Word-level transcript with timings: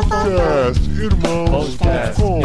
Podcastirmãos.com 0.00 2.40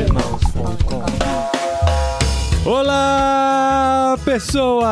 Olá, 2.69 4.17
pessoas! 4.25 4.85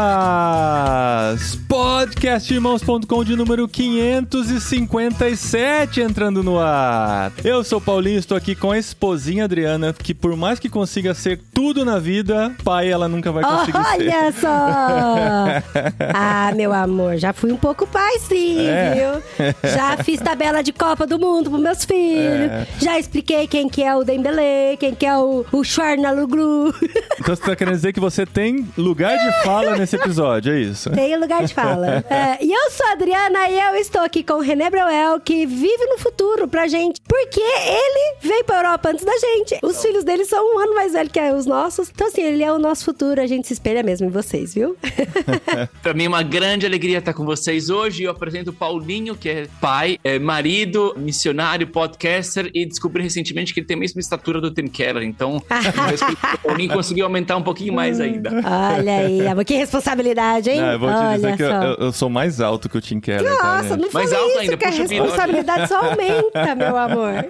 Podcastirmãos.com 2.24 3.24
de 3.26 3.36
número 3.36 3.68
557 3.68 6.00
entrando 6.00 6.42
no 6.42 6.58
ar. 6.58 7.34
Eu 7.44 7.66
sou 7.66 7.80
o 7.80 7.82
Paulinho, 7.82 8.18
estou 8.18 8.38
aqui 8.38 8.56
com 8.56 8.72
a 8.72 8.78
esposinha 8.78 9.44
Adriana, 9.44 9.92
que 9.92 10.14
por 10.14 10.34
mais 10.38 10.58
que 10.58 10.70
consiga 10.70 11.14
ser 11.14 11.42
tudo 11.54 11.84
na 11.84 12.00
vida, 12.00 12.56
pai 12.64 12.90
ela 12.90 13.10
nunca 13.10 13.30
vai 13.30 13.44
conseguir 13.44 13.78
Olha 13.78 14.32
ser. 14.32 14.40
só! 14.40 14.48
ah, 16.14 16.54
meu 16.56 16.72
amor, 16.72 17.18
já 17.18 17.34
fui 17.34 17.52
um 17.52 17.58
pouco 17.58 17.86
pai 17.86 18.18
sim, 18.20 18.70
É. 18.70 18.94
viu? 18.96 19.22
Já 19.70 19.98
fiz 20.02 20.22
tabela 20.22 20.64
de 20.64 20.72
Copa 20.72 21.06
do 21.06 21.20
Mundo 21.20 21.50
pros 21.50 21.62
meus 21.62 21.84
filhos. 21.84 22.50
É. 22.50 22.66
Já 22.80 22.98
expliquei 22.98 23.48
quem 23.48 23.68
que 23.68 23.84
é 23.84 23.94
o 23.94 24.06
Dembele, 24.06 24.78
quem 24.80 24.96
que 24.96 25.06
é 25.06 25.18
o, 25.18 25.46
o 25.52 25.62
Schwarnaluglu. 25.62 26.74
Então 27.20 27.36
você 27.36 27.44
tá 27.44 27.54
querendo 27.54 27.76
dizer 27.76 27.92
que 27.92 28.00
você 28.00 28.26
tem 28.26 28.66
lugar 28.78 29.18
de 29.18 29.30
fala 29.44 29.76
nesse 29.76 29.98
episódio, 29.98 30.54
é 30.54 30.62
isso? 30.62 30.90
Tem 30.92 31.18
lugar 31.18 31.44
de 31.44 31.54
fala. 31.54 32.02
É, 32.14 32.44
e 32.44 32.52
eu 32.52 32.72
sou 32.72 32.86
a 32.88 32.92
Adriana 32.92 33.50
e 33.50 33.60
eu 33.60 33.76
estou 33.76 34.02
aqui 34.02 34.24
com 34.24 34.34
o 34.34 34.40
René 34.40 34.70
Breuel, 34.70 35.20
que 35.20 35.46
vive 35.46 35.86
no 35.88 35.98
futuro 35.98 36.48
pra 36.48 36.68
gente. 36.68 37.02
Porque 37.08 37.40
ele 37.42 38.16
veio 38.22 38.44
pra 38.44 38.58
Europa 38.58 38.90
antes 38.90 39.04
da 39.04 39.18
gente. 39.18 39.58
Os 39.64 39.82
filhos 39.82 40.04
dele 40.04 40.26
são 40.26 40.44
um 40.56 40.60
ano 40.60 40.76
mais 40.76 40.94
velho 40.94 41.10
que 41.10 41.20
os 41.32 41.46
nossos. 41.46 41.90
Então, 41.94 42.08
assim, 42.08 42.22
ele 42.22 42.44
é 42.44 42.52
o 42.52 42.60
nosso 42.60 42.86
futuro. 42.86 43.22
A 43.22 43.28
gente 43.28 43.48
se 43.48 43.54
espelha 43.54 43.82
mesmo 43.84 44.08
em 44.08 44.10
vocês, 44.10 44.54
viu? 44.54 44.76
Pra 45.82 45.94
mim 45.94 46.06
é 46.06 46.08
uma 46.08 46.24
grande 46.24 46.66
alegria 46.66 47.00
estar 47.00 47.14
com 47.14 47.26
vocês 47.26 47.70
hoje. 47.70 48.04
Eu 48.04 48.12
apresento 48.12 48.50
o 48.52 48.54
Paulinho, 48.54 49.16
que 49.16 49.30
é 49.30 49.48
pai, 49.62 49.98
é 50.04 50.20
marido, 50.20 50.94
missionário, 50.98 51.68
podcaster 51.68 52.50
e 52.54 52.66
descobri 52.66 53.02
recentemente 53.04 53.54
que 53.54 53.60
ele 53.60 53.68
tem 53.68 53.76
a 53.78 53.80
mesma 53.80 54.00
estatura 54.00 54.40
do 54.42 54.52
Tim 54.52 54.68
Keller. 54.68 55.04
Então, 55.04 55.38
o 56.44 56.48
Paulinho 56.48 56.74
conseguiu 56.74 57.06
aumentar 57.06 57.38
um 57.38 57.42
pouquinho 57.44 57.74
mais 57.74 58.00
ainda. 58.00 58.30
Olha 58.32 58.98
aí, 58.98 59.46
que 59.46 59.56
responsabilidade, 59.56 60.50
hein? 60.50 60.62
Não, 60.62 60.72
eu 60.72 60.80
vou 60.80 60.90
te 60.90 60.96
Olha 60.96 61.16
dizer 61.16 61.38
que 61.38 61.44
eu- 61.44 61.86
eu 61.88 61.92
sou 61.92 62.03
mais 62.10 62.42
alto 62.42 62.70
que 62.70 62.78
o 62.78 62.82
Tim 62.82 63.00
Keller. 63.00 63.36
tá, 63.38 63.58
Nossa, 63.58 63.70
gente? 63.70 63.82
não 63.82 63.90
Mais 63.92 64.10
falei 64.10 64.16
alto 64.16 64.30
isso, 64.32 64.40
ainda, 64.40 64.58
que 64.58 64.66
a 64.66 64.70
responsabilidade 64.70 65.68
só 65.68 65.78
aumenta, 65.78 66.56
meu 66.56 66.78
amor. 66.78 67.26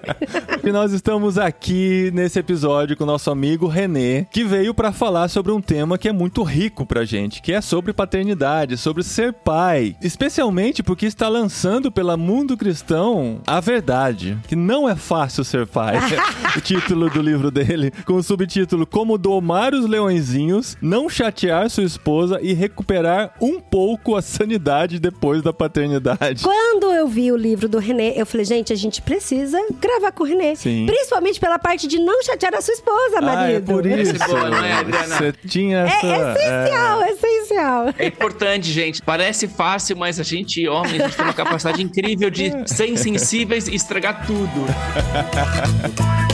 E 0.63 0.71
nós 0.71 0.91
estamos 0.93 1.37
aqui 1.37 2.11
nesse 2.13 2.39
episódio 2.39 2.95
com 2.97 3.03
o 3.03 3.07
nosso 3.07 3.29
amigo 3.29 3.67
Renê, 3.67 4.25
que 4.31 4.43
veio 4.43 4.73
pra 4.73 4.91
falar 4.91 5.27
sobre 5.27 5.51
um 5.51 5.61
tema 5.61 5.97
que 5.97 6.07
é 6.09 6.13
muito 6.13 6.43
rico 6.43 6.85
pra 6.85 7.05
gente, 7.05 7.41
que 7.41 7.51
é 7.53 7.61
sobre 7.61 7.93
paternidade, 7.93 8.77
sobre 8.77 9.03
ser 9.03 9.33
pai. 9.33 9.95
Especialmente 10.01 10.81
porque 10.81 11.05
está 11.05 11.27
lançando 11.27 11.91
pela 11.91 12.17
Mundo 12.17 12.55
Cristão 12.57 13.41
a 13.45 13.59
verdade, 13.59 14.37
que 14.47 14.55
não 14.55 14.87
é 14.87 14.95
fácil 14.95 15.43
ser 15.43 15.67
pai. 15.67 15.97
o 16.55 16.61
título 16.61 17.09
do 17.09 17.21
livro 17.21 17.51
dele, 17.51 17.91
com 18.05 18.13
o 18.13 18.23
subtítulo 18.23 18.85
Como 18.85 19.17
domar 19.17 19.73
os 19.73 19.85
leõezinhos, 19.85 20.77
não 20.81 21.09
chatear 21.09 21.69
sua 21.69 21.83
esposa 21.83 22.39
e 22.41 22.53
recuperar 22.53 23.33
um 23.41 23.59
pouco 23.59 24.15
a 24.15 24.21
sanidade 24.21 24.62
depois 24.99 25.41
da 25.41 25.51
paternidade. 25.53 26.43
Quando 26.43 26.91
eu 26.93 27.07
vi 27.07 27.31
o 27.31 27.35
livro 27.37 27.67
do 27.67 27.77
Renê, 27.79 28.13
eu 28.15 28.25
falei, 28.25 28.45
gente, 28.45 28.71
a 28.71 28.75
gente 28.75 29.01
precisa 29.01 29.57
gravar 29.79 30.11
com 30.11 30.23
o 30.23 30.27
Renê. 30.27 30.55
Sim. 30.55 30.85
Principalmente 30.85 31.39
pela 31.39 31.59
parte 31.59 31.87
de 31.87 31.99
não 31.99 32.21
chatear 32.23 32.55
a 32.55 32.61
sua 32.61 32.73
esposa, 32.73 33.15
Ah, 33.15 33.19
é 33.19 33.21
marido. 33.21 33.65
por 33.65 33.85
isso. 33.85 34.15
É 34.23 34.27
boa, 34.27 34.49
não 34.49 34.63
é, 34.63 34.73
Adriana? 34.73 35.17
Você 35.17 35.33
tinha 35.47 35.79
essa... 35.79 36.05
É 36.07 36.33
essencial, 36.33 37.01
é 37.03 37.09
essencial. 37.11 37.85
É 37.99 38.07
importante, 38.07 38.71
gente. 38.71 39.01
Parece 39.01 39.47
fácil, 39.47 39.97
mas 39.97 40.19
a 40.19 40.23
gente, 40.23 40.67
homem, 40.67 41.01
a 41.01 41.07
gente 41.07 41.15
tem 41.15 41.25
uma 41.25 41.33
capacidade 41.33 41.81
incrível 41.81 42.29
de 42.29 42.51
ser 42.67 42.87
insensíveis 42.87 43.67
e 43.67 43.75
estragar 43.75 44.25
tudo. 44.25 44.49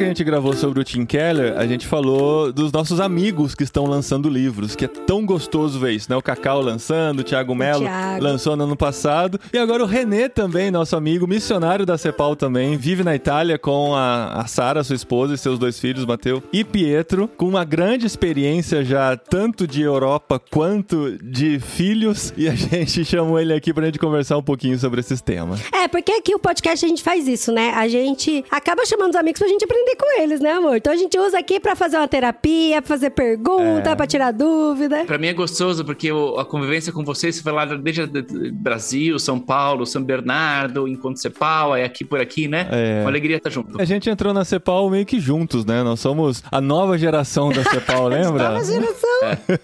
que 0.00 0.04
a 0.04 0.08
gente 0.08 0.24
gravou 0.24 0.54
sobre 0.54 0.80
o 0.80 0.84
Tim 0.84 1.04
Keller, 1.04 1.58
a 1.58 1.66
gente 1.66 1.86
falou 1.86 2.50
dos 2.50 2.72
nossos 2.72 3.00
amigos 3.00 3.54
que 3.54 3.62
estão 3.62 3.84
lançando 3.84 4.30
livros, 4.30 4.74
que 4.74 4.86
é 4.86 4.88
tão 4.88 5.26
gostoso 5.26 5.78
ver 5.78 5.92
isso, 5.92 6.10
né? 6.10 6.16
O 6.16 6.22
Cacau 6.22 6.62
lançando, 6.62 7.20
o 7.20 7.22
Thiago 7.22 7.54
Mello 7.54 7.82
Thiago. 7.82 8.24
lançou 8.24 8.56
no 8.56 8.64
ano 8.64 8.76
passado. 8.76 9.38
E 9.52 9.58
agora 9.58 9.82
o 9.82 9.86
Renê 9.86 10.30
também, 10.30 10.70
nosso 10.70 10.96
amigo, 10.96 11.26
missionário 11.26 11.84
da 11.84 11.98
Cepal 11.98 12.34
também, 12.34 12.78
vive 12.78 13.04
na 13.04 13.14
Itália 13.14 13.58
com 13.58 13.94
a, 13.94 14.40
a 14.40 14.46
Sara, 14.46 14.82
sua 14.82 14.96
esposa, 14.96 15.34
e 15.34 15.38
seus 15.38 15.58
dois 15.58 15.78
filhos, 15.78 16.06
Mateu 16.06 16.42
e 16.50 16.64
Pietro, 16.64 17.28
com 17.36 17.46
uma 17.46 17.62
grande 17.64 18.06
experiência 18.06 18.82
já 18.82 19.14
tanto 19.18 19.66
de 19.66 19.82
Europa 19.82 20.40
quanto 20.50 21.18
de 21.22 21.60
filhos. 21.60 22.32
E 22.38 22.48
a 22.48 22.54
gente 22.56 23.04
chamou 23.04 23.38
ele 23.38 23.52
aqui 23.52 23.74
pra 23.74 23.84
gente 23.84 23.98
conversar 23.98 24.38
um 24.38 24.42
pouquinho 24.42 24.78
sobre 24.78 25.00
esses 25.00 25.20
temas. 25.20 25.60
É, 25.74 25.86
porque 25.88 26.12
aqui 26.12 26.34
o 26.34 26.38
podcast 26.38 26.86
a 26.86 26.88
gente 26.88 27.02
faz 27.02 27.28
isso, 27.28 27.52
né? 27.52 27.74
A 27.76 27.86
gente 27.86 28.42
acaba 28.50 28.86
chamando 28.86 29.10
os 29.10 29.16
amigos 29.16 29.38
pra 29.38 29.48
gente 29.48 29.62
aprender 29.62 29.89
com 29.96 30.20
eles, 30.20 30.40
né, 30.40 30.52
amor? 30.52 30.76
Então 30.76 30.92
a 30.92 30.96
gente 30.96 31.18
usa 31.18 31.38
aqui 31.38 31.58
pra 31.60 31.74
fazer 31.76 31.96
uma 31.96 32.08
terapia, 32.08 32.80
pra 32.82 32.88
fazer 32.88 33.10
pergunta, 33.10 33.90
É. 33.90 33.94
pra 33.94 34.06
tirar 34.06 34.32
dúvida. 34.32 35.04
Pra 35.04 35.18
mim 35.18 35.28
é 35.28 35.32
gostoso 35.32 35.84
porque 35.84 36.10
o- 36.12 36.38
a 36.38 36.44
convivência 36.44 36.92
com 36.92 37.04
vocês, 37.04 37.36
você 37.36 37.42
foi 37.42 37.52
lá 37.52 37.64
desde 37.64 38.06
de- 38.06 38.22
de- 38.22 38.50
Brasil, 38.50 39.18
São 39.18 39.38
Paulo, 39.38 39.86
São 39.86 40.02
Bernardo, 40.02 40.86
enquanto 40.88 41.18
Cepal, 41.18 41.74
é 41.76 41.84
aqui 41.84 42.04
por 42.04 42.20
aqui, 42.20 42.48
né? 42.48 42.68
É. 42.70 43.00
Uma 43.02 43.10
alegria 43.10 43.36
estar 43.36 43.50
junto. 43.50 43.80
A 43.80 43.84
gente 43.84 44.08
entrou 44.08 44.32
na 44.34 44.44
Cepal 44.44 44.88
meio 44.90 45.04
que 45.06 45.18
juntos, 45.20 45.64
né? 45.64 45.82
Nós 45.82 46.00
somos 46.00 46.42
a 46.50 46.60
nova 46.60 46.96
geração 46.98 47.50
da 47.50 47.62
Cepal, 47.64 48.08
lembra? 48.08 48.50
Nova 48.50 48.64
geração. 48.64 49.10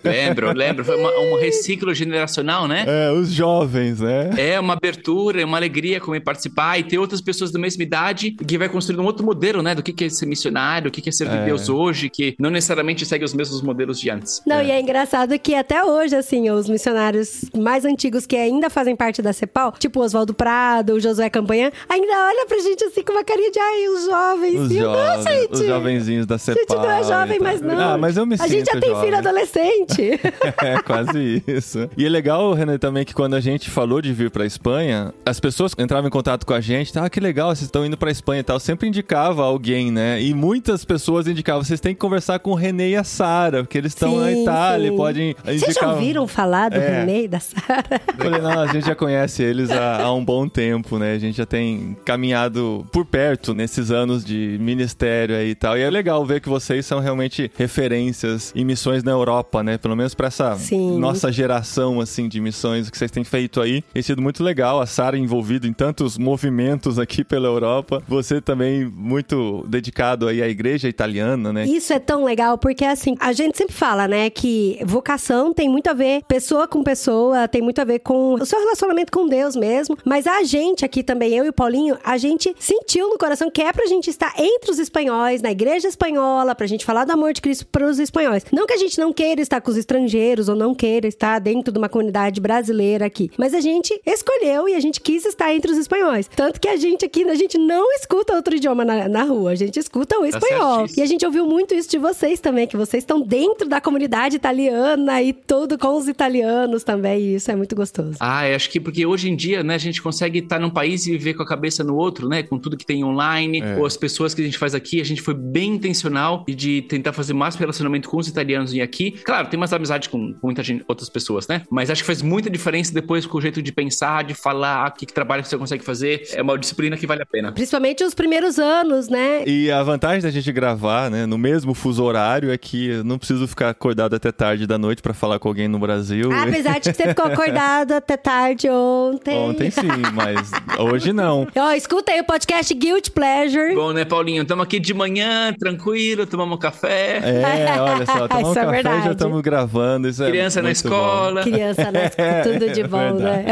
Lembro, 0.04 0.52
lembro. 0.52 0.84
Foi 0.84 0.96
uma- 0.96 1.10
um 1.18 1.38
reciclo 1.40 1.94
generacional, 1.94 2.66
né? 2.68 2.84
É, 2.86 3.12
os 3.12 3.30
jovens, 3.32 4.00
né? 4.00 4.30
É 4.36 4.60
uma 4.60 4.74
abertura, 4.74 5.40
é 5.40 5.44
uma 5.44 5.56
alegria 5.56 6.00
como 6.00 6.20
participar 6.20 6.78
e 6.78 6.82
ter 6.84 6.98
outras 6.98 7.20
pessoas 7.20 7.50
da 7.50 7.58
mesma 7.58 7.82
idade 7.82 8.32
que 8.32 8.58
vai 8.58 8.68
construir 8.68 8.98
um 9.00 9.04
outro 9.04 9.24
modelo, 9.24 9.62
né? 9.62 9.74
Do 9.74 9.82
que 9.82 9.92
que 9.92 10.04
é 10.04 10.08
ser 10.16 10.26
missionário, 10.26 10.88
o 10.88 10.90
que 10.92 11.08
é 11.08 11.12
servir 11.12 11.36
É. 11.38 11.44
Deus 11.46 11.68
hoje, 11.68 12.08
que 12.08 12.34
não 12.38 12.50
necessariamente 12.50 13.04
segue 13.06 13.24
os 13.24 13.34
mesmos 13.34 13.62
modelos 13.62 14.00
de 14.00 14.10
antes. 14.10 14.42
Não, 14.46 14.62
e 14.62 14.70
é 14.70 14.80
engraçado 14.80 15.38
que 15.38 15.54
até 15.54 15.84
hoje, 15.84 16.16
assim, 16.16 16.50
os 16.50 16.68
missionários 16.68 17.44
mais 17.56 17.84
antigos 17.84 18.26
que 18.26 18.36
ainda 18.36 18.68
fazem 18.70 18.96
parte 18.96 19.20
da 19.22 19.32
CEPAL, 19.32 19.72
tipo 19.78 20.00
o 20.00 20.02
Oswaldo 20.02 20.34
Prado, 20.34 20.94
o 20.94 21.00
Josué 21.00 21.28
Campanhã, 21.30 21.70
ainda 21.88 22.12
olha 22.28 22.46
pra 22.46 22.58
gente 22.58 22.82
assim 22.84 23.02
com 23.02 23.12
uma 23.12 23.24
carinha 23.24 23.50
de 23.50 23.58
ai, 23.58 23.88
os 23.88 24.04
jovens. 24.06 24.60
Os, 24.60 24.70
e 24.72 24.78
jovens, 24.78 25.24
gente. 25.24 25.52
os 25.52 25.66
jovenzinhos 25.66 26.26
da 26.26 26.34
A 26.36 26.38
Cepal. 26.38 26.60
gente 26.76 26.76
não 26.86 26.90
é 26.90 27.02
jovem, 27.04 27.38
mas 27.40 27.60
não. 27.60 27.78
Ah, 27.94 27.98
mas 27.98 28.16
eu 28.16 28.26
me 28.26 28.34
A 28.34 28.38
sinto 28.38 28.50
gente 28.50 28.66
já 28.72 28.80
tem 28.80 28.90
jovem. 28.90 29.04
filho 29.04 29.18
adolescente. 29.18 30.20
É, 30.62 30.80
quase 30.82 31.42
isso. 31.46 31.88
E 31.96 32.04
é 32.06 32.08
legal, 32.08 32.52
René, 32.52 32.78
também 32.78 33.04
que 33.04 33.14
quando 33.14 33.34
a 33.34 33.40
gente 33.40 33.68
falou 33.70 34.00
de 34.00 34.12
vir 34.12 34.30
pra 34.30 34.44
Espanha, 34.46 35.12
as 35.24 35.38
pessoas 35.38 35.72
entravam 35.78 36.08
em 36.08 36.10
contato 36.10 36.44
com 36.46 36.54
a 36.54 36.60
gente, 36.60 36.96
ah, 36.98 37.08
que 37.10 37.20
legal, 37.20 37.48
vocês 37.54 37.62
estão 37.66 37.84
indo 37.84 37.96
pra 37.96 38.10
Espanha 38.10 38.40
e 38.40 38.42
tal. 38.42 38.58
Sempre 38.58 38.88
indicava 38.88 39.42
alguém, 39.44 39.90
né? 39.92 40.05
E 40.20 40.34
muitas 40.34 40.84
pessoas 40.84 41.26
indicavam, 41.26 41.62
vocês 41.64 41.80
têm 41.80 41.94
que 41.94 42.00
conversar 42.00 42.38
com 42.38 42.50
o 42.50 42.54
René 42.54 42.90
e 42.90 42.96
a 42.96 43.04
Sara, 43.04 43.64
porque 43.64 43.78
eles 43.78 43.92
estão 43.92 44.18
na 44.20 44.32
Itália, 44.32 44.90
sim. 44.90 44.96
podem 44.96 45.30
indicar... 45.30 45.58
Vocês 45.58 45.74
já 45.74 45.92
ouviram 45.92 46.26
falar 46.26 46.70
do 46.70 46.76
É. 46.76 47.00
René 47.00 47.22
e 47.22 47.28
da 47.28 47.40
Sara? 47.40 48.00
Falei, 48.16 48.40
não, 48.40 48.60
a 48.60 48.66
gente 48.68 48.86
já 48.86 48.94
conhece 48.94 49.42
eles 49.42 49.70
há, 49.70 50.02
há 50.02 50.12
um 50.12 50.24
bom 50.24 50.48
tempo, 50.48 50.98
né? 50.98 51.12
A 51.14 51.18
gente 51.18 51.36
já 51.36 51.46
tem 51.46 51.96
caminhado 52.04 52.86
por 52.92 53.04
perto 53.04 53.52
nesses 53.54 53.90
anos 53.90 54.24
de 54.24 54.56
ministério 54.60 55.34
aí 55.34 55.50
e 55.50 55.54
tal. 55.54 55.76
E 55.76 55.82
é 55.82 55.90
legal 55.90 56.24
ver 56.24 56.40
que 56.40 56.48
vocês 56.48 56.86
são 56.86 57.00
realmente 57.00 57.50
referências 57.56 58.52
em 58.54 58.64
missões 58.64 59.02
na 59.02 59.10
Europa, 59.10 59.62
né? 59.62 59.76
Pelo 59.76 59.96
menos 59.96 60.14
pra 60.14 60.28
essa 60.28 60.56
Sim. 60.56 60.98
nossa 60.98 61.32
geração, 61.32 62.00
assim, 62.00 62.28
de 62.28 62.40
missões 62.40 62.88
que 62.90 62.96
vocês 62.96 63.10
têm 63.10 63.24
feito 63.24 63.60
aí. 63.60 63.82
Tem 63.92 64.02
sido 64.02 64.22
muito 64.22 64.42
legal. 64.44 64.80
A 64.80 64.86
Sara 64.86 65.18
envolvida 65.18 65.66
em 65.66 65.72
tantos 65.72 66.16
movimentos 66.16 66.98
aqui 66.98 67.24
pela 67.24 67.48
Europa. 67.48 68.02
Você 68.06 68.40
também 68.40 68.84
muito 68.84 69.64
dedicado 69.68 69.95
aí 70.28 70.42
à 70.42 70.48
igreja 70.48 70.88
italiana, 70.88 71.52
né? 71.52 71.66
Isso 71.66 71.92
é 71.92 71.98
tão 71.98 72.24
legal, 72.24 72.58
porque 72.58 72.84
assim, 72.84 73.14
a 73.20 73.32
gente 73.32 73.56
sempre 73.56 73.74
fala, 73.74 74.08
né, 74.08 74.30
que 74.30 74.78
vocação 74.84 75.52
tem 75.52 75.68
muito 75.68 75.88
a 75.88 75.92
ver, 75.92 76.22
pessoa 76.26 76.66
com 76.66 76.82
pessoa, 76.82 77.46
tem 77.46 77.62
muito 77.62 77.80
a 77.80 77.84
ver 77.84 78.00
com 78.00 78.34
o 78.34 78.46
seu 78.46 78.58
relacionamento 78.58 79.12
com 79.12 79.28
Deus 79.28 79.54
mesmo. 79.54 79.96
Mas 80.04 80.26
a 80.26 80.42
gente 80.42 80.84
aqui 80.84 81.02
também, 81.02 81.34
eu 81.34 81.44
e 81.44 81.48
o 81.48 81.52
Paulinho, 81.52 81.96
a 82.02 82.16
gente 82.16 82.54
sentiu 82.58 83.08
no 83.08 83.18
coração 83.18 83.50
que 83.50 83.62
é 83.62 83.72
pra 83.72 83.86
gente 83.86 84.10
estar 84.10 84.32
entre 84.38 84.70
os 84.70 84.78
espanhóis, 84.78 85.42
na 85.42 85.50
igreja 85.50 85.88
espanhola, 85.88 86.54
pra 86.54 86.66
gente 86.66 86.84
falar 86.84 87.04
do 87.04 87.12
amor 87.12 87.32
de 87.32 87.40
Cristo 87.40 87.66
pros 87.66 87.98
espanhóis. 87.98 88.44
Não 88.52 88.66
que 88.66 88.72
a 88.72 88.78
gente 88.78 88.98
não 88.98 89.12
queira 89.12 89.26
queira 89.26 89.42
estar 89.42 89.60
com 89.60 89.70
os 89.70 89.76
estrangeiros 89.76 90.48
ou 90.48 90.54
não 90.54 90.74
queira 90.74 91.06
estar 91.06 91.38
dentro 91.40 91.72
de 91.72 91.78
uma 91.78 91.88
comunidade 91.88 92.40
brasileira 92.40 93.06
aqui. 93.06 93.30
Mas 93.36 93.52
a 93.52 93.60
gente 93.60 94.00
escolheu 94.06 94.68
e 94.68 94.74
a 94.74 94.80
gente 94.80 95.00
quis 95.00 95.26
estar 95.26 95.52
entre 95.52 95.70
os 95.70 95.76
espanhóis. 95.76 96.28
Tanto 96.28 96.60
que 96.60 96.68
a 96.68 96.76
gente 96.76 97.04
aqui, 97.04 97.24
a 97.24 97.34
gente 97.34 97.58
não 97.58 97.92
escuta 97.94 98.34
outro 98.34 98.54
idioma 98.54 98.84
na, 98.84 99.08
na 99.08 99.24
rua, 99.24 99.50
a 99.50 99.54
gente 99.54 99.75
escuta 99.78 100.16
o 100.18 100.22
Tá 100.22 100.38
espanhol. 100.38 100.86
e 100.96 101.02
a 101.02 101.06
gente 101.06 101.24
ouviu 101.24 101.46
muito 101.46 101.74
isso 101.74 101.88
de 101.90 101.98
vocês 101.98 102.40
também, 102.40 102.66
que 102.66 102.76
vocês 102.76 103.02
estão 103.02 103.20
dentro 103.20 103.68
da 103.68 103.80
comunidade 103.80 104.36
italiana 104.36 105.22
e 105.22 105.32
tudo 105.32 105.78
com 105.78 105.96
os 105.96 106.08
italianos 106.08 106.82
também. 106.84 107.20
E 107.20 107.34
isso 107.36 107.50
é 107.50 107.56
muito 107.56 107.74
gostoso. 107.76 108.16
Ah, 108.20 108.48
eu 108.48 108.56
acho 108.56 108.70
que 108.70 108.80
porque 108.80 109.04
hoje 109.06 109.28
em 109.30 109.36
dia, 109.36 109.62
né, 109.62 109.74
a 109.74 109.78
gente 109.78 110.00
consegue 110.02 110.38
estar 110.40 110.58
num 110.58 110.70
país 110.70 111.06
e 111.06 111.12
viver 111.12 111.34
com 111.34 111.42
a 111.42 111.46
cabeça 111.46 111.82
no 111.84 111.96
outro, 111.96 112.28
né? 112.28 112.42
Com 112.42 112.58
tudo 112.58 112.76
que 112.76 112.86
tem 112.86 113.04
online, 113.04 113.60
É. 113.60 113.76
ou 113.76 113.86
as 113.86 113.96
pessoas 113.96 114.34
que 114.34 114.42
a 114.42 114.44
gente 114.44 114.58
faz 114.58 114.74
aqui, 114.74 115.00
a 115.00 115.04
gente 115.04 115.22
foi 115.22 115.34
bem 115.34 115.74
intencional 115.74 116.44
e 116.48 116.54
de 116.54 116.82
tentar 116.82 117.12
fazer 117.12 117.32
mais 117.34 117.54
relacionamento 117.56 118.08
com 118.08 118.16
os 118.18 118.28
italianos 118.28 118.72
e 118.72 118.80
aqui. 118.80 119.12
Claro, 119.24 119.48
tem 119.48 119.56
umas 119.58 119.72
amizades 119.72 120.08
com, 120.08 120.34
muita 120.42 120.62
gente, 120.62 120.84
outras 120.88 121.08
pessoas, 121.08 121.46
né? 121.48 121.62
Mas 121.70 121.90
acho 121.90 122.02
que 122.02 122.06
faz 122.06 122.22
muita 122.22 122.48
diferença 122.50 122.92
depois 122.92 123.26
com 123.26 123.38
o 123.38 123.40
jeito 123.40 123.62
de 123.62 123.72
pensar, 123.72 124.24
de 124.24 124.34
falar, 124.34 124.90
que, 124.92 125.06
que 125.06 125.12
trabalho 125.12 125.42
que 125.42 125.48
você 125.48 125.56
consegue 125.58 125.84
fazer. 125.84 126.22
É 126.32 126.42
uma 126.42 126.58
disciplina 126.58 126.96
que 126.96 127.06
vale 127.06 127.22
a 127.22 127.26
pena. 127.26 127.52
Principalmente 127.52 128.04
os 128.04 128.14
primeiros 128.14 128.58
anos, 128.58 129.08
né? 129.08 129.44
E 129.46 129.65
a 129.70 129.82
vantagem 129.82 130.22
da 130.22 130.30
gente 130.30 130.50
gravar, 130.52 131.10
né, 131.10 131.26
no 131.26 131.38
mesmo 131.38 131.74
fuso 131.74 132.02
horário 132.02 132.50
é 132.50 132.58
que 132.58 132.88
eu 132.88 133.04
não 133.04 133.18
preciso 133.18 133.46
ficar 133.46 133.70
acordado 133.70 134.14
até 134.14 134.30
tarde 134.32 134.66
da 134.66 134.78
noite 134.78 135.02
pra 135.02 135.14
falar 135.14 135.38
com 135.38 135.48
alguém 135.48 135.68
no 135.68 135.78
Brasil. 135.78 136.30
Apesar 136.32 136.78
de 136.78 136.90
que 136.90 136.96
você 136.96 137.08
ficou 137.08 137.26
acordado 137.26 137.92
até 137.94 138.16
tarde 138.16 138.68
ontem. 138.68 139.36
Ontem 139.38 139.70
sim, 139.70 139.86
mas 140.14 140.50
hoje 140.78 141.12
não. 141.12 141.46
Ó, 141.56 141.72
escuta 141.72 142.12
aí 142.12 142.20
o 142.20 142.24
podcast 142.24 142.72
Guilt 142.74 143.10
Pleasure. 143.10 143.74
Bom, 143.74 143.92
né, 143.92 144.04
Paulinho? 144.04 144.42
Estamos 144.42 144.64
aqui 144.64 144.78
de 144.78 144.92
manhã, 144.94 145.52
tranquilo, 145.58 146.26
tomamos 146.26 146.56
um 146.56 146.58
café. 146.60 147.18
É, 147.22 147.80
olha 147.80 148.06
só, 148.06 148.28
tomar 148.28 148.48
um 148.48 148.50
Isso 148.50 148.58
é 148.58 148.64
café 148.64 148.80
e 148.80 148.82
já 148.82 148.90
verdade. 148.90 149.08
estamos 149.12 149.40
gravando. 149.42 150.08
Isso 150.08 150.22
é 150.22 150.30
Criança 150.30 150.62
na 150.62 150.68
muito 150.68 150.88
bom. 150.88 150.94
escola. 150.94 151.42
Criança, 151.42 151.90
né? 151.92 152.10
Tudo 152.42 152.72
de 152.72 152.82
bom, 152.84 153.14
né? 153.14 153.44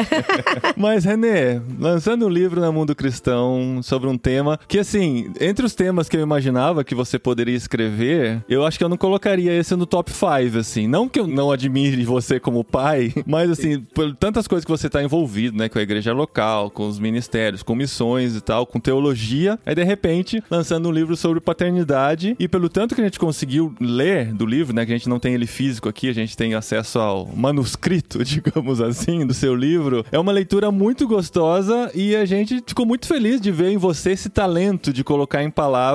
Mas, 0.77 1.05
Renê, 1.05 1.61
lançando 1.79 2.27
um 2.27 2.29
livro 2.29 2.61
na 2.61 2.71
Mundo 2.73 2.95
Cristão 2.95 3.81
sobre 3.83 4.09
um 4.09 4.17
tema 4.19 4.59
que, 4.67 4.79
assim, 4.79 5.33
entre 5.41 5.65
os 5.65 5.75
temas 5.75 6.04
que 6.09 6.17
eu 6.17 6.21
imaginava 6.21 6.85
que 6.85 6.95
você 6.95 7.19
poderia 7.19 7.57
escrever, 7.57 8.45
eu 8.49 8.65
acho 8.65 8.79
que 8.79 8.85
eu 8.85 8.89
não 8.89 8.97
colocaria 8.97 9.53
esse 9.53 9.75
no 9.77 9.87
top 9.87 10.11
5, 10.11 10.59
assim. 10.59 10.87
Não 10.87 11.09
que 11.09 11.21
eu 11.21 11.27
não 11.27 11.51
admire 11.51 12.05
você 12.05 12.39
como 12.39 12.65
pai, 12.65 13.13
mas, 13.27 13.51
assim, 13.51 13.81
por 13.81 14.15
tantas 14.17 14.47
coisas 14.47 14.65
que 14.65 14.71
você 14.71 14.89
tá 14.89 15.03
envolvido, 15.03 15.57
né? 15.57 15.69
Com 15.69 15.79
a 15.79 15.83
igreja 15.83 16.13
local, 16.13 16.71
com 16.71 16.87
os 16.89 16.99
ministérios, 16.99 17.63
com 17.63 17.75
missões 17.75 18.37
e 18.37 18.41
tal, 18.41 18.67
com 18.67 18.81
teologia. 18.81 19.59
Aí, 19.65 19.75
de 19.75 19.85
repente, 19.85 20.43
lançando 20.51 20.89
um 20.89 20.93
livro 20.93 21.17
sobre 21.17 21.41
paternidade 21.41 22.37
e 22.39 22.49
pelo 22.49 22.69
tanto 22.69 22.95
que 22.95 23.01
a 23.01 23.05
gente 23.05 23.19
conseguiu 23.19 23.75
ler 23.81 24.33
do 24.33 24.47
livro, 24.47 24.75
né? 24.75 24.85
Que 24.85 24.93
a 24.93 24.97
gente 24.97 25.09
não 25.09 25.19
tem 25.19 25.35
ele 25.35 25.47
físico 25.47 25.89
aqui, 25.89 26.09
a 26.09 26.15
gente 26.15 26.37
tem 26.37 26.55
acesso 26.55 26.99
ao 26.99 27.27
manuscrito, 27.35 28.23
digamos 28.25 28.81
assim, 28.81 29.27
do 29.27 29.35
seu 29.35 29.55
livro. 29.55 30.05
É 30.11 30.19
uma 30.19 30.33
leitura 30.33 30.71
muito 30.71 31.07
gostosa 31.07 31.91
e 31.95 32.15
a 32.17 32.25
gente 32.25 32.63
ficou 32.67 32.87
muito 32.87 33.07
feliz 33.07 33.41
de 33.41 33.51
ver 33.51 33.71
em 33.71 33.77
você 33.77 34.13
esse 34.13 34.29
talento 34.29 34.93
de 34.93 35.05
colocar 35.05 35.43
em 35.43 35.51
palavras 35.51 35.94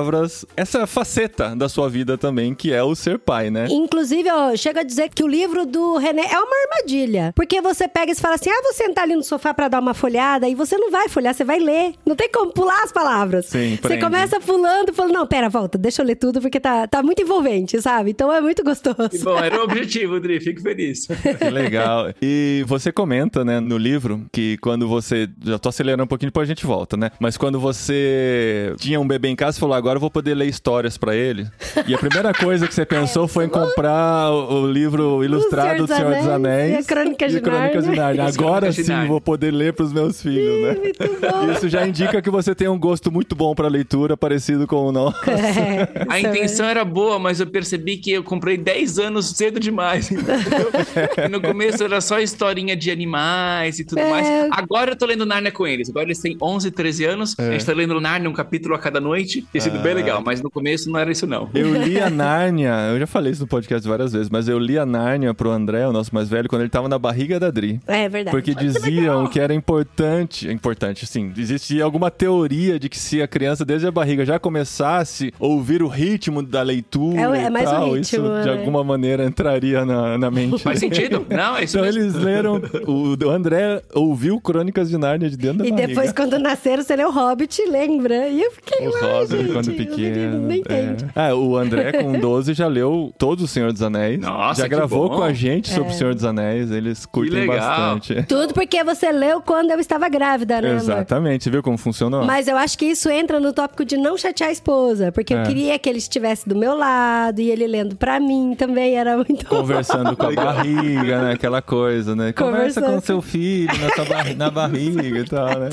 essa 0.56 0.86
faceta 0.86 1.54
da 1.54 1.68
sua 1.68 1.88
vida 1.88 2.16
também, 2.16 2.54
que 2.54 2.72
é 2.72 2.82
o 2.82 2.94
ser 2.94 3.18
pai, 3.18 3.50
né? 3.50 3.66
Inclusive, 3.70 4.30
ó, 4.30 4.56
chega 4.56 4.80
a 4.80 4.84
dizer 4.84 5.10
que 5.10 5.22
o 5.22 5.28
livro 5.28 5.66
do 5.66 5.96
René 5.96 6.22
é 6.22 6.38
uma 6.38 6.56
armadilha. 6.64 7.32
Porque 7.34 7.60
você 7.60 7.88
pega 7.88 8.12
e 8.12 8.14
fala 8.14 8.34
assim: 8.34 8.50
ah, 8.50 8.62
vou 8.62 8.72
sentar 8.72 9.04
ali 9.04 9.14
no 9.14 9.22
sofá 9.22 9.52
pra 9.54 9.68
dar 9.68 9.80
uma 9.80 9.94
folhada, 9.94 10.48
e 10.48 10.54
você 10.54 10.76
não 10.76 10.90
vai 10.90 11.08
folhear, 11.08 11.34
você 11.34 11.44
vai 11.44 11.58
ler. 11.58 11.94
Não 12.06 12.14
tem 12.16 12.30
como 12.30 12.52
pular 12.52 12.82
as 12.82 12.92
palavras. 12.92 13.46
Sim, 13.46 13.78
Você 13.80 13.98
começa 13.98 14.40
pulando, 14.40 14.92
falando: 14.92 15.14
não, 15.14 15.26
pera, 15.26 15.48
volta, 15.48 15.78
deixa 15.78 16.02
eu 16.02 16.06
ler 16.06 16.16
tudo, 16.16 16.40
porque 16.40 16.60
tá, 16.60 16.86
tá 16.86 17.02
muito 17.02 17.22
envolvente, 17.22 17.80
sabe? 17.80 18.10
Então 18.10 18.32
é 18.32 18.40
muito 18.40 18.62
gostoso. 18.64 19.24
Bom, 19.24 19.38
era 19.38 19.58
o 19.60 19.64
objetivo, 19.64 20.20
Dri, 20.20 20.40
fico 20.40 20.60
feliz. 20.60 21.06
Que 21.06 21.50
legal. 21.50 22.12
E 22.20 22.64
você 22.66 22.92
comenta, 22.92 23.44
né, 23.44 23.60
no 23.60 23.76
livro, 23.78 24.26
que 24.32 24.56
quando 24.58 24.86
você. 24.88 25.28
Já 25.42 25.58
tô 25.58 25.68
acelerando 25.68 26.04
um 26.04 26.06
pouquinho, 26.06 26.30
depois 26.30 26.48
a 26.48 26.52
gente 26.52 26.66
volta, 26.66 26.96
né? 26.96 27.10
Mas 27.18 27.36
quando 27.36 27.58
você 27.58 28.74
tinha 28.78 29.00
um 29.00 29.06
bebê 29.06 29.28
em 29.28 29.36
casa, 29.36 29.52
você 29.52 29.60
falou, 29.60 29.74
agora 29.74 29.89
eu 29.96 30.00
vou 30.00 30.10
poder 30.10 30.34
ler 30.34 30.46
histórias 30.46 30.96
pra 30.96 31.14
ele. 31.14 31.46
E 31.86 31.94
a 31.94 31.98
primeira 31.98 32.32
coisa 32.32 32.66
que 32.66 32.74
você 32.74 32.84
pensou 32.86 33.26
foi 33.28 33.44
em 33.46 33.48
comprar 33.48 34.30
o, 34.32 34.62
o 34.62 34.66
livro 34.70 35.24
ilustrado 35.24 35.86
do 35.86 35.94
Senhor 35.94 36.14
dos 36.14 36.26
Anéis. 36.28 36.72
e 36.74 36.76
a 36.78 36.82
Crônicas 36.84 37.32
de 37.32 37.40
Crônicas 37.40 37.84
de. 37.84 37.96
Nárnia. 37.96 38.24
Agora 38.26 38.72
sim 38.72 39.06
vou 39.06 39.20
poder 39.20 39.50
ler 39.50 39.72
pros 39.72 39.92
meus 39.92 40.20
filhos, 40.22 40.62
né? 40.62 40.74
Muito 40.74 41.20
bom. 41.20 41.52
Isso 41.52 41.68
já 41.68 41.86
indica 41.86 42.20
que 42.22 42.30
você 42.30 42.54
tem 42.54 42.68
um 42.68 42.78
gosto 42.78 43.10
muito 43.10 43.34
bom 43.34 43.54
pra 43.54 43.68
leitura, 43.68 44.16
parecido 44.16 44.66
com 44.66 44.86
o 44.86 44.92
nosso. 44.92 45.18
É, 45.28 45.88
A 46.08 46.18
é 46.18 46.20
intenção 46.20 46.66
era 46.66 46.84
boa, 46.84 47.18
mas 47.18 47.40
eu 47.40 47.46
percebi 47.46 47.96
que 47.96 48.10
eu 48.12 48.22
comprei 48.22 48.56
10 48.56 48.98
anos 48.98 49.30
cedo 49.30 49.58
demais. 49.60 50.10
E 50.10 51.28
no 51.28 51.40
começo 51.40 51.82
era 51.84 52.00
só 52.00 52.20
historinha 52.20 52.76
de 52.76 52.90
animais 52.90 53.78
e 53.78 53.84
tudo 53.84 53.98
É. 54.00 54.10
mais. 54.10 54.26
Agora 54.52 54.92
eu 54.92 54.96
tô 54.96 55.06
lendo 55.06 55.24
Narnia 55.26 55.52
com 55.52 55.66
eles. 55.66 55.88
Agora 55.88 56.06
eles 56.06 56.18
têm 56.20 56.36
11, 56.40 56.70
13 56.70 57.04
anos. 57.04 57.34
A 57.38 57.50
gente 57.50 57.64
tá 57.64 57.72
lendo 57.72 58.00
Narnia 58.00 58.28
um 58.28 58.32
capítulo 58.32 58.74
a 58.74 58.78
cada 58.78 59.00
noite. 59.00 59.44
Tem 59.52 59.60
sido 59.60 59.78
bem 59.80 59.94
legal, 59.94 60.22
mas 60.24 60.40
no 60.42 60.50
começo 60.50 60.90
não 60.90 60.98
era 60.98 61.10
isso 61.10 61.26
não. 61.26 61.48
Eu 61.54 61.72
li 61.82 62.00
a 62.00 62.08
Nárnia, 62.10 62.72
eu 62.92 62.98
já 63.00 63.06
falei 63.06 63.32
isso 63.32 63.42
no 63.42 63.46
podcast 63.48 63.86
várias 63.88 64.12
vezes, 64.12 64.28
mas 64.30 64.48
eu 64.48 64.58
li 64.58 64.78
a 64.78 64.86
Nárnia 64.86 65.32
pro 65.34 65.50
André, 65.50 65.86
o 65.86 65.92
nosso 65.92 66.14
mais 66.14 66.28
velho, 66.28 66.48
quando 66.48 66.62
ele 66.62 66.70
tava 66.70 66.88
na 66.88 66.98
barriga 66.98 67.38
da 67.40 67.50
Dri. 67.50 67.80
É 67.86 68.08
verdade. 68.08 68.36
Porque 68.36 68.54
diziam 68.54 69.26
que 69.26 69.38
era 69.40 69.52
importante, 69.54 70.48
importante, 70.50 71.06
sim, 71.06 71.32
existia 71.36 71.84
alguma 71.84 72.10
teoria 72.10 72.78
de 72.78 72.88
que 72.88 72.98
se 72.98 73.20
a 73.22 73.28
criança 73.28 73.64
desde 73.64 73.86
a 73.86 73.90
barriga 73.90 74.24
já 74.24 74.38
começasse 74.38 75.32
a 75.40 75.44
ouvir 75.46 75.82
o 75.82 75.88
ritmo 75.88 76.42
da 76.42 76.62
leitura 76.62 77.20
É 77.20 77.44
é 77.46 77.48
e 77.48 77.64
tal, 77.64 77.84
ritmo, 77.92 77.96
isso 77.98 78.16
de 78.16 78.28
né? 78.46 78.52
alguma 78.58 78.84
maneira 78.84 79.24
entraria 79.24 79.84
na, 79.84 80.16
na 80.18 80.30
mente. 80.30 80.62
Faz 80.62 80.80
dele. 80.80 80.94
sentido? 80.94 81.26
Não, 81.30 81.56
é 81.56 81.64
isso 81.64 81.76
Então 81.78 81.86
mesmo. 81.86 82.00
eles 82.02 82.14
leram, 82.14 82.60
o, 82.86 83.16
o 83.24 83.30
André 83.30 83.82
ouviu 83.94 84.40
Crônicas 84.40 84.88
de 84.88 84.98
Nárnia 84.98 85.28
de 85.30 85.36
dentro 85.36 85.58
da 85.58 85.66
E 85.66 85.70
barriga. 85.70 85.88
depois, 85.88 86.12
quando 86.12 86.38
nasceram, 86.38 86.82
você 86.82 86.94
leu 86.96 87.10
Hobbit, 87.10 87.62
lembra? 87.68 88.28
E 88.28 88.42
eu 88.42 88.50
fiquei 88.52 88.86
O 88.86 88.92
lá, 88.92 89.00
Hobbit, 89.00 89.36
gente. 89.36 89.52
quando 89.52 89.69
o 89.70 89.78
menino 89.78 89.96
pequeno. 89.96 90.38
nem 90.46 90.56
é. 90.58 90.60
entende. 90.60 91.06
Ah, 91.14 91.34
o 91.34 91.56
André, 91.56 91.92
com 91.92 92.12
12, 92.18 92.54
já 92.54 92.66
leu 92.66 93.12
todo 93.18 93.42
o 93.42 93.46
Senhor 93.48 93.72
dos 93.72 93.82
Anéis. 93.82 94.20
Nossa, 94.20 94.62
já 94.62 94.68
que 94.68 94.74
gravou 94.74 95.08
bom. 95.08 95.16
com 95.16 95.22
a 95.22 95.32
gente 95.32 95.70
É. 95.70 95.74
sobre 95.74 95.90
o 95.90 95.94
Senhor 95.94 96.14
dos 96.14 96.24
Anéis. 96.24 96.70
Eles 96.70 97.06
curtem 97.06 97.40
legal. 97.40 97.58
bastante. 97.96 98.22
Tudo 98.24 98.52
porque 98.54 98.82
você 98.84 99.10
leu 99.12 99.40
quando 99.40 99.70
eu 99.70 99.78
estava 99.80 100.08
grávida, 100.08 100.60
né, 100.60 100.70
amor? 100.70 100.80
Exatamente. 100.82 101.44
Você 101.44 101.50
viu 101.50 101.62
como 101.62 101.78
funcionou? 101.78 102.24
Mas 102.24 102.48
eu 102.48 102.56
acho 102.56 102.76
que 102.78 102.86
isso 102.86 103.08
entra 103.10 103.38
no 103.40 103.52
tópico 103.52 103.84
de 103.84 103.96
não 103.96 104.16
chatear 104.16 104.50
a 104.50 104.52
esposa. 104.52 105.12
Porque 105.12 105.34
É. 105.34 105.38
eu 105.40 105.46
queria 105.46 105.78
que 105.78 105.88
ele 105.88 105.98
estivesse 105.98 106.48
do 106.48 106.56
meu 106.56 106.76
lado 106.76 107.40
e 107.40 107.50
ele 107.50 107.66
lendo 107.66 107.96
pra 107.96 108.18
mim 108.20 108.54
também 108.56 108.96
era 108.96 109.16
muito 109.16 109.44
Conversando 109.50 110.16
com 110.16 110.26
a 110.26 110.32
barriga, 110.32 111.22
né? 111.22 111.32
Aquela 111.32 111.62
coisa, 111.62 112.14
né? 112.16 112.32
Conversa 112.32 112.80
com 112.82 113.00
seu 113.00 113.20
filho 113.22 113.70
na, 113.78 113.90
sua 113.94 114.04
barri- 114.04 114.34
na 114.34 114.50
barriga 114.50 115.18
e 115.18 115.24
tal, 115.24 115.46
né? 115.58 115.70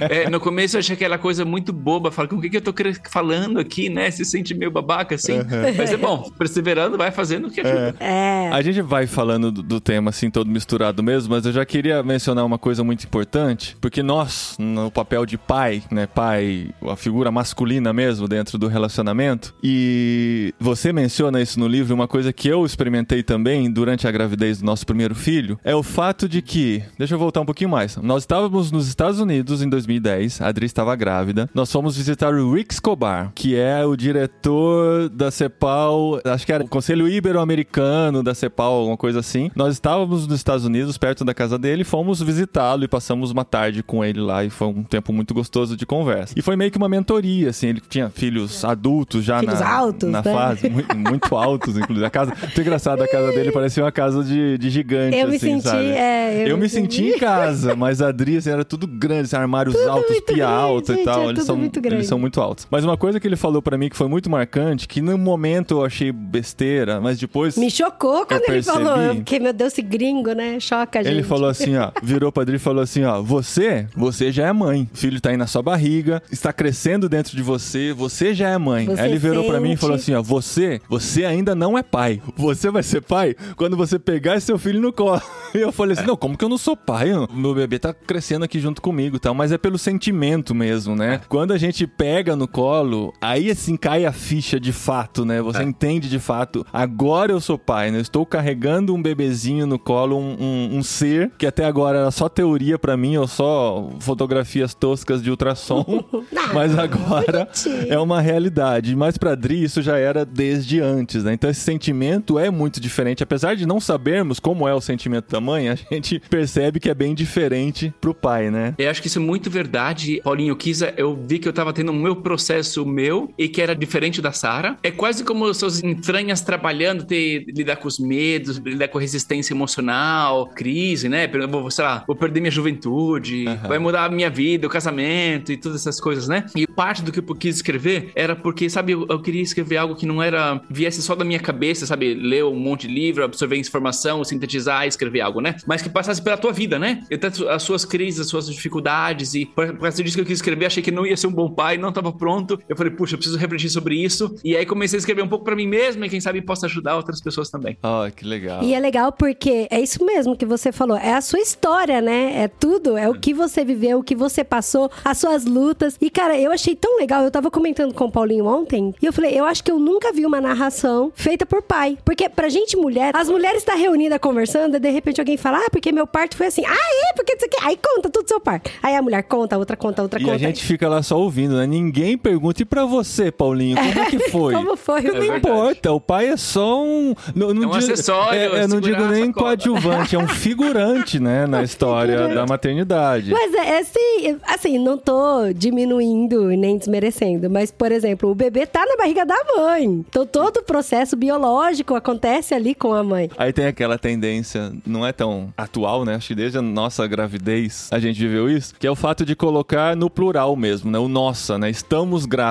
É, 0.00 0.28
no 0.30 0.40
começo 0.40 0.76
eu 0.76 0.80
achei 0.80 0.94
aquela 0.94 1.18
coisa 1.18 1.44
muito 1.44 1.72
boba. 1.72 2.10
Fala, 2.10 2.28
com 2.28 2.36
o 2.36 2.40
que, 2.40 2.50
que 2.50 2.56
eu 2.56 2.60
tô 2.60 2.72
cre- 2.72 2.94
falando 3.22 3.60
aqui, 3.60 3.88
né? 3.88 4.10
Se 4.10 4.24
sente 4.24 4.52
meio 4.52 4.70
babaca 4.70 5.14
assim. 5.14 5.38
Mas 5.76 5.92
é 5.92 5.96
bom, 5.96 6.28
perseverando, 6.36 6.98
vai 6.98 7.12
fazendo 7.12 7.46
o 7.46 7.50
que 7.50 7.60
ajuda. 7.60 7.94
É. 8.00 8.50
A 8.52 8.60
gente 8.62 8.82
vai 8.82 9.06
falando 9.06 9.52
do, 9.52 9.62
do 9.62 9.80
tema 9.80 10.10
assim, 10.10 10.28
todo 10.28 10.50
misturado 10.50 11.02
mesmo, 11.02 11.32
mas 11.32 11.46
eu 11.46 11.52
já 11.52 11.64
queria 11.64 12.02
mencionar 12.02 12.44
uma 12.44 12.58
coisa 12.58 12.82
muito 12.82 13.04
importante, 13.04 13.76
porque 13.80 14.02
nós, 14.02 14.56
no 14.58 14.90
papel 14.90 15.24
de 15.24 15.38
pai, 15.38 15.82
né, 15.90 16.06
pai, 16.06 16.70
a 16.88 16.96
figura 16.96 17.30
masculina 17.30 17.92
mesmo 17.92 18.26
dentro 18.26 18.58
do 18.58 18.66
relacionamento, 18.66 19.54
e 19.62 20.52
você 20.58 20.92
menciona 20.92 21.40
isso 21.40 21.60
no 21.60 21.68
livro, 21.68 21.94
uma 21.94 22.08
coisa 22.08 22.32
que 22.32 22.48
eu 22.48 22.66
experimentei 22.66 23.22
também 23.22 23.70
durante 23.70 24.08
a 24.08 24.10
gravidez 24.10 24.58
do 24.58 24.66
nosso 24.66 24.84
primeiro 24.84 25.14
filho, 25.14 25.58
é 25.62 25.74
o 25.74 25.82
fato 25.82 26.28
de 26.28 26.42
que, 26.42 26.82
deixa 26.98 27.14
eu 27.14 27.18
voltar 27.18 27.40
um 27.40 27.46
pouquinho 27.46 27.70
mais, 27.70 27.96
nós 27.98 28.24
estávamos 28.24 28.72
nos 28.72 28.88
Estados 28.88 29.20
Unidos 29.20 29.62
em 29.62 29.68
2010, 29.68 30.40
a 30.40 30.48
Adri 30.48 30.66
estava 30.66 30.96
grávida, 30.96 31.48
nós 31.54 31.70
fomos 31.70 31.96
visitar 31.96 32.34
o 32.34 32.52
Rick 32.52 32.74
Escobar, 32.74 33.01
que 33.34 33.56
é 33.56 33.84
o 33.84 33.96
diretor 33.96 35.08
da 35.08 35.30
CEPAL, 35.30 36.20
acho 36.24 36.46
que 36.46 36.52
era 36.52 36.64
o 36.64 36.68
Conselho 36.68 37.08
Ibero-Americano 37.08 38.22
da 38.22 38.34
CEPAL, 38.34 38.72
alguma 38.72 38.96
coisa 38.96 39.20
assim. 39.20 39.50
Nós 39.54 39.74
estávamos 39.74 40.26
nos 40.26 40.36
Estados 40.36 40.64
Unidos, 40.64 40.96
perto 40.98 41.24
da 41.24 41.34
casa 41.34 41.58
dele, 41.58 41.84
fomos 41.84 42.20
visitá-lo 42.22 42.84
e 42.84 42.88
passamos 42.88 43.30
uma 43.30 43.44
tarde 43.44 43.82
com 43.82 44.04
ele 44.04 44.20
lá 44.20 44.44
e 44.44 44.50
foi 44.50 44.68
um 44.68 44.82
tempo 44.82 45.12
muito 45.12 45.34
gostoso 45.34 45.76
de 45.76 45.86
conversa. 45.86 46.34
E 46.36 46.42
foi 46.42 46.56
meio 46.56 46.70
que 46.70 46.78
uma 46.78 46.88
mentoria, 46.88 47.50
assim, 47.50 47.68
ele 47.68 47.82
tinha 47.88 48.10
filhos 48.10 48.64
adultos 48.64 49.24
já 49.24 49.40
Filhos 49.40 49.60
na, 49.60 49.68
altos, 49.68 50.10
na 50.10 50.22
né? 50.22 50.32
fase, 50.32 50.68
muito, 50.68 50.96
muito 50.96 51.34
altos, 51.36 51.76
inclusive. 51.76 52.06
A 52.06 52.10
casa, 52.10 52.34
muito 52.40 52.60
engraçado, 52.60 53.02
a 53.02 53.08
casa 53.08 53.32
dele 53.32 53.52
parecia 53.52 53.82
uma 53.82 53.92
casa 53.92 54.22
de, 54.24 54.58
de 54.58 54.70
gigante, 54.70 55.16
Eu 55.16 55.28
me 55.28 55.36
assim, 55.36 55.60
senti, 55.60 55.68
sabe? 55.68 55.84
é, 55.84 56.50
eu, 56.50 56.56
me 56.58 56.68
senti 56.68 57.04
em 57.04 57.18
casa, 57.18 57.74
mas 57.74 58.00
a 58.00 58.08
Adri, 58.08 58.36
assim, 58.36 58.50
era 58.50 58.64
tudo 58.64 58.86
grande, 58.86 59.22
assim, 59.22 59.36
armários 59.36 59.76
altos, 59.86 60.10
muito 60.10 60.24
pia 60.26 60.46
grande, 60.46 60.52
alta 60.52 60.92
e 60.92 60.96
gente, 60.96 61.04
tal. 61.04 61.20
é 61.20 61.24
eles, 61.24 61.34
tudo 61.34 61.46
são, 61.46 61.56
muito 61.56 61.80
eles 61.84 62.06
são 62.06 62.18
muito 62.18 62.40
altos. 62.40 62.66
Mas 62.70 62.84
uma 62.84 62.91
coisa 62.96 63.20
que 63.20 63.26
ele 63.26 63.36
falou 63.36 63.62
pra 63.62 63.76
mim 63.76 63.88
que 63.88 63.96
foi 63.96 64.08
muito 64.08 64.30
marcante, 64.30 64.86
que 64.88 65.00
no 65.00 65.16
momento 65.18 65.74
eu 65.74 65.84
achei 65.84 66.12
besteira, 66.12 67.00
mas 67.00 67.18
depois... 67.18 67.56
Me 67.56 67.70
chocou 67.70 68.26
quando 68.26 68.42
ele 68.48 68.62
falou. 68.62 69.14
Fiquei, 69.16 69.38
meu 69.38 69.52
Deus, 69.52 69.72
esse 69.72 69.82
gringo, 69.82 70.32
né? 70.32 70.58
Choca 70.60 71.00
a 71.00 71.02
gente. 71.02 71.12
Ele 71.12 71.22
falou 71.22 71.48
assim, 71.48 71.76
ó, 71.76 71.90
virou 72.02 72.30
pra 72.30 72.42
Adri 72.42 72.56
e 72.56 72.58
falou 72.58 72.82
assim, 72.82 73.04
ó, 73.04 73.22
você, 73.22 73.86
você 73.94 74.30
já 74.30 74.46
é 74.48 74.52
mãe. 74.52 74.88
O 74.92 74.96
filho 74.96 75.20
tá 75.20 75.30
aí 75.30 75.36
na 75.36 75.46
sua 75.46 75.62
barriga, 75.62 76.22
está 76.30 76.52
crescendo 76.52 77.08
dentro 77.08 77.36
de 77.36 77.42
você, 77.42 77.92
você 77.92 78.34
já 78.34 78.50
é 78.50 78.58
mãe. 78.58 78.86
Você 78.86 79.00
aí 79.00 79.10
ele 79.10 79.18
virou 79.18 79.44
pra 79.44 79.60
mim 79.60 79.72
e 79.72 79.76
falou 79.76 79.96
assim, 79.96 80.14
ó, 80.14 80.22
você, 80.22 80.80
você 80.88 81.24
ainda 81.24 81.54
não 81.54 81.76
é 81.76 81.82
pai. 81.82 82.20
você 82.36 82.70
vai 82.70 82.82
ser 82.82 83.02
pai 83.02 83.34
quando 83.56 83.76
você 83.76 83.98
pegar 83.98 84.40
seu 84.40 84.58
filho 84.58 84.80
no 84.80 84.92
colo. 84.92 85.20
E 85.54 85.58
eu 85.58 85.70
falei 85.70 85.92
assim, 85.92 86.06
não, 86.06 86.16
como 86.16 86.34
que 86.34 86.42
eu 86.42 86.48
não 86.48 86.56
sou 86.56 86.74
pai? 86.74 87.10
Meu 87.30 87.54
bebê 87.54 87.78
tá 87.78 87.92
crescendo 87.92 88.42
aqui 88.42 88.58
junto 88.58 88.80
comigo, 88.80 89.18
tal, 89.18 89.34
mas 89.34 89.52
é 89.52 89.58
pelo 89.58 89.76
sentimento 89.76 90.54
mesmo, 90.54 90.96
né? 90.96 91.20
Quando 91.28 91.52
a 91.52 91.58
gente 91.58 91.86
pega 91.86 92.34
no 92.34 92.48
colo, 92.48 92.81
aí 93.20 93.50
assim 93.50 93.76
cai 93.76 94.04
a 94.04 94.12
ficha 94.12 94.58
de 94.58 94.72
fato, 94.72 95.24
né? 95.24 95.40
Você 95.42 95.60
é. 95.60 95.64
entende 95.64 96.08
de 96.08 96.18
fato, 96.18 96.66
agora 96.72 97.32
eu 97.32 97.40
sou 97.40 97.58
pai, 97.58 97.90
né? 97.90 97.98
Eu 97.98 98.02
estou 98.02 98.24
carregando 98.24 98.94
um 98.94 99.02
bebezinho 99.02 99.66
no 99.66 99.78
colo, 99.78 100.16
um, 100.18 100.36
um, 100.40 100.78
um 100.78 100.82
ser 100.82 101.30
que 101.38 101.46
até 101.46 101.64
agora 101.64 101.98
era 101.98 102.10
só 102.10 102.28
teoria 102.28 102.78
para 102.78 102.96
mim, 102.96 103.16
ou 103.16 103.26
só 103.26 103.90
fotografias 104.00 104.74
toscas 104.74 105.22
de 105.22 105.30
ultrassom, 105.30 106.04
mas 106.54 106.78
agora 106.78 107.48
é 107.88 107.98
uma 107.98 108.20
realidade. 108.20 108.94
Mas 108.96 109.16
para 109.18 109.34
Dri 109.34 109.62
isso 109.62 109.82
já 109.82 109.96
era 109.96 110.24
desde 110.24 110.80
antes, 110.80 111.24
né? 111.24 111.32
Então 111.32 111.50
esse 111.50 111.60
sentimento 111.60 112.38
é 112.38 112.50
muito 112.50 112.80
diferente, 112.80 113.22
apesar 113.22 113.54
de 113.54 113.66
não 113.66 113.80
sabermos 113.80 114.40
como 114.40 114.66
é 114.66 114.74
o 114.74 114.80
sentimento 114.80 115.30
da 115.30 115.40
mãe, 115.40 115.68
a 115.68 115.74
gente 115.74 116.20
percebe 116.30 116.80
que 116.80 116.90
é 116.90 116.94
bem 116.94 117.14
diferente 117.14 117.92
pro 118.00 118.14
pai, 118.14 118.50
né? 118.50 118.74
Eu 118.78 118.90
acho 118.90 119.00
que 119.00 119.08
isso 119.08 119.18
é 119.18 119.22
muito 119.22 119.50
verdade, 119.50 120.20
Paulinho. 120.22 120.56
Kisa, 120.56 120.94
eu 120.96 121.18
vi 121.26 121.38
que 121.38 121.48
eu 121.48 121.52
tava 121.52 121.72
tendo 121.72 121.90
o 121.90 121.94
meu 121.94 122.16
processo 122.16 122.71
meu 122.86 123.32
e 123.38 123.48
que 123.48 123.60
era 123.60 123.74
diferente 123.74 124.20
da 124.20 124.32
Sara. 124.32 124.76
É 124.82 124.90
quase 124.90 125.24
como 125.24 125.52
suas 125.54 125.82
entranhas 125.82 126.40
trabalhando, 126.40 127.04
ter 127.04 127.44
lidar 127.48 127.76
com 127.76 127.88
os 127.88 127.98
medos, 127.98 128.56
lidar 128.58 128.88
com 128.88 128.98
resistência 128.98 129.52
emocional, 129.52 130.46
crise, 130.48 131.08
né? 131.08 131.28
Vou, 131.48 131.70
sei 131.70 131.84
lá, 131.84 132.04
vou 132.06 132.16
perder 132.16 132.40
minha 132.40 132.50
juventude, 132.50 133.46
uhum. 133.46 133.68
vai 133.68 133.78
mudar 133.78 134.04
a 134.04 134.08
minha 134.08 134.30
vida, 134.30 134.66
o 134.66 134.70
casamento 134.70 135.52
e 135.52 135.56
todas 135.56 135.80
essas 135.80 136.00
coisas, 136.00 136.28
né? 136.28 136.46
E 136.54 136.66
parte 136.66 137.02
do 137.02 137.12
que 137.12 137.18
eu 137.18 137.34
quis 137.34 137.56
escrever 137.56 138.10
era 138.14 138.34
porque, 138.34 138.68
sabe, 138.68 138.92
eu, 138.92 139.06
eu 139.08 139.20
queria 139.20 139.42
escrever 139.42 139.76
algo 139.76 139.94
que 139.94 140.06
não 140.06 140.22
era 140.22 140.60
viesse 140.70 141.02
só 141.02 141.14
da 141.14 141.24
minha 141.24 141.40
cabeça, 141.40 141.86
sabe, 141.86 142.14
ler 142.14 142.44
um 142.44 142.58
monte 142.58 142.86
de 142.86 142.94
livro, 142.94 143.24
absorver 143.24 143.56
informação, 143.56 144.24
sintetizar 144.24 144.84
e 144.84 144.88
escrever 144.88 145.20
algo, 145.20 145.40
né? 145.40 145.56
Mas 145.66 145.82
que 145.82 145.88
passasse 145.88 146.22
pela 146.22 146.36
tua 146.36 146.52
vida, 146.52 146.78
né? 146.78 147.04
Então, 147.10 147.30
as 147.48 147.62
suas 147.62 147.84
crises, 147.84 148.20
as 148.20 148.28
suas 148.28 148.46
dificuldades 148.46 149.34
e 149.34 149.46
por 149.46 149.78
causa 149.78 150.02
disso 150.02 150.16
que 150.16 150.22
eu 150.22 150.26
quis 150.26 150.38
escrever, 150.38 150.66
achei 150.66 150.82
que 150.82 150.90
não 150.90 151.06
ia 151.06 151.16
ser 151.16 151.26
um 151.26 151.32
bom 151.32 151.50
pai, 151.50 151.76
não 151.78 151.90
estava 151.90 152.12
pronto. 152.12 152.58
Eu 152.68 152.76
falei, 152.76 152.92
puxa, 152.92 153.14
eu 153.14 153.18
preciso 153.18 153.38
refletir 153.38 153.70
sobre 153.70 153.96
isso. 153.96 154.34
E 154.44 154.56
aí 154.56 154.64
comecei 154.64 154.96
a 154.96 155.00
escrever 155.00 155.22
um 155.22 155.28
pouco 155.28 155.44
para 155.44 155.56
mim 155.56 155.66
mesmo 155.66 156.04
e 156.04 156.08
quem 156.08 156.20
sabe 156.20 156.40
possa 156.42 156.66
ajudar 156.66 156.96
outras 156.96 157.20
pessoas 157.20 157.50
também. 157.50 157.76
Ah, 157.82 158.06
oh, 158.06 158.12
que 158.12 158.24
legal. 158.24 158.62
E 158.62 158.74
é 158.74 158.80
legal 158.80 159.12
porque 159.12 159.66
é 159.70 159.80
isso 159.80 160.04
mesmo 160.04 160.36
que 160.36 160.46
você 160.46 160.72
falou, 160.72 160.96
é 160.96 161.14
a 161.14 161.20
sua 161.20 161.40
história, 161.40 162.00
né? 162.00 162.42
É 162.42 162.48
tudo, 162.48 162.96
é 162.96 163.08
o 163.08 163.14
que 163.14 163.34
você 163.34 163.64
viveu, 163.64 163.98
o 163.98 164.02
que 164.02 164.14
você 164.14 164.44
passou, 164.44 164.90
as 165.04 165.18
suas 165.18 165.44
lutas. 165.44 165.96
E 166.00 166.10
cara, 166.10 166.38
eu 166.38 166.52
achei 166.52 166.74
tão 166.74 166.98
legal, 166.98 167.24
eu 167.24 167.30
tava 167.30 167.50
comentando 167.50 167.94
com 167.94 168.04
o 168.04 168.10
Paulinho 168.10 168.46
ontem, 168.46 168.94
e 169.00 169.06
eu 169.06 169.12
falei, 169.12 169.38
eu 169.38 169.44
acho 169.44 169.62
que 169.62 169.70
eu 169.70 169.78
nunca 169.78 170.12
vi 170.12 170.24
uma 170.24 170.40
narração 170.40 171.12
feita 171.14 171.44
por 171.44 171.62
pai. 171.62 171.98
Porque 172.04 172.28
pra 172.28 172.48
gente 172.48 172.76
mulher, 172.76 173.14
as 173.14 173.28
mulheres 173.28 173.58
estão 173.58 173.74
tá 173.74 173.80
reunidas 173.80 174.18
conversando, 174.18 174.76
e 174.76 174.80
de 174.80 174.90
repente 174.90 175.20
alguém 175.20 175.36
fala, 175.36 175.58
ah, 175.58 175.70
porque 175.70 175.92
meu 175.92 176.06
parto 176.06 176.36
foi 176.36 176.46
assim. 176.46 176.64
Ah, 176.66 177.10
é? 177.10 177.14
Porque 177.14 177.34
isso 177.34 177.44
aqui. 177.44 177.56
Aí 177.62 177.76
conta 177.76 178.10
tudo 178.10 178.28
seu 178.28 178.40
parto. 178.40 178.70
Aí 178.82 178.94
a 178.94 179.02
mulher 179.02 179.22
conta, 179.24 179.58
outra 179.58 179.76
conta, 179.76 180.02
outra 180.02 180.20
e 180.20 180.24
conta. 180.24 180.34
E 180.34 180.44
a 180.44 180.48
gente 180.48 180.64
fica 180.64 180.88
lá 180.88 181.02
só 181.02 181.18
ouvindo, 181.18 181.56
né? 181.56 181.66
Ninguém 181.66 182.16
pergunta. 182.16 182.51
E 182.60 182.64
pra 182.64 182.84
você, 182.84 183.30
Paulinho, 183.30 183.76
como 183.76 183.98
é 183.98 184.06
que 184.06 184.18
foi? 184.30 184.54
como 184.54 184.76
foi? 184.76 185.02
Não 185.02 185.20
é 185.20 185.36
importa, 185.36 185.92
o 185.92 186.00
pai 186.00 186.28
é 186.28 186.36
só 186.36 186.82
um. 186.82 187.14
Não, 187.34 187.52
não 187.52 187.64
é 187.64 187.66
um 187.66 187.70
digo, 187.78 187.92
acessório. 187.92 188.38
É, 188.38 188.62
eu 188.64 188.68
não 188.68 188.80
digo 188.80 189.04
nem 189.06 189.32
coadjuvante, 189.32 190.14
é 190.14 190.18
um 190.18 190.28
figurante, 190.28 191.18
né? 191.18 191.46
Na 191.46 191.62
história 191.64 192.28
da 192.28 192.46
maternidade. 192.46 193.30
Mas 193.30 193.52
é, 193.54 193.70
é 193.70 193.78
assim, 193.80 194.38
assim, 194.46 194.78
não 194.78 194.96
tô 194.96 195.52
diminuindo 195.54 196.46
nem 196.48 196.76
desmerecendo, 196.76 197.50
mas, 197.50 197.70
por 197.70 197.90
exemplo, 197.90 198.30
o 198.30 198.34
bebê 198.34 198.66
tá 198.66 198.84
na 198.86 198.96
barriga 198.96 199.24
da 199.24 199.36
mãe. 199.56 200.04
Então 200.08 200.26
todo 200.26 200.58
o 200.58 200.62
processo 200.62 201.16
biológico 201.16 201.94
acontece 201.94 202.54
ali 202.54 202.74
com 202.74 202.94
a 202.94 203.02
mãe. 203.02 203.30
Aí 203.36 203.52
tem 203.52 203.66
aquela 203.66 203.98
tendência, 203.98 204.72
não 204.86 205.06
é 205.06 205.12
tão 205.12 205.52
atual, 205.56 206.04
né? 206.04 206.14
Acho 206.14 206.28
que 206.28 206.34
desde 206.34 206.58
a 206.58 206.62
nossa 206.62 207.06
gravidez 207.06 207.88
a 207.90 207.98
gente 207.98 208.18
viveu 208.18 208.48
isso, 208.48 208.74
que 208.78 208.86
é 208.86 208.90
o 208.90 208.96
fato 208.96 209.24
de 209.24 209.34
colocar 209.34 209.96
no 209.96 210.08
plural 210.08 210.54
mesmo, 210.56 210.90
né? 210.90 210.98
O 210.98 211.08
nossa, 211.08 211.58
né? 211.58 211.70
Estamos 211.70 212.26
grávidos, 212.26 212.41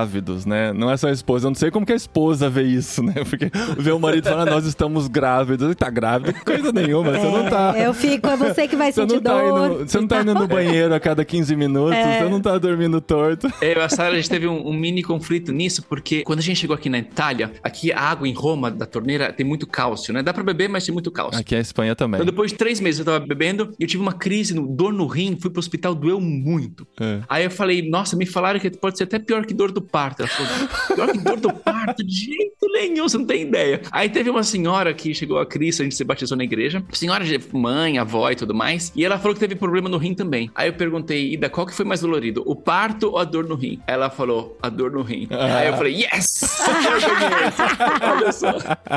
né? 0.45 0.73
Não 0.73 0.89
é 0.89 0.97
só 0.97 1.07
a 1.07 1.11
esposa. 1.11 1.47
Eu 1.47 1.51
não 1.51 1.55
sei 1.55 1.71
como 1.71 1.85
que 1.85 1.93
a 1.93 1.95
esposa 1.95 2.49
vê 2.49 2.63
isso, 2.63 3.03
né? 3.03 3.13
Porque 3.29 3.51
vê 3.77 3.91
o 3.91 3.99
marido 3.99 4.27
falando, 4.27 4.49
nós 4.49 4.65
estamos 4.65 5.07
grávidos. 5.07 5.65
Ele 5.65 5.75
tá 5.75 5.89
grávido, 5.89 6.33
coisa 6.45 6.71
nenhuma, 6.71 7.15
é, 7.15 7.19
você 7.19 7.37
não 7.37 7.49
tá. 7.49 7.73
Eu 7.77 7.93
fico, 7.93 8.27
é 8.27 8.37
você 8.37 8.67
que 8.67 8.75
vai 8.75 8.91
sentir 8.91 9.15
você 9.15 9.19
dor. 9.19 9.31
Tá 9.31 9.45
indo, 9.45 9.89
você 9.89 9.99
não 9.99 10.07
tá 10.07 10.21
indo 10.21 10.33
no 10.33 10.47
banheiro 10.47 10.93
a 10.93 10.99
cada 10.99 11.23
15 11.23 11.55
minutos, 11.55 11.95
é. 11.95 12.19
você 12.19 12.29
não 12.29 12.41
tá 12.41 12.57
dormindo 12.57 12.99
torto. 13.01 13.47
Eu 13.61 13.71
e 13.71 13.79
a 13.79 13.89
Sara, 13.89 14.13
a 14.13 14.15
gente 14.15 14.29
teve 14.29 14.47
um, 14.47 14.67
um 14.67 14.73
mini 14.73 15.03
conflito 15.03 15.51
nisso, 15.51 15.83
porque 15.83 16.23
quando 16.23 16.39
a 16.39 16.43
gente 16.43 16.57
chegou 16.57 16.75
aqui 16.75 16.89
na 16.89 16.99
Itália, 16.99 17.51
aqui 17.63 17.91
a 17.91 17.99
água 17.99 18.27
em 18.27 18.33
Roma 18.33 18.71
da 18.71 18.85
torneira 18.85 19.31
tem 19.31 19.45
muito 19.45 19.67
cálcio, 19.67 20.13
né? 20.13 20.23
Dá 20.23 20.33
pra 20.33 20.43
beber, 20.43 20.69
mas 20.69 20.85
tem 20.85 20.93
muito 20.93 21.11
cálcio. 21.11 21.39
Aqui 21.39 21.55
é 21.55 21.57
a 21.57 21.61
Espanha 21.61 21.95
também. 21.95 22.19
Então, 22.19 22.25
depois 22.25 22.51
de 22.51 22.57
três 22.57 22.79
meses 22.79 22.99
eu 22.99 23.05
tava 23.05 23.19
bebendo 23.19 23.73
e 23.79 23.83
eu 23.83 23.87
tive 23.87 24.01
uma 24.01 24.13
crise, 24.13 24.53
dor 24.53 24.93
no 24.93 25.07
rim, 25.07 25.37
fui 25.39 25.49
pro 25.49 25.59
hospital, 25.59 25.95
doeu 25.95 26.19
muito. 26.19 26.87
É. 26.99 27.21
Aí 27.27 27.43
eu 27.43 27.51
falei, 27.51 27.87
nossa, 27.87 28.15
me 28.15 28.25
falaram 28.25 28.59
que 28.59 28.69
pode 28.69 28.97
ser 28.97 29.05
até 29.05 29.19
pior 29.19 29.45
que 29.45 29.53
dor 29.53 29.71
do 29.71 29.80
parto. 29.81 30.21
Ela 30.21 30.29
falou, 30.29 30.95
pior 30.95 31.11
que 31.11 31.17
dor 31.19 31.39
do 31.39 31.53
parto? 31.53 32.03
De 32.03 32.13
jeito 32.13 32.60
nenhum, 32.71 33.07
você 33.07 33.17
não 33.17 33.25
tem 33.25 33.43
ideia. 33.43 33.81
Aí 33.91 34.09
teve 34.09 34.29
uma 34.29 34.43
senhora 34.43 34.93
que 34.93 35.13
chegou 35.13 35.39
a 35.39 35.45
Cris, 35.45 35.79
a 35.79 35.83
gente 35.83 35.95
se 35.95 36.03
batizou 36.03 36.37
na 36.37 36.43
igreja. 36.43 36.83
Senhora 36.91 37.23
de 37.23 37.39
mãe, 37.53 37.97
avó 37.97 38.29
e 38.29 38.35
tudo 38.35 38.53
mais. 38.53 38.91
E 38.95 39.05
ela 39.05 39.17
falou 39.17 39.33
que 39.33 39.39
teve 39.39 39.55
problema 39.55 39.89
no 39.89 39.97
rim 39.97 40.13
também. 40.13 40.49
Aí 40.55 40.69
eu 40.69 40.73
perguntei, 40.73 41.33
Ida, 41.33 41.49
qual 41.49 41.65
que 41.65 41.73
foi 41.73 41.85
mais 41.85 42.01
dolorido? 42.01 42.43
O 42.45 42.55
parto 42.55 43.11
ou 43.11 43.17
a 43.17 43.23
dor 43.23 43.45
no 43.45 43.55
rim? 43.55 43.79
Ela 43.87 44.09
falou, 44.09 44.57
a 44.61 44.69
dor 44.69 44.91
no 44.91 45.01
rim. 45.01 45.27
Ah. 45.29 45.57
Aí 45.57 45.67
eu 45.67 45.73
falei, 45.73 45.95
yes! 45.95 46.41
Olha 48.01 48.31
só. 48.31 48.53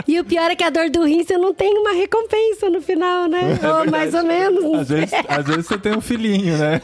E 0.07 0.19
o 0.19 0.25
pior 0.25 0.51
é 0.51 0.57
que 0.57 0.65
a 0.65 0.71
dor 0.71 0.91
do 0.91 1.05
rim 1.05 1.23
você 1.23 1.37
não 1.37 1.55
tem 1.55 1.77
uma 1.79 1.93
recompensa 1.93 2.71
no 2.71 2.81
final, 2.81 3.29
né? 3.29 3.59
É 3.63 3.73
ou 3.73 3.91
mais 3.91 4.15
ou 4.15 4.25
menos. 4.25 4.81
Às 4.81 4.89
vezes, 4.89 5.13
às 5.29 5.47
vezes 5.47 5.67
você 5.67 5.79
tem 5.79 5.97
um 5.97 6.01
filhinho, 6.01 6.57
né? 6.57 6.81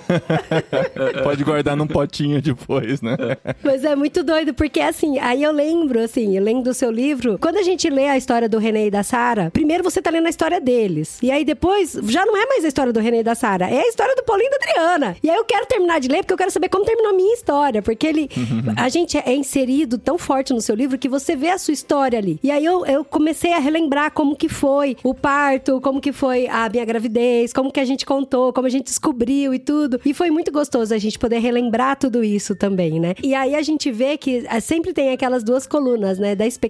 Pode 1.23 1.45
guardar 1.45 1.77
num 1.77 1.87
potinho 1.87 2.41
depois, 2.41 3.01
né? 3.01 3.17
Mas 3.63 3.85
é 3.85 3.95
muito 3.95 4.23
doido, 4.23 4.55
porque 4.55 4.81
assim, 4.81 5.19
aí 5.19 5.43
eu 5.43 5.53
lembro, 5.53 6.01
assim, 6.01 6.37
eu 6.37 6.43
lembro 6.43 6.65
do 6.65 6.75
seu 6.81 6.91
livro, 6.91 7.39
quando 7.39 7.59
a 7.59 7.63
gente 7.63 7.91
lê 7.91 8.09
a 8.09 8.17
história 8.17 8.49
do 8.49 8.57
René 8.57 8.87
e 8.87 8.91
da 8.91 9.03
Sara, 9.03 9.51
primeiro 9.51 9.85
você 9.85 10.01
tá 10.01 10.11
lendo 10.11 10.27
a 10.27 10.31
história 10.31 10.59
deles. 10.59 11.19
E 11.23 11.31
aí 11.31 11.45
depois, 11.45 11.93
já 12.05 12.25
não 12.25 12.35
é 12.35 12.47
mais 12.47 12.65
a 12.65 12.69
história 12.69 12.91
do 12.91 13.01
René 13.01 13.21
e 13.21 13.23
da 13.23 13.35
Sara, 13.35 13.69
é 13.69 13.81
a 13.81 13.89
história 13.89 14.17
do 14.17 14.23
Paulinho 14.23 14.49
e 14.49 14.51
da 14.51 14.57
Adriana. 14.57 15.17
E 15.23 15.29
aí 15.29 15.37
eu 15.37 15.45
quero 15.45 15.67
terminar 15.67 16.01
de 16.01 16.09
ler, 16.09 16.19
porque 16.21 16.33
eu 16.33 16.39
quero 16.39 16.51
saber 16.51 16.71
como 16.71 16.87
terminou 16.87 17.13
a 17.13 17.15
minha 17.15 17.35
história. 17.35 17.83
Porque 17.83 18.07
ele. 18.07 18.31
a 18.77 18.89
gente 18.89 19.19
é 19.19 19.35
inserido 19.35 19.99
tão 19.99 20.17
forte 20.17 20.55
no 20.55 20.61
seu 20.61 20.75
livro 20.75 20.99
que 20.99 21.09
você 21.09 21.37
vê 21.37 21.51
a 21.51 21.59
sua 21.59 21.75
história 21.75 22.19
ali. 22.19 22.41
E 22.43 22.51
aí 22.51 22.65
eu, 22.65 22.87
eu 22.87 23.05
comecei 23.05 23.53
a 23.53 23.59
relembrar 23.59 24.13
como 24.13 24.35
que 24.35 24.49
foi 24.49 24.97
o 25.05 25.13
parto, 25.13 25.83
como 25.83 26.01
que 26.01 26.13
foi 26.13 26.47
a 26.49 26.67
minha 26.71 26.85
gravidez, 26.87 27.53
como 27.53 27.71
que 27.71 27.81
a 27.81 27.85
gente 27.85 28.07
contou, 28.07 28.55
como 28.55 28.67
a 28.67 28.71
gente 28.71 28.85
descobriu 28.85 29.53
e 29.53 29.59
tudo. 29.59 30.01
E 30.03 30.15
foi 30.15 30.31
muito 30.31 30.51
gostoso 30.51 30.95
a 30.95 30.99
gente 30.99 31.19
poder 31.19 31.41
relembrar 31.41 31.99
tudo 31.99 32.25
isso 32.25 32.57
também, 32.57 32.99
né? 32.99 33.15
E 33.23 33.35
aí 33.35 33.55
a 33.55 33.63
gente 33.63 33.93
vê 33.93 34.17
que 34.17 34.47
eh, 34.49 34.61
sempre 34.61 34.95
tem 34.95 35.11
aquelas 35.11 35.45
duas 35.45 35.67
colunas, 35.67 36.19
né? 36.19 36.35
Da 36.35 36.47
expectativa 36.47 36.70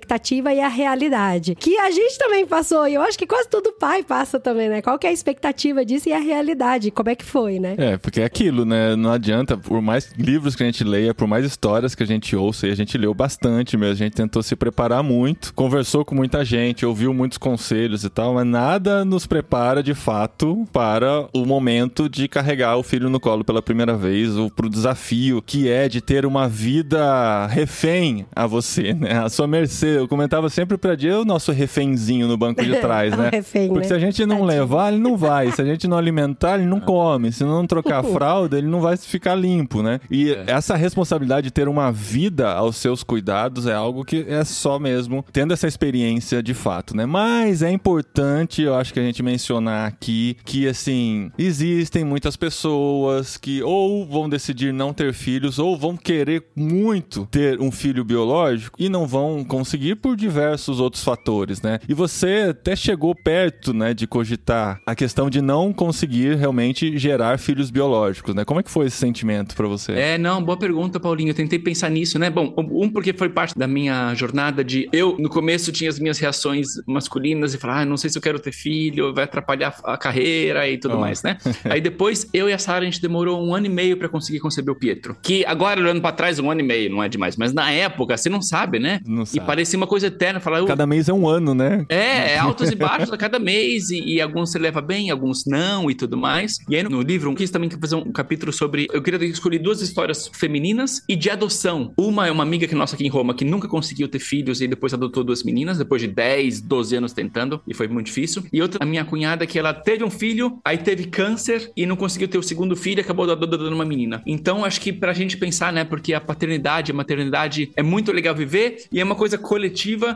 e 0.55 0.61
a 0.61 0.69
realidade. 0.69 1.55
Que 1.55 1.77
a 1.79 1.91
gente 1.91 2.19
também 2.19 2.47
passou, 2.47 2.87
e 2.87 2.95
eu 2.95 3.03
acho 3.03 3.19
que 3.19 3.27
quase 3.27 3.49
todo 3.49 3.73
pai 3.73 4.03
passa 4.03 4.39
também, 4.39 4.69
né? 4.69 4.83
Qual 4.83 4.99
que 4.99 5.07
é 5.07 5.11
a 5.11 5.13
expectativa 5.13 5.85
disso 5.85 6.09
e 6.09 6.13
a 6.13 6.19
realidade? 6.19 6.91
Como 6.91 7.09
é 7.09 7.15
que 7.15 7.25
foi, 7.25 7.59
né? 7.59 7.75
É, 7.79 7.97
porque 7.97 8.21
é 8.21 8.25
aquilo, 8.25 8.65
né? 8.65 8.97
Não 8.97 9.13
adianta, 9.13 9.57
por 9.57 9.81
mais 9.81 10.13
livros 10.17 10.55
que 10.55 10.63
a 10.63 10.67
gente 10.67 10.85
leia, 10.85 11.15
por 11.15 11.27
mais 11.27 11.45
histórias 11.45 11.95
que 11.95 12.03
a 12.03 12.07
gente 12.07 12.35
ouça, 12.35 12.67
e 12.67 12.71
a 12.71 12.77
gente 12.77 12.97
leu 12.99 13.15
bastante 13.15 13.77
mesmo, 13.77 13.95
a 13.95 13.97
gente 13.97 14.15
tentou 14.15 14.43
se 14.43 14.57
preparar 14.57 15.03
muito, 15.03 15.55
conversou 15.55 16.05
com 16.05 16.15
muita 16.15 16.45
gente, 16.45 16.85
ouviu 16.85 17.13
muitos 17.15 17.39
conselhos 17.39 18.05
e 18.05 18.11
tal, 18.11 18.35
mas 18.35 18.47
nada 18.47 19.05
nos 19.05 19.27
prepara 19.27 19.83
de 19.83 19.95
fato 19.95 20.67
para 20.73 21.27
o 21.33 21.45
momento 21.47 22.09
de 22.09 22.29
carregar 22.29 22.77
o 22.77 22.83
filho 22.83 23.09
no 23.09 23.21
colo 23.21 23.45
pela 23.45 23.63
primeira 23.63 23.97
vez, 23.97 24.37
ou 24.37 24.51
pro 24.51 24.69
desafio 24.69 25.43
que 25.43 25.69
é 25.69 25.89
de 25.89 26.01
ter 26.01 26.27
uma 26.27 26.49
vida 26.49 27.47
refém 27.47 28.27
a 28.35 28.47
você, 28.47 28.93
né? 28.93 29.19
A 29.19 29.29
sua 29.29 29.47
mercê. 29.47 29.90
Eu 29.97 30.09
comentava 30.09 30.49
sempre 30.49 30.77
pra 30.77 30.95
dia 30.95 31.21
o 31.21 31.25
nosso 31.25 31.53
refémzinho 31.53 32.27
no 32.27 32.37
banco 32.37 32.63
de 32.65 32.77
trás, 32.77 33.15
né? 33.17 33.31
refém, 33.33 33.69
Porque 33.69 33.83
né? 33.83 33.89
se 33.89 33.95
a 33.95 33.99
gente 33.99 34.25
não 34.27 34.41
Tadinho. 34.41 34.61
levar, 34.61 34.93
ele 34.93 35.03
não 35.03 35.17
vai. 35.17 35.51
Se 35.53 35.61
a 35.61 35.65
gente 35.65 35.87
não 35.87 35.97
alimentar, 35.97 36.59
ele 36.59 36.67
não 36.67 36.81
come. 36.81 37.33
Se 37.33 37.45
não 37.45 37.67
trocar 37.67 38.01
a 38.01 38.03
fralda, 38.03 38.59
ele 38.59 38.67
não 38.67 38.81
vai 38.81 38.97
ficar 38.97 39.35
limpo, 39.35 39.83
né? 39.83 40.01
E 40.11 40.33
é. 40.33 40.45
essa 40.47 40.77
responsabilidade 40.77 41.45
de 41.45 41.51
ter 41.51 41.69
uma 41.69 41.91
vida 41.91 42.53
aos 42.53 42.77
seus 42.77 43.03
cuidados 43.03 43.67
é 43.67 43.75
algo 43.75 44.05
que 44.05 44.25
é 44.29 44.45
só 44.45 44.79
mesmo 44.79 45.25
tendo 45.33 45.53
essa 45.53 45.67
experiência 45.67 46.43
de 46.43 46.55
fato, 46.55 46.97
né? 46.97 47.07
Mas 47.07 47.63
é 47.63 47.71
importante, 47.71 48.63
eu 48.63 48.75
acho 48.75 48.93
que 48.93 49.01
a 49.01 49.03
gente 49.03 49.23
mencionar 49.23 49.89
aqui 49.89 50.37
que 50.45 50.69
assim, 50.69 51.31
existem 51.39 52.05
muitas 52.05 52.37
pessoas 52.37 53.37
que 53.37 53.63
ou 53.63 54.07
vão 54.07 54.29
decidir 54.29 54.73
não 54.73 54.93
ter 54.93 55.13
filhos 55.13 55.59
ou 55.59 55.77
vão 55.77 55.97
querer 55.97 56.45
muito 56.55 57.27
ter 57.31 57.61
um 57.61 57.71
filho 57.71 58.05
biológico 58.05 58.77
e 58.79 58.89
não 58.89 59.07
vão 59.07 59.45
conseguir 59.45 59.80
conseguir 59.81 59.97
por 59.97 60.15
diversos 60.15 60.79
outros 60.79 61.03
fatores, 61.03 61.63
né? 61.63 61.79
E 61.89 61.95
você 61.95 62.49
até 62.51 62.77
chegou 62.77 63.15
perto, 63.15 63.73
né, 63.73 63.95
de 63.95 64.07
cogitar 64.07 64.81
a 64.85 64.95
questão 64.95 65.31
de 65.31 65.41
não 65.41 65.73
conseguir 65.73 66.37
realmente 66.37 66.99
gerar 66.99 67.39
filhos 67.39 67.71
biológicos, 67.71 68.35
né? 68.35 68.45
Como 68.45 68.61
é 68.61 68.63
que 68.63 68.71
foi 68.71 68.87
esse 68.87 68.97
sentimento 68.97 69.55
para 69.57 69.67
você? 69.67 69.93
É, 69.93 70.19
não, 70.19 70.43
boa 70.43 70.59
pergunta, 70.59 71.01
Paulinho. 71.01 71.31
Eu 71.31 71.35
tentei 71.35 71.59
pensar 71.59 71.89
nisso, 71.89 72.19
né? 72.19 72.29
Bom, 72.29 72.55
um 72.59 72.91
porque 72.91 73.15
foi 73.15 73.31
parte 73.31 73.59
da 73.59 73.67
minha 73.67 74.15
jornada 74.15 74.63
de 74.63 74.89
eu 74.93 75.17
no 75.19 75.31
começo 75.31 75.73
tinha 75.73 75.89
as 75.89 75.99
minhas 75.99 76.19
reações 76.19 76.69
masculinas 76.87 77.55
e 77.55 77.59
falar, 77.59 77.81
ah, 77.81 77.85
não 77.87 77.97
sei 77.97 78.11
se 78.11 78.19
eu 78.19 78.23
quero 78.23 78.39
ter 78.39 78.53
filho, 78.53 79.15
vai 79.15 79.25
atrapalhar 79.25 79.75
a 79.85 79.97
carreira 79.97 80.69
e 80.69 80.77
tudo 80.77 80.97
oh. 80.97 81.01
mais, 81.01 81.23
né? 81.23 81.39
Aí 81.65 81.81
depois 81.81 82.29
eu 82.35 82.51
e 82.51 82.53
a 82.53 82.59
Sara 82.59 82.81
a 82.81 82.85
gente 82.85 83.01
demorou 83.01 83.43
um 83.43 83.55
ano 83.55 83.67
e 83.67 83.71
meio 83.71 83.97
para 83.97 84.09
conseguir 84.09 84.41
conceber 84.41 84.75
o 84.75 84.79
Pietro, 84.79 85.17
que 85.23 85.45
agora 85.47 85.81
olhando 85.81 86.03
para 86.03 86.13
trás 86.13 86.39
um 86.39 86.51
ano 86.51 86.61
e 86.61 86.65
meio 86.65 86.91
não 86.91 87.03
é 87.03 87.09
demais, 87.09 87.37
mas 87.37 87.53
na 87.53 87.71
época 87.71 88.17
você 88.17 88.29
não 88.29 88.43
sabe, 88.43 88.79
né? 88.79 89.01
Não 89.07 89.25
sabe. 89.25 89.39
Parecia 89.71 89.79
uma 89.79 89.87
coisa 89.87 90.07
eterna, 90.09 90.41
falar, 90.41 90.65
cada 90.65 90.85
mês 90.85 91.09
é 91.09 91.13
um 91.13 91.29
ano, 91.29 91.55
né? 91.55 91.87
É, 91.89 92.33
é 92.33 92.39
altos 92.39 92.71
e 92.71 92.75
baixos 92.75 93.13
a 93.13 93.17
cada 93.17 93.39
mês 93.39 93.91
e, 93.91 94.15
e, 94.15 94.21
alguns 94.21 94.51
você 94.51 94.59
leva 94.59 94.81
bem, 94.81 95.11
alguns 95.11 95.45
não 95.47 95.89
e 95.89 95.95
tudo 95.95 96.17
mais. 96.17 96.59
E 96.69 96.75
aí 96.75 96.83
no, 96.83 97.01
livro 97.03 97.31
eu 97.31 97.35
quis 97.37 97.51
também 97.51 97.71
fazer 97.71 97.95
um 97.95 98.11
capítulo 98.11 98.53
sobre, 98.53 98.89
eu 98.93 99.01
queria 99.01 99.25
escolher 99.27 99.61
duas 99.61 99.81
histórias 99.81 100.29
femininas 100.33 101.05
e 101.09 101.15
de 101.15 101.31
adoção. 101.31 101.93
Uma 101.97 102.27
é 102.27 102.33
uma 102.33 102.43
amiga 102.43 102.67
que 102.67 102.75
nossa 102.75 102.97
aqui 102.97 103.07
em 103.07 103.09
Roma 103.09 103.33
que 103.33 103.45
nunca 103.45 103.69
conseguiu 103.69 104.09
ter 104.09 104.19
filhos 104.19 104.61
e 104.61 104.67
depois 104.67 104.93
adotou 104.93 105.23
duas 105.23 105.45
meninas 105.45 105.79
depois 105.79 106.03
de 106.03 106.09
10, 106.09 106.63
12 106.63 106.97
anos 106.97 107.13
tentando 107.13 107.61
e 107.69 107.73
foi 107.73 107.87
muito 107.87 108.07
difícil. 108.07 108.43
E 108.53 108.61
outra 108.61 108.83
a 108.83 108.87
minha 108.87 109.05
cunhada 109.05 109.47
que 109.47 109.57
ela 109.57 109.73
teve 109.73 110.03
um 110.03 110.11
filho, 110.11 110.59
aí 110.65 110.79
teve 110.79 111.05
câncer 111.05 111.71
e 111.77 111.87
não 111.87 111.95
conseguiu 111.95 112.27
ter 112.27 112.39
o 112.39 112.43
segundo 112.43 112.75
filho, 112.75 112.99
e 112.99 113.03
acabou 113.03 113.31
adotando 113.31 113.73
uma 113.73 113.85
menina. 113.85 114.21
Então 114.27 114.65
acho 114.65 114.81
que 114.81 114.93
pra 114.93 115.13
gente 115.13 115.37
pensar, 115.37 115.73
né, 115.73 115.85
porque 115.85 116.13
a 116.13 116.21
paternidade, 116.21 116.91
a 116.91 116.95
maternidade 116.95 117.71
é 117.77 117.83
muito 117.85 118.11
legal 118.11 118.35
viver 118.35 118.85
e 118.91 118.99
é 118.99 119.05
uma 119.05 119.15
coisa 119.15 119.39
coletiva 119.39 119.60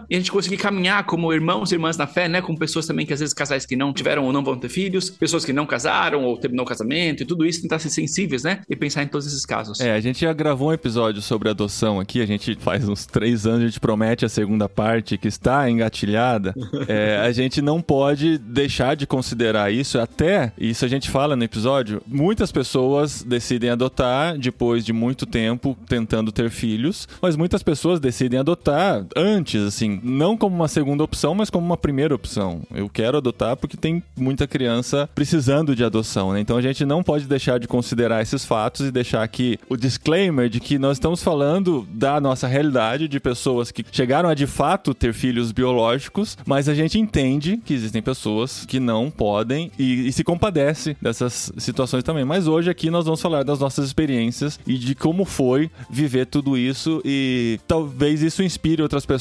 e 0.08 0.14
a 0.14 0.18
gente 0.18 0.30
conseguir 0.32 0.56
caminhar 0.56 1.04
como 1.04 1.32
irmãos 1.32 1.70
e 1.70 1.74
irmãs 1.74 1.96
na 1.96 2.06
fé, 2.06 2.28
né, 2.28 2.40
com 2.40 2.54
pessoas 2.56 2.86
também 2.86 3.04
que 3.04 3.12
às 3.12 3.20
vezes 3.20 3.34
casais 3.34 3.66
que 3.66 3.76
não 3.76 3.92
tiveram 3.92 4.24
ou 4.24 4.32
não 4.32 4.42
vão 4.42 4.56
ter 4.56 4.68
filhos, 4.68 5.10
pessoas 5.10 5.44
que 5.44 5.52
não 5.52 5.66
casaram 5.66 6.24
ou 6.24 6.36
terminou 6.36 6.64
o 6.64 6.68
casamento 6.68 7.22
e 7.22 7.26
tudo 7.26 7.44
isso, 7.44 7.62
tentar 7.62 7.78
ser 7.78 7.90
sensíveis, 7.90 8.44
né, 8.44 8.60
e 8.68 8.76
pensar 8.76 9.02
em 9.02 9.08
todos 9.08 9.26
esses 9.26 9.44
casos. 9.44 9.80
É, 9.80 9.92
a 9.92 10.00
gente 10.00 10.20
já 10.20 10.32
gravou 10.32 10.68
um 10.68 10.72
episódio 10.72 11.20
sobre 11.20 11.48
adoção 11.48 12.00
aqui, 12.00 12.20
a 12.20 12.26
gente 12.26 12.56
faz 12.60 12.88
uns 12.88 13.06
três 13.06 13.46
anos, 13.46 13.62
a 13.62 13.66
gente 13.66 13.80
promete 13.80 14.24
a 14.24 14.28
segunda 14.28 14.68
parte 14.68 15.18
que 15.18 15.28
está 15.28 15.68
engatilhada. 15.68 16.54
é, 16.88 17.18
a 17.18 17.32
gente 17.32 17.60
não 17.60 17.80
pode 17.80 18.38
deixar 18.38 18.94
de 18.96 19.06
considerar 19.06 19.72
isso, 19.72 19.98
até, 19.98 20.52
isso 20.58 20.84
a 20.84 20.88
gente 20.88 21.10
fala 21.10 21.36
no 21.36 21.44
episódio, 21.44 22.02
muitas 22.06 22.50
pessoas 22.50 23.22
decidem 23.22 23.70
adotar 23.70 24.38
depois 24.38 24.84
de 24.84 24.92
muito 24.92 25.26
tempo 25.26 25.76
tentando 25.88 26.32
ter 26.32 26.50
filhos, 26.50 27.08
mas 27.20 27.36
muitas 27.36 27.62
pessoas 27.62 28.00
decidem 28.00 28.38
adotar 28.38 29.04
antes, 29.16 29.33
assim, 29.66 30.00
não 30.02 30.36
como 30.36 30.54
uma 30.54 30.68
segunda 30.68 31.02
opção, 31.02 31.34
mas 31.34 31.50
como 31.50 31.64
uma 31.64 31.76
primeira 31.76 32.14
opção. 32.14 32.62
Eu 32.74 32.88
quero 32.88 33.16
adotar 33.16 33.56
porque 33.56 33.76
tem 33.76 34.02
muita 34.16 34.46
criança 34.46 35.08
precisando 35.14 35.74
de 35.74 35.84
adoção, 35.84 36.32
né? 36.32 36.40
Então 36.40 36.56
a 36.56 36.62
gente 36.62 36.84
não 36.84 37.02
pode 37.02 37.26
deixar 37.26 37.58
de 37.58 37.66
considerar 37.66 38.22
esses 38.22 38.44
fatos 38.44 38.86
e 38.86 38.92
deixar 38.92 39.22
aqui 39.22 39.58
o 39.68 39.76
disclaimer 39.76 40.48
de 40.48 40.60
que 40.60 40.78
nós 40.78 40.96
estamos 40.96 41.22
falando 41.22 41.86
da 41.90 42.20
nossa 42.20 42.46
realidade 42.46 43.08
de 43.08 43.18
pessoas 43.18 43.70
que 43.70 43.84
chegaram 43.90 44.28
a 44.28 44.34
de 44.34 44.46
fato 44.46 44.94
ter 44.94 45.12
filhos 45.12 45.52
biológicos, 45.52 46.36
mas 46.46 46.68
a 46.68 46.74
gente 46.74 46.98
entende 46.98 47.60
que 47.64 47.74
existem 47.74 48.02
pessoas 48.02 48.64
que 48.66 48.78
não 48.78 49.10
podem 49.10 49.70
e, 49.78 50.08
e 50.08 50.12
se 50.12 50.22
compadece 50.22 50.96
dessas 51.00 51.52
situações 51.58 52.04
também. 52.04 52.24
Mas 52.24 52.46
hoje 52.46 52.70
aqui 52.70 52.90
nós 52.90 53.04
vamos 53.04 53.20
falar 53.20 53.42
das 53.42 53.58
nossas 53.58 53.86
experiências 53.86 54.58
e 54.66 54.76
de 54.76 54.94
como 54.94 55.24
foi 55.24 55.70
viver 55.90 56.26
tudo 56.26 56.56
isso 56.56 57.00
e 57.04 57.58
talvez 57.66 58.22
isso 58.22 58.42
inspire 58.42 58.82
outras 58.82 59.04
pessoas 59.04 59.13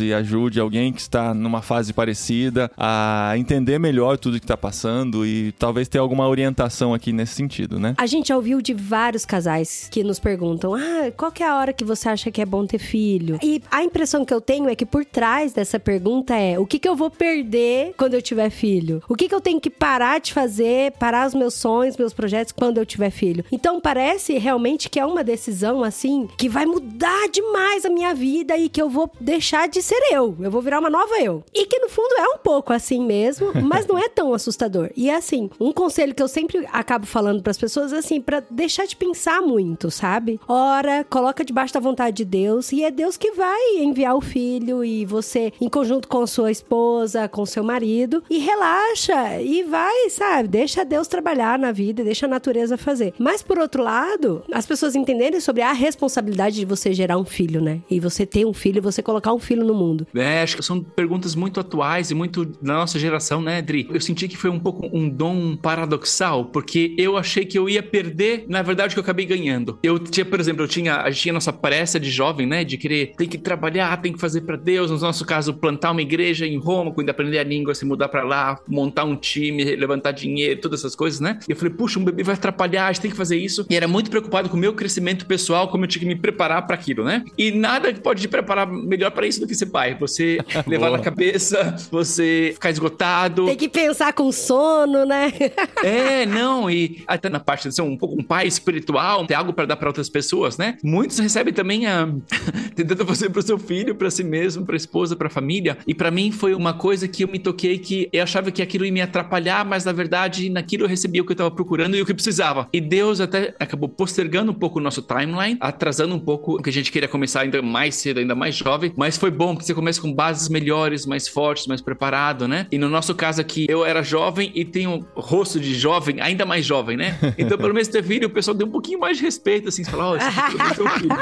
e 0.00 0.12
ajude 0.12 0.60
alguém 0.60 0.92
que 0.92 1.00
está 1.00 1.32
numa 1.34 1.62
fase 1.62 1.92
parecida 1.92 2.70
a 2.76 3.32
entender 3.36 3.78
melhor 3.78 4.18
tudo 4.18 4.38
que 4.38 4.44
está 4.44 4.56
passando 4.56 5.26
e 5.26 5.52
talvez 5.52 5.88
ter 5.88 5.98
alguma 5.98 6.28
orientação 6.28 6.94
aqui 6.94 7.12
nesse 7.12 7.34
sentido, 7.34 7.78
né? 7.78 7.94
A 7.96 8.06
gente 8.06 8.28
já 8.28 8.36
ouviu 8.36 8.60
de 8.60 8.74
vários 8.74 9.24
casais 9.24 9.88
que 9.90 10.02
nos 10.02 10.18
perguntam: 10.18 10.74
"Ah, 10.74 11.10
qual 11.16 11.30
que 11.32 11.42
é 11.42 11.48
a 11.48 11.56
hora 11.56 11.72
que 11.72 11.84
você 11.84 12.08
acha 12.08 12.30
que 12.30 12.40
é 12.40 12.46
bom 12.46 12.66
ter 12.66 12.78
filho?" 12.78 13.38
E 13.42 13.62
a 13.70 13.82
impressão 13.82 14.24
que 14.24 14.32
eu 14.32 14.40
tenho 14.40 14.68
é 14.68 14.74
que 14.74 14.86
por 14.86 15.04
trás 15.04 15.52
dessa 15.52 15.78
pergunta 15.78 16.34
é: 16.34 16.58
o 16.58 16.66
que 16.66 16.78
que 16.78 16.88
eu 16.88 16.96
vou 16.96 17.10
perder 17.10 17.94
quando 17.96 18.14
eu 18.14 18.22
tiver 18.22 18.50
filho? 18.50 19.02
O 19.08 19.14
que 19.14 19.28
que 19.28 19.34
eu 19.34 19.40
tenho 19.40 19.60
que 19.60 19.70
parar 19.70 20.20
de 20.20 20.32
fazer, 20.32 20.92
parar 20.92 21.26
os 21.26 21.34
meus 21.34 21.54
sonhos, 21.54 21.96
meus 21.96 22.12
projetos 22.12 22.52
quando 22.52 22.78
eu 22.78 22.86
tiver 22.86 23.10
filho? 23.10 23.44
Então 23.50 23.80
parece 23.80 24.38
realmente 24.38 24.88
que 24.88 24.98
é 24.98 25.06
uma 25.06 25.24
decisão 25.24 25.82
assim 25.82 26.28
que 26.36 26.48
vai 26.48 26.66
mudar 26.66 27.28
demais 27.30 27.84
a 27.84 27.90
minha 27.90 28.14
vida 28.14 28.56
e 28.56 28.68
que 28.68 28.80
eu 28.80 28.88
vou 28.88 29.10
deixar 29.28 29.68
de 29.68 29.82
ser 29.82 30.00
eu. 30.10 30.34
Eu 30.40 30.50
vou 30.50 30.62
virar 30.62 30.80
uma 30.80 30.88
nova 30.88 31.20
eu. 31.20 31.44
E 31.54 31.66
que 31.66 31.78
no 31.78 31.90
fundo 31.90 32.14
é 32.16 32.28
um 32.28 32.38
pouco 32.38 32.72
assim 32.72 33.04
mesmo, 33.04 33.52
mas 33.62 33.86
não 33.86 33.98
é 33.98 34.08
tão 34.08 34.32
assustador. 34.32 34.90
E 34.96 35.10
é 35.10 35.16
assim, 35.16 35.50
um 35.60 35.70
conselho 35.70 36.14
que 36.14 36.22
eu 36.22 36.28
sempre 36.28 36.66
acabo 36.72 37.04
falando 37.04 37.42
para 37.42 37.50
as 37.50 37.58
pessoas 37.58 37.92
é 37.92 37.98
assim, 37.98 38.22
para 38.22 38.42
deixar 38.50 38.86
de 38.86 38.96
pensar 38.96 39.42
muito, 39.42 39.90
sabe? 39.90 40.40
Ora, 40.48 41.04
coloca 41.04 41.44
debaixo 41.44 41.74
da 41.74 41.80
vontade 41.80 42.16
de 42.16 42.24
Deus 42.24 42.72
e 42.72 42.82
é 42.82 42.90
Deus 42.90 43.18
que 43.18 43.32
vai 43.32 43.76
enviar 43.76 44.16
o 44.16 44.20
filho 44.22 44.82
e 44.82 45.04
você 45.04 45.52
em 45.60 45.68
conjunto 45.68 46.08
com 46.08 46.26
sua 46.26 46.50
esposa, 46.50 47.28
com 47.28 47.44
seu 47.44 47.62
marido 47.62 48.22
e 48.30 48.38
relaxa 48.38 49.42
e 49.42 49.62
vai, 49.62 50.08
sabe? 50.08 50.48
Deixa 50.48 50.86
Deus 50.86 51.06
trabalhar 51.06 51.58
na 51.58 51.70
vida, 51.70 52.02
deixa 52.02 52.24
a 52.24 52.30
natureza 52.30 52.78
fazer. 52.78 53.12
Mas 53.18 53.42
por 53.42 53.58
outro 53.58 53.82
lado, 53.82 54.42
as 54.50 54.64
pessoas 54.64 54.96
entenderem 54.96 55.38
sobre 55.38 55.60
a 55.60 55.72
responsabilidade 55.72 56.56
de 56.56 56.64
você 56.64 56.94
gerar 56.94 57.18
um 57.18 57.26
filho, 57.26 57.60
né? 57.60 57.82
E 57.90 58.00
você 58.00 58.24
ter 58.24 58.46
um 58.46 58.54
filho, 58.54 58.80
você 58.80 59.02
colocar 59.02 59.17
um 59.32 59.38
filho 59.38 59.64
no 59.64 59.74
mundo. 59.74 60.06
É, 60.14 60.42
acho 60.42 60.56
que 60.56 60.62
são 60.62 60.82
perguntas 60.82 61.34
muito 61.34 61.60
atuais 61.60 62.10
e 62.10 62.14
muito 62.14 62.44
da 62.44 62.74
nossa 62.74 62.98
geração, 62.98 63.40
né, 63.40 63.60
Dri? 63.62 63.88
Eu 63.90 64.00
senti 64.00 64.28
que 64.28 64.36
foi 64.36 64.50
um 64.50 64.58
pouco 64.58 64.88
um 64.92 65.08
dom 65.08 65.56
paradoxal, 65.56 66.46
porque 66.46 66.94
eu 66.98 67.16
achei 67.16 67.44
que 67.44 67.58
eu 67.58 67.68
ia 67.68 67.82
perder, 67.82 68.44
na 68.48 68.62
verdade, 68.62 68.94
que 68.94 68.98
eu 68.98 69.02
acabei 69.02 69.26
ganhando. 69.26 69.78
Eu 69.82 69.98
tinha, 69.98 70.24
por 70.24 70.40
exemplo, 70.40 70.64
eu 70.64 70.68
tinha, 70.68 70.96
a 70.96 71.10
gente 71.10 71.22
tinha 71.22 71.32
nossa 71.32 71.52
pressa 71.52 71.98
de 71.98 72.10
jovem, 72.10 72.46
né, 72.46 72.64
de 72.64 72.76
querer, 72.76 73.12
tem 73.16 73.28
que 73.28 73.38
trabalhar, 73.38 74.00
tem 74.00 74.12
que 74.12 74.20
fazer 74.20 74.42
para 74.42 74.56
Deus, 74.56 74.90
no 74.90 74.98
nosso 74.98 75.24
caso, 75.24 75.54
plantar 75.54 75.90
uma 75.90 76.02
igreja 76.02 76.46
em 76.46 76.58
Roma, 76.58 76.92
quando 76.92 77.10
aprender 77.10 77.38
a 77.38 77.44
língua, 77.44 77.74
se 77.74 77.84
mudar 77.84 78.08
para 78.08 78.22
lá, 78.22 78.58
montar 78.66 79.04
um 79.04 79.16
time, 79.16 79.64
levantar 79.76 80.12
dinheiro, 80.12 80.60
todas 80.60 80.80
essas 80.80 80.94
coisas, 80.94 81.20
né? 81.20 81.38
E 81.48 81.52
eu 81.52 81.56
falei, 81.56 81.72
puxa, 81.72 81.98
um 81.98 82.04
bebê 82.04 82.22
vai 82.22 82.34
atrapalhar, 82.34 82.86
a 82.86 82.92
gente 82.92 83.02
tem 83.02 83.10
que 83.10 83.16
fazer 83.16 83.36
isso. 83.36 83.66
E 83.68 83.76
era 83.76 83.88
muito 83.88 84.10
preocupado 84.10 84.48
com 84.48 84.56
o 84.56 84.60
meu 84.60 84.72
crescimento 84.72 85.26
pessoal, 85.26 85.68
como 85.68 85.84
eu 85.84 85.88
tinha 85.88 86.00
que 86.00 86.06
me 86.06 86.16
preparar 86.16 86.66
para 86.66 86.74
aquilo, 86.74 87.04
né? 87.04 87.24
E 87.36 87.50
nada 87.50 87.92
pode 87.94 88.22
te 88.22 88.28
preparar 88.28 88.66
melhor 88.66 89.07
para 89.10 89.26
isso 89.26 89.40
do 89.40 89.46
que 89.46 89.54
ser 89.54 89.66
pai. 89.66 89.96
Você 89.98 90.38
levar 90.66 90.90
na 90.90 90.98
cabeça, 90.98 91.76
você 91.90 92.50
ficar 92.54 92.70
esgotado. 92.70 93.46
Tem 93.46 93.56
que 93.56 93.68
pensar 93.68 94.12
com 94.12 94.30
sono, 94.32 95.04
né? 95.04 95.32
é, 95.82 96.26
não, 96.26 96.70
e 96.70 97.02
até 97.06 97.28
na 97.28 97.40
parte 97.40 97.68
de 97.68 97.74
ser 97.74 97.82
um 97.82 97.96
pouco 97.96 98.20
um 98.20 98.24
pai 98.24 98.46
espiritual, 98.46 99.26
ter 99.26 99.34
algo 99.34 99.52
para 99.52 99.66
dar 99.66 99.76
para 99.76 99.88
outras 99.88 100.08
pessoas, 100.08 100.58
né? 100.58 100.76
Muitos 100.82 101.18
recebem 101.18 101.52
também 101.52 101.86
a 101.86 102.08
tentando 102.74 103.06
fazer 103.06 103.30
pro 103.30 103.42
seu 103.42 103.58
filho, 103.58 103.94
para 103.94 104.10
si 104.10 104.24
mesmo, 104.24 104.64
para 104.64 104.76
esposa, 104.76 105.16
para 105.16 105.28
família. 105.28 105.78
E 105.86 105.94
para 105.94 106.10
mim 106.10 106.30
foi 106.30 106.54
uma 106.54 106.72
coisa 106.72 107.06
que 107.08 107.24
eu 107.24 107.28
me 107.28 107.38
toquei 107.38 107.78
que 107.78 108.08
eu 108.12 108.22
achava 108.22 108.50
que 108.50 108.62
aquilo 108.62 108.84
ia 108.84 108.92
me 108.92 109.00
atrapalhar, 109.00 109.64
mas 109.64 109.84
na 109.84 109.92
verdade 109.92 110.48
naquilo 110.48 110.84
eu 110.84 110.88
recebia 110.88 111.22
o 111.22 111.24
que 111.24 111.32
eu 111.32 111.34
estava 111.34 111.50
procurando 111.50 111.96
e 111.96 112.02
o 112.02 112.06
que 112.06 112.14
precisava. 112.14 112.68
E 112.72 112.80
Deus 112.80 113.20
até 113.20 113.54
acabou 113.58 113.88
postergando 113.88 114.52
um 114.52 114.54
pouco 114.54 114.78
o 114.78 114.82
nosso 114.82 115.02
timeline, 115.02 115.56
atrasando 115.60 116.14
um 116.14 116.18
pouco 116.18 116.56
o 116.56 116.62
que 116.62 116.70
a 116.70 116.72
gente 116.72 116.90
queria 116.90 117.08
começar 117.08 117.42
ainda 117.42 117.60
mais 117.62 117.94
cedo, 117.96 118.20
ainda 118.20 118.34
mais 118.34 118.54
jovem, 118.54 118.92
mas 118.98 119.16
foi 119.16 119.30
bom 119.30 119.54
porque 119.54 119.64
você 119.64 119.74
começa 119.74 120.02
com 120.02 120.12
bases 120.12 120.48
melhores, 120.48 121.06
mais 121.06 121.28
fortes, 121.28 121.68
mais 121.68 121.80
preparado, 121.80 122.48
né? 122.48 122.66
E 122.72 122.76
no 122.76 122.88
nosso 122.88 123.14
caso 123.14 123.40
aqui, 123.40 123.64
eu 123.68 123.84
era 123.84 124.02
jovem 124.02 124.50
e 124.56 124.64
tenho 124.64 125.06
rosto 125.14 125.60
de 125.60 125.72
jovem, 125.72 126.20
ainda 126.20 126.44
mais 126.44 126.66
jovem, 126.66 126.96
né? 126.96 127.16
Então, 127.38 127.56
pelo 127.56 127.72
menos 127.72 127.86
ter 127.86 128.02
filho, 128.02 128.26
o 128.26 128.30
pessoal 128.30 128.56
deu 128.56 128.66
um 128.66 128.70
pouquinho 128.70 128.98
mais 128.98 129.18
de 129.18 129.22
respeito, 129.22 129.68
assim, 129.68 129.84
falar, 129.84 130.08
ó, 130.08 130.12
oh, 130.12 130.16
esse 130.16 130.26
é 130.26 130.74
seu 130.74 130.88
filho. 130.88 131.16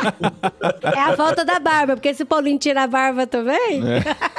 É 0.82 0.98
a 0.98 1.14
volta 1.14 1.44
da 1.44 1.60
barba, 1.60 1.94
porque 1.94 2.14
se 2.14 2.22
o 2.22 2.26
Paulinho 2.26 2.58
tira 2.58 2.84
a 2.84 2.86
barba 2.86 3.26
também. 3.26 3.82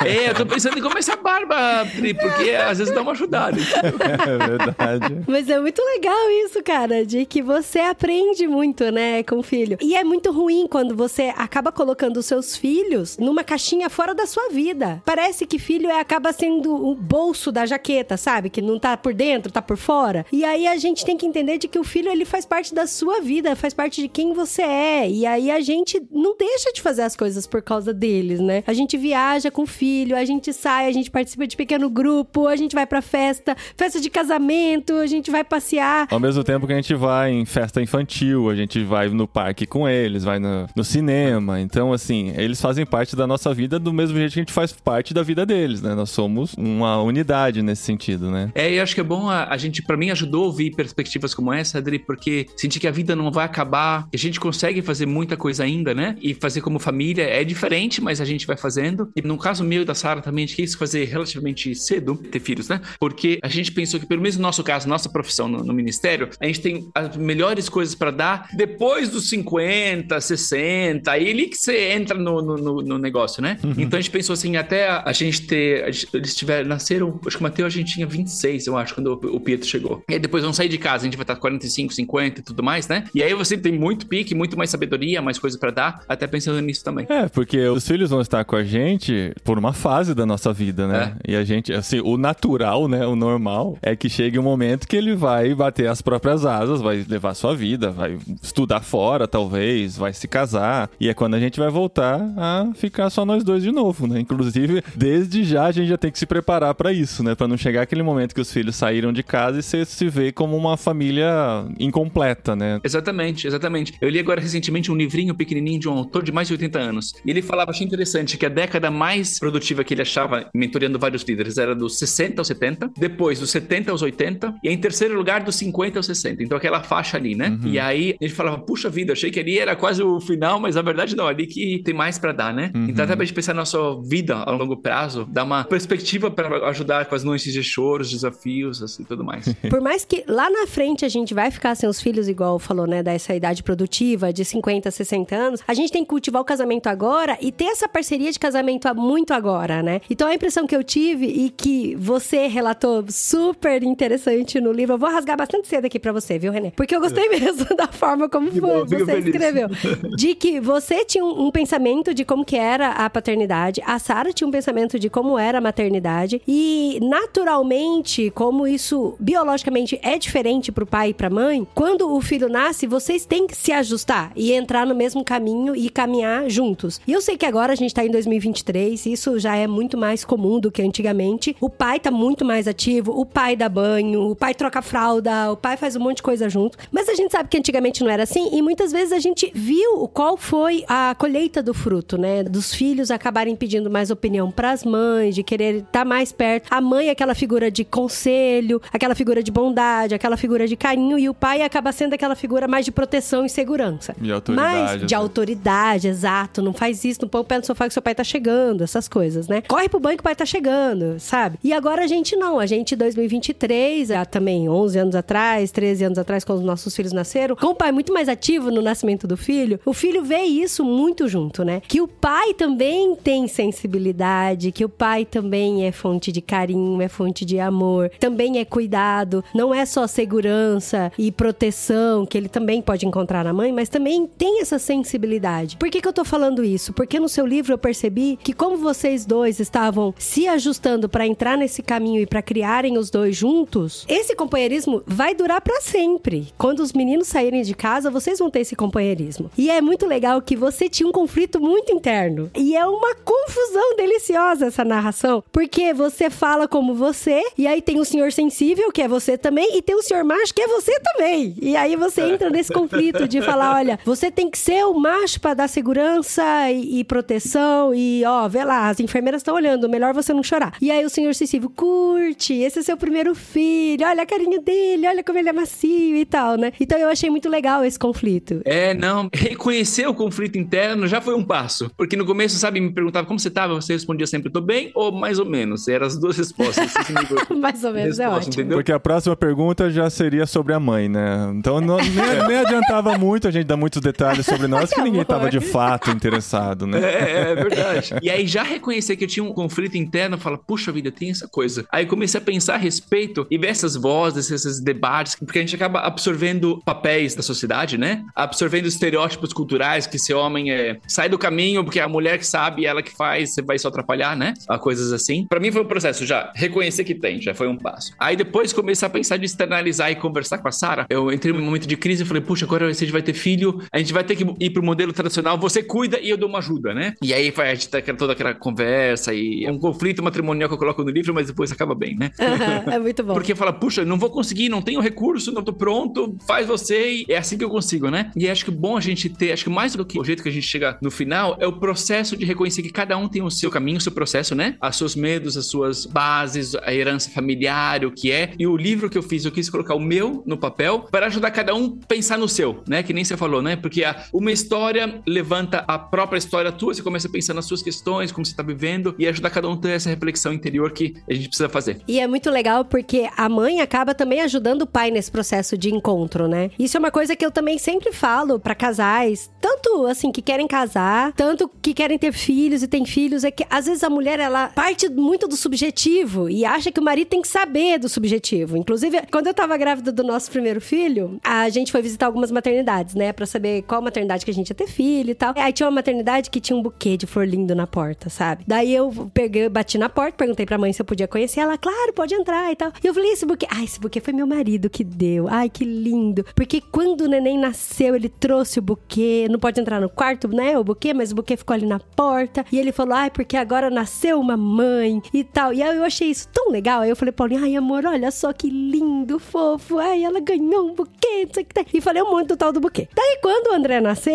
É, 0.04 0.08
é 0.08 0.30
eu 0.30 0.34
tô 0.34 0.46
pensando 0.46 0.80
em 0.80 0.82
começar 0.82 1.14
a 1.14 1.18
barba, 1.18 1.56
Pri, 1.96 2.16
porque 2.16 2.50
às 2.52 2.80
vezes 2.80 2.94
dá 2.94 3.02
uma 3.02 3.12
ajudada. 3.12 3.58
É 3.60 4.48
verdade. 4.48 5.24
Mas 5.28 5.48
é 5.50 5.60
muito 5.60 5.84
legal 5.84 6.32
isso, 6.46 6.64
cara, 6.64 7.06
de 7.06 7.26
que 7.26 7.44
você 7.44 7.80
aprende 7.80 8.48
muito, 8.48 8.92
né, 8.92 9.22
com 9.22 9.38
o 9.38 9.44
filho. 9.44 9.78
E 9.80 9.96
é 9.96 10.04
muito 10.04 10.32
ruim 10.32 10.66
quando 10.68 10.96
você 10.96 11.32
acaba 11.38 11.72
colocando 11.72 12.18
os 12.18 12.26
seus 12.26 12.58
filhos 12.58 13.18
numa 13.28 13.44
caixinha 13.44 13.90
fora 13.90 14.16
da 14.16 14.26
sua 14.26 14.50
vida. 14.50 15.02
Parece 15.04 15.46
que 15.46 15.60
filho 15.60 15.90
é, 15.90 16.00
acaba 16.00 16.32
sendo 16.32 16.74
o 16.74 16.96
bolso 16.96 17.52
da 17.52 17.66
jaqueta, 17.66 18.16
sabe? 18.16 18.50
Que 18.50 18.62
não 18.62 18.80
tá 18.80 18.96
por 18.96 19.14
dentro, 19.14 19.52
tá 19.52 19.62
por 19.62 19.76
fora. 19.76 20.26
E 20.32 20.46
aí 20.46 20.66
a 20.66 20.78
gente 20.78 21.04
tem 21.04 21.18
que 21.18 21.26
entender 21.26 21.58
de 21.58 21.68
que 21.68 21.78
o 21.78 21.84
filho 21.84 22.10
ele 22.10 22.24
faz 22.24 22.46
parte 22.46 22.74
da 22.74 22.88
sua 22.88 23.20
vida, 23.20 23.54
faz 23.54 23.74
parte 23.74 24.02
de 24.02 24.08
quem 24.08 24.34
você 24.34 24.62
é. 24.62 25.10
E 25.10 25.26
aí 25.26 25.52
a 25.52 25.60
gente 25.60 26.02
não 26.10 26.38
deixa 26.38 26.72
de 26.72 26.82
fazer 26.82 27.02
as 27.02 27.18
coisas 27.18 27.46
por 27.46 27.62
causa 27.62 27.94
deles, 27.94 28.40
né? 28.40 28.64
A 28.66 28.72
gente 28.72 28.96
viaja 28.96 29.52
com 29.52 29.64
o 29.64 29.68
filho, 29.68 30.16
a 30.16 30.24
gente 30.24 30.54
sai, 30.54 30.88
a 30.88 30.94
gente 30.94 31.12
participa 31.12 31.46
de 31.46 31.58
pequeno 31.58 31.90
grupo, 31.90 32.48
a 32.48 32.56
gente 32.56 32.74
vai 32.74 32.86
pra 32.86 33.02
festa, 33.02 33.58
festa 33.76 34.00
de 34.00 34.10
casamento, 34.10 34.94
a 34.94 35.06
gente 35.06 35.30
vai 35.30 35.44
passear. 35.44 36.08
Ao 36.10 36.20
mesmo 36.20 36.46
tempo 36.46 36.66
que 36.66 36.72
a 36.72 36.78
gente 36.78 36.96
vai 36.96 37.32
em 37.32 37.46
festa 37.46 37.82
infantil, 37.82 38.50
a 38.50 38.56
gente 38.56 38.82
vai 38.86 39.10
no 39.10 39.28
parque 39.28 39.66
com 39.66 39.86
eles, 39.86 40.24
vai 40.24 40.40
no, 40.40 40.66
no 40.74 40.84
cinema. 40.86 41.60
Então, 41.60 41.92
assim, 41.92 42.32
eles 42.38 42.62
fazem 42.62 42.86
parte 42.86 43.17
da 43.18 43.28
nossa 43.28 43.54
vida 43.54 43.80
do 43.80 43.92
mesmo 43.92 44.18
jeito 44.18 44.34
que 44.34 44.40
a 44.40 44.44
gente 44.44 44.54
faz 44.54 44.72
parte 44.72 45.14
da 45.14 45.24
vida 45.24 45.46
deles, 45.46 45.82
né? 45.82 45.94
Nós 45.94 46.10
somos 46.10 46.54
uma 46.54 47.02
unidade 47.02 47.62
nesse 47.62 47.84
sentido, 47.84 48.32
né? 48.32 48.52
É, 48.56 48.74
e 48.74 48.80
acho 48.80 48.96
que 48.96 49.02
é 49.02 49.04
bom 49.04 49.30
a, 49.30 49.48
a 49.50 49.58
gente, 49.58 49.82
para 49.82 49.98
mim, 49.98 50.10
ajudou 50.10 50.44
a 50.44 50.48
ouvir 50.48 50.72
perspectivas 50.76 51.34
como 51.34 51.52
essa, 51.52 51.80
Adri, 51.80 52.00
porque 52.00 52.48
sentir 52.56 52.80
que 52.80 52.88
a 52.88 52.92
vida 52.92 53.16
não 53.16 53.32
vai 53.32 53.46
acabar, 53.46 54.08
que 54.10 54.16
a 54.16 54.20
gente 54.20 54.40
consegue 54.40 54.82
fazer 54.82 55.06
muita 55.06 55.36
coisa 55.36 55.64
ainda, 55.64 55.94
né? 55.94 56.16
E 56.22 56.34
fazer 56.34 56.62
como 56.62 56.80
família 56.80 57.24
é 57.24 57.44
diferente, 57.44 58.02
mas 58.02 58.22
a 58.22 58.26
gente 58.26 58.46
vai 58.46 58.56
fazendo. 58.56 59.10
E 59.16 59.22
no 59.22 59.38
caso 59.38 59.64
meu 59.64 59.82
e 59.82 59.86
da 59.86 59.96
Sara 59.96 60.22
também, 60.22 60.46
a 60.46 60.48
gente 60.48 60.56
quis 60.56 60.76
fazer 60.76 61.06
relativamente 61.06 61.74
cedo, 61.76 62.16
ter 62.16 62.40
filhos, 62.40 62.70
né? 62.70 62.82
Porque 63.00 63.40
a 63.42 63.48
gente 63.48 63.72
pensou 63.72 64.00
que, 64.00 64.06
pelo 64.06 64.22
menos 64.22 64.38
no 64.38 64.44
nosso 64.44 64.64
caso, 64.64 64.88
nossa 64.88 65.10
profissão 65.10 65.48
no, 65.48 65.64
no 65.64 65.74
ministério, 65.74 66.30
a 66.40 66.46
gente 66.46 66.62
tem 66.62 66.90
as 66.94 67.18
melhores 67.18 67.68
coisas 67.70 67.96
para 67.96 68.12
dar 68.12 68.50
depois 68.54 69.10
dos 69.10 69.30
50, 69.30 70.20
60, 70.20 71.12
aí 71.12 71.30
ali 71.30 71.48
que 71.48 71.58
você 71.58 71.92
entra 71.92 72.18
no, 72.18 72.42
no, 72.42 72.82
no 72.82 72.98
negócio, 73.08 73.42
né? 73.42 73.58
Uhum. 73.64 73.74
Então 73.78 73.98
a 73.98 74.02
gente 74.02 74.12
pensou 74.12 74.34
assim, 74.34 74.56
até 74.56 74.90
a, 74.90 75.04
a 75.06 75.14
gente 75.14 75.48
ter. 75.48 75.84
A 75.84 75.92
gente, 75.92 76.08
eles 76.14 76.36
tiveram, 76.36 76.68
nasceram, 76.68 77.20
acho 77.26 77.38
que 77.38 77.42
o 77.42 77.44
Mateus 77.44 77.74
a 77.74 77.78
gente 77.78 77.94
tinha 77.94 78.06
26, 78.06 78.68
eu 78.68 78.78
acho, 78.78 78.94
quando 78.94 79.08
o, 79.08 79.36
o 79.36 79.40
Pietro 79.40 79.68
chegou. 79.68 80.04
E 80.10 80.14
aí 80.14 80.20
depois 80.20 80.44
vão 80.44 80.54
sair 80.54 80.70
de 80.70 80.78
casa, 80.78 81.04
a 81.04 81.06
gente 81.06 81.18
vai 81.18 81.24
estar 81.24 81.36
45, 81.36 81.94
50 81.94 82.40
e 82.40 82.44
tudo 82.44 82.62
mais, 82.62 82.88
né? 82.88 83.06
E 83.14 83.24
aí 83.24 83.34
você 83.34 83.58
tem 83.58 83.72
muito 83.72 84.06
pique, 84.08 84.36
muito 84.36 84.58
mais 84.58 84.70
sabedoria, 84.70 85.22
mais 85.22 85.40
coisa 85.40 85.58
para 85.58 85.72
dar, 85.72 86.04
até 86.08 86.28
pensando 86.28 86.60
nisso 86.62 86.84
também. 86.84 87.06
É, 87.10 87.28
porque 87.28 87.60
os 87.68 87.88
filhos 87.88 88.10
vão 88.10 88.22
estar 88.22 88.44
com 88.44 88.56
a 88.56 88.64
gente 88.64 89.34
por 89.44 89.58
uma 89.58 89.74
fase 89.74 90.14
da 90.14 90.26
nossa 90.26 90.52
vida, 90.52 90.88
né? 90.88 91.16
É. 91.24 91.32
E 91.32 91.36
a 91.36 91.44
gente, 91.44 91.74
assim, 91.74 92.00
o 92.00 92.18
natural, 92.18 92.88
né? 92.88 93.06
O 93.06 93.16
normal 93.16 93.78
é 93.82 93.96
que 93.96 94.10
chegue 94.10 94.40
um 94.40 94.44
momento 94.44 94.88
que 94.88 94.96
ele 94.96 95.16
vai 95.16 95.54
bater 95.54 95.88
as 95.88 96.02
próprias 96.02 96.46
asas, 96.46 96.82
vai 96.82 97.06
levar 97.08 97.34
sua 97.34 97.56
vida, 97.56 97.92
vai 97.92 98.18
estudar 98.42 98.82
fora, 98.82 99.28
talvez, 99.28 99.98
vai 99.98 100.14
se 100.14 100.28
casar. 100.28 100.90
E 101.00 101.10
é 101.10 101.14
quando 101.14 101.36
a 101.36 101.40
gente 101.40 101.60
vai 101.60 101.70
voltar 101.70 102.20
a 102.38 102.68
ficar 102.76 102.87
só 103.10 103.26
nós 103.26 103.44
dois 103.44 103.64
de 103.64 103.72
novo, 103.72 104.08
né? 104.08 104.20
Inclusive, 104.20 104.84
desde 104.96 105.44
já 105.44 105.66
a 105.66 105.72
gente 105.72 105.88
já 105.88 105.98
tem 105.98 106.12
que 106.12 106.20
se 106.20 106.26
preparar 106.26 106.74
para 106.76 106.92
isso, 106.92 107.24
né? 107.24 107.36
Para 107.36 107.48
não 107.48 107.58
chegar 107.58 107.82
aquele 107.82 108.04
momento 108.04 108.34
que 108.34 108.42
os 108.42 108.52
filhos 108.52 108.76
saíram 108.76 109.14
de 109.14 109.24
casa 109.24 109.60
e 109.60 109.64
você 109.64 109.86
se 109.86 110.08
vê 110.10 110.32
como 110.32 110.56
uma 110.56 110.78
família 110.78 111.66
incompleta, 111.80 112.56
né? 112.56 112.80
Exatamente, 112.84 113.48
exatamente. 113.48 113.94
Eu 114.02 114.10
li 114.10 114.20
agora 114.20 114.42
recentemente 114.42 114.92
um 114.92 114.96
livrinho 114.96 115.36
pequenininho 115.36 115.80
de 115.80 115.90
um 115.90 115.94
autor 115.94 116.24
de 116.24 116.32
mais 116.32 116.48
de 116.48 116.54
80 116.54 116.80
anos. 116.80 117.14
E 117.26 117.30
ele 117.30 117.42
falava, 117.42 117.72
achei 117.72 117.86
interessante, 117.86 118.38
que 118.38 118.46
a 118.46 118.50
década 118.50 118.92
mais 118.92 119.40
produtiva 119.40 119.84
que 119.84 119.94
ele 119.94 120.02
achava, 120.02 120.50
mentoreando 120.54 121.00
vários 121.00 121.24
líderes, 121.24 121.58
era 121.58 121.76
dos 121.76 121.98
60 122.00 122.42
aos 122.42 122.48
70, 122.48 122.92
depois 122.98 123.40
dos 123.40 123.50
70 123.52 123.92
aos 123.92 124.02
80, 124.02 124.56
e 124.64 124.70
em 124.70 124.78
terceiro 124.78 125.16
lugar 125.16 125.44
dos 125.44 125.56
50 125.56 126.00
aos 126.00 126.06
60. 126.06 126.44
Então 126.44 126.58
aquela 126.58 126.82
faixa 126.82 127.18
ali, 127.18 127.36
né? 127.36 127.50
Uhum. 127.50 127.70
E 127.70 127.80
aí 127.80 128.16
ele 128.20 128.34
falava, 128.34 128.58
puxa 128.60 128.90
vida, 128.90 129.14
achei 129.14 129.32
que 129.32 129.40
ali 129.40 129.60
era 129.60 129.76
quase 129.76 130.02
o 130.04 130.20
final, 130.20 130.60
mas 130.60 130.76
na 130.76 130.82
verdade 130.82 131.16
não, 131.16 131.28
ali 131.28 131.48
que 131.48 131.82
tem 131.84 131.94
mais 131.94 132.18
para 132.18 132.32
dar, 132.32 132.54
né? 132.54 132.72
Uhum. 132.78 132.90
Então 132.90 133.06
até 133.06 133.16
pra 133.16 133.26
gente 133.26 133.36
pensar 133.36 133.54
na 133.54 133.62
nossa 133.62 133.78
vida 134.04 134.36
a 134.36 134.52
longo 134.52 134.78
prazo, 134.78 135.26
dar 135.30 135.44
uma 135.44 135.64
perspectiva 135.64 136.30
para 136.30 136.68
ajudar 136.70 137.06
com 137.06 137.16
as 137.16 137.24
noites 137.24 137.52
de 137.52 137.64
choros, 137.64 138.10
desafios, 138.10 138.82
assim, 138.82 139.04
tudo 139.04 139.24
mais. 139.24 139.54
Por 139.70 139.82
mais 139.82 140.06
que 140.06 140.24
lá 140.28 140.50
na 140.50 140.68
frente 140.68 141.06
a 141.06 141.10
gente 141.10 141.34
vai 141.34 141.52
ficar 141.52 141.76
sem 141.76 141.90
os 141.90 142.02
filhos, 142.02 142.28
igual 142.28 142.60
falou, 142.60 142.88
né, 142.88 143.04
dessa 143.04 143.34
idade 143.34 143.64
produtiva 143.64 144.32
de 144.32 144.44
50, 144.46 144.90
60 144.90 145.36
anos, 145.36 145.64
a 145.68 145.74
gente 145.74 145.92
tem 145.92 146.04
que 146.04 146.10
cultivar 146.10 146.42
o 146.42 146.46
casamento 146.46 146.88
agora 146.88 147.38
e 147.42 147.52
ter 147.52 147.66
essa 147.66 147.88
parceria 147.88 148.32
de 148.32 148.40
casamento 148.40 148.88
muito 148.96 149.34
agora, 149.34 149.84
né? 149.84 150.02
Então 150.10 150.28
a 150.28 150.34
impressão 150.34 150.66
que 150.66 150.76
eu 150.76 150.84
tive 150.84 151.26
e 151.26 151.50
que 151.50 151.96
você 151.96 152.48
relatou 152.48 153.04
super 153.10 153.84
interessante 153.84 154.60
no 154.62 154.72
livro, 154.72 154.96
eu 154.96 154.98
vou 154.98 155.10
rasgar 155.10 155.38
bastante 155.38 155.68
cedo 155.68 155.86
aqui 155.86 156.00
para 156.00 156.12
você, 156.12 156.38
viu, 156.40 156.52
Renê? 156.52 156.72
Porque 156.72 156.96
eu 156.96 157.00
gostei 157.00 157.28
mesmo 157.30 157.66
da 157.76 157.88
forma 157.88 158.30
como 158.30 158.52
foi, 158.52 158.86
você 158.86 159.20
escreveu. 159.20 159.68
De 160.16 160.36
que 160.36 160.60
você 160.60 161.04
tinha 161.06 161.24
um, 161.24 161.52
pensamento 161.52 162.14
de 162.14 162.24
como 162.24 162.46
que 162.46 162.56
era 162.68 162.90
a 162.90 163.10
paternidade, 163.10 163.82
a 163.86 163.98
Sara 163.98 164.34
tinha 164.34 164.48
um 164.48 164.52
pensamento 164.52 165.00
de 165.00 165.10
como 165.10 165.40
era 165.40 165.60
a 165.60 165.62
maternidade 165.62 166.42
e 166.48 167.00
naturalmente, 167.02 168.30
como 168.32 168.68
isso 168.68 169.16
biologicamente 169.20 170.00
é 170.04 170.18
diferente 170.18 170.72
pro 170.72 170.86
pai 170.86 171.10
e 171.10 171.14
pra 171.14 171.30
mãe, 171.30 171.66
quando 171.74 172.14
o 172.14 172.20
filho 172.22 172.50
nasce, 172.50 172.86
vocês 172.86 173.26
têm 173.26 173.48
que 173.48 173.56
se 173.56 173.72
ajustar 173.72 174.32
e 174.36 174.52
entrar 174.52 174.86
no 174.86 174.94
mesmo 174.94 175.24
caminho 175.24 175.76
e 175.76 175.90
caminhar 175.90 176.50
juntos. 176.50 177.00
E 177.08 177.14
eu 177.14 177.22
sei 177.22 177.38
que 177.38 177.46
agora 177.46 177.74
a 177.74 177.76
gente 177.76 177.94
tá 177.94 178.06
em 178.06 178.12
2023, 178.12 179.06
isso 179.06 179.40
já 179.40 179.56
é 179.56 179.68
muito 179.68 179.98
mais 179.98 180.26
comum 180.26 180.60
do 180.60 180.72
que 180.72 180.82
antigamente. 180.82 181.56
O 181.62 181.70
pai 181.70 182.00
tá 182.00 182.12
muito 182.12 182.44
mais 182.44 182.68
ativo, 182.68 183.12
o 183.12 183.26
pai 183.26 183.56
dá 183.56 183.70
banho, 183.70 184.30
o 184.30 184.36
pai 184.36 184.54
troca 184.54 184.82
fralda, 184.82 185.52
o 185.52 185.58
pai 185.58 185.78
faz 185.78 185.96
um 185.96 186.00
monte 186.00 186.18
de 186.18 186.24
coisa 186.24 186.50
junto. 186.50 186.78
Mas 186.92 187.08
a 187.08 187.16
gente 187.16 187.32
sabe 187.32 187.50
que 187.50 187.58
antigamente 187.58 188.04
não 188.04 188.12
era 188.12 188.24
assim 188.24 188.50
e 188.52 188.62
muitas 188.62 188.92
vezes 188.92 189.14
a 189.14 189.20
gente 189.20 189.52
viu 189.54 190.08
qual 190.14 190.38
foi 190.38 190.84
a 190.88 191.16
colheita 191.18 191.62
do 191.62 191.74
fruto, 191.74 192.18
né? 192.18 192.44
Dos 192.58 192.74
filhos 192.74 193.12
acabarem 193.12 193.56
pedindo 193.56 193.88
mais 193.88 194.10
opinião 194.10 194.50
para 194.50 194.72
as 194.72 194.84
mães, 194.84 195.36
de 195.36 195.44
querer 195.44 195.76
estar 195.76 195.92
tá 195.92 196.04
mais 196.04 196.32
perto. 196.32 196.66
A 196.72 196.82
mãe 196.82 197.10
é 197.10 197.12
aquela 197.12 197.36
figura 197.36 197.70
de 197.70 197.86
conselho, 197.86 198.82
aquela 198.92 199.14
figura 199.14 199.44
de 199.44 199.52
bondade, 199.52 200.16
aquela 200.16 200.36
figura 200.36 200.68
de 200.68 200.76
carinho 200.76 201.20
e 201.20 201.30
o 201.30 201.36
pai 201.36 201.62
acaba 201.62 201.92
sendo 201.92 202.16
aquela 202.16 202.34
figura 202.36 202.68
mais 202.68 202.84
de 202.84 202.92
proteção 202.92 203.46
e 203.46 203.50
segurança. 203.50 204.16
De 204.20 204.32
autoridade. 204.32 204.98
Mas 205.00 205.06
de 205.06 205.14
autoridade, 205.14 206.08
exato. 206.08 206.64
Não 206.64 206.74
faz 206.74 207.06
isso, 207.06 207.22
não 207.22 207.30
põe 207.30 207.42
o 207.42 207.44
pé 207.44 207.60
no 207.60 207.64
sofá 207.64 207.88
que 207.88 207.94
seu 207.94 208.02
pai 208.02 208.16
tá 208.16 208.24
chegando, 208.24 208.84
essas 208.84 209.08
coisas, 209.08 209.48
né? 209.48 209.62
Corre 209.62 209.88
pro 209.88 210.00
banco 210.00 210.16
que 210.16 210.22
o 210.22 210.24
pai 210.24 210.36
tá 210.36 210.44
chegando, 210.44 211.20
sabe? 211.20 211.60
E 211.64 211.72
agora 211.72 212.06
a 212.06 212.08
gente 212.08 212.36
não, 212.36 212.60
a 212.60 212.66
gente 212.66 212.96
2023, 212.96 214.10
há 214.10 214.26
também 214.26 214.68
11 214.68 214.98
anos 214.98 215.16
atrás, 215.16 215.70
13 215.70 216.06
anos 216.06 216.18
atrás, 216.18 216.44
quando 216.44 216.58
os 216.58 216.66
nossos 216.66 216.96
filhos 216.96 217.14
nasceram, 217.14 217.56
com 217.56 217.68
o 217.68 217.76
pai 217.76 217.92
muito 217.92 218.12
mais 218.12 218.28
ativo 218.28 218.72
no 218.72 218.82
nascimento 218.82 219.28
do 219.28 219.38
filho, 219.38 219.80
o 219.86 219.94
filho 219.94 220.24
vê 220.24 220.42
isso 220.42 220.84
muito 220.84 221.28
junto, 221.28 221.64
né? 221.64 221.84
Que 221.88 222.02
o 222.02 222.08
pai 222.08 222.47
também 222.54 223.16
tem 223.16 223.48
sensibilidade, 223.48 224.72
que 224.72 224.86
o 224.86 224.90
pai 224.90 225.26
também 225.26 225.86
é 225.86 225.92
fonte 225.92 226.32
de 226.32 226.42
carinho, 226.42 227.02
é 227.02 227.08
fonte 227.08 227.46
de 227.46 227.60
amor, 227.60 228.10
também 228.20 228.60
é 228.60 228.66
cuidado, 228.66 229.44
não 229.54 229.74
é 229.74 229.86
só 229.86 230.08
segurança 230.08 231.12
e 231.18 231.32
proteção 231.32 232.26
que 232.26 232.38
ele 232.38 232.50
também 232.50 232.82
pode 232.82 233.06
encontrar 233.06 233.44
na 233.44 233.54
mãe, 233.54 233.72
mas 233.72 233.90
também 233.90 234.28
tem 234.38 234.62
essa 234.62 234.80
sensibilidade. 234.80 235.78
Por 235.78 235.90
que, 235.90 236.02
que 236.02 236.08
eu 236.08 236.14
tô 236.14 236.24
falando 236.24 236.64
isso? 236.64 236.94
Porque 236.94 237.20
no 237.20 237.30
seu 237.30 237.46
livro 237.46 237.74
eu 237.74 237.78
percebi 237.78 238.38
que 238.42 238.54
como 238.54 238.78
vocês 238.78 239.26
dois 239.26 239.60
estavam 239.60 240.14
se 240.18 240.48
ajustando 240.48 241.10
para 241.10 241.28
entrar 241.28 241.58
nesse 241.58 241.82
caminho 241.82 242.22
e 242.22 242.26
para 242.26 242.42
criarem 242.42 242.98
os 242.98 243.10
dois 243.10 243.36
juntos, 243.36 244.06
esse 244.08 244.36
companheirismo 244.36 245.02
vai 245.06 245.34
durar 245.34 245.62
para 245.62 245.82
sempre. 245.82 246.48
Quando 246.58 246.80
os 246.80 246.94
meninos 246.94 247.28
saírem 247.28 247.62
de 247.62 247.74
casa, 247.74 248.10
vocês 248.10 248.40
vão 248.40 248.50
ter 248.50 248.62
esse 248.62 248.76
companheirismo. 248.76 249.50
E 249.58 249.70
é 249.70 249.82
muito 249.82 250.06
legal 250.06 250.42
que 250.42 250.56
você 250.56 250.90
tinha 250.90 251.08
um 251.08 251.12
conflito 251.12 251.60
muito 251.60 251.92
interno. 251.92 252.37
E 252.56 252.76
é 252.76 252.86
uma 252.86 253.16
confusão 253.16 253.96
deliciosa 253.96 254.68
essa 254.68 254.84
narração, 254.84 255.44
porque 255.52 255.94
você 255.94 256.30
fala 256.30 256.68
como 256.68 256.94
você, 256.94 257.42
e 257.58 257.68
aí 257.68 257.82
tem 257.82 258.00
o 258.00 258.06
senhor 258.06 258.32
sensível, 258.32 258.92
que 258.92 259.02
é 259.02 259.08
você 259.08 259.38
também, 259.38 259.78
e 259.78 259.82
tem 259.82 259.96
o 259.96 260.02
senhor 260.02 260.24
macho, 260.24 260.54
que 260.54 260.62
é 260.62 260.68
você 260.68 261.00
também. 261.00 261.56
E 261.62 261.76
aí 261.76 261.96
você 261.96 262.22
entra 262.22 262.50
nesse 262.50 262.72
conflito 262.72 263.28
de 263.28 263.42
falar: 263.42 263.76
olha, 263.76 264.00
você 264.06 264.30
tem 264.30 264.50
que 264.50 264.58
ser 264.58 264.86
o 264.86 264.94
macho 264.94 265.40
para 265.40 265.54
dar 265.54 265.68
segurança 265.68 266.44
e, 266.72 267.00
e, 267.00 267.04
proteção, 267.04 267.94
e 267.94 268.24
ó, 268.26 268.48
vê 268.48 268.64
lá, 268.64 268.90
as 268.90 269.00
enfermeiras 269.00 269.40
estão 269.40 269.56
olhando, 269.56 269.90
melhor 269.90 270.14
você 270.14 270.34
não 270.34 270.44
chorar. 270.44 270.74
E 270.82 270.92
aí 270.92 271.06
o 271.06 271.10
senhor 271.10 271.34
sensível, 271.34 271.72
curte, 271.76 272.54
esse 272.54 272.80
é 272.80 272.82
seu 272.84 272.98
primeiro 272.98 273.34
filho, 273.34 274.06
olha 274.06 274.24
a 274.24 274.26
carinha 274.26 274.60
dele, 274.60 275.08
olha 275.08 275.24
como 275.24 275.40
ele 275.40 275.50
é 275.50 275.54
macio 275.54 276.16
e 276.16 276.26
tal, 276.26 276.58
né? 276.58 276.72
Então 276.80 276.98
eu 276.98 277.10
achei 277.10 277.30
muito 277.30 277.50
legal 277.50 277.84
esse 277.84 277.98
conflito. 277.98 278.62
É, 278.66 278.94
não, 278.94 279.30
reconhecer 279.34 280.08
o 280.08 280.14
conflito 280.14 280.58
interno 280.58 281.08
já 281.08 281.22
foi 281.22 281.36
um 281.36 281.44
passo. 281.44 281.90
Porque 281.96 282.16
no 282.16 282.26
começo, 282.28 282.58
sabe, 282.58 282.80
me 282.80 282.92
perguntava 282.92 283.26
como 283.26 283.40
você 283.40 283.50
tava, 283.50 283.74
você 283.74 283.94
respondia 283.94 284.28
sempre, 284.28 284.52
tô 284.52 284.62
bem 284.62 284.92
ou 284.94 285.12
mais 285.12 285.40
ou 285.40 285.46
menos. 285.46 285.88
Eram 285.88 286.06
as 286.06 286.18
duas 286.18 286.38
respostas. 286.38 286.92
mais 287.60 287.84
ou 287.84 287.94
menos, 287.94 288.20
é 288.20 288.30
ótimo. 288.30 288.54
Entendeu? 288.54 288.78
Porque 288.78 288.92
a 288.92 289.00
próxima 289.00 289.36
pergunta 289.36 289.90
já 289.90 290.10
seria 290.10 290.46
sobre 290.46 290.74
a 290.74 290.80
mãe, 290.80 291.10
né? 291.10 291.52
Então 291.56 291.82
não, 291.82 291.98
nem, 291.98 292.12
nem, 292.48 292.58
adiantava 292.58 293.18
muito 293.18 293.48
a 293.48 293.52
gente 293.52 293.66
dar 293.66 293.78
muitos 293.78 294.02
detalhes 294.02 294.46
sobre 294.46 294.68
nós, 294.68 294.92
que 294.92 295.02
ninguém 295.02 295.24
tava 295.26 295.50
de 295.50 295.60
fato 295.60 296.12
interessado, 296.12 296.86
né? 296.86 297.00
É, 297.00 297.52
é 297.52 297.56
verdade. 297.56 298.16
e 298.22 298.30
aí 298.30 298.46
já 298.46 298.64
reconhecer 298.64 299.16
que 299.16 299.24
eu 299.24 299.28
tinha 299.28 299.44
um 299.44 299.54
conflito 299.54 299.98
interno, 299.98 300.38
fala, 300.38 300.58
puxa 300.58 300.92
vida, 300.92 301.12
tem 301.12 301.32
essa 301.32 301.48
coisa. 301.48 301.86
Aí 301.92 302.06
comecei 302.06 302.40
a 302.40 302.44
pensar 302.44 302.76
a 302.76 302.78
respeito 302.78 303.48
e 303.50 303.58
ver 303.58 303.68
essas 303.68 303.96
vozes, 303.96 304.52
esses 304.52 304.80
debates, 304.80 305.36
porque 305.36 305.60
a 305.60 305.62
gente 305.62 305.76
acaba 305.76 306.02
absorvendo 306.02 306.82
papéis 306.86 307.36
da 307.36 307.42
sociedade, 307.42 307.98
né? 307.98 308.24
Absorvendo 308.36 308.88
estereótipos 308.88 309.54
culturais, 309.54 310.08
que 310.08 310.18
esse 310.18 310.34
homem 310.34 310.72
é, 310.72 310.98
sai 311.08 311.30
do 311.30 311.38
caminho 311.38 311.84
porque 311.84 312.00
é 312.00 312.04
a 312.04 312.08
mulher 312.18 312.40
que 312.40 312.48
sabe, 312.48 312.84
ela 312.84 313.04
que 313.04 313.16
faz, 313.16 313.54
você 313.54 313.62
vai 313.62 313.78
só 313.78 313.90
atrapalhar, 313.90 314.36
né? 314.36 314.56
A 314.68 314.80
coisas 314.80 315.14
assim. 315.14 315.46
Para 315.48 315.60
mim 315.60 315.72
foi 315.72 315.82
um 315.84 315.86
processo 315.86 316.26
já, 316.26 316.52
reconhecer 316.56 317.04
que 317.04 317.14
tem, 317.14 317.40
já 317.40 317.54
foi 317.54 317.68
um 317.68 317.78
passo. 317.78 318.12
Aí 318.20 318.36
depois 318.36 318.74
começar 318.74 319.06
a 319.06 319.10
pensar 319.10 319.38
de 319.38 319.46
externalizar 319.46 320.12
e 320.12 320.16
conversar 320.16 320.58
com 320.58 320.68
a 320.68 320.72
Sara. 320.72 321.06
Eu 321.12 321.32
entrei 321.32 321.54
num 321.54 321.62
momento 321.62 321.88
de 321.88 321.96
crise 321.96 322.24
e 322.24 322.26
falei, 322.26 322.42
puxa, 322.42 322.66
agora 322.66 322.88
a 322.88 322.92
gente 322.92 323.12
vai 323.12 323.22
ter 323.22 323.34
filho, 323.34 323.84
a 323.94 324.00
gente 324.00 324.12
vai 324.12 324.24
ter 324.24 324.36
que 324.36 324.44
ir 324.60 324.72
pro 324.72 324.82
modelo 324.82 325.14
tradicional, 325.14 325.60
você 325.60 325.84
cuida 325.84 326.20
e 326.20 326.30
eu 326.30 326.38
dou 326.38 326.50
uma 326.50 326.58
ajuda, 326.58 326.92
né? 326.92 327.14
E 327.22 327.34
aí 327.34 327.54
a 327.56 327.76
gente 327.76 327.90
tá 327.90 328.02
toda 328.18 328.34
aquela 328.34 328.56
conversa 328.56 329.32
e 329.32 329.64
é 329.64 329.72
um 329.72 329.78
conflito 329.78 330.24
matrimonial 330.24 330.68
que 330.68 330.74
eu 330.74 330.80
coloco 330.80 331.04
no 331.04 331.12
livro, 331.12 331.36
mas 331.36 331.48
depois 331.48 331.72
acaba 331.72 331.94
bem, 331.94 332.16
né? 332.16 332.32
é 332.92 332.98
muito 332.98 333.24
bom. 333.24 333.34
Porque 333.34 333.54
fala, 333.54 333.72
puxa, 333.72 334.04
não 334.04 334.18
vou 334.18 334.32
conseguir, 334.32 334.70
não 334.70 334.82
tenho 334.82 335.00
recurso, 335.02 335.52
não 335.52 335.64
tô 335.64 335.74
pronto, 335.74 336.36
faz 336.48 336.66
você 336.66 337.12
e 337.12 337.26
é 337.30 337.38
assim 337.38 337.60
que 337.60 337.64
eu 337.64 337.70
consigo, 337.70 338.10
né? 338.10 338.32
E 338.36 338.50
acho 338.50 338.66
que 338.66 338.72
é 338.72 338.74
bom 338.74 338.98
a 338.98 339.02
gente 339.02 339.30
ter, 339.30 339.52
acho 339.52 339.66
que 339.66 339.70
mais 339.70 339.94
do 339.94 340.04
que 340.04 340.20
o 340.20 340.24
jeito 340.24 340.42
que 340.42 340.50
a 340.50 340.52
gente 340.52 340.66
chega 340.66 340.98
no 341.00 341.12
final 341.12 341.56
é 341.60 341.68
o 341.68 341.74
processo 341.74 341.97
processo 341.98 342.38
de 342.38 342.46
reconhecer 342.46 342.84
que 342.84 342.92
cada 342.92 343.18
um 343.18 343.28
tem 343.28 343.42
o 343.42 343.50
seu 343.50 343.72
caminho, 343.72 343.98
o 343.98 344.02
seu 344.02 344.12
processo, 344.12 344.54
né? 344.54 344.76
Os 344.82 344.96
seus 344.96 345.16
medos, 345.16 345.58
as 345.58 345.66
suas 345.66 346.06
bases, 346.06 346.76
a 346.76 346.94
herança 346.94 347.32
familiar, 347.32 348.06
o 348.06 348.12
que 348.12 348.32
é. 348.32 348.52
E 348.60 348.68
o 348.68 348.78
livro 348.78 349.10
que 349.10 349.18
eu 349.18 349.24
fiz, 349.24 349.44
eu 349.44 349.52
quis 349.52 349.68
colocar 349.68 349.96
o 349.96 350.00
meu 350.00 350.44
no 350.46 350.58
papel 350.58 351.08
para 351.12 351.26
ajudar 351.26 351.50
cada 351.50 351.74
um 351.74 351.98
a 352.04 352.06
pensar 352.06 352.38
no 352.38 352.48
seu, 352.48 352.84
né? 352.88 353.02
Que 353.02 353.14
nem 353.14 353.24
você 353.24 353.36
falou, 353.36 353.64
né? 353.64 353.76
Porque 353.76 354.04
uma 354.32 354.52
história 354.52 355.22
levanta 355.26 355.84
a 355.88 355.98
própria 355.98 356.38
história 356.38 356.72
tua, 356.72 356.94
você 356.94 357.02
começa 357.02 357.28
a 357.28 357.32
pensar 357.32 357.56
nas 357.56 357.66
suas 357.66 357.82
questões, 357.82 358.32
como 358.32 358.46
você 358.46 358.56
tá 358.56 358.62
vivendo, 358.62 359.16
e 359.18 359.28
ajudar 359.28 359.50
cada 359.50 359.68
um 359.68 359.74
a 359.74 359.78
ter 359.78 359.90
essa 359.90 360.10
reflexão 360.10 360.54
interior 360.54 360.92
que 360.92 361.16
a 361.28 361.34
gente 361.34 361.48
precisa 361.48 361.68
fazer. 361.68 362.00
E 362.08 362.20
é 362.20 362.28
muito 362.28 362.52
legal 362.52 362.86
porque 362.86 363.28
a 363.36 363.50
mãe 363.50 363.82
acaba 363.82 364.14
também 364.14 364.42
ajudando 364.42 364.84
o 364.84 364.88
pai 364.88 365.10
nesse 365.10 365.32
processo 365.32 365.76
de 365.76 365.92
encontro, 365.92 366.48
né? 366.48 366.70
Isso 366.78 366.96
é 366.96 367.00
uma 367.00 367.12
coisa 367.12 367.36
que 367.36 367.44
eu 367.44 367.50
também 367.50 367.80
sempre 367.80 368.12
falo 368.12 368.60
para 368.60 368.76
casais, 368.76 369.50
tanto 369.60 370.06
assim 370.06 370.32
que 370.32 370.44
querem 370.44 370.68
casar, 370.68 371.34
tanto 371.34 371.68
que 371.88 371.94
querem 371.94 372.18
ter 372.18 372.34
filhos 372.34 372.84
e 372.84 372.88
têm 372.88 373.06
filhos, 373.06 373.46
é 373.46 373.52
que 373.52 373.66
às 373.70 373.86
vezes 373.86 374.04
a 374.04 374.10
mulher 374.10 374.42
ela 374.42 374.68
parte 374.68 375.08
muito 375.08 375.48
do 375.48 375.56
subjetivo 375.56 376.50
e 376.50 376.66
acha 376.66 376.92
que 376.92 377.00
o 377.00 377.04
marido 377.04 377.30
tem 377.30 377.42
que 377.42 377.48
saber 377.48 377.98
do 377.98 378.10
subjetivo. 378.10 378.76
Inclusive, 378.76 379.22
quando 379.32 379.48
eu 379.48 379.54
tava 379.54 379.78
grávida 379.78 380.12
do 380.12 380.22
nosso 380.22 380.52
primeiro 380.52 380.82
filho, 380.82 381.40
a 381.42 381.70
gente 381.70 381.92
foi 381.92 382.02
visitar 382.02 382.26
algumas 382.26 382.52
maternidades, 382.52 383.16
né, 383.16 383.32
para 383.32 383.46
saber 383.46 383.84
qual 383.84 384.02
maternidade 384.02 384.44
que 384.44 384.52
a 384.52 384.54
gente 384.54 384.70
ia 384.70 384.76
ter 384.76 384.88
filho 384.88 385.32
e 385.32 385.36
tal. 385.36 385.54
Aí 385.56 385.72
tinha 385.72 385.88
uma 385.88 385.96
maternidade 385.96 386.50
que 386.50 386.60
tinha 386.60 386.76
um 386.76 386.82
buquê 386.82 387.16
de 387.16 387.26
flor 387.26 387.48
lindo 387.48 387.74
na 387.74 387.88
porta, 387.88 388.30
sabe? 388.30 388.66
Daí 388.68 388.94
eu 388.94 389.32
peguei, 389.34 389.70
bati 389.70 389.98
na 389.98 390.10
porta, 390.10 390.36
perguntei 390.38 390.66
pra 390.66 390.78
mãe 390.78 390.92
se 390.92 391.02
eu 391.02 391.06
podia 391.06 391.28
conhecer 391.28 391.62
ela, 391.62 391.78
claro, 391.78 392.12
pode 392.12 392.36
entrar 392.36 392.70
e 392.70 392.76
tal. 392.76 392.92
E 393.02 393.08
eu 393.08 393.14
falei, 393.14 393.32
esse 393.32 393.46
buquê, 393.46 393.66
ai, 393.70 393.86
esse 393.86 393.98
buquê 394.00 394.20
foi 394.20 394.34
meu 394.34 394.46
marido 394.46 394.90
que 394.90 395.06
deu. 395.06 395.48
Ai, 395.48 395.70
que 395.70 395.86
lindo. 395.86 396.44
Porque 396.54 396.82
quando 396.82 397.22
o 397.22 397.28
neném 397.30 397.58
nasceu, 397.58 398.14
ele 398.14 398.28
trouxe 398.28 398.80
o 398.80 398.82
buquê, 398.82 399.48
não 399.50 399.58
pode 399.58 399.80
entrar 399.80 400.02
no 400.02 400.10
quarto, 400.10 400.50
né, 400.50 400.78
o 400.78 400.84
buquê, 400.84 401.14
mas 401.14 401.32
o 401.32 401.36
buquê 401.36 401.56
ficou 401.56 401.77
ali 401.78 401.86
na 401.86 402.00
porta. 402.00 402.66
E 402.72 402.80
ele 402.80 402.92
falou, 402.92 403.16
ai, 403.16 403.30
porque 403.30 403.56
agora 403.56 403.90
nasceu 403.90 404.40
uma 404.40 404.58
mãe 404.58 405.22
e 405.34 405.44
tal. 405.44 405.74
E 405.74 405.82
aí 405.82 405.96
eu 405.96 406.04
achei 406.04 406.30
isso 406.30 406.48
tão 406.50 406.70
legal. 406.70 407.02
Aí 407.02 407.10
eu 407.10 407.16
falei, 407.16 407.32
Paulinho, 407.32 407.64
ai, 407.64 407.76
amor, 407.76 408.06
olha 408.06 408.32
só 408.32 408.52
que 408.54 408.70
lindo, 408.70 409.40
fofo. 409.40 409.98
Ai, 410.00 410.24
ela 410.24 410.40
ganhou 410.40 410.88
um 410.88 410.94
buquê, 410.94 411.46
não 411.46 411.54
sei 411.54 411.64
o 411.64 411.66
que 411.66 411.74
tá. 411.74 411.86
E 411.94 412.02
falei 412.02 412.22
um 412.22 412.32
monte 412.32 412.48
do 412.48 412.58
tal 412.58 412.72
do 412.72 412.80
buquê. 412.80 413.08
Daí, 413.16 413.40
quando 413.42 413.68
o 413.68 413.74
André 413.74 414.02
nasceu, 414.02 414.34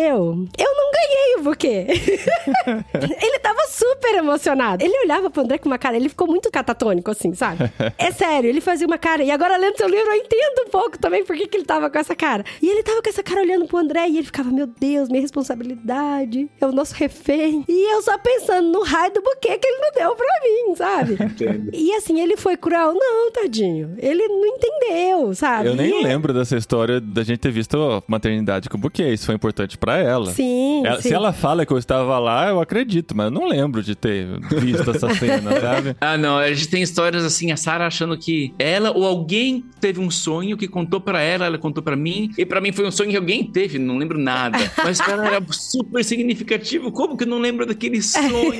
eu 0.57 0.75
não 0.75 0.91
ganhei 0.91 1.35
o 1.39 1.43
buquê. 1.43 1.87
ele 3.21 3.39
tava 3.39 3.61
super 3.67 4.15
emocionado. 4.15 4.83
Ele 4.83 4.97
olhava 5.03 5.29
pro 5.29 5.43
André 5.43 5.57
com 5.57 5.67
uma 5.67 5.77
cara, 5.77 5.95
ele 5.95 6.09
ficou 6.09 6.27
muito 6.27 6.49
catatônico, 6.51 7.11
assim, 7.11 7.33
sabe? 7.33 7.71
É 7.97 8.11
sério, 8.11 8.49
ele 8.49 8.59
fazia 8.59 8.87
uma 8.87 8.97
cara. 8.97 9.23
E 9.23 9.31
agora, 9.31 9.55
lendo 9.55 9.77
seu 9.77 9.87
livro, 9.87 10.07
eu 10.07 10.15
entendo 10.15 10.67
um 10.67 10.69
pouco 10.69 10.97
também 10.97 11.23
por 11.23 11.35
que, 11.35 11.47
que 11.47 11.57
ele 11.57 11.65
tava 11.65 11.89
com 11.89 11.97
essa 11.97 12.15
cara. 12.15 12.43
E 12.61 12.69
ele 12.69 12.83
tava 12.83 13.01
com 13.01 13.09
essa 13.09 13.23
cara 13.23 13.41
olhando 13.41 13.65
pro 13.67 13.77
André 13.77 14.07
e 14.07 14.17
ele 14.17 14.25
ficava, 14.25 14.49
meu 14.49 14.67
Deus, 14.67 15.09
minha 15.09 15.21
responsabilidade, 15.21 16.49
é 16.59 16.65
o 16.65 16.71
nosso 16.71 16.95
refém. 16.95 17.32
E 17.67 17.93
eu 17.93 18.01
só 18.01 18.17
pensando 18.17 18.69
no 18.71 18.83
raio 18.83 19.13
do 19.13 19.21
buquê 19.21 19.57
que 19.57 19.67
ele 19.67 19.77
não 19.79 19.91
deu 19.95 20.15
pra 20.15 20.27
mim, 20.43 20.75
sabe? 20.75 21.13
Entendo. 21.23 21.69
E 21.73 21.93
assim, 21.93 22.19
ele 22.21 22.37
foi 22.37 22.55
cruel? 22.57 22.93
Não, 22.93 23.31
tadinho. 23.31 23.95
Ele 23.97 24.27
não 24.27 24.45
entendeu, 24.45 25.33
sabe? 25.35 25.69
Eu 25.69 25.75
nem 25.75 26.01
E- 26.01 26.03
lembro 26.03 26.33
dessa 26.33 26.55
história 26.57 26.99
da 26.99 27.23
gente 27.23 27.39
ter 27.39 27.51
visto 27.51 27.77
a 27.77 28.03
maternidade 28.07 28.69
com 28.69 28.77
o 28.77 28.81
buquê. 28.81 29.09
Isso 29.13 29.25
foi 29.25 29.35
importante 29.35 29.77
pra 29.77 29.97
ela. 29.97 30.31
Sim, 30.31 30.85
Ela- 30.85 31.01
sim. 31.01 31.09
Se 31.09 31.13
ela 31.13 31.33
fala 31.33 31.65
que 31.65 31.73
eu 31.73 31.77
estava 31.77 32.17
lá, 32.19 32.49
eu 32.49 32.59
acredito, 32.59 33.15
mas 33.15 33.25
eu 33.25 33.31
não 33.31 33.47
lembro 33.47 33.81
de 33.83 33.95
ter 33.95 34.27
visto 34.59 34.89
essa 34.91 35.09
cena, 35.15 35.59
sabe? 35.59 35.95
Ah, 35.99 36.17
não, 36.17 36.37
a 36.37 36.51
gente 36.53 36.67
tem 36.69 36.81
histórias 36.81 37.23
assim, 37.23 37.51
a 37.51 37.57
Sarah 37.57 37.87
achando 37.87 38.17
que 38.17 38.53
ela 38.57 38.91
ou 38.91 39.05
alguém 39.05 39.63
teve 39.79 39.99
um 39.99 40.09
sonho 40.09 40.57
que 40.57 40.67
contou 40.67 40.99
pra 41.01 41.21
ela, 41.21 41.45
ela 41.45 41.57
contou 41.57 41.83
pra 41.83 41.95
mim, 41.95 42.31
e 42.37 42.45
pra 42.45 42.61
mim 42.61 42.71
foi 42.71 42.85
um 42.85 42.91
sonho 42.91 43.09
que 43.11 43.17
alguém 43.17 43.43
teve, 43.43 43.77
não 43.79 43.97
lembro 43.97 44.17
nada. 44.17 44.57
Mas 44.83 44.99
pra 45.01 45.13
ela 45.13 45.27
era 45.27 45.45
super 45.51 46.03
significativo, 46.03 46.91
como 46.91 47.17
que 47.17 47.22
não 47.25 47.39
lembro 47.39 47.65
daquele 47.65 48.01
sonho? 48.01 48.53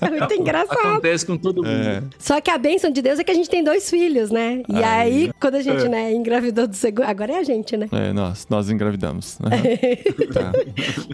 É 0.00 0.10
muito 0.10 0.34
engraçado. 0.34 0.78
Acontece 0.78 1.26
com 1.26 1.36
todo 1.36 1.62
mundo. 1.62 1.88
É. 1.88 2.02
Só 2.18 2.40
que 2.40 2.50
a 2.50 2.58
bênção 2.58 2.90
de 2.90 3.02
Deus 3.02 3.18
é 3.18 3.24
que 3.24 3.30
a 3.30 3.34
gente 3.34 3.48
tem 3.48 3.62
dois 3.62 3.88
filhos, 3.88 4.30
né? 4.30 4.62
E 4.68 4.82
aí, 4.82 5.30
quando 5.40 5.56
a 5.56 5.62
gente, 5.62 5.88
né, 5.88 6.12
engravidou 6.12 6.66
do 6.66 6.74
segundo. 6.76 7.04
Agora 7.04 7.32
é 7.32 7.38
a 7.38 7.42
gente, 7.42 7.76
né? 7.76 7.88
É, 7.92 8.12
nós, 8.12 8.46
nós 8.48 8.70
engravidamos. 8.70 9.38
Aham. 9.42 9.56
Tá. 10.36 10.52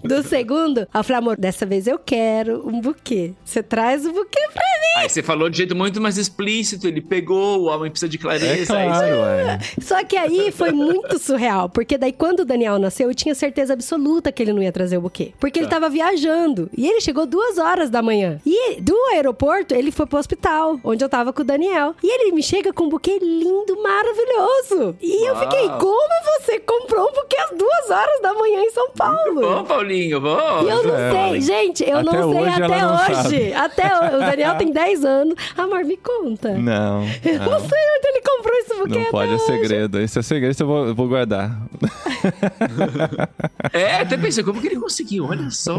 Do 0.03 0.23
segundo, 0.23 0.81
eu 0.93 1.05
falei, 1.05 1.19
amor, 1.19 1.37
dessa 1.37 1.67
vez 1.67 1.87
eu 1.87 1.99
quero 1.99 2.67
um 2.67 2.81
buquê. 2.81 3.33
Você 3.45 3.63
traz 3.63 4.07
o 4.07 4.13
buquê 4.13 4.41
pra 4.53 4.63
mim. 4.63 5.03
Aí 5.03 5.09
você 5.09 5.23
falou 5.23 5.49
de 5.49 5.59
jeito 5.59 5.77
muito 5.77 6.01
mais 6.01 6.17
explícito, 6.17 6.89
ele 6.89 7.01
pegou, 7.01 7.61
o 7.61 7.65
homem 7.67 7.91
precisa 7.91 8.09
de 8.09 8.19
clareza. 8.19 8.47
É 8.47 8.53
é 8.53 8.63
isso 8.63 8.73
claro, 8.73 9.05
aí. 9.05 9.47
é. 9.47 9.59
Só 9.81 10.03
que 10.05 10.17
aí 10.17 10.51
foi 10.51 10.73
muito 10.73 11.19
surreal, 11.19 11.69
porque 11.69 11.97
daí 11.99 12.13
quando 12.13 12.41
o 12.41 12.45
Daniel 12.45 12.79
nasceu, 12.79 13.09
eu 13.09 13.15
tinha 13.15 13.35
certeza 13.35 13.73
absoluta 13.73 14.33
que 14.33 14.43
ele 14.43 14.53
não 14.53 14.63
ia 14.63 14.73
trazer 14.73 14.97
o 14.99 15.03
buquê. 15.03 15.33
Porque 15.39 15.59
ele 15.59 15.69
tava 15.69 15.89
viajando. 15.89 16.42
E 16.77 16.89
ele 16.89 17.01
chegou 17.01 17.25
duas 17.27 17.57
horas 17.59 17.89
da 17.91 18.03
manhã. 18.03 18.39
E 18.45 18.81
do 18.81 18.97
aeroporto, 19.13 19.75
ele 19.75 19.91
foi 19.93 20.07
pro 20.07 20.19
hospital, 20.19 20.79
onde 20.83 21.05
eu 21.05 21.09
tava 21.09 21.33
com 21.33 21.43
o 21.43 21.45
Daniel. 21.45 21.95
E 22.03 22.07
ele 22.13 22.33
me 22.33 22.43
chega 22.43 22.73
com 22.73 22.85
um 22.85 22.89
buquê 22.89 23.19
lindo, 23.19 23.81
maravilhoso. 23.83 24.97
E 25.01 25.27
eu 25.29 25.35
Uau. 25.35 25.43
fiquei, 25.43 25.69
como 25.69 26.09
você 26.41 26.59
comprou 26.61 27.09
um 27.09 27.13
buquê 27.13 27.37
às 27.39 27.51
duas 27.57 27.91
horas 27.91 28.21
da 28.23 28.33
manhã 28.35 28.61
em 28.63 28.71
São 28.71 28.91
Paulo? 28.91 29.41
Bom, 29.41 29.65
Paulinho, 29.65 30.21
bom. 30.21 30.63
E 30.65 30.69
eu 30.69 30.83
não 30.83 30.95
É, 30.97 31.11
sei, 31.31 31.41
gente, 31.41 31.85
eu 31.89 31.99
Até 31.99 32.17
não 32.17 32.33
sei 32.33 32.41
hoje 32.43 32.63
até 32.63 32.87
hoje. 32.87 33.53
Até 33.53 33.99
hoje. 33.99 34.17
O 34.17 34.19
Daniel 34.19 34.57
tem 34.57 34.73
10 34.73 35.05
anos. 35.05 35.35
Amor, 35.57 35.85
me 35.85 35.97
conta. 35.97 36.51
Não. 36.53 37.03
Eu 37.25 37.39
não 37.39 37.51
não. 37.53 37.61
sei 37.61 37.79
onde 37.97 38.09
ele 38.09 38.21
comprou 38.23 38.55
esse 38.59 38.75
buquê 38.75 38.95
Não 38.95 39.01
até 39.03 39.11
pode, 39.11 39.31
é 39.31 39.35
hoje. 39.35 39.45
segredo. 39.47 40.01
Esse 40.01 40.19
é 40.19 40.23
segredo, 40.23 40.51
esse 40.51 40.63
eu 40.63 40.67
vou, 40.67 40.87
eu 40.89 40.95
vou 40.95 41.09
guardar. 41.09 41.51
É, 43.73 43.97
até 43.97 44.17
pensei, 44.17 44.43
como 44.45 44.61
que 44.61 44.67
ele 44.67 44.77
conseguiu? 44.77 45.27
Olha 45.27 45.51
só. 45.51 45.75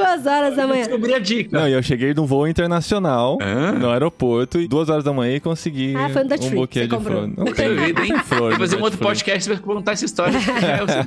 Duas 0.00 0.26
horas 0.26 0.56
da 0.56 0.66
manhã. 0.66 0.84
Descobri 0.84 1.14
a 1.14 1.18
dica. 1.18 1.58
Não, 1.58 1.68
e 1.68 1.72
eu 1.72 1.82
cheguei 1.82 2.14
num 2.14 2.26
voo 2.26 2.46
internacional 2.48 3.38
Hã? 3.40 3.72
no 3.72 3.90
aeroporto 3.90 4.60
e 4.60 4.66
duas 4.68 4.88
horas 4.88 5.04
da 5.04 5.12
manhã 5.12 5.36
e 5.36 5.40
consegui 5.40 5.94
Ah, 5.96 6.08
foi 6.08 6.24
um 6.24 6.28
Tree, 6.28 6.50
buquê 6.50 6.80
você 6.80 6.86
de 6.86 6.96
comprou. 6.96 7.16
flor. 7.24 7.32
Não 7.36 7.52
tem 7.52 7.76
vida, 7.76 8.04
hein? 8.04 8.18
flor. 8.24 8.52
No 8.52 8.58
fazer 8.58 8.76
um 8.76 8.82
outro 8.82 8.98
podcast 8.98 9.48
pra 9.50 9.58
contar 9.58 9.92
essa 9.92 10.04
história. 10.04 10.38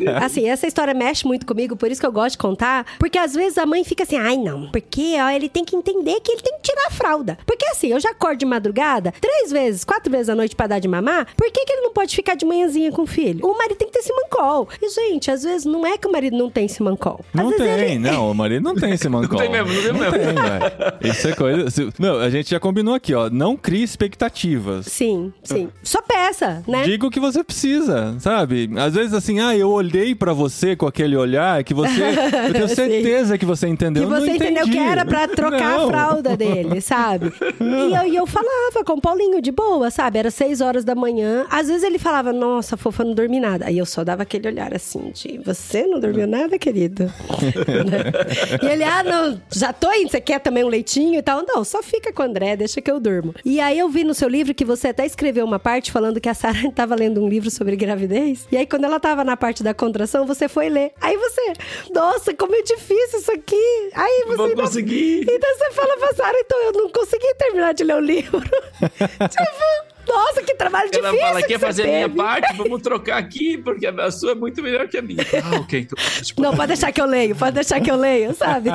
É. 0.04 0.24
Assim, 0.24 0.48
essa 0.50 0.66
história 0.68 0.94
mexe 0.94 1.26
muito 1.26 1.46
comigo, 1.46 1.76
por 1.76 1.90
isso 1.92 2.00
que 2.02 2.08
eu 2.08 2.12
gosto 2.12 2.32
de 2.34 2.38
contar. 2.38 2.86
Porque 3.00 3.18
às 3.18 3.34
vezes 3.34 3.58
a 3.58 3.66
mãe 3.66 3.84
fica 3.84 4.04
assim, 4.04 4.16
ai 4.18 4.38
não, 4.38 4.70
porque 4.72 5.16
ó, 5.20 5.30
ele 5.30 5.48
tem 5.50 5.64
que 5.66 5.76
entender 5.76 6.20
que 6.22 6.32
ele 6.32 6.42
tem 6.42 6.54
que 6.58 6.62
tirar 6.72 6.88
a 6.88 6.92
fralda. 6.92 7.38
Porque 7.46 7.66
assim, 7.68 7.88
eu 7.92 8.00
já 8.00 8.10
acordo 8.12 8.40
de 8.40 8.46
madrugada, 8.46 9.14
três 9.22 9.52
vezes, 9.52 9.84
quatro 9.84 10.12
vezes 10.12 10.30
à 10.30 10.36
noite 10.36 10.56
pra 10.56 10.68
dar 10.68 10.80
de 10.80 10.88
mamar, 10.88 11.28
por 11.36 11.50
que, 11.52 11.66
que 11.66 11.74
ele 11.74 11.82
não 11.82 11.94
pode 11.94 12.16
ficar 12.16 12.36
de 12.36 12.46
manhãzinha 12.46 12.92
com 12.92 13.04
o 13.04 13.08
filho? 13.08 13.46
O 13.46 13.58
marido 13.58 13.76
tem 13.78 13.88
que 13.88 13.94
ter 13.94 14.02
simancol. 14.04 14.68
E, 14.82 14.90
gente, 14.90 15.30
às 15.32 15.44
vezes 15.44 15.66
não 15.66 15.86
é 15.86 15.98
que 15.98 16.08
o 16.08 16.12
marido 16.12 16.38
não 16.38 16.50
tem 16.50 16.68
simancol. 16.68 17.20
Às 17.34 17.44
Não 17.44 17.52
tem, 17.52 17.68
ele- 17.68 18.00
não, 18.00 18.32
o 18.32 18.36
marido 18.36 18.64
não 18.64 18.76
tem 18.76 18.83
esse 18.91 19.08
mancol. 19.10 19.39
tem 19.39 19.50
mesmo, 19.52 19.67
não 19.74 19.82
tem 19.82 19.93
mesmo. 19.93 20.12
tem, 20.12 20.34
velho. 20.34 21.13
Isso 21.13 21.28
é 21.28 21.32
coisa... 21.34 21.69
se- 21.69 21.89
Não, 22.00 22.19
a 22.19 22.30
gente 22.30 22.50
já 22.50 22.60
combinou 22.60 22.93
aqui, 22.93 23.13
ó, 23.13 23.30
não 23.30 23.56
crie 23.58 23.84
expectativas. 23.84 24.86
Sim, 24.88 25.32
sim. 25.43 25.69
Só 25.84 26.02
peça, 26.02 26.63
né? 26.67 26.84
Diga 26.84 27.06
o 27.08 27.12
que 27.12 27.19
você 27.19 27.43
precisa, 27.43 28.15
sabe? 28.19 28.69
Às 28.78 28.93
vezes 28.93 29.13
assim, 29.13 29.39
ah, 29.39 29.56
eu 29.56 29.69
olhei 29.69 30.13
pra 30.15 30.34
você 30.34 30.76
com 30.76 30.86
aquele 30.88 31.15
olhar 31.15 31.63
que 31.63 31.74
você... 31.74 32.02
Eu 32.48 32.54
tenho 32.54 32.67
certeza 32.69 33.38
que 33.38 33.46
você 33.46 33.67
entendeu. 33.67 34.08
Que 34.08 34.13
Eu 34.13 34.19
você 34.19 34.28
não 34.28 34.36
entendeu 34.36 34.63
que 34.63 34.69
entendi. 34.72 34.88
era 34.91 35.06
pra 35.06 35.28
trocar 35.28 35.78
Não. 35.78 35.86
a 35.86 35.88
fralda 35.88 36.38
dele, 36.38 36.82
sabe? 36.82 37.32
E 37.60 37.93
eu, 37.96 38.08
e 38.13 38.15
eu 38.15 38.26
falava 38.28 38.84
com 38.86 38.93
o 38.93 39.02
Paulinho 39.02 39.41
de 39.41 39.52
boa, 39.52 39.89
sabe? 39.91 40.19
Era 40.19 40.32
seis 40.32 40.62
horas 40.62 40.84
da 40.84 40.96
manhã. 40.96 41.46
Às 41.50 41.67
vezes 41.67 41.84
ele 41.84 42.00
falava, 42.00 42.32
nossa, 42.34 42.76
fofa, 42.78 43.04
não 43.04 43.13
dormi 43.13 43.39
nada. 43.39 43.65
Aí 43.65 43.78
eu 43.78 43.86
só 43.86 44.04
dava 44.04 44.24
aquele 44.24 44.48
olhar 44.48 44.74
assim 44.74 45.12
de, 45.13 45.39
você 45.46 45.86
não 45.86 46.00
dormiu 46.00 46.28
nada, 46.28 46.58
querido? 46.58 47.12
Né? 47.84 48.12
e 48.62 48.65
ele, 48.74 48.84
ah, 48.84 49.04
não, 49.04 49.42
já 49.52 49.72
tô 49.74 49.92
indo, 49.94 50.10
você 50.10 50.20
quer 50.22 50.40
também 50.40 50.64
um 50.64 50.68
leitinho 50.68 51.20
e 51.20 51.22
tal? 51.22 51.44
Não, 51.48 51.64
só 51.64 51.82
fica 51.84 52.12
com 52.12 52.22
o 52.22 52.26
André, 52.26 52.56
deixa 52.56 52.82
que 52.82 52.90
eu 52.92 53.00
durmo. 53.00 53.34
E 53.46 53.60
aí 53.60 53.78
eu 53.80 53.90
vi 53.90 54.04
no 54.04 54.14
seu 54.14 54.28
livro 54.28 54.54
que 54.54 54.66
você 54.66 54.90
até 54.90 55.06
escreveu 55.06 55.46
uma 55.46 55.60
parte 55.60 55.92
falando 55.92 56.20
que 56.20 56.30
a 56.30 56.34
Sarah 56.34 56.70
tava 56.76 56.96
lendo 56.96 57.24
um 57.24 57.28
livro 57.30 57.50
sobre 57.52 57.76
gravidez. 57.76 58.48
E 58.52 58.58
aí 58.58 58.66
quando 58.66 58.86
ela 58.86 59.00
tava 59.00 59.24
na 59.24 59.38
parte 59.38 59.64
da 59.64 59.74
contração, 59.74 60.26
você 60.26 60.48
foi 60.48 60.70
ler. 60.70 60.92
Aí 61.02 61.16
você, 61.18 61.54
nossa, 61.94 62.34
como 62.34 62.56
é 62.56 62.62
difícil 62.62 63.20
isso 63.20 63.32
aqui. 63.32 63.90
Aí 63.94 64.24
você 64.28 64.36
Vou 64.38 64.46
ainda- 64.48 64.62
conseguir. 64.64 65.22
então 65.30 65.58
você 65.58 65.72
fala 65.72 65.98
pra 65.98 66.14
Sarah, 66.14 66.40
então 66.40 66.62
eu 66.64 66.72
não 66.74 66.90
consegui 66.90 67.34
terminar 67.36 67.74
de 67.74 67.84
ler 67.84 67.96
o 67.96 68.00
livro. 68.00 68.42
tipo, 68.82 69.93
nossa, 70.08 70.44
que 70.44 70.56
trabalho 70.56 70.89
Ela 70.94 71.10
difícil. 71.10 71.28
fala, 71.28 71.42
que 71.42 71.48
quer 71.48 71.60
fazer 71.60 71.84
a 71.84 71.86
minha 71.86 72.10
teve." 72.10 72.16
parte? 72.16 72.58
Vamos 72.58 72.82
trocar 72.82 73.18
aqui, 73.18 73.58
porque 73.58 73.86
a 73.88 74.12
sua 74.12 74.32
é 74.32 74.36
muito 74.36 74.62
melhor 74.62 74.88
que 74.88 74.98
a 74.98 75.02
minha. 75.02 75.24
Ah, 75.44 75.58
ok. 75.60 75.80
Então, 75.80 75.98
tipo, 76.22 76.42
Não, 76.44 76.56
pode 76.56 76.68
deixar 76.68 76.92
que 76.92 77.02
eu 77.02 77.06
leio, 77.06 77.36
pode 77.36 77.54
deixar 77.54 77.80
que 77.82 77.89
eu 77.89 77.96
leio, 77.96 78.34
sabe? 78.34 78.70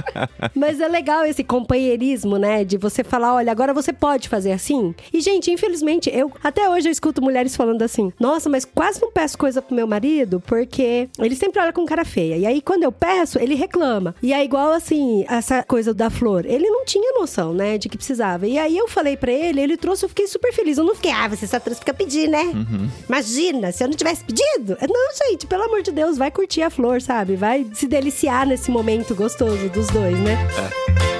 Mas 0.54 0.80
é 0.80 0.88
legal 0.88 1.24
esse 1.24 1.42
companheirismo, 1.44 2.36
né? 2.36 2.64
De 2.64 2.76
você 2.76 3.02
falar, 3.04 3.34
olha, 3.34 3.50
agora 3.50 3.72
você 3.72 3.92
pode 3.92 4.28
fazer 4.28 4.52
assim. 4.52 4.94
E, 5.12 5.20
gente, 5.20 5.50
infelizmente, 5.50 6.10
eu 6.12 6.32
até 6.42 6.68
hoje 6.68 6.88
eu 6.88 6.92
escuto 6.92 7.22
mulheres 7.22 7.56
falando 7.56 7.82
assim: 7.82 8.12
nossa, 8.18 8.48
mas 8.48 8.64
quase 8.64 9.00
não 9.00 9.10
peço 9.10 9.36
coisa 9.38 9.60
pro 9.62 9.74
meu 9.74 9.86
marido, 9.86 10.40
porque 10.46 11.08
ele 11.18 11.36
sempre 11.36 11.60
olha 11.60 11.72
com 11.72 11.84
cara 11.84 12.04
feia. 12.04 12.36
E 12.36 12.46
aí, 12.46 12.60
quando 12.60 12.82
eu 12.82 12.92
peço, 12.92 13.38
ele 13.38 13.54
reclama. 13.54 14.14
E 14.22 14.32
é 14.32 14.44
igual 14.44 14.72
assim, 14.72 15.24
essa 15.28 15.62
coisa 15.62 15.92
da 15.94 16.10
flor. 16.10 16.44
Ele 16.46 16.68
não 16.68 16.84
tinha 16.84 17.12
noção, 17.18 17.52
né, 17.52 17.78
de 17.78 17.88
que 17.88 17.96
precisava. 17.96 18.46
E 18.46 18.58
aí 18.58 18.76
eu 18.76 18.88
falei 18.88 19.16
pra 19.16 19.32
ele, 19.32 19.60
ele 19.60 19.76
trouxe, 19.76 20.04
eu 20.04 20.08
fiquei 20.08 20.26
super 20.26 20.52
feliz. 20.52 20.71
Feliz. 20.72 20.78
Eu 20.78 20.84
não 20.84 20.94
fiquei, 20.94 21.10
ah, 21.10 21.28
você 21.28 21.46
só 21.46 21.60
trouxe 21.60 21.80
porque 21.80 21.90
eu 21.90 21.94
pedi, 21.94 22.26
né? 22.26 22.44
Uhum. 22.44 22.88
Imagina, 23.08 23.72
se 23.72 23.84
eu 23.84 23.88
não 23.88 23.96
tivesse 23.96 24.24
pedido. 24.24 24.76
Não, 24.88 25.28
gente, 25.28 25.46
pelo 25.46 25.64
amor 25.64 25.82
de 25.82 25.92
Deus, 25.92 26.16
vai 26.18 26.30
curtir 26.30 26.62
a 26.62 26.70
flor, 26.70 27.00
sabe? 27.00 27.36
Vai 27.36 27.66
se 27.72 27.86
deliciar 27.86 28.46
nesse 28.46 28.70
momento 28.70 29.14
gostoso 29.14 29.68
dos 29.68 29.86
dois, 29.88 30.18
né? 30.18 30.36
É. 31.08 31.11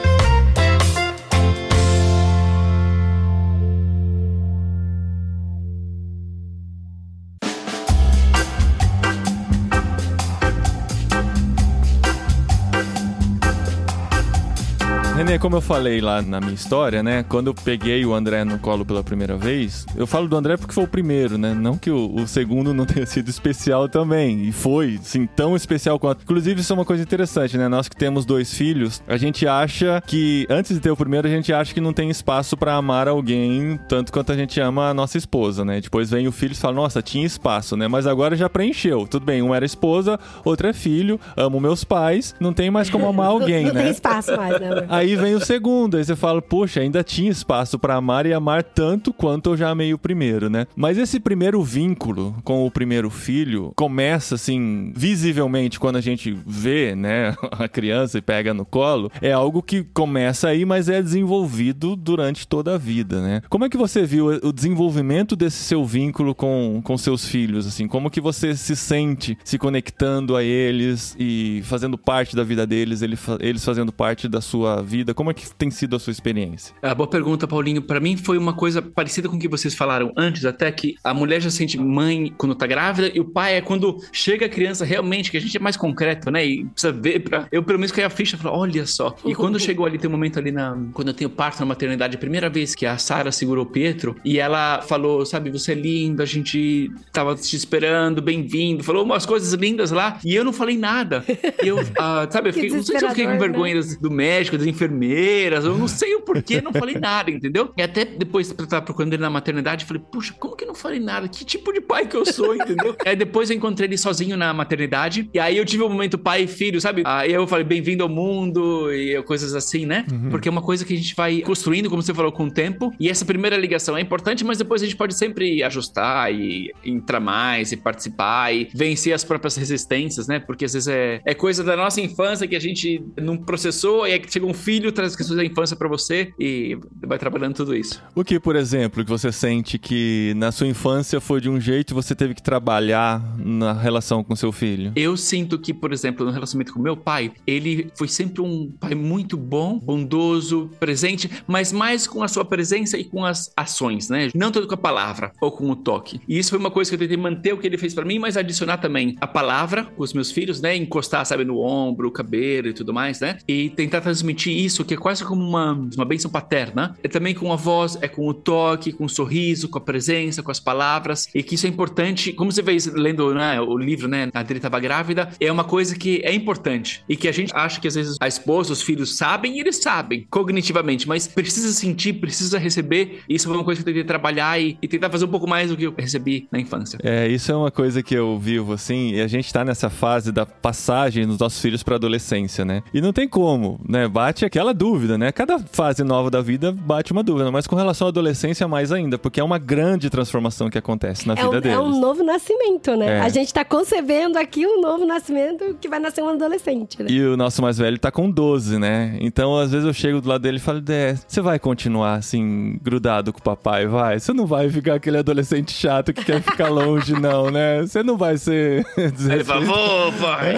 Renê, 15.32 15.38
como 15.38 15.56
eu 15.56 15.60
falei 15.62 16.00
lá 16.00 16.20
na 16.20 16.40
minha 16.40 16.52
história, 16.52 17.02
né? 17.02 17.24
Quando 17.26 17.46
eu 17.46 17.54
peguei 17.54 18.04
o 18.04 18.12
André 18.12 18.44
no 18.44 18.58
colo 18.58 18.84
pela 18.84 19.02
primeira 19.02 19.34
vez, 19.34 19.86
eu 19.96 20.06
falo 20.06 20.28
do 20.28 20.36
André 20.36 20.58
porque 20.58 20.74
foi 20.74 20.84
o 20.84 20.88
primeiro, 20.88 21.38
né? 21.38 21.54
Não 21.54 21.78
que 21.78 21.90
o, 21.90 22.14
o 22.14 22.26
segundo 22.26 22.74
não 22.74 22.84
tenha 22.84 23.06
sido 23.06 23.30
especial 23.30 23.88
também. 23.88 24.42
E 24.42 24.52
foi, 24.52 24.98
sim, 25.02 25.26
tão 25.26 25.56
especial 25.56 25.98
quanto. 25.98 26.22
Inclusive, 26.22 26.60
isso 26.60 26.70
é 26.72 26.74
uma 26.74 26.84
coisa 26.84 27.02
interessante, 27.02 27.56
né? 27.56 27.66
Nós 27.66 27.88
que 27.88 27.96
temos 27.96 28.26
dois 28.26 28.52
filhos, 28.52 29.02
a 29.08 29.16
gente 29.16 29.46
acha 29.46 30.02
que, 30.06 30.46
antes 30.50 30.74
de 30.74 30.80
ter 30.80 30.90
o 30.90 30.96
primeiro, 30.96 31.26
a 31.26 31.30
gente 31.30 31.50
acha 31.50 31.72
que 31.72 31.80
não 31.80 31.94
tem 31.94 32.10
espaço 32.10 32.54
para 32.54 32.74
amar 32.74 33.08
alguém 33.08 33.80
tanto 33.88 34.12
quanto 34.12 34.32
a 34.32 34.36
gente 34.36 34.60
ama 34.60 34.90
a 34.90 34.94
nossa 34.94 35.16
esposa, 35.16 35.64
né? 35.64 35.80
Depois 35.80 36.10
vem 36.10 36.28
o 36.28 36.32
filho 36.32 36.52
e 36.52 36.56
fala, 36.56 36.74
nossa, 36.74 37.00
tinha 37.00 37.24
espaço, 37.24 37.74
né? 37.74 37.88
Mas 37.88 38.06
agora 38.06 38.36
já 38.36 38.50
preencheu. 38.50 39.06
Tudo 39.06 39.24
bem, 39.24 39.40
um 39.40 39.54
era 39.54 39.64
esposa, 39.64 40.20
outro 40.44 40.66
é 40.66 40.74
filho, 40.74 41.18
amo 41.34 41.58
meus 41.58 41.84
pais, 41.84 42.34
não 42.38 42.52
tem 42.52 42.70
mais 42.70 42.90
como 42.90 43.06
amar 43.06 43.28
alguém, 43.32 43.64
não, 43.64 43.72
né? 43.72 43.78
Não 43.78 43.82
tem 43.84 43.90
espaço 43.92 44.36
mais, 44.36 44.60
né? 44.60 44.68
Aí 44.90 45.21
vem 45.22 45.34
o 45.34 45.40
segundo, 45.40 45.96
aí 45.96 46.04
você 46.04 46.16
fala, 46.16 46.42
poxa, 46.42 46.80
ainda 46.80 47.04
tinha 47.04 47.30
espaço 47.30 47.78
para 47.78 47.94
amar 47.94 48.26
e 48.26 48.32
amar 48.32 48.64
tanto 48.64 49.12
quanto 49.12 49.50
eu 49.50 49.56
já 49.56 49.70
amei 49.70 49.94
o 49.94 49.98
primeiro, 49.98 50.50
né? 50.50 50.66
Mas 50.74 50.98
esse 50.98 51.20
primeiro 51.20 51.62
vínculo 51.62 52.34
com 52.42 52.66
o 52.66 52.70
primeiro 52.70 53.08
filho 53.08 53.72
começa 53.76 54.34
assim, 54.34 54.92
visivelmente 54.94 55.78
quando 55.78 55.96
a 55.96 56.00
gente 56.00 56.36
vê, 56.44 56.94
né, 56.96 57.36
a 57.52 57.68
criança 57.68 58.18
e 58.18 58.22
pega 58.22 58.52
no 58.52 58.64
colo, 58.64 59.10
é 59.20 59.32
algo 59.32 59.62
que 59.62 59.84
começa 59.94 60.48
aí, 60.48 60.64
mas 60.64 60.88
é 60.88 61.00
desenvolvido 61.00 61.94
durante 61.94 62.46
toda 62.46 62.74
a 62.74 62.78
vida, 62.78 63.22
né? 63.22 63.42
Como 63.48 63.64
é 63.64 63.68
que 63.68 63.76
você 63.76 64.04
viu 64.04 64.26
o 64.26 64.52
desenvolvimento 64.52 65.36
desse 65.36 65.62
seu 65.62 65.84
vínculo 65.84 66.34
com, 66.34 66.80
com 66.82 66.98
seus 66.98 67.24
filhos, 67.24 67.66
assim? 67.66 67.86
Como 67.86 68.10
que 68.10 68.20
você 68.20 68.56
se 68.56 68.74
sente 68.74 69.38
se 69.44 69.58
conectando 69.58 70.36
a 70.36 70.42
eles 70.42 71.14
e 71.18 71.62
fazendo 71.64 71.96
parte 71.96 72.34
da 72.34 72.42
vida 72.42 72.66
deles, 72.66 73.02
eles 73.02 73.64
fazendo 73.64 73.92
parte 73.92 74.28
da 74.28 74.40
sua 74.40 74.82
vida? 74.82 75.11
Vida? 75.12 75.14
Como 75.14 75.30
é 75.30 75.34
que 75.34 75.54
tem 75.54 75.70
sido 75.70 75.94
a 75.94 75.98
sua 75.98 76.10
experiência? 76.10 76.74
Ah, 76.82 76.94
boa 76.94 77.08
pergunta, 77.08 77.46
Paulinho. 77.46 77.82
Para 77.82 78.00
mim 78.00 78.16
foi 78.16 78.38
uma 78.38 78.52
coisa 78.52 78.82
parecida 78.82 79.28
com 79.28 79.36
o 79.36 79.38
que 79.38 79.48
vocês 79.48 79.74
falaram 79.74 80.12
antes, 80.16 80.44
até 80.44 80.70
que 80.72 80.96
a 81.04 81.14
mulher 81.14 81.40
já 81.40 81.50
sente 81.50 81.78
mãe 81.78 82.32
quando 82.36 82.54
tá 82.54 82.66
grávida 82.66 83.10
e 83.14 83.20
o 83.20 83.24
pai 83.24 83.56
é 83.56 83.60
quando 83.60 83.98
chega 84.10 84.46
a 84.46 84.48
criança 84.48 84.84
realmente, 84.84 85.30
que 85.30 85.36
a 85.36 85.40
gente 85.40 85.56
é 85.56 85.60
mais 85.60 85.76
concreto, 85.76 86.30
né? 86.30 86.44
E 86.44 86.64
precisa 86.64 86.92
ver 86.92 87.20
pra... 87.20 87.46
Eu 87.52 87.62
pelo 87.62 87.78
menos 87.78 87.92
caí 87.92 88.04
a 88.04 88.10
ficha 88.10 88.36
e 88.36 88.38
falei, 88.38 88.58
olha 88.58 88.86
só. 88.86 89.14
E 89.24 89.34
quando 89.36 89.60
chegou 89.60 89.86
ali, 89.86 89.98
tem 89.98 90.08
um 90.08 90.12
momento 90.12 90.38
ali 90.38 90.50
na... 90.50 90.76
Quando 90.92 91.08
eu 91.08 91.14
tenho 91.14 91.30
parto 91.30 91.60
na 91.60 91.66
maternidade, 91.66 92.16
a 92.16 92.18
primeira 92.18 92.48
vez 92.48 92.74
que 92.74 92.86
a 92.86 92.96
Sara 92.98 93.30
segurou 93.30 93.64
o 93.64 93.68
Pietro 93.68 94.16
e 94.24 94.38
ela 94.38 94.82
falou, 94.82 95.24
sabe, 95.26 95.50
você 95.50 95.72
é 95.72 95.74
lindo, 95.74 96.22
a 96.22 96.26
gente 96.26 96.90
tava 97.12 97.34
te 97.34 97.54
esperando, 97.56 98.22
bem-vindo. 98.22 98.82
Falou 98.82 99.04
umas 99.04 99.26
coisas 99.26 99.52
lindas 99.52 99.90
lá 99.90 100.18
e 100.24 100.34
eu 100.34 100.44
não 100.44 100.52
falei 100.52 100.76
nada. 100.76 101.24
E 101.62 101.68
eu, 101.68 101.78
ah, 101.98 102.26
sabe, 102.30 102.50
eu 102.50 102.52
fiquei, 102.52 102.70
não 102.70 102.82
sei 102.82 102.98
se 102.98 103.04
eu 103.04 103.10
fiquei 103.10 103.26
com 103.26 103.38
vergonha 103.38 103.74
né? 103.74 103.96
do 104.00 104.10
médico, 104.10 104.56
das 104.56 104.66
enfermeiras, 104.66 104.91
enfermeiras, 104.92 105.64
eu 105.64 105.76
não 105.76 105.88
sei 105.88 106.14
o 106.14 106.20
porquê, 106.20 106.60
não 106.60 106.72
falei 106.72 106.96
nada, 107.00 107.30
entendeu? 107.30 107.72
E 107.76 107.82
até 107.82 108.04
depois 108.04 108.54
eu 108.56 108.66
tava 108.66 108.82
procurando 108.82 109.14
ele 109.14 109.22
na 109.22 109.30
maternidade, 109.30 109.84
falei, 109.84 110.02
puxa, 110.10 110.34
como 110.38 110.54
que 110.54 110.64
eu 110.64 110.68
não 110.68 110.74
falei 110.74 111.00
nada? 111.00 111.26
Que 111.28 111.44
tipo 111.44 111.72
de 111.72 111.80
pai 111.80 112.06
que 112.06 112.16
eu 112.16 112.24
sou, 112.24 112.54
entendeu? 112.56 112.94
aí 113.04 113.16
depois 113.16 113.50
eu 113.50 113.56
encontrei 113.56 113.88
ele 113.88 113.98
sozinho 113.98 114.36
na 114.36 114.52
maternidade, 114.52 115.28
e 115.32 115.38
aí 115.38 115.56
eu 115.56 115.64
tive 115.64 115.82
um 115.82 115.88
momento 115.88 116.18
pai 116.18 116.42
e 116.42 116.46
filho, 116.46 116.80
sabe? 116.80 117.02
Aí 117.04 117.32
eu 117.32 117.46
falei, 117.46 117.64
bem-vindo 117.64 118.02
ao 118.02 118.08
mundo, 118.08 118.92
e 118.92 119.20
coisas 119.22 119.54
assim, 119.54 119.86
né? 119.86 120.04
Uhum. 120.10 120.30
Porque 120.30 120.48
é 120.48 120.50
uma 120.52 120.62
coisa 120.62 120.84
que 120.84 120.94
a 120.94 120.96
gente 120.96 121.14
vai 121.14 121.40
construindo, 121.40 121.88
como 121.88 122.02
você 122.02 122.12
falou, 122.12 122.30
com 122.30 122.44
o 122.44 122.50
tempo, 122.50 122.92
e 123.00 123.08
essa 123.08 123.24
primeira 123.24 123.56
ligação 123.56 123.96
é 123.96 124.00
importante, 124.00 124.44
mas 124.44 124.58
depois 124.58 124.82
a 124.82 124.84
gente 124.84 124.96
pode 124.96 125.14
sempre 125.14 125.62
ajustar 125.62 126.32
e 126.32 126.72
entrar 126.84 127.20
mais, 127.20 127.72
e 127.72 127.76
participar, 127.76 128.54
e 128.54 128.68
vencer 128.74 129.12
as 129.12 129.24
próprias 129.24 129.56
resistências, 129.56 130.26
né? 130.26 130.38
Porque 130.38 130.64
às 130.64 130.72
vezes 130.72 130.88
é, 130.88 131.20
é 131.24 131.34
coisa 131.34 131.64
da 131.64 131.76
nossa 131.76 132.00
infância 132.00 132.46
que 132.46 132.56
a 132.56 132.60
gente 132.60 133.02
não 133.20 133.36
processou, 133.36 134.06
e 134.06 134.12
aí 134.12 134.22
chega 134.28 134.46
um 134.46 134.54
filho 134.54 134.81
filho 134.82 134.92
traz 134.92 135.14
questões 135.14 135.36
da 135.36 135.44
infância 135.44 135.76
para 135.76 135.88
você 135.88 136.32
e 136.38 136.76
vai 137.06 137.16
trabalhando 137.16 137.54
tudo 137.54 137.74
isso. 137.74 138.02
O 138.16 138.24
que, 138.24 138.40
por 138.40 138.56
exemplo, 138.56 139.04
que 139.04 139.10
você 139.10 139.30
sente 139.30 139.78
que 139.78 140.34
na 140.36 140.50
sua 140.50 140.66
infância 140.66 141.20
foi 141.20 141.40
de 141.40 141.48
um 141.48 141.60
jeito 141.60 141.92
e 141.92 141.94
você 141.94 142.14
teve 142.16 142.34
que 142.34 142.42
trabalhar 142.42 143.22
na 143.38 143.72
relação 143.72 144.24
com 144.24 144.34
seu 144.34 144.50
filho? 144.50 144.92
Eu 144.96 145.16
sinto 145.16 145.58
que, 145.58 145.72
por 145.72 145.92
exemplo, 145.92 146.26
no 146.26 146.32
relacionamento 146.32 146.72
com 146.72 146.80
meu 146.80 146.96
pai, 146.96 147.32
ele 147.46 147.90
foi 147.96 148.08
sempre 148.08 148.42
um 148.42 148.72
pai 148.72 148.94
muito 148.94 149.36
bom, 149.36 149.78
bondoso, 149.78 150.68
presente, 150.80 151.30
mas 151.46 151.72
mais 151.72 152.08
com 152.08 152.24
a 152.24 152.28
sua 152.28 152.44
presença 152.44 152.98
e 152.98 153.04
com 153.04 153.24
as 153.24 153.52
ações, 153.56 154.08
né? 154.08 154.30
Não 154.34 154.50
tanto 154.50 154.66
com 154.66 154.74
a 154.74 154.78
palavra 154.78 155.32
ou 155.40 155.52
com 155.52 155.70
o 155.70 155.76
toque. 155.76 156.20
E 156.26 156.38
isso 156.38 156.50
foi 156.50 156.58
uma 156.58 156.70
coisa 156.70 156.90
que 156.90 156.96
eu 156.96 156.98
tentei 156.98 157.16
manter 157.16 157.52
o 157.52 157.58
que 157.58 157.66
ele 157.66 157.78
fez 157.78 157.94
para 157.94 158.04
mim, 158.04 158.18
mas 158.18 158.36
adicionar 158.36 158.78
também 158.78 159.16
a 159.20 159.26
palavra 159.28 159.84
com 159.84 160.02
os 160.02 160.12
meus 160.12 160.32
filhos, 160.32 160.60
né? 160.60 160.74
Encostar, 160.76 161.24
sabe, 161.24 161.44
no 161.44 161.60
ombro, 161.60 162.08
o 162.08 162.10
cabelo 162.10 162.68
e 162.68 162.72
tudo 162.72 162.92
mais, 162.92 163.20
né? 163.20 163.38
E 163.46 163.70
tentar 163.70 164.00
transmitir 164.00 164.56
isso 164.56 164.71
isso, 164.72 164.84
que 164.84 164.94
é 164.94 164.96
quase 164.96 165.24
como 165.24 165.46
uma, 165.46 165.72
uma 165.72 166.04
bênção 166.04 166.30
paterna, 166.30 166.96
é 167.02 167.08
também 167.08 167.34
com 167.34 167.52
a 167.52 167.56
voz, 167.56 167.98
é 168.00 168.08
com 168.08 168.26
o 168.26 168.34
toque, 168.34 168.92
com 168.92 169.04
o 169.04 169.08
sorriso, 169.08 169.68
com 169.68 169.78
a 169.78 169.80
presença, 169.80 170.42
com 170.42 170.50
as 170.50 170.58
palavras, 170.58 171.28
e 171.34 171.42
que 171.42 171.54
isso 171.54 171.66
é 171.66 171.68
importante, 171.68 172.32
como 172.32 172.50
você 172.50 172.62
vê 172.62 172.76
lendo 172.94 173.34
né, 173.34 173.60
o 173.60 173.76
livro, 173.76 174.08
né, 174.08 174.30
a 174.32 174.40
Adri 174.40 174.56
estava 174.56 174.80
grávida, 174.80 175.28
é 175.38 175.52
uma 175.52 175.64
coisa 175.64 175.94
que 175.94 176.20
é 176.24 176.34
importante, 176.34 177.04
e 177.08 177.16
que 177.16 177.28
a 177.28 177.32
gente 177.32 177.52
acha 177.54 177.80
que 177.80 177.86
às 177.86 177.94
vezes 177.94 178.16
a 178.20 178.26
esposa, 178.26 178.72
os 178.72 178.82
filhos 178.82 179.16
sabem, 179.16 179.56
e 179.56 179.60
eles 179.60 179.76
sabem, 179.76 180.26
cognitivamente, 180.30 181.06
mas 181.06 181.28
precisa 181.28 181.70
sentir, 181.72 182.14
precisa 182.14 182.58
receber, 182.58 183.20
isso 183.28 183.46
foi 183.46 183.56
uma 183.56 183.64
coisa 183.64 183.82
que 183.82 183.88
eu 183.88 183.92
tentei 183.92 184.04
trabalhar 184.04 184.60
e, 184.60 184.78
e 184.80 184.88
tentar 184.88 185.10
fazer 185.10 185.26
um 185.26 185.28
pouco 185.28 185.46
mais 185.46 185.70
do 185.70 185.76
que 185.76 185.84
eu 185.84 185.94
recebi 185.96 186.48
na 186.50 186.58
infância. 186.58 186.98
É, 187.02 187.28
isso 187.28 187.52
é 187.52 187.56
uma 187.56 187.70
coisa 187.70 188.02
que 188.02 188.14
eu 188.14 188.38
vivo, 188.38 188.72
assim, 188.72 189.12
e 189.12 189.20
a 189.20 189.26
gente 189.26 189.52
tá 189.52 189.64
nessa 189.64 189.90
fase 189.90 190.32
da 190.32 190.46
passagem 190.46 191.26
dos 191.26 191.38
nossos 191.38 191.60
filhos 191.60 191.82
pra 191.82 191.96
adolescência, 191.96 192.64
né? 192.64 192.82
E 192.94 193.00
não 193.00 193.12
tem 193.12 193.28
como, 193.28 193.80
né? 193.86 194.08
Bate 194.08 194.44
aquela 194.44 194.61
aquela 194.62 194.72
dúvida, 194.72 195.18
né? 195.18 195.32
Cada 195.32 195.58
fase 195.58 196.04
nova 196.04 196.30
da 196.30 196.40
vida 196.40 196.72
bate 196.72 197.12
uma 197.12 197.22
dúvida, 197.22 197.50
mas 197.50 197.66
com 197.66 197.74
relação 197.74 198.06
à 198.06 198.10
adolescência 198.10 198.66
mais 198.68 198.92
ainda, 198.92 199.18
porque 199.18 199.40
é 199.40 199.44
uma 199.44 199.58
grande 199.58 200.08
transformação 200.08 200.70
que 200.70 200.78
acontece 200.78 201.26
na 201.26 201.34
é 201.34 201.36
vida 201.36 201.48
um, 201.48 201.60
deles. 201.60 201.76
É 201.76 201.80
um 201.80 202.00
novo 202.00 202.22
nascimento, 202.22 202.96
né? 202.96 203.18
É. 203.18 203.20
A 203.20 203.28
gente 203.28 203.52
tá 203.52 203.64
concebendo 203.64 204.38
aqui 204.38 204.66
um 204.66 204.80
novo 204.80 205.04
nascimento 205.04 205.76
que 205.80 205.88
vai 205.88 205.98
nascer 205.98 206.22
um 206.22 206.28
adolescente, 206.28 207.02
né? 207.02 207.10
E 207.10 207.22
o 207.24 207.36
nosso 207.36 207.60
mais 207.60 207.76
velho 207.76 207.98
tá 207.98 208.10
com 208.10 208.30
12, 208.30 208.78
né? 208.78 209.16
Então, 209.20 209.56
às 209.58 209.72
vezes 209.72 209.86
eu 209.86 209.92
chego 209.92 210.20
do 210.20 210.28
lado 210.28 210.42
dele 210.42 210.58
e 210.58 210.60
falo, 210.60 210.80
você 211.26 211.40
vai 211.40 211.58
continuar 211.58 212.14
assim, 212.14 212.78
grudado 212.82 213.32
com 213.32 213.40
o 213.40 213.42
papai, 213.42 213.86
vai? 213.86 214.20
Você 214.20 214.32
não 214.32 214.46
vai 214.46 214.70
ficar 214.70 214.94
aquele 214.94 215.18
adolescente 215.18 215.72
chato 215.72 216.12
que 216.12 216.24
quer 216.24 216.40
ficar 216.40 216.68
longe, 216.68 217.12
não, 217.14 217.50
né? 217.50 217.80
Você 217.80 218.02
não 218.02 218.16
vai 218.16 218.38
ser... 218.38 218.86
Ele 218.96 219.44
fala, 219.44 219.64
vou, 219.64 220.12
pai! 220.12 220.54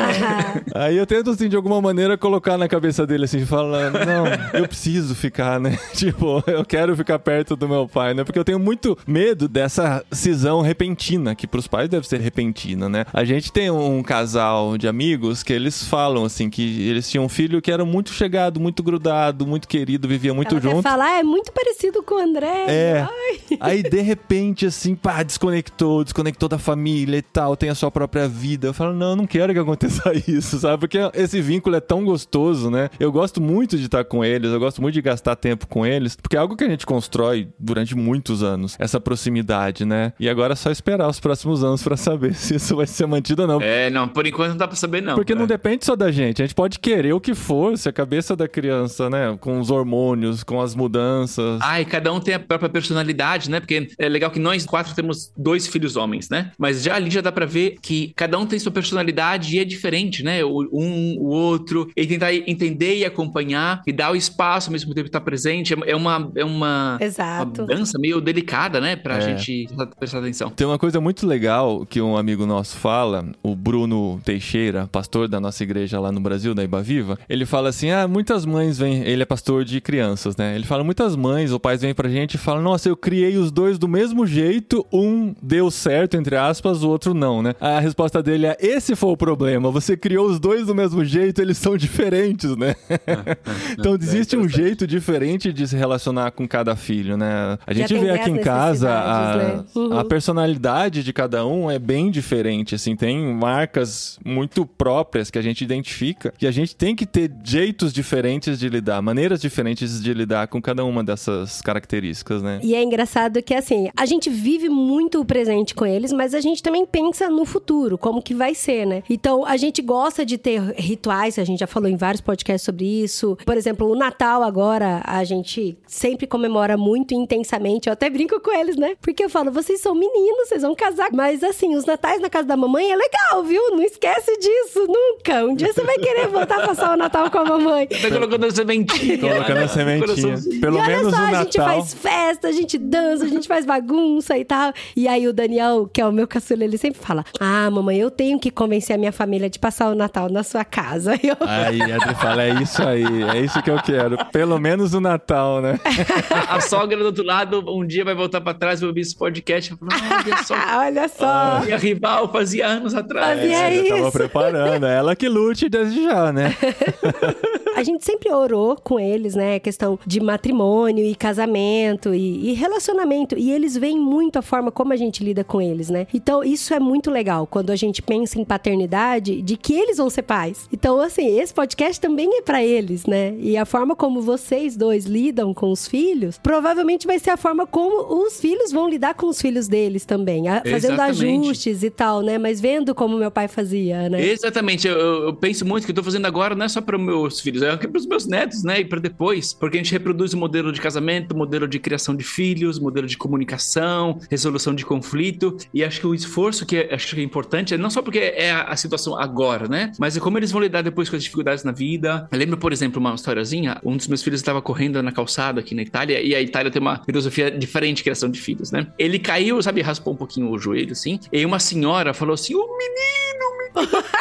Aí 0.74 0.96
eu 0.96 1.06
tento, 1.06 1.30
assim, 1.30 1.48
de 1.48 1.56
alguma 1.56 1.80
maneira, 1.80 2.18
colocar 2.18 2.58
na 2.58 2.68
cabeça 2.68 3.06
dele, 3.06 3.24
assim, 3.24 3.44
falando, 3.46 3.93
não, 3.94 4.26
eu 4.58 4.68
preciso 4.68 5.14
ficar, 5.14 5.60
né? 5.60 5.78
Tipo, 5.94 6.42
eu 6.46 6.64
quero 6.64 6.96
ficar 6.96 7.18
perto 7.18 7.56
do 7.56 7.68
meu 7.68 7.88
pai, 7.88 8.14
né? 8.14 8.24
Porque 8.24 8.38
eu 8.38 8.44
tenho 8.44 8.58
muito 8.58 8.96
medo 9.06 9.48
dessa 9.48 10.04
cisão 10.10 10.60
repentina, 10.60 11.34
que 11.34 11.46
pros 11.46 11.66
pais 11.66 11.88
deve 11.88 12.06
ser 12.06 12.20
repentina, 12.20 12.88
né? 12.88 13.04
A 13.12 13.24
gente 13.24 13.52
tem 13.52 13.70
um 13.70 14.02
casal 14.02 14.76
de 14.76 14.88
amigos 14.88 15.42
que 15.42 15.52
eles 15.52 15.84
falam, 15.86 16.24
assim, 16.24 16.50
que 16.50 16.88
eles 16.88 17.08
tinham 17.08 17.24
um 17.24 17.28
filho 17.28 17.62
que 17.62 17.70
era 17.70 17.84
muito 17.84 18.12
chegado, 18.12 18.60
muito 18.60 18.82
grudado, 18.82 19.46
muito 19.46 19.68
querido, 19.68 20.08
vivia 20.08 20.34
muito 20.34 20.54
Ela 20.54 20.60
junto. 20.60 20.82
Falar, 20.82 21.18
é 21.18 21.22
muito 21.22 21.52
parecido 21.52 22.02
com 22.02 22.16
o 22.16 22.18
André. 22.18 22.64
É. 22.68 23.06
Ai. 23.08 23.58
Aí, 23.60 23.82
de 23.82 24.00
repente, 24.00 24.66
assim, 24.66 24.94
pá, 24.94 25.22
desconectou, 25.22 26.04
desconectou 26.04 26.48
da 26.48 26.58
família 26.58 27.18
e 27.18 27.22
tal, 27.22 27.56
tem 27.56 27.70
a 27.70 27.74
sua 27.74 27.90
própria 27.90 28.28
vida. 28.28 28.68
Eu 28.68 28.74
falo, 28.74 28.92
não, 28.92 29.10
eu 29.10 29.16
não 29.16 29.26
quero 29.26 29.52
que 29.52 29.58
aconteça 29.58 30.12
isso, 30.26 30.58
sabe? 30.58 30.78
Porque 30.78 30.98
esse 31.14 31.40
vínculo 31.40 31.76
é 31.76 31.80
tão 31.80 32.04
gostoso, 32.04 32.70
né? 32.70 32.90
Eu 32.98 33.12
gosto 33.12 33.40
muito 33.40 33.76
de 33.76 33.83
de 33.84 33.88
estar 33.88 34.04
com 34.04 34.24
eles, 34.24 34.50
eu 34.50 34.58
gosto 34.58 34.80
muito 34.80 34.94
de 34.94 35.02
gastar 35.02 35.36
tempo 35.36 35.66
com 35.66 35.86
eles, 35.86 36.16
porque 36.16 36.36
é 36.36 36.40
algo 36.40 36.56
que 36.56 36.64
a 36.64 36.68
gente 36.68 36.86
constrói 36.86 37.48
durante 37.58 37.94
muitos 37.94 38.42
anos, 38.42 38.76
essa 38.78 39.00
proximidade, 39.00 39.84
né? 39.84 40.12
E 40.18 40.28
agora 40.28 40.54
é 40.54 40.56
só 40.56 40.70
esperar 40.70 41.08
os 41.08 41.20
próximos 41.20 41.62
anos 41.62 41.82
para 41.82 41.96
saber 41.96 42.34
se 42.34 42.56
isso 42.56 42.76
vai 42.76 42.86
ser 42.86 43.06
mantido 43.06 43.42
ou 43.42 43.48
não. 43.48 43.60
É, 43.60 43.90
não, 43.90 44.08
por 44.08 44.26
enquanto 44.26 44.50
não 44.50 44.56
dá 44.56 44.66
pra 44.66 44.76
saber 44.76 45.02
não. 45.02 45.14
Porque 45.14 45.34
não 45.34 45.46
depende 45.46 45.84
só 45.84 45.94
da 45.94 46.10
gente, 46.10 46.42
a 46.42 46.46
gente 46.46 46.54
pode 46.54 46.78
querer 46.78 47.12
o 47.12 47.20
que 47.20 47.34
for, 47.34 47.76
se 47.76 47.88
a 47.88 47.92
cabeça 47.92 48.34
da 48.34 48.48
criança, 48.48 49.08
né, 49.10 49.36
com 49.40 49.58
os 49.58 49.70
hormônios, 49.70 50.42
com 50.42 50.60
as 50.60 50.74
mudanças. 50.74 51.60
Ah, 51.62 51.80
e 51.80 51.84
cada 51.84 52.12
um 52.12 52.20
tem 52.20 52.34
a 52.34 52.38
própria 52.38 52.68
personalidade, 52.68 53.50
né? 53.50 53.60
Porque 53.60 53.88
é 53.98 54.08
legal 54.08 54.30
que 54.30 54.38
nós 54.38 54.64
quatro 54.64 54.94
temos 54.94 55.32
dois 55.36 55.66
filhos 55.66 55.96
homens, 55.96 56.28
né? 56.28 56.52
Mas 56.58 56.82
já 56.82 56.96
ali 56.96 57.10
já 57.10 57.20
dá 57.20 57.32
pra 57.32 57.46
ver 57.46 57.76
que 57.82 58.12
cada 58.16 58.38
um 58.38 58.46
tem 58.46 58.58
sua 58.58 58.72
personalidade 58.72 59.56
e 59.56 59.58
é 59.58 59.64
diferente, 59.64 60.22
né? 60.22 60.44
Um, 60.44 61.16
o 61.18 61.26
outro, 61.26 61.90
e 61.96 62.06
tentar 62.06 62.32
entender 62.34 62.98
e 62.98 63.04
acompanhar 63.04 63.73
e 63.86 63.92
dar 63.92 64.12
o 64.12 64.16
espaço 64.16 64.68
ao 64.68 64.72
mesmo 64.72 64.92
tempo 64.94 65.06
que 65.06 65.10
tá 65.10 65.20
presente. 65.20 65.74
É, 65.74 65.90
é 65.92 65.96
uma, 65.96 66.30
é 66.36 66.44
uma, 66.44 66.98
Exato. 67.00 67.62
uma 67.62 67.68
dança 67.68 67.98
meio 67.98 68.20
delicada, 68.20 68.80
né? 68.80 68.96
Pra 68.96 69.16
É. 69.18 69.20
gente 69.20 69.68
prestar 69.98 70.18
atenção. 70.18 70.50
Tem 70.50 70.66
uma 70.66 70.78
coisa 70.78 71.00
muito 71.00 71.26
legal 71.26 71.84
que 71.86 72.00
um 72.00 72.16
amigo 72.16 72.46
nosso 72.46 72.76
fala, 72.76 73.26
o 73.42 73.54
Bruno 73.54 74.20
Teixeira, 74.24 74.88
pastor 74.90 75.28
da 75.28 75.40
nossa 75.40 75.62
igreja 75.62 75.98
lá 76.00 76.10
no 76.12 76.20
Brasil, 76.20 76.54
da 76.54 76.62
Iba 76.64 76.82
Viva. 76.82 77.18
Ele 77.28 77.46
fala 77.46 77.68
assim: 77.68 77.90
ah, 77.90 78.06
muitas 78.08 78.44
mães 78.44 78.78
vêm. 78.78 79.02
Ele 79.04 79.22
é 79.22 79.26
pastor 79.26 79.64
de 79.64 79.80
crianças, 79.80 80.36
né? 80.36 80.54
Ele 80.54 80.64
fala: 80.64 80.84
muitas 80.84 81.16
mães 81.16 81.52
ou 81.52 81.60
pais 81.60 81.80
vêm 81.82 81.94
pra 81.94 82.08
gente 82.08 82.34
e 82.34 82.38
falam: 82.38 82.62
nossa, 82.62 82.88
eu 82.88 82.96
criei 82.96 83.36
os 83.36 83.50
dois 83.50 83.78
do 83.78 83.88
mesmo 83.88 84.26
jeito, 84.26 84.86
um 84.92 85.34
deu 85.42 85.70
certo, 85.70 86.16
entre 86.16 86.36
aspas, 86.36 86.82
o 86.82 86.88
outro 86.88 87.14
não, 87.14 87.42
né? 87.42 87.54
A 87.60 87.80
resposta 87.80 88.22
dele 88.22 88.46
é: 88.46 88.56
esse 88.60 88.94
foi 88.96 89.10
o 89.10 89.16
problema. 89.16 89.70
Você 89.70 89.96
criou 89.96 90.26
os 90.26 90.38
dois 90.38 90.66
do 90.66 90.74
mesmo 90.74 91.04
jeito, 91.04 91.40
eles 91.40 91.58
são 91.58 91.76
diferentes, 91.76 92.56
né? 92.56 92.74
então 93.78 93.94
existe 93.94 94.36
um 94.36 94.48
jeito 94.48 94.86
diferente 94.86 95.52
de 95.52 95.66
se 95.66 95.76
relacionar 95.76 96.30
com 96.32 96.46
cada 96.46 96.76
filho, 96.76 97.16
né? 97.16 97.58
A 97.66 97.72
gente 97.72 97.94
vê 97.94 98.10
aqui 98.10 98.30
em 98.30 98.38
casa 98.38 98.90
a, 98.90 99.36
né? 99.36 99.64
Uhum. 99.74 99.98
a 99.98 100.04
personalidade 100.04 101.02
de 101.02 101.12
cada 101.12 101.46
um 101.46 101.70
é 101.70 101.78
bem 101.78 102.10
diferente, 102.10 102.74
assim, 102.74 102.96
tem 102.96 103.18
marcas 103.34 104.18
muito 104.24 104.66
próprias 104.66 105.30
que 105.30 105.38
a 105.38 105.42
gente 105.42 105.62
identifica 105.62 106.32
e 106.40 106.46
a 106.46 106.50
gente 106.50 106.74
tem 106.74 106.94
que 106.94 107.06
ter 107.06 107.30
jeitos 107.42 107.92
diferentes 107.92 108.58
de 108.58 108.68
lidar, 108.68 109.00
maneiras 109.02 109.40
diferentes 109.40 110.02
de 110.02 110.14
lidar 110.14 110.48
com 110.48 110.60
cada 110.60 110.84
uma 110.84 111.02
dessas 111.02 111.60
características, 111.62 112.42
né? 112.42 112.60
E 112.62 112.74
é 112.74 112.82
engraçado 112.82 113.42
que, 113.42 113.54
assim, 113.54 113.88
a 113.96 114.06
gente 114.06 114.30
vive 114.30 114.68
muito 114.68 115.20
o 115.20 115.24
presente 115.24 115.74
com 115.74 115.86
eles, 115.86 116.12
mas 116.12 116.34
a 116.34 116.40
gente 116.40 116.62
também 116.62 116.86
pensa 116.86 117.28
no 117.28 117.44
futuro, 117.44 117.98
como 117.98 118.22
que 118.22 118.34
vai 118.34 118.54
ser, 118.54 118.86
né? 118.86 119.02
Então, 119.08 119.44
a 119.44 119.56
gente 119.56 119.82
gosta 119.82 120.24
de 120.24 120.38
ter 120.38 120.60
rituais, 120.76 121.38
a 121.38 121.44
gente 121.44 121.60
já 121.60 121.66
falou 121.66 121.88
em 121.88 121.96
vários 121.96 122.20
podcasts 122.20 122.64
sobre 122.64 122.84
isso. 122.84 123.36
Por 123.44 123.56
exemplo, 123.56 123.88
o 123.90 123.94
Natal 123.96 124.42
agora, 124.42 125.00
a 125.04 125.22
gente 125.24 125.76
sempre 125.86 126.26
comemora 126.26 126.76
muito 126.76 127.14
intensamente. 127.14 127.88
Eu 127.88 127.92
até 127.92 128.08
brinco 128.08 128.40
com 128.40 128.52
eles, 128.52 128.76
né? 128.76 128.96
Porque 129.00 129.24
eu 129.24 129.30
falo, 129.30 129.50
vocês 129.50 129.80
são 129.80 129.94
meninos, 129.94 130.48
vocês 130.48 130.62
vão 130.62 130.74
casar. 130.74 131.08
Mas, 131.12 131.42
assim, 131.42 131.74
os 131.76 131.84
natais 131.84 132.20
na 132.20 132.30
casa 132.30 132.46
da 132.46 132.56
mamãe 132.56 132.90
é 132.90 132.96
legal, 132.96 133.42
viu? 133.44 133.70
Não 133.70 133.82
esquece 133.82 134.36
disso, 134.38 134.86
nunca. 134.88 135.44
Um 135.44 135.54
dia 135.54 135.72
você 135.72 135.82
vai 135.82 135.96
querer 135.98 136.28
voltar 136.28 136.62
a 136.62 136.66
passar 136.66 136.94
o 136.94 136.96
Natal 136.96 137.30
com 137.30 137.38
a 137.38 137.44
mamãe. 137.44 137.86
Tá 137.86 138.10
colocando 138.10 138.46
a 138.46 138.50
sementinha. 138.50 139.18
Colocando 139.18 139.58
a 139.58 139.68
sementinha. 139.68 140.06
Coraçãozinho. 140.06 140.60
Pelo 140.60 140.76
e 140.76 140.80
olha 140.80 140.96
menos 140.96 141.14
só, 141.14 141.20
no 141.20 141.24
a 141.36 141.42
gente 141.44 141.58
Natal. 141.58 141.74
faz 141.74 141.94
festa, 141.94 142.48
a 142.48 142.52
gente 142.52 142.78
dança, 142.78 143.24
a 143.24 143.28
gente 143.28 143.46
faz 143.48 143.64
bagunça 143.64 144.36
e 144.38 144.44
tal. 144.44 144.72
E 144.96 145.06
aí 145.08 145.26
o 145.28 145.32
Daniel, 145.32 145.88
que 145.92 146.00
é 146.00 146.06
o 146.06 146.12
meu 146.12 146.26
caçula, 146.26 146.64
ele 146.64 146.78
sempre 146.78 147.00
fala: 147.00 147.24
Ah, 147.40 147.70
mamãe, 147.70 147.98
eu 147.98 148.10
tenho 148.10 148.38
que 148.38 148.50
convencer 148.50 148.94
a 148.94 148.98
minha 148.98 149.12
família 149.12 149.48
de 149.50 149.58
passar 149.58 149.90
o 149.90 149.94
Natal 149.94 150.28
na 150.30 150.42
sua 150.42 150.64
casa. 150.64 151.14
Eu, 151.24 151.36
Aí 151.40 151.80
a 151.80 151.96
Adri 151.96 152.14
fala, 152.16 152.42
é 152.42 152.62
isso 152.62 152.82
aí, 152.82 153.04
é 153.34 153.40
isso 153.40 153.62
que 153.62 153.70
eu 153.70 153.82
quero. 153.82 154.16
Pelo 154.26 154.58
menos 154.58 154.92
no 154.92 155.00
Natal, 155.00 155.60
né? 155.60 155.78
A 156.48 156.60
sogra 156.60 156.96
do 156.96 157.06
outro 157.06 157.24
lado 157.24 157.64
um 157.68 157.86
dia 157.86 158.04
vai 158.04 158.14
voltar 158.14 158.40
pra 158.40 158.54
trás 158.54 158.80
e 158.80 158.86
ouvir 158.86 159.00
esse 159.00 159.16
podcast 159.16 159.72
e 159.72 159.76
falar: 159.76 160.24
olha 160.24 160.42
só, 160.42 160.54
ah, 160.54 160.84
olha 160.86 161.08
só. 161.08 161.60
minha 161.64 161.76
rival 161.76 162.30
fazia 162.30 162.66
anos 162.66 162.94
atrás. 162.94 163.40
Fazia 163.40 163.56
É, 163.56 163.74
já 163.76 163.88
tava 163.88 164.08
isso. 164.08 164.12
preparando, 164.12 164.86
é 164.86 164.96
ela 164.96 165.16
que 165.16 165.28
lute 165.28 165.68
desde 165.68 166.04
já, 166.04 166.32
né? 166.32 166.54
A 167.76 167.82
gente 167.82 168.04
sempre 168.04 168.32
orou 168.32 168.76
com 168.76 169.00
eles, 169.00 169.34
né? 169.34 169.58
Questão 169.58 169.98
de 170.06 170.20
matrimônio 170.20 171.04
e 171.04 171.12
casamento 171.14 172.14
e, 172.14 172.50
e 172.50 172.52
relacionamento. 172.52 173.36
E 173.36 173.50
eles 173.50 173.76
veem 173.76 173.98
muito 173.98 174.38
a 174.38 174.42
forma 174.42 174.70
como 174.70 174.92
a 174.92 174.96
gente 174.96 175.24
lida 175.24 175.42
com 175.42 175.60
eles, 175.60 175.90
né? 175.90 176.06
Então, 176.14 176.44
isso 176.44 176.72
é 176.72 176.78
muito 176.78 177.10
legal 177.10 177.48
quando 177.48 177.70
a 177.70 177.76
gente 177.76 178.00
pensa 178.00 178.38
em 178.38 178.44
paternidade, 178.44 179.42
de 179.42 179.56
que 179.56 179.74
eles 179.74 179.96
vão 179.96 180.08
ser 180.08 180.22
pais. 180.22 180.68
Então, 180.72 181.00
assim, 181.00 181.38
esse 181.40 181.52
podcast 181.52 182.00
também 182.00 182.38
é 182.38 182.42
pra 182.42 182.64
eles, 182.64 183.06
né? 183.06 183.23
E 183.38 183.56
a 183.56 183.64
forma 183.64 183.94
como 183.96 184.20
vocês 184.20 184.76
dois 184.76 185.04
lidam 185.06 185.52
com 185.54 185.70
os 185.70 185.86
filhos, 185.88 186.38
provavelmente 186.42 187.06
vai 187.06 187.18
ser 187.18 187.30
a 187.30 187.36
forma 187.36 187.66
como 187.66 188.24
os 188.24 188.40
filhos 188.40 188.72
vão 188.72 188.88
lidar 188.88 189.14
com 189.14 189.26
os 189.28 189.40
filhos 189.40 189.68
deles 189.68 190.04
também. 190.04 190.48
a- 190.48 190.62
Fazendo 190.64 190.94
Exatamente. 190.94 191.24
ajustes 191.24 191.82
e 191.82 191.90
tal, 191.90 192.20
né? 192.22 192.38
Mas 192.38 192.60
vendo 192.60 192.94
como 192.94 193.16
meu 193.16 193.30
pai 193.30 193.48
fazia, 193.48 194.08
né? 194.08 194.24
Exatamente, 194.24 194.86
eu, 194.88 194.96
eu- 194.98 195.22
eu 195.24 195.34
penso 195.34 195.64
muito 195.64 195.84
que 195.84 195.90
eu 195.90 195.94
tô 195.94 196.02
fazendo 196.02 196.26
agora 196.26 196.54
não 196.54 196.64
é 196.64 196.68
só 196.68 196.80
para 196.80 196.96
meus 196.98 197.40
filhos, 197.40 197.62
é 197.62 197.76
para 197.76 197.98
os 197.98 198.06
meus 198.06 198.26
netos, 198.26 198.62
né? 198.64 198.80
E 198.80 198.84
para 198.84 199.00
depois, 199.00 199.52
porque 199.52 199.76
a 199.78 199.82
gente 199.82 199.92
reproduz 199.92 200.32
o 200.32 200.36
modelo 200.36 200.72
de 200.72 200.80
casamento, 200.80 201.36
modelo 201.36 201.66
de 201.68 201.78
criação 201.78 202.14
de 202.16 202.24
filhos, 202.24 202.78
modelo 202.78 203.06
de 203.06 203.16
comunicação, 203.16 204.18
resolução 204.30 204.74
de 204.74 204.84
conflito. 204.84 205.56
E 205.72 205.84
acho 205.84 206.00
que 206.00 206.06
o 206.06 206.14
esforço 206.14 206.64
que 206.66 206.76
é, 206.76 206.94
acho 206.94 207.14
que 207.14 207.20
é 207.20 207.24
importante 207.24 207.74
é 207.74 207.78
não 207.78 207.90
só 207.90 208.02
porque 208.02 208.18
é 208.18 208.50
a, 208.50 208.62
a 208.64 208.76
situação 208.76 209.18
agora, 209.18 209.68
né? 209.68 209.92
Mas 209.98 210.16
é 210.16 210.20
como 210.20 210.38
eles 210.38 210.50
vão 210.50 210.60
lidar 210.62 210.82
depois 210.82 211.08
com 211.08 211.16
as 211.16 211.22
dificuldades 211.22 211.64
na 211.64 211.72
vida. 211.72 212.28
Eu 212.32 212.38
lembro, 212.38 212.56
por 212.56 212.72
exemplo, 212.72 213.00
uma 213.00 213.13
historiazinha. 213.14 213.80
Um 213.84 213.96
dos 213.96 214.06
meus 214.08 214.22
filhos 214.22 214.40
estava 214.40 214.60
correndo 214.60 215.02
na 215.02 215.12
calçada 215.12 215.60
aqui 215.60 215.74
na 215.74 215.82
Itália 215.82 216.20
e 216.20 216.34
a 216.34 216.40
Itália 216.40 216.70
tem 216.70 216.80
uma 216.80 217.02
filosofia 217.04 217.50
diferente 217.50 217.98
de 217.98 218.02
criação 218.04 218.30
de 218.30 218.40
filhos, 218.40 218.70
né? 218.70 218.86
Ele 218.98 219.18
caiu, 219.18 219.62
sabe, 219.62 219.80
raspou 219.82 220.14
um 220.14 220.16
pouquinho 220.16 220.50
o 220.50 220.58
joelho, 220.58 220.92
assim. 220.92 221.18
E 221.32 221.44
uma 221.44 221.58
senhora 221.58 222.14
falou 222.14 222.34
assim: 222.34 222.54
o 222.54 222.66
menino, 222.76 223.24
Ele 223.24 223.54
bateu, 223.54 223.63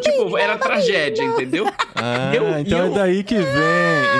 Tipo, 0.00 0.38
era 0.38 0.56
tragédia, 0.56 1.22
entendeu? 1.24 1.66
Ah, 1.94 2.32
Eu- 2.34 2.58
então 2.58 2.78
eu- 2.78 2.86
é 2.86 2.94
daí 2.94 3.22
que 3.24 3.34
vem. 3.34 3.44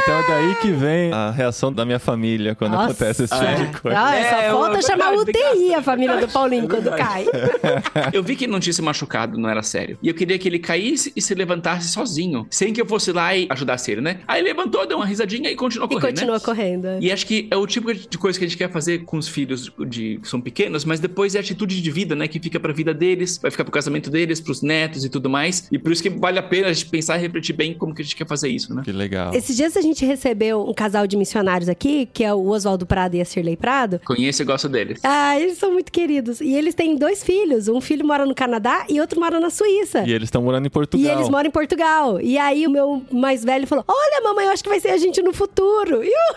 Então 0.02 0.14
é 0.18 0.26
daí 0.28 0.54
que 0.56 0.70
vem 0.70 1.12
a 1.12 1.30
reação 1.30 1.72
da 1.72 1.84
minha 1.86 1.98
família 1.98 2.54
quando 2.54 2.72
Nossa. 2.72 2.84
acontece 2.86 3.24
esse 3.24 3.32
tipo 3.34 3.44
É. 3.46 3.54
de 3.54 3.80
coisa. 3.80 3.98
Ah, 3.98 4.10
só 4.12 4.36
É, 4.36 4.50
falta 4.50 4.78
é 4.78 4.82
chamar 4.82 5.12
UTI 5.14 5.74
a 5.74 5.82
família 5.82 6.16
do 6.18 6.28
Paulinho 6.28 6.64
É 6.64 6.68
quando 6.68 6.90
cai. 6.96 7.24
Eu 8.12 8.22
vi 8.22 8.36
que 8.36 8.44
ele 8.44 8.52
não 8.52 8.60
tinha 8.60 8.72
se 8.72 8.82
machucado, 8.82 9.38
não 9.38 9.48
era 9.48 9.62
sério. 9.62 9.98
E 10.02 10.08
eu 10.08 10.14
queria 10.14 10.38
que 10.38 10.48
ele 10.48 10.58
caísse 10.58 11.12
e 11.16 11.22
se 11.22 11.34
levantasse 11.34 11.88
sozinho, 11.88 12.46
sem 12.50 12.72
que 12.72 12.80
eu 12.80 12.86
fosse 12.86 13.12
lá 13.12 13.34
e 13.34 13.46
ajudasse 13.50 13.90
ele, 13.92 14.00
né? 14.00 14.20
Aí 14.28 14.40
ele 14.40 14.48
levantou, 14.48 14.86
deu 14.86 14.98
uma 14.98 15.06
risadinha 15.06 15.50
e 15.50 15.56
continuou 15.56 15.88
E 15.90 15.94
correndo. 15.94 16.10
continua 16.14 16.34
né? 16.36 16.40
correndo. 16.44 16.86
E 17.00 17.10
acho 17.10 17.26
que 17.26 17.48
é 17.50 17.56
o 17.56 17.66
tipo 17.66 17.92
de 17.94 18.18
coisa 18.18 18.38
que 18.38 18.44
a 18.44 18.48
gente 18.48 18.56
quer 18.58 18.70
fazer 18.70 19.00
com 19.04 19.16
os 19.16 19.28
filhos 19.28 19.70
de 19.86 20.18
que 20.22 20.28
são 20.28 20.40
pequenos, 20.40 20.84
mas 20.84 21.00
depois 21.00 21.34
é 21.34 21.38
a 21.38 21.40
atitude 21.40 21.80
de 21.80 21.90
vida, 21.90 22.14
né? 22.14 22.28
Que 22.28 22.38
fica 22.38 22.58
pra 22.60 22.72
vida 22.72 22.92
deles, 22.92 23.38
vai 23.40 23.50
ficar 23.50 23.64
pro 23.64 23.72
casamento 23.72 24.10
deles, 24.10 24.40
pros 24.40 24.60
netos 24.70 25.04
e 25.04 25.08
tudo 25.08 25.28
mais. 25.28 25.66
E 25.72 25.78
por 25.78 25.90
isso 25.90 26.02
que 26.02 26.08
vale 26.08 26.38
a 26.38 26.42
pena 26.42 26.68
a 26.68 26.72
gente 26.72 26.86
pensar 26.86 27.18
e 27.18 27.20
refletir 27.20 27.52
bem 27.52 27.74
como 27.74 27.92
que 27.92 28.02
a 28.02 28.04
gente 28.04 28.14
quer 28.14 28.26
fazer 28.26 28.48
isso, 28.48 28.72
né? 28.72 28.82
Que 28.84 28.92
legal. 28.92 29.34
Esses 29.34 29.56
dias 29.56 29.76
a 29.76 29.80
gente 29.80 30.04
recebeu 30.04 30.64
um 30.68 30.72
casal 30.72 31.06
de 31.06 31.16
missionários 31.16 31.68
aqui, 31.68 32.08
que 32.12 32.22
é 32.22 32.32
o 32.32 32.46
Oswaldo 32.46 32.86
Prado 32.86 33.16
e 33.16 33.20
a 33.20 33.24
Cirlei 33.24 33.56
Prado. 33.56 34.00
Conheço 34.04 34.42
e 34.42 34.44
gosto 34.44 34.68
deles. 34.68 35.00
Ah, 35.02 35.38
eles 35.38 35.58
são 35.58 35.72
muito 35.72 35.90
queridos. 35.90 36.40
E 36.40 36.54
eles 36.54 36.74
têm 36.74 36.96
dois 36.96 37.24
filhos. 37.24 37.66
Um 37.68 37.80
filho 37.80 38.06
mora 38.06 38.24
no 38.24 38.34
Canadá 38.34 38.86
e 38.88 39.00
outro 39.00 39.18
mora 39.18 39.40
na 39.40 39.50
Suíça. 39.50 40.04
E 40.06 40.12
eles 40.12 40.28
estão 40.28 40.42
morando 40.42 40.66
em 40.66 40.70
Portugal. 40.70 41.06
E 41.06 41.10
eles 41.10 41.28
moram 41.28 41.48
em 41.48 41.52
Portugal. 41.52 42.20
E 42.20 42.38
aí 42.38 42.66
o 42.66 42.70
meu 42.70 43.02
mais 43.10 43.44
velho 43.44 43.66
falou: 43.66 43.84
Olha, 43.88 44.22
mamãe, 44.22 44.46
eu 44.46 44.52
acho 44.52 44.62
que 44.62 44.68
vai 44.68 44.80
ser 44.80 44.90
a 44.90 44.98
gente 44.98 45.20
no 45.22 45.32
futuro. 45.32 46.00
E 46.10 46.12
eu... 46.12 46.34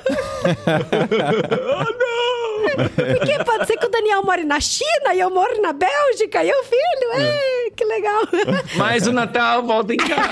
oh, 1.73 1.83
não! 1.99 2.52
Porque 3.17 3.43
pode 3.43 3.67
ser 3.67 3.77
que 3.77 3.85
o 3.85 3.89
Daniel 3.89 4.23
more 4.23 4.43
na 4.43 4.59
China 4.59 5.13
e 5.13 5.19
eu 5.19 5.29
moro 5.29 5.61
na 5.61 5.73
Bélgica 5.73 6.43
e 6.43 6.49
eu 6.49 6.63
filho. 6.63 7.21
É, 7.21 7.69
que 7.75 7.85
legal. 7.85 8.21
Mas 8.75 9.07
o 9.07 9.11
Natal 9.13 9.63
volta 9.63 9.93
em 9.93 9.97
casa. 9.97 10.23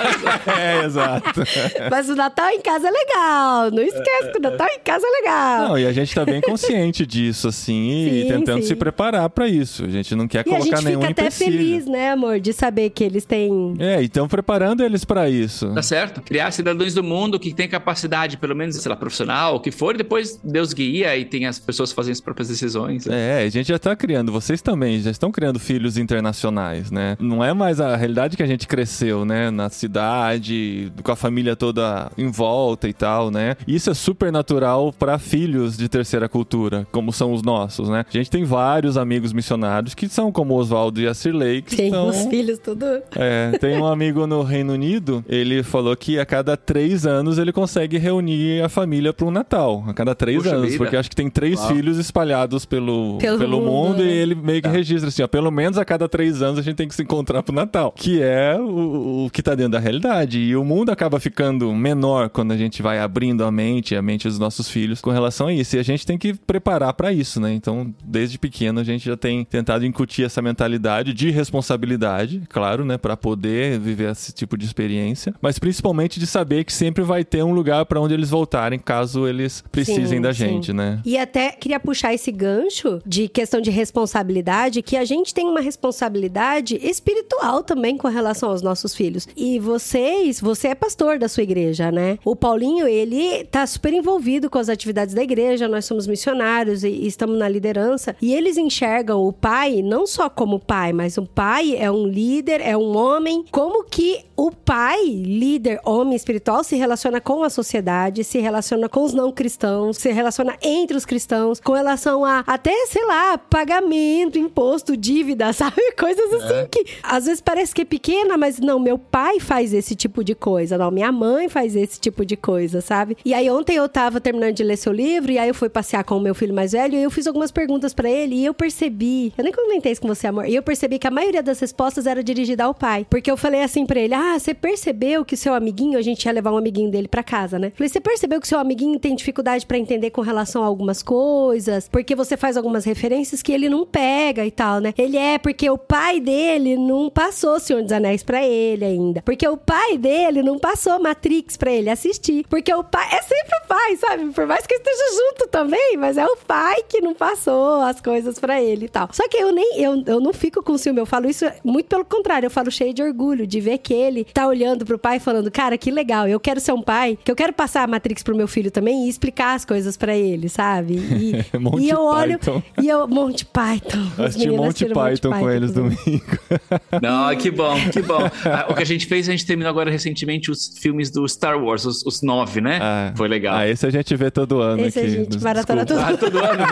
É, 0.61 0.85
exato. 0.85 1.41
Mas 1.89 2.09
o 2.09 2.15
Natal 2.15 2.49
em 2.49 2.61
casa 2.61 2.87
é 2.87 2.91
legal. 2.91 3.71
Não 3.71 3.81
esquece 3.83 4.31
que 4.31 4.37
o 4.37 4.41
Natal 4.41 4.67
em 4.67 4.79
casa 4.79 5.05
é 5.05 5.09
legal. 5.09 5.69
Não, 5.69 5.77
e 5.79 5.85
a 5.85 5.91
gente 5.93 6.13
tá 6.13 6.25
bem 6.25 6.41
consciente 6.41 7.05
disso, 7.05 7.47
assim, 7.47 7.89
e 7.89 8.21
Sim, 8.23 8.27
tentando 8.27 8.61
sim. 8.61 8.67
se 8.69 8.75
preparar 8.75 9.29
pra 9.29 9.47
isso. 9.47 9.85
A 9.85 9.89
gente 9.89 10.15
não 10.15 10.27
quer 10.27 10.39
e 10.39 10.39
a 10.41 10.43
colocar 10.43 10.77
gente 10.77 10.85
nenhum 10.85 11.01
fica 11.01 11.11
até 11.11 11.21
empecilho. 11.23 11.51
feliz, 11.57 11.85
né, 11.85 12.11
amor, 12.11 12.39
de 12.39 12.53
saber 12.53 12.89
que 12.89 13.03
eles 13.03 13.25
têm. 13.25 13.75
É, 13.79 14.01
então 14.03 14.27
preparando 14.27 14.83
eles 14.83 15.05
pra 15.05 15.29
isso. 15.29 15.73
Tá 15.73 15.81
certo? 15.81 16.21
Criar 16.21 16.51
cidadãos 16.51 16.93
do 16.93 17.03
mundo 17.03 17.39
que 17.39 17.53
tem 17.53 17.67
capacidade, 17.67 18.37
pelo 18.37 18.55
menos, 18.55 18.75
sei 18.75 18.89
lá, 18.89 18.95
profissional, 18.95 19.55
o 19.55 19.59
que 19.59 19.71
for, 19.71 19.95
e 19.95 19.99
depois 19.99 20.39
Deus 20.43 20.73
guia 20.73 21.15
e 21.17 21.25
tem 21.25 21.45
as 21.45 21.59
pessoas 21.59 21.91
fazendo 21.91 22.20
próprias 22.21 22.47
decisões. 22.47 23.07
É, 23.07 23.43
a 23.43 23.49
gente 23.49 23.67
já 23.67 23.79
tá 23.79 23.95
criando, 23.95 24.31
vocês 24.31 24.61
também 24.61 24.99
já 25.01 25.11
estão 25.11 25.31
criando 25.31 25.59
filhos 25.59 25.97
internacionais, 25.97 26.91
né? 26.91 27.17
Não 27.19 27.43
é 27.43 27.53
mais 27.53 27.79
a 27.81 27.95
realidade 27.95 28.37
que 28.37 28.43
a 28.43 28.47
gente 28.47 28.67
cresceu, 28.67 29.25
né? 29.25 29.49
Na 29.51 29.69
cidade, 29.69 30.91
com 31.03 31.11
a 31.11 31.15
família 31.15 31.55
toda 31.55 32.11
em 32.17 32.29
volta 32.29 32.87
e 32.87 32.93
tal, 32.93 33.31
né? 33.31 33.55
Isso 33.67 33.89
é 33.89 33.93
super 33.93 34.31
natural 34.31 34.93
pra 34.97 35.17
filhos 35.17 35.77
de 35.77 35.87
terceira 35.89 36.29
cultura, 36.29 36.87
como 36.91 37.11
são 37.11 37.33
os 37.33 37.41
nossos, 37.41 37.89
né? 37.89 38.05
A 38.07 38.17
gente 38.17 38.29
tem 38.29 38.43
vários 38.43 38.97
amigos 38.97 39.33
missionários 39.33 39.93
que 39.93 40.07
são 40.07 40.31
como 40.31 40.53
o 40.53 40.57
Oswaldo 40.57 40.99
e 41.01 41.07
a 41.07 41.13
Cirlei, 41.13 41.61
que 41.61 41.75
Tem 41.75 41.87
estão... 41.87 42.07
os 42.07 42.25
filhos 42.25 42.59
tudo. 42.59 42.85
É, 43.15 43.57
tem 43.59 43.77
um 43.77 43.85
amigo 43.85 44.25
no 44.27 44.43
Reino 44.43 44.73
Unido, 44.73 45.23
ele 45.27 45.63
falou 45.63 45.95
que 45.95 46.19
a 46.19 46.25
cada 46.25 46.55
três 46.55 47.05
anos 47.05 47.37
ele 47.37 47.51
consegue 47.51 47.97
reunir 47.97 48.61
a 48.63 48.69
família 48.69 49.13
para 49.13 49.25
um 49.25 49.31
Natal. 49.31 49.83
A 49.87 49.93
cada 49.93 50.13
três 50.13 50.43
Puxa 50.43 50.55
anos, 50.55 50.71
vida. 50.71 50.77
porque 50.77 50.95
acho 50.95 51.09
que 51.09 51.15
tem 51.15 51.29
três 51.29 51.59
Uau. 51.59 51.69
filhos 51.69 51.99
espalhados 52.11 52.65
pelo, 52.65 53.17
pelo, 53.17 53.39
pelo 53.39 53.57
mundo, 53.61 53.71
mundo 53.71 54.03
né? 54.03 54.09
e 54.09 54.17
ele 54.17 54.35
meio 54.35 54.61
que 54.61 54.67
tá. 54.67 54.73
registra 54.73 55.07
assim, 55.07 55.23
ó, 55.23 55.27
pelo 55.27 55.49
menos 55.49 55.77
a 55.77 55.85
cada 55.85 56.07
três 56.07 56.41
anos 56.41 56.59
a 56.59 56.61
gente 56.61 56.75
tem 56.75 56.87
que 56.87 56.93
se 56.93 57.01
encontrar 57.01 57.41
pro 57.41 57.55
Natal, 57.55 57.93
que 57.95 58.21
é 58.21 58.57
o, 58.59 59.25
o 59.25 59.29
que 59.29 59.41
tá 59.41 59.55
dentro 59.55 59.71
da 59.73 59.79
realidade. 59.79 60.39
E 60.39 60.55
o 60.55 60.63
mundo 60.63 60.91
acaba 60.91 61.19
ficando 61.19 61.73
menor 61.73 62.29
quando 62.29 62.51
a 62.51 62.57
gente 62.57 62.81
vai 62.81 62.99
abrindo 62.99 63.45
a 63.45 63.51
mente, 63.51 63.95
a 63.95 64.01
mente 64.01 64.27
dos 64.27 64.37
nossos 64.37 64.69
filhos 64.69 65.01
com 65.01 65.09
relação 65.09 65.47
a 65.47 65.53
isso. 65.53 65.75
E 65.75 65.79
a 65.79 65.83
gente 65.83 66.05
tem 66.05 66.17
que 66.17 66.33
preparar 66.33 66.93
para 66.93 67.13
isso, 67.13 67.39
né? 67.39 67.53
Então, 67.53 67.93
desde 68.03 68.37
pequeno 68.37 68.79
a 68.79 68.83
gente 68.83 69.05
já 69.05 69.15
tem 69.15 69.45
tentado 69.45 69.85
incutir 69.85 70.25
essa 70.25 70.41
mentalidade 70.41 71.13
de 71.13 71.31
responsabilidade, 71.31 72.43
claro, 72.49 72.83
né, 72.83 72.97
para 72.97 73.15
poder 73.15 73.79
viver 73.79 74.11
esse 74.11 74.33
tipo 74.33 74.57
de 74.57 74.65
experiência, 74.65 75.33
mas 75.41 75.57
principalmente 75.57 76.19
de 76.19 76.27
saber 76.27 76.65
que 76.65 76.73
sempre 76.73 77.03
vai 77.03 77.23
ter 77.23 77.43
um 77.43 77.53
lugar 77.53 77.85
para 77.85 77.99
onde 78.01 78.13
eles 78.13 78.29
voltarem 78.29 78.79
caso 78.79 79.27
eles 79.27 79.63
precisem 79.71 80.17
sim, 80.17 80.21
da 80.21 80.31
gente, 80.31 80.67
sim. 80.67 80.73
né? 80.73 80.99
E 81.05 81.17
até 81.17 81.51
queria 81.51 81.79
puxar 81.79 82.00
esse 82.09 82.31
gancho 82.31 83.01
de 83.05 83.27
questão 83.27 83.61
de 83.61 83.69
responsabilidade, 83.69 84.81
que 84.81 84.97
a 84.97 85.05
gente 85.05 85.33
tem 85.33 85.47
uma 85.47 85.61
responsabilidade 85.61 86.79
espiritual 86.81 87.63
também 87.63 87.97
com 87.97 88.07
relação 88.07 88.49
aos 88.49 88.61
nossos 88.61 88.95
filhos. 88.95 89.27
E 89.35 89.59
vocês, 89.59 90.39
você 90.39 90.69
é 90.69 90.75
pastor 90.75 91.19
da 91.19 91.27
sua 91.27 91.43
igreja, 91.43 91.91
né? 91.91 92.17
O 92.25 92.35
Paulinho, 92.35 92.87
ele 92.87 93.43
tá 93.45 93.65
super 93.67 93.93
envolvido 93.93 94.49
com 94.49 94.57
as 94.57 94.69
atividades 94.69 95.13
da 95.13 95.23
igreja, 95.23 95.67
nós 95.67 95.85
somos 95.85 96.07
missionários 96.07 96.83
e, 96.83 96.89
estamos 97.05 97.37
na 97.37 97.47
liderança, 97.47 98.15
e 98.21 98.33
eles 98.33 98.57
enxergam 98.57 99.21
o 99.25 99.33
pai 99.33 99.81
não 99.81 100.07
só 100.07 100.29
como 100.29 100.59
pai, 100.59 100.93
mas 100.93 101.17
o 101.17 101.25
pai 101.25 101.75
é 101.75 101.91
um 101.91 102.05
líder, 102.05 102.61
é 102.61 102.75
um 102.77 102.95
homem, 102.95 103.43
como 103.51 103.83
que 103.83 104.23
o 104.35 104.51
pai, 104.51 105.05
líder, 105.05 105.79
homem 105.85 106.15
espiritual, 106.15 106.63
se 106.63 106.75
relaciona 106.75 107.21
com 107.21 107.43
a 107.43 107.49
sociedade, 107.49 108.23
se 108.23 108.39
relaciona 108.39 108.89
com 108.89 109.03
os 109.03 109.13
não 109.13 109.31
cristãos, 109.31 109.97
se 109.97 110.11
relaciona 110.11 110.55
entre 110.61 110.97
os 110.97 111.05
cristãos, 111.05 111.59
com 111.59 111.75
relação 111.91 112.23
a 112.23 112.43
até, 112.47 112.73
sei 112.87 113.05
lá, 113.05 113.37
pagamento, 113.37 114.39
imposto, 114.39 114.95
dívida, 114.95 115.51
sabe? 115.53 115.81
Coisas 115.97 116.33
assim 116.33 116.55
é. 116.55 116.67
que 116.69 116.85
às 117.03 117.25
vezes 117.25 117.41
parece 117.41 117.73
que 117.73 117.81
é 117.81 117.85
pequena, 117.85 118.37
mas 118.37 118.59
não, 118.59 118.79
meu 118.79 118.97
pai 118.97 119.39
faz 119.39 119.73
esse 119.73 119.95
tipo 119.95 120.23
de 120.23 120.33
coisa, 120.33 120.77
não, 120.77 120.91
minha 120.91 121.11
mãe 121.11 121.49
faz 121.49 121.75
esse 121.75 121.99
tipo 121.99 122.25
de 122.25 122.35
coisa, 122.35 122.81
sabe? 122.81 123.17
E 123.25 123.33
aí 123.33 123.49
ontem 123.49 123.75
eu 123.75 123.87
tava 123.89 124.21
terminando 124.21 124.53
de 124.53 124.63
ler 124.63 124.77
seu 124.77 124.93
livro 124.93 125.31
e 125.31 125.37
aí 125.37 125.49
eu 125.49 125.55
fui 125.55 125.69
passear 125.69 126.03
com 126.03 126.17
o 126.17 126.19
meu 126.19 126.33
filho 126.33 126.53
mais 126.53 126.71
velho 126.71 126.95
e 126.95 127.03
eu 127.03 127.11
fiz 127.11 127.27
algumas 127.27 127.51
perguntas 127.51 127.93
para 127.93 128.09
ele 128.09 128.35
e 128.35 128.45
eu 128.45 128.53
percebi, 128.53 129.33
eu 129.37 129.43
nem 129.43 129.53
comentei 129.53 129.91
isso 129.91 130.01
com 130.01 130.07
você, 130.07 130.27
amor, 130.27 130.47
e 130.47 130.55
eu 130.55 130.63
percebi 130.63 130.97
que 130.97 131.07
a 131.07 131.11
maioria 131.11 131.43
das 131.43 131.59
respostas 131.59 132.05
era 132.05 132.23
dirigida 132.23 132.63
ao 132.63 132.73
pai, 132.73 133.05
porque 133.09 133.29
eu 133.29 133.37
falei 133.37 133.61
assim 133.63 133.85
para 133.85 133.99
ele: 133.99 134.13
"Ah, 134.13 134.39
você 134.39 134.53
percebeu 134.53 135.25
que 135.25 135.35
seu 135.35 135.53
amiguinho, 135.53 135.97
a 135.97 136.01
gente 136.01 136.25
ia 136.25 136.31
levar 136.31 136.51
um 136.51 136.57
amiguinho 136.57 136.89
dele 136.89 137.07
para 137.07 137.23
casa, 137.23 137.59
né? 137.59 137.71
Falei: 137.75 137.89
"Você 137.89 137.99
percebeu 137.99 138.39
que 138.39 138.47
seu 138.47 138.59
amiguinho 138.59 138.99
tem 138.99 139.15
dificuldade 139.15 139.65
para 139.65 139.77
entender 139.77 140.11
com 140.11 140.21
relação 140.21 140.63
a 140.63 140.65
algumas 140.65 141.01
coisas, 141.03 141.70
porque 141.91 142.15
você 142.15 142.35
faz 142.35 142.57
algumas 142.57 142.85
referências 142.85 143.41
que 143.41 143.51
ele 143.51 143.69
não 143.69 143.85
pega 143.85 144.45
e 144.45 144.51
tal, 144.51 144.79
né? 144.79 144.93
Ele 144.97 145.17
é 145.17 145.37
porque 145.37 145.69
o 145.69 145.77
pai 145.77 146.19
dele 146.19 146.77
não 146.77 147.09
passou 147.09 147.59
Senhor 147.59 147.81
dos 147.81 147.91
Anéis 147.91 148.23
para 148.23 148.45
ele 148.45 148.85
ainda, 148.85 149.21
porque 149.21 149.47
o 149.47 149.57
pai 149.57 149.97
dele 149.97 150.41
não 150.43 150.57
passou 150.57 150.99
Matrix 150.99 151.57
para 151.57 151.71
ele 151.71 151.89
assistir, 151.89 152.45
porque 152.49 152.73
o 152.73 152.83
pai 152.83 153.07
é 153.11 153.21
sempre 153.21 153.57
o 153.63 153.67
pai, 153.67 153.95
sabe? 153.97 154.31
Por 154.31 154.45
mais 154.45 154.65
que 154.65 154.75
esteja 154.75 155.03
junto 155.15 155.47
também, 155.49 155.97
mas 155.97 156.17
é 156.17 156.25
o 156.25 156.37
pai 156.37 156.83
que 156.87 157.01
não 157.01 157.13
passou 157.13 157.81
as 157.81 158.01
coisas 158.01 158.39
para 158.39 158.61
ele 158.61 158.85
e 158.85 158.89
tal. 158.89 159.09
Só 159.11 159.27
que 159.27 159.37
eu 159.37 159.51
nem 159.51 159.79
eu, 159.81 160.03
eu 160.05 160.19
não 160.19 160.33
fico 160.33 160.63
com 160.63 160.77
ciúme, 160.77 160.99
eu 160.99 161.05
falo 161.05 161.29
isso 161.29 161.45
muito 161.63 161.87
pelo 161.87 162.05
contrário, 162.05 162.47
eu 162.47 162.51
falo 162.51 162.71
cheio 162.71 162.93
de 162.93 163.03
orgulho 163.03 163.45
de 163.47 163.59
ver 163.59 163.77
que 163.77 163.93
ele 163.93 164.23
tá 164.25 164.47
olhando 164.47 164.85
pro 164.85 164.97
pai 164.97 165.19
falando: 165.19 165.51
"Cara, 165.51 165.77
que 165.77 165.91
legal, 165.91 166.27
eu 166.27 166.39
quero 166.39 166.59
ser 166.59 166.73
um 166.73 166.81
pai, 166.81 167.17
que 167.23 167.31
eu 167.31 167.35
quero 167.35 167.53
passar 167.53 167.83
a 167.83 167.87
Matrix 167.87 168.23
pro 168.23 168.35
meu 168.35 168.47
filho 168.47 168.71
também 168.71 169.05
e 169.05 169.09
explicar 169.09 169.55
as 169.55 169.65
coisas 169.65 169.97
para 169.97 170.15
ele, 170.15 170.49
sabe? 170.49 170.95
E, 170.95 171.45
e 171.79 171.89
eu 171.89 172.01
olho 172.01 172.37
Python. 172.39 172.63
e 172.81 172.87
eu 172.87 173.07
Monte 173.07 173.45
Python. 173.45 174.07
Assisti 174.17 174.49
Monte 174.49 174.85
Python, 174.85 174.99
Monty 174.99 175.21
Python 175.21 175.39
com 175.39 175.49
eles 175.49 175.71
domingo. 175.71 176.39
Não, 177.01 177.35
que 177.35 177.51
bom, 177.51 177.75
que 177.91 178.01
bom. 178.01 178.29
Ah, 178.45 178.67
o 178.69 178.73
que 178.73 178.81
a 178.81 178.85
gente 178.85 179.05
fez, 179.05 179.27
a 179.27 179.31
gente 179.31 179.45
terminou 179.45 179.69
agora 179.69 179.89
recentemente 179.89 180.51
os 180.51 180.77
filmes 180.79 181.09
do 181.09 181.27
Star 181.27 181.61
Wars, 181.61 181.85
os, 181.85 182.05
os 182.05 182.21
nove, 182.21 182.61
né? 182.61 182.79
Ah, 182.81 183.13
Foi 183.15 183.27
legal. 183.27 183.55
Ah, 183.55 183.67
esse 183.67 183.85
a 183.85 183.89
gente 183.89 184.15
vê 184.15 184.31
todo 184.31 184.61
ano 184.61 184.85
esse 184.85 184.99
aqui. 184.99 185.07
a 185.07 185.11
gente 185.11 185.39
maratona 185.41 185.85
todo, 185.85 185.99
ah, 185.99 186.17
todo 186.17 186.37
ano. 186.37 186.63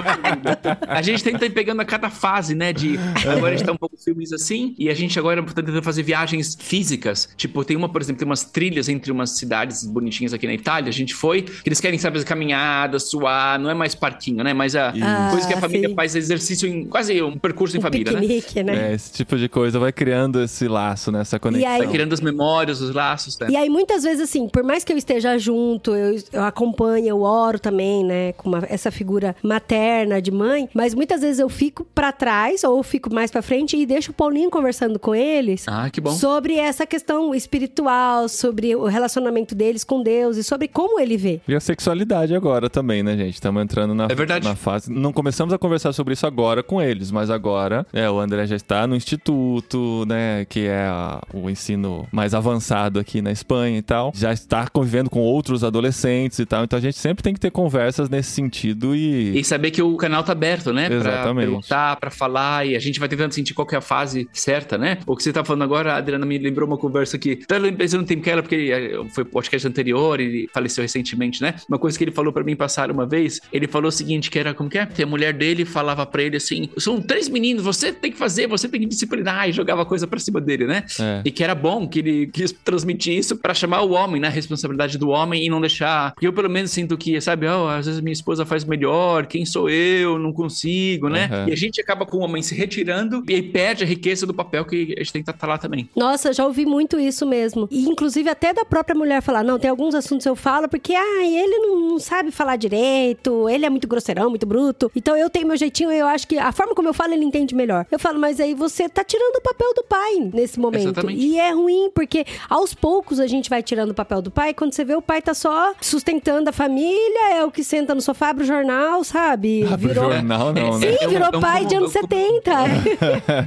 a 0.87 1.01
gente 1.01 1.23
tenta 1.23 1.45
ir 1.45 1.51
pegando 1.51 1.81
a 1.81 1.85
cada 1.85 2.09
fase, 2.09 2.55
né? 2.55 2.73
De 2.73 2.97
agora 3.27 3.53
a 3.53 3.57
gente 3.57 3.65
tá 3.65 3.71
um 3.71 3.77
pouco 3.77 3.97
filmes 3.97 4.31
assim, 4.31 4.75
e 4.77 4.89
a 4.89 4.93
gente 4.93 5.17
agora 5.17 5.41
tá 5.43 5.61
tentando 5.61 5.83
fazer 5.83 6.03
viagens 6.03 6.57
físicas. 6.59 7.29
Tipo, 7.35 7.63
tem 7.63 7.77
uma, 7.77 7.89
por 7.89 8.01
exemplo, 8.01 8.19
tem 8.19 8.25
umas 8.27 8.43
trilhas 8.43 8.89
entre 8.89 9.11
umas 9.11 9.31
cidades 9.31 9.85
bonitinhas 9.85 10.33
aqui 10.33 10.47
na 10.47 10.53
Itália. 10.53 10.89
A 10.89 10.93
gente 10.93 11.13
foi, 11.13 11.41
que 11.41 11.67
eles 11.67 11.79
querem, 11.79 11.97
sabe, 11.99 12.23
caminhada, 12.23 12.99
suar, 12.99 13.59
não 13.59 13.69
é 13.69 13.73
mais 13.73 13.95
parquinho, 13.95 14.43
né? 14.43 14.53
Mas 14.53 14.75
a 14.79 15.27
ah, 15.27 15.31
coisa 15.31 15.47
que 15.47 15.53
a 15.53 15.57
família 15.59 15.89
sim. 15.89 15.95
faz 15.95 16.15
exercício 16.15 16.67
em 16.67 16.85
quase 16.85 17.21
um 17.21 17.37
percurso 17.37 17.75
em 17.75 17.79
um 17.79 17.81
família, 17.81 18.11
né? 18.13 18.19
piquenique, 18.19 18.63
né? 18.63 18.73
né? 18.73 18.91
É, 18.91 18.95
esse 18.95 19.13
tipo 19.13 19.37
de 19.37 19.47
coisa 19.49 19.79
vai 19.79 19.91
criando 19.91 20.41
esse 20.41 20.67
laço, 20.67 21.11
né? 21.11 21.21
Essa 21.21 21.39
conexão. 21.39 21.71
Aí, 21.71 21.79
vai 21.79 21.87
criando 21.87 22.13
as 22.13 22.21
memórias, 22.21 22.81
os 22.81 22.93
laços, 22.93 23.37
né? 23.39 23.47
E 23.49 23.55
aí, 23.55 23.69
muitas 23.69 24.03
vezes, 24.03 24.21
assim, 24.21 24.47
por 24.47 24.63
mais 24.63 24.83
que 24.83 24.93
eu 24.93 24.97
esteja 24.97 25.37
junto, 25.37 25.95
eu, 25.95 26.19
eu 26.31 26.43
acompanho, 26.43 27.07
eu 27.07 27.21
oro 27.21 27.59
também, 27.59 28.03
né? 28.03 28.33
Com 28.33 28.49
uma, 28.49 28.63
essa 28.69 28.91
figura 28.91 29.35
materna 29.43 30.21
de 30.21 30.31
mãe, 30.31 30.69
mas 30.73 30.93
muitas 30.93 31.21
vezes 31.21 31.39
eu 31.39 31.49
fico 31.49 31.85
para 31.93 32.11
trás 32.11 32.63
ou 32.63 32.81
fico 32.83 33.13
mais 33.13 33.31
para 33.31 33.41
frente 33.41 33.77
e 33.77 33.85
deixo 33.85 34.11
o 34.11 34.13
Paulinho 34.13 34.49
conversando 34.49 34.99
com 34.99 35.15
eles. 35.15 35.65
Ah, 35.67 35.89
que 35.89 36.01
bom. 36.01 36.11
Sobre 36.11 36.55
essa 36.55 36.85
questão 36.85 37.33
espiritual, 37.33 38.27
sobre 38.27 38.75
o 38.75 38.85
relacionamento 38.85 39.55
deles 39.55 39.83
com 39.83 40.01
Deus 40.01 40.37
e 40.37 40.43
sobre 40.43 40.67
como 40.67 40.99
ele 40.99 41.17
vê. 41.17 41.41
E 41.47 41.55
a 41.55 41.59
sexualidade 41.59 42.35
agora 42.35 42.69
também, 42.69 43.03
né, 43.03 43.17
gente? 43.17 43.33
Estamos 43.33 43.61
entrando 43.63 43.93
na, 43.93 44.05
é 44.05 44.39
na 44.43 44.55
fase. 44.69 44.91
Não 44.91 45.11
começamos 45.11 45.53
a 45.53 45.57
conversar 45.57 45.93
sobre 45.93 46.13
isso 46.13 46.27
agora 46.27 46.61
com 46.61 46.81
eles, 46.81 47.11
mas 47.11 47.29
agora 47.29 47.85
é, 47.91 48.09
o 48.09 48.19
André 48.19 48.45
já 48.45 48.55
está 48.55 48.85
no 48.85 48.95
instituto, 48.95 50.05
né? 50.07 50.45
Que 50.45 50.67
é 50.67 50.85
a, 50.85 51.21
o 51.33 51.49
ensino 51.49 52.07
mais 52.11 52.33
avançado 52.33 52.99
aqui 52.99 53.21
na 53.21 53.31
Espanha 53.31 53.77
e 53.77 53.81
tal. 53.81 54.11
Já 54.15 54.31
está 54.31 54.67
convivendo 54.67 55.09
com 55.09 55.19
outros 55.19 55.63
adolescentes 55.63 56.37
e 56.39 56.45
tal. 56.45 56.63
Então 56.63 56.77
a 56.77 56.81
gente 56.81 56.97
sempre 56.97 57.23
tem 57.23 57.33
que 57.33 57.39
ter 57.39 57.51
conversas 57.51 58.09
nesse 58.09 58.31
sentido 58.31 58.95
e. 58.95 59.39
E 59.39 59.43
saber 59.43 59.71
que 59.71 59.81
o 59.81 59.95
canal 59.97 60.23
tá 60.23 60.33
aberto, 60.33 60.71
né? 60.71 60.87
Exatamente. 60.91 61.23
Pra 61.23 61.33
perguntar, 61.35 61.95
pra 61.97 62.11
falar, 62.11 62.67
e 62.67 62.75
a 62.75 62.79
gente 62.79 62.99
vai 62.99 63.09
tentando 63.09 63.33
sentir 63.33 63.53
qual 63.53 63.67
é 63.71 63.75
a 63.75 63.81
fase 63.81 64.27
certa, 64.31 64.77
né? 64.77 64.99
O 65.07 65.15
que 65.15 65.23
você 65.23 65.33
tá 65.33 65.43
falando 65.43 65.63
agora, 65.63 65.93
a 65.93 65.97
Adriana 65.97 66.25
me 66.25 66.37
lembrou 66.37 66.67
uma 66.67 66.77
conversa 66.77 67.17
que. 67.17 67.39
Até 67.43 67.71
pensando 67.71 68.01
no 68.01 68.07
Tim 68.07 68.19
Keller, 68.19 68.43
porque 68.43 68.71
eh, 68.71 69.09
foi 69.13 69.25
podcast 69.25 69.67
anterior, 69.67 70.19
ele 70.19 70.47
faleceu 70.53 70.81
recentemente, 70.81 71.41
né? 71.41 71.55
Uma 71.67 71.79
coisa 71.79 71.97
que 71.97 72.03
ele 72.03 72.11
falou 72.11 72.31
para 72.31 72.43
mim 72.43 72.55
passar 72.55 72.91
uma 72.91 73.05
vez, 73.05 73.39
ele 73.51 73.67
falou 73.67 73.89
o 73.89 73.91
seguinte: 73.91 74.29
que 74.29 74.37
era 74.37 74.53
como 74.59 74.69
que 74.69 74.77
é? 74.77 74.85
Que 74.85 75.03
a 75.03 75.07
mulher 75.07 75.31
dele 75.31 75.63
falava 75.63 76.05
para 76.05 76.21
ele 76.21 76.35
assim: 76.35 76.69
são 76.77 77.01
três 77.01 77.29
meninos, 77.29 77.63
você 77.63 77.93
tem 77.93 78.11
que 78.11 78.17
fazer, 78.17 78.45
você 78.45 78.67
tem 78.67 78.81
que 78.81 78.87
disciplinar, 78.87 79.47
e 79.47 79.53
jogava 79.53 79.85
coisa 79.85 80.05
pra 80.05 80.19
cima 80.19 80.41
dele, 80.41 80.67
né? 80.67 80.83
É. 80.99 81.21
E 81.23 81.31
que 81.31 81.41
era 81.41 81.55
bom 81.55 81.87
que 81.87 81.99
ele 81.99 82.27
quis 82.27 82.51
transmitir 82.51 83.17
isso 83.17 83.37
para 83.37 83.53
chamar 83.53 83.83
o 83.83 83.91
homem, 83.91 84.19
né? 84.19 84.27
A 84.27 84.31
responsabilidade 84.31 84.97
do 84.97 85.11
homem 85.11 85.45
e 85.45 85.49
não 85.49 85.61
deixar. 85.61 86.11
Porque 86.11 86.27
eu, 86.27 86.33
pelo 86.33 86.49
menos, 86.49 86.71
sinto 86.71 86.97
que, 86.97 87.21
sabe, 87.21 87.47
oh, 87.47 87.69
às 87.69 87.85
vezes 87.85 88.01
minha 88.01 88.11
esposa 88.11 88.45
faz 88.45 88.65
melhor, 88.65 89.27
quem 89.27 89.45
sou 89.45 89.69
eu? 89.69 90.19
Não 90.19 90.33
consigo, 90.33 91.07
né? 91.07 91.29
Uhum. 91.31 91.47
E 91.47 91.53
a 91.53 91.55
gente 91.55 91.79
acaba 91.79 92.05
com 92.05 92.17
o 92.17 92.19
homem 92.19 92.43
se 92.43 92.53
retirando 92.53 93.23
e 93.29 93.35
aí 93.35 93.41
perde 93.41 93.85
a 93.85 93.87
riqueza 93.87 94.25
do 94.25 94.33
papel 94.33 94.65
que 94.65 94.93
a 94.97 94.99
gente 94.99 95.13
tem 95.13 95.23
que 95.23 95.31
estar 95.31 95.47
lá 95.47 95.57
também. 95.57 95.89
Nossa, 95.95 96.33
já 96.33 96.45
ouvi 96.45 96.65
muito 96.65 96.99
isso 96.99 97.25
mesmo. 97.25 97.65
E 97.71 97.87
inclusive 97.87 98.29
até 98.29 98.53
da 98.53 98.65
própria 98.65 98.93
mulher 98.93 99.21
falar: 99.21 99.41
não, 99.41 99.57
tem 99.57 99.69
alguns 99.69 99.95
assuntos 99.95 100.25
eu 100.25 100.35
falo 100.35 100.67
porque, 100.67 100.93
ah, 100.93 101.23
ele 101.23 101.59
não, 101.59 101.79
não 101.91 101.99
sabe 101.99 102.29
falar 102.29 102.57
direito, 102.57 103.47
ele 103.47 103.65
é 103.65 103.69
muito 103.69 103.87
grosseirão, 103.87 104.29
muito 104.29 104.48
bruto. 104.49 104.91
Então 104.95 105.15
eu 105.15 105.29
tenho 105.29 105.47
meu 105.47 105.55
jeitinho 105.55 105.91
e 105.91 105.99
eu 105.99 106.07
acho 106.07 106.27
que 106.27 106.37
a 106.37 106.51
forma 106.51 106.73
como 106.73 106.89
eu 106.89 106.93
falo, 106.93 107.13
ele 107.13 107.23
entende 107.23 107.53
melhor. 107.53 107.85
Eu 107.91 107.99
falo, 107.99 108.19
mas 108.19 108.39
aí 108.39 108.55
você 108.55 108.89
tá 108.89 109.03
tirando 109.03 109.35
o 109.35 109.41
papel 109.41 109.71
do 109.75 109.83
pai 109.83 110.31
nesse 110.33 110.59
momento. 110.59 110.83
Exatamente. 110.83 111.21
E 111.21 111.37
é 111.37 111.51
ruim, 111.51 111.91
porque 111.93 112.25
aos 112.49 112.73
poucos 112.73 113.19
a 113.19 113.27
gente 113.27 113.49
vai 113.49 113.61
tirando 113.61 113.91
o 113.91 113.93
papel 113.93 114.21
do 114.21 114.31
pai. 114.31 114.53
Quando 114.53 114.73
você 114.73 114.83
vê, 114.83 114.95
o 114.95 115.01
pai 115.01 115.21
tá 115.21 115.33
só 115.33 115.73
sustentando 115.79 116.49
a 116.49 116.53
família, 116.53 117.35
é 117.35 117.45
o 117.45 117.51
que 117.51 117.63
senta 117.63 117.93
no 117.93 118.01
sofá, 118.01 118.29
abre 118.29 118.43
o 118.43 118.47
jornal, 118.47 119.03
sabe? 119.03 119.63
Abre 119.65 119.89
virou... 119.89 120.11
jornal, 120.11 120.53
não, 120.53 120.79
né? 120.79 120.97
Sim, 120.97 121.07
virou 121.07 121.29
é 121.31 121.37
um, 121.37 121.39
pai 121.39 121.61
é 121.61 121.65
um, 121.65 121.67
de 121.67 121.75
anos 121.75 121.95
é 121.95 121.99
um, 121.99 122.01
70. 122.01 122.51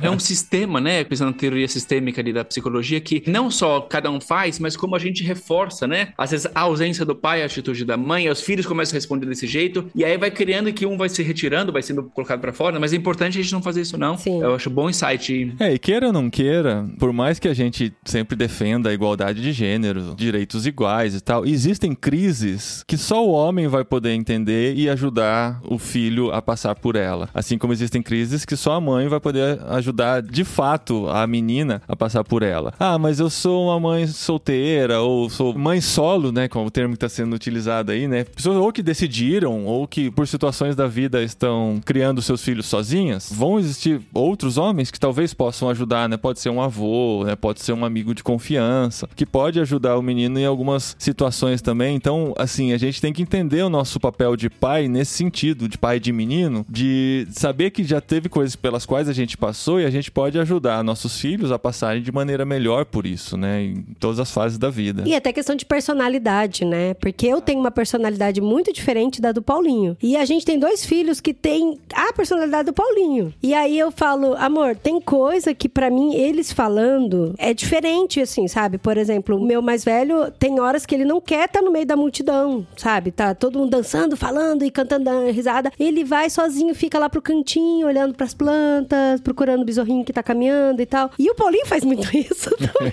É 0.03 0.11
um 0.11 0.19
sistema, 0.19 0.81
né? 0.81 1.03
Pensando 1.05 1.33
na 1.33 1.37
teoria 1.37 1.67
sistêmica 1.67 2.21
ali 2.21 2.33
da 2.33 2.45
psicologia, 2.45 3.01
que 3.01 3.23
não 3.27 3.51
só 3.51 3.81
cada 3.81 4.11
um 4.11 4.21
faz, 4.21 4.59
mas 4.59 4.77
como 4.77 4.95
a 4.95 4.99
gente 4.99 5.25
reforça, 5.25 5.87
né? 5.87 6.13
Às 6.17 6.31
vezes 6.31 6.47
a 6.55 6.61
ausência 6.61 7.05
do 7.05 7.15
pai, 7.15 7.43
a 7.43 7.47
atitude 7.47 7.85
da 7.85 7.97
mãe, 7.97 8.29
os 8.29 8.41
filhos 8.41 8.67
começam 8.67 8.95
a 8.95 8.99
responder 8.99 9.27
desse 9.27 9.47
jeito, 9.47 9.91
e 9.95 10.05
aí 10.05 10.17
vai 10.17 10.31
criando 10.31 10.73
que 10.73 10.87
um 10.87 10.91
vai 10.97 11.09
se 11.09 11.22
retirando, 11.22 11.72
vai 11.72 11.82
sendo 11.82 12.05
colocado 12.05 12.40
para 12.40 12.53
fora, 12.53 12.78
mas 12.78 12.93
é 12.93 12.97
importante 12.97 13.38
a 13.38 13.43
gente 13.43 13.53
não 13.53 13.62
fazer 13.62 13.82
isso, 13.82 13.99
não. 13.99 14.16
Sim. 14.16 14.40
Eu 14.40 14.55
acho 14.55 14.70
bom 14.70 14.88
insight. 14.88 15.55
É, 15.59 15.72
e 15.72 15.78
queira 15.78 16.09
ou 16.09 16.12
não 16.12 16.30
queira, 16.30 16.86
por 16.99 17.12
mais 17.12 17.38
que 17.38 17.49
a 17.49 17.55
gente 17.55 17.93
sempre 18.05 18.36
defenda 18.36 18.90
a 18.90 18.93
igualdade 18.93 19.40
de 19.40 19.53
gênero, 19.53 20.14
direitos 20.16 20.66
iguais 20.66 21.14
e 21.14 21.20
tal, 21.20 21.47
existem 21.47 21.95
crises 21.95 22.84
que 22.86 22.97
só 22.97 23.24
o 23.26 23.30
homem 23.32 23.68
vai 23.68 23.84
poder 23.84 24.12
entender 24.12 24.74
e 24.74 24.88
ajudar 24.88 25.61
o 25.64 25.78
filho 25.78 26.32
a 26.32 26.40
passar 26.40 26.74
por 26.74 26.97
ela. 26.97 27.28
Assim 27.34 27.59
como 27.59 27.72
existem 27.72 28.03
crises 28.03 28.45
que 28.45 28.57
só 28.57 28.74
a 28.74 28.80
mãe 28.80 29.09
vai 29.09 29.20
poder 29.20 29.61
ajudar 29.70 30.22
de 30.22 30.45
fato 30.45 31.09
a 31.09 31.26
menina 31.26 31.82
a 31.86 31.97
passar 31.97 32.24
por 32.24 32.43
ela. 32.43 32.72
Ah, 32.78 32.99
mas 32.99 33.20
eu 33.20 33.30
sou 33.30 33.66
uma 33.66 33.80
mãe 33.80 34.07
solteira 34.07 35.01
ou 35.01 35.28
sou 35.28 35.57
mãe 35.57 35.80
solo, 35.80 36.32
né, 36.32 36.49
como 36.49 36.66
o 36.66 36.70
termo 36.70 36.93
que 36.95 36.97
está 36.97 37.09
sendo 37.09 37.34
utilizado 37.34 37.93
aí, 37.93 38.07
né? 38.09 38.24
Pessoas 38.24 38.57
ou 38.57 38.72
que 38.72 38.82
decidiram 38.82 39.64
ou 39.64 39.86
que 39.86 40.11
por 40.11 40.26
situações 40.26 40.76
da 40.76 40.82
vida 40.87 41.22
estão 41.22 41.80
criando 41.85 42.22
seus 42.22 42.43
filhos 42.43 42.66
sozinhas, 42.66 43.30
vão 43.33 43.59
existir 43.59 44.01
outros 44.14 44.57
homens 44.57 44.91
que 44.91 45.01
talvez 45.01 45.35
possam 45.35 45.68
ajudar, 45.68 46.09
né? 46.09 46.16
Pode 46.16 46.41
ser 46.41 46.51
um 46.51 46.61
avô, 46.61 47.24
né? 47.24 47.37
Pode 47.37 47.61
ser 47.61 47.72
um 47.72 47.85
amigo 47.85 48.14
de 48.14 48.22
confiança, 48.22 49.09
que 49.14 49.26
pode 49.26 49.61
ajudar 49.61 49.99
o 49.99 50.03
menino 50.03 50.39
em 50.39 50.45
algumas 50.45 50.97
situações 50.99 51.61
também. 51.61 51.97
Então, 51.97 52.35
assim, 52.39 52.72
a 52.72 52.78
gente 52.78 53.01
tem 53.01 53.12
que 53.12 53.22
entender 53.22 53.62
o 53.62 53.68
nosso 53.68 53.99
papel 53.99 54.37
de 54.37 54.49
pai 54.49 54.89
nesse 54.89 55.12
sentido, 55.12 55.68
de 55.68 55.76
pai 55.76 55.99
de 55.99 56.12
menino, 56.12 56.64
de 56.68 57.26
saber 57.30 57.70
que 57.70 57.85
já 57.85 58.01
teve 58.01 58.28
coisas 58.28 58.57
pelas 58.57 58.87
quais 58.87 59.09
a 59.09 59.12
gente 59.12 59.37
passou 59.37 59.80
e 59.80 59.85
a 59.85 59.91
gente 59.91 60.11
pode 60.11 60.39
ajudar 60.39 60.83
nossos 60.85 61.18
filhos 61.18 61.51
a 61.51 61.59
passarem 61.59 62.03
de 62.03 62.12
maneira 62.12 62.45
melhor 62.45 62.85
por 62.85 63.07
isso, 63.07 63.37
né? 63.37 63.64
Em 63.64 63.83
todas 63.99 64.18
as 64.18 64.30
fases 64.30 64.59
da 64.59 64.70
vida. 64.70 65.03
E 65.07 65.14
até 65.14 65.33
questão 65.33 65.57
de 65.57 65.64
personalidade, 65.64 66.64
né? 66.64 66.95
Porque 66.95 67.26
eu 67.26 67.41
tenho 67.41 67.61
uma 67.61 67.70
personalidade 67.70 68.41
muito 68.41 68.72
diferente 68.72 69.20
da 69.20 69.33
do 69.33 69.43
Paulinho. 69.43 69.97
E 70.03 70.16
a 70.16 70.24
gente 70.24 70.45
tem 70.45 70.59
dois 70.59 70.72
filhos 70.81 71.20
que 71.20 71.35
têm 71.35 71.79
a 71.95 72.12
personalidade 72.12 72.66
do 72.66 72.73
Paulinho. 72.73 73.35
E 73.43 73.53
aí 73.53 73.79
eu 73.79 73.91
falo, 73.91 74.35
amor, 74.37 74.77
tem 74.77 75.01
coisa 75.01 75.55
que 75.55 75.68
para 75.68 75.91
mim 75.91 76.14
eles 76.14 76.53
falando 76.53 77.35
é 77.39 77.53
diferente, 77.53 78.20
assim, 78.20 78.49
sabe? 78.49 78.79
Por 78.79 78.97
exemplo, 78.97 79.37
o 79.37 79.45
meu 79.45 79.61
mais 79.61 79.85
velho 79.85 80.31
tem 80.39 80.61
horas 80.61 80.87
que 80.87 80.95
ele 80.95 81.05
não 81.05 81.20
quer 81.20 81.47
estar 81.47 81.61
tá 81.61 81.64
no 81.64 81.70
meio 81.70 81.87
da 81.87 81.97
multidão, 81.97 82.66
sabe? 82.77 83.11
Tá 83.11 83.35
todo 83.35 83.59
mundo 83.59 83.70
dançando, 83.70 84.16
falando 84.16 84.64
e 84.64 84.70
cantando 84.70 85.11
risada. 85.31 85.73
Ele 85.79 86.05
vai 86.05 86.31
sozinho, 86.31 86.75
fica 86.75 86.99
lá 86.99 87.09
pro 87.11 87.20
cantinho, 87.20 87.87
olhando 87.87 88.14
para 88.14 88.27
as 88.27 88.35
plantas, 88.35 89.20
procurando 89.20 89.62
o 89.62 89.64
besorrinho 89.64 90.05
que 90.05 90.12
tá 90.12 90.23
caminhando 90.23 90.81
e 90.81 90.87
tal. 90.87 91.11
E 91.18 91.31
o 91.31 91.35
Paulinho 91.35 91.66
faz 91.66 91.85
muito 91.85 92.07
isso 92.16 92.51
também. 92.57 92.93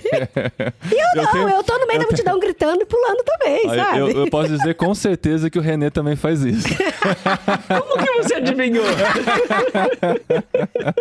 e 0.90 0.94
eu, 0.94 1.06
eu 1.14 1.22
não, 1.22 1.32
tenho... 1.32 1.48
eu 1.48 1.62
tô 1.62 1.78
no 1.78 1.86
meio 1.86 2.00
da 2.00 2.06
multidão 2.06 2.38
gritando 2.38 2.82
e 2.82 2.86
pulando 2.86 3.22
também, 3.24 3.64
sabe? 3.64 3.98
Eu, 3.98 4.10
eu, 4.10 4.30
posso 4.30 4.48
dizer 4.48 4.74
com 4.74 4.94
certeza 4.94 5.50
que 5.50 5.58
o 5.58 5.62
Renê 5.62 5.90
também 5.90 6.16
faz 6.16 6.42
isso. 6.42 6.66
Como 7.68 8.04
que 8.04 8.12
você 8.22 8.34
adivinhou? 8.34 8.84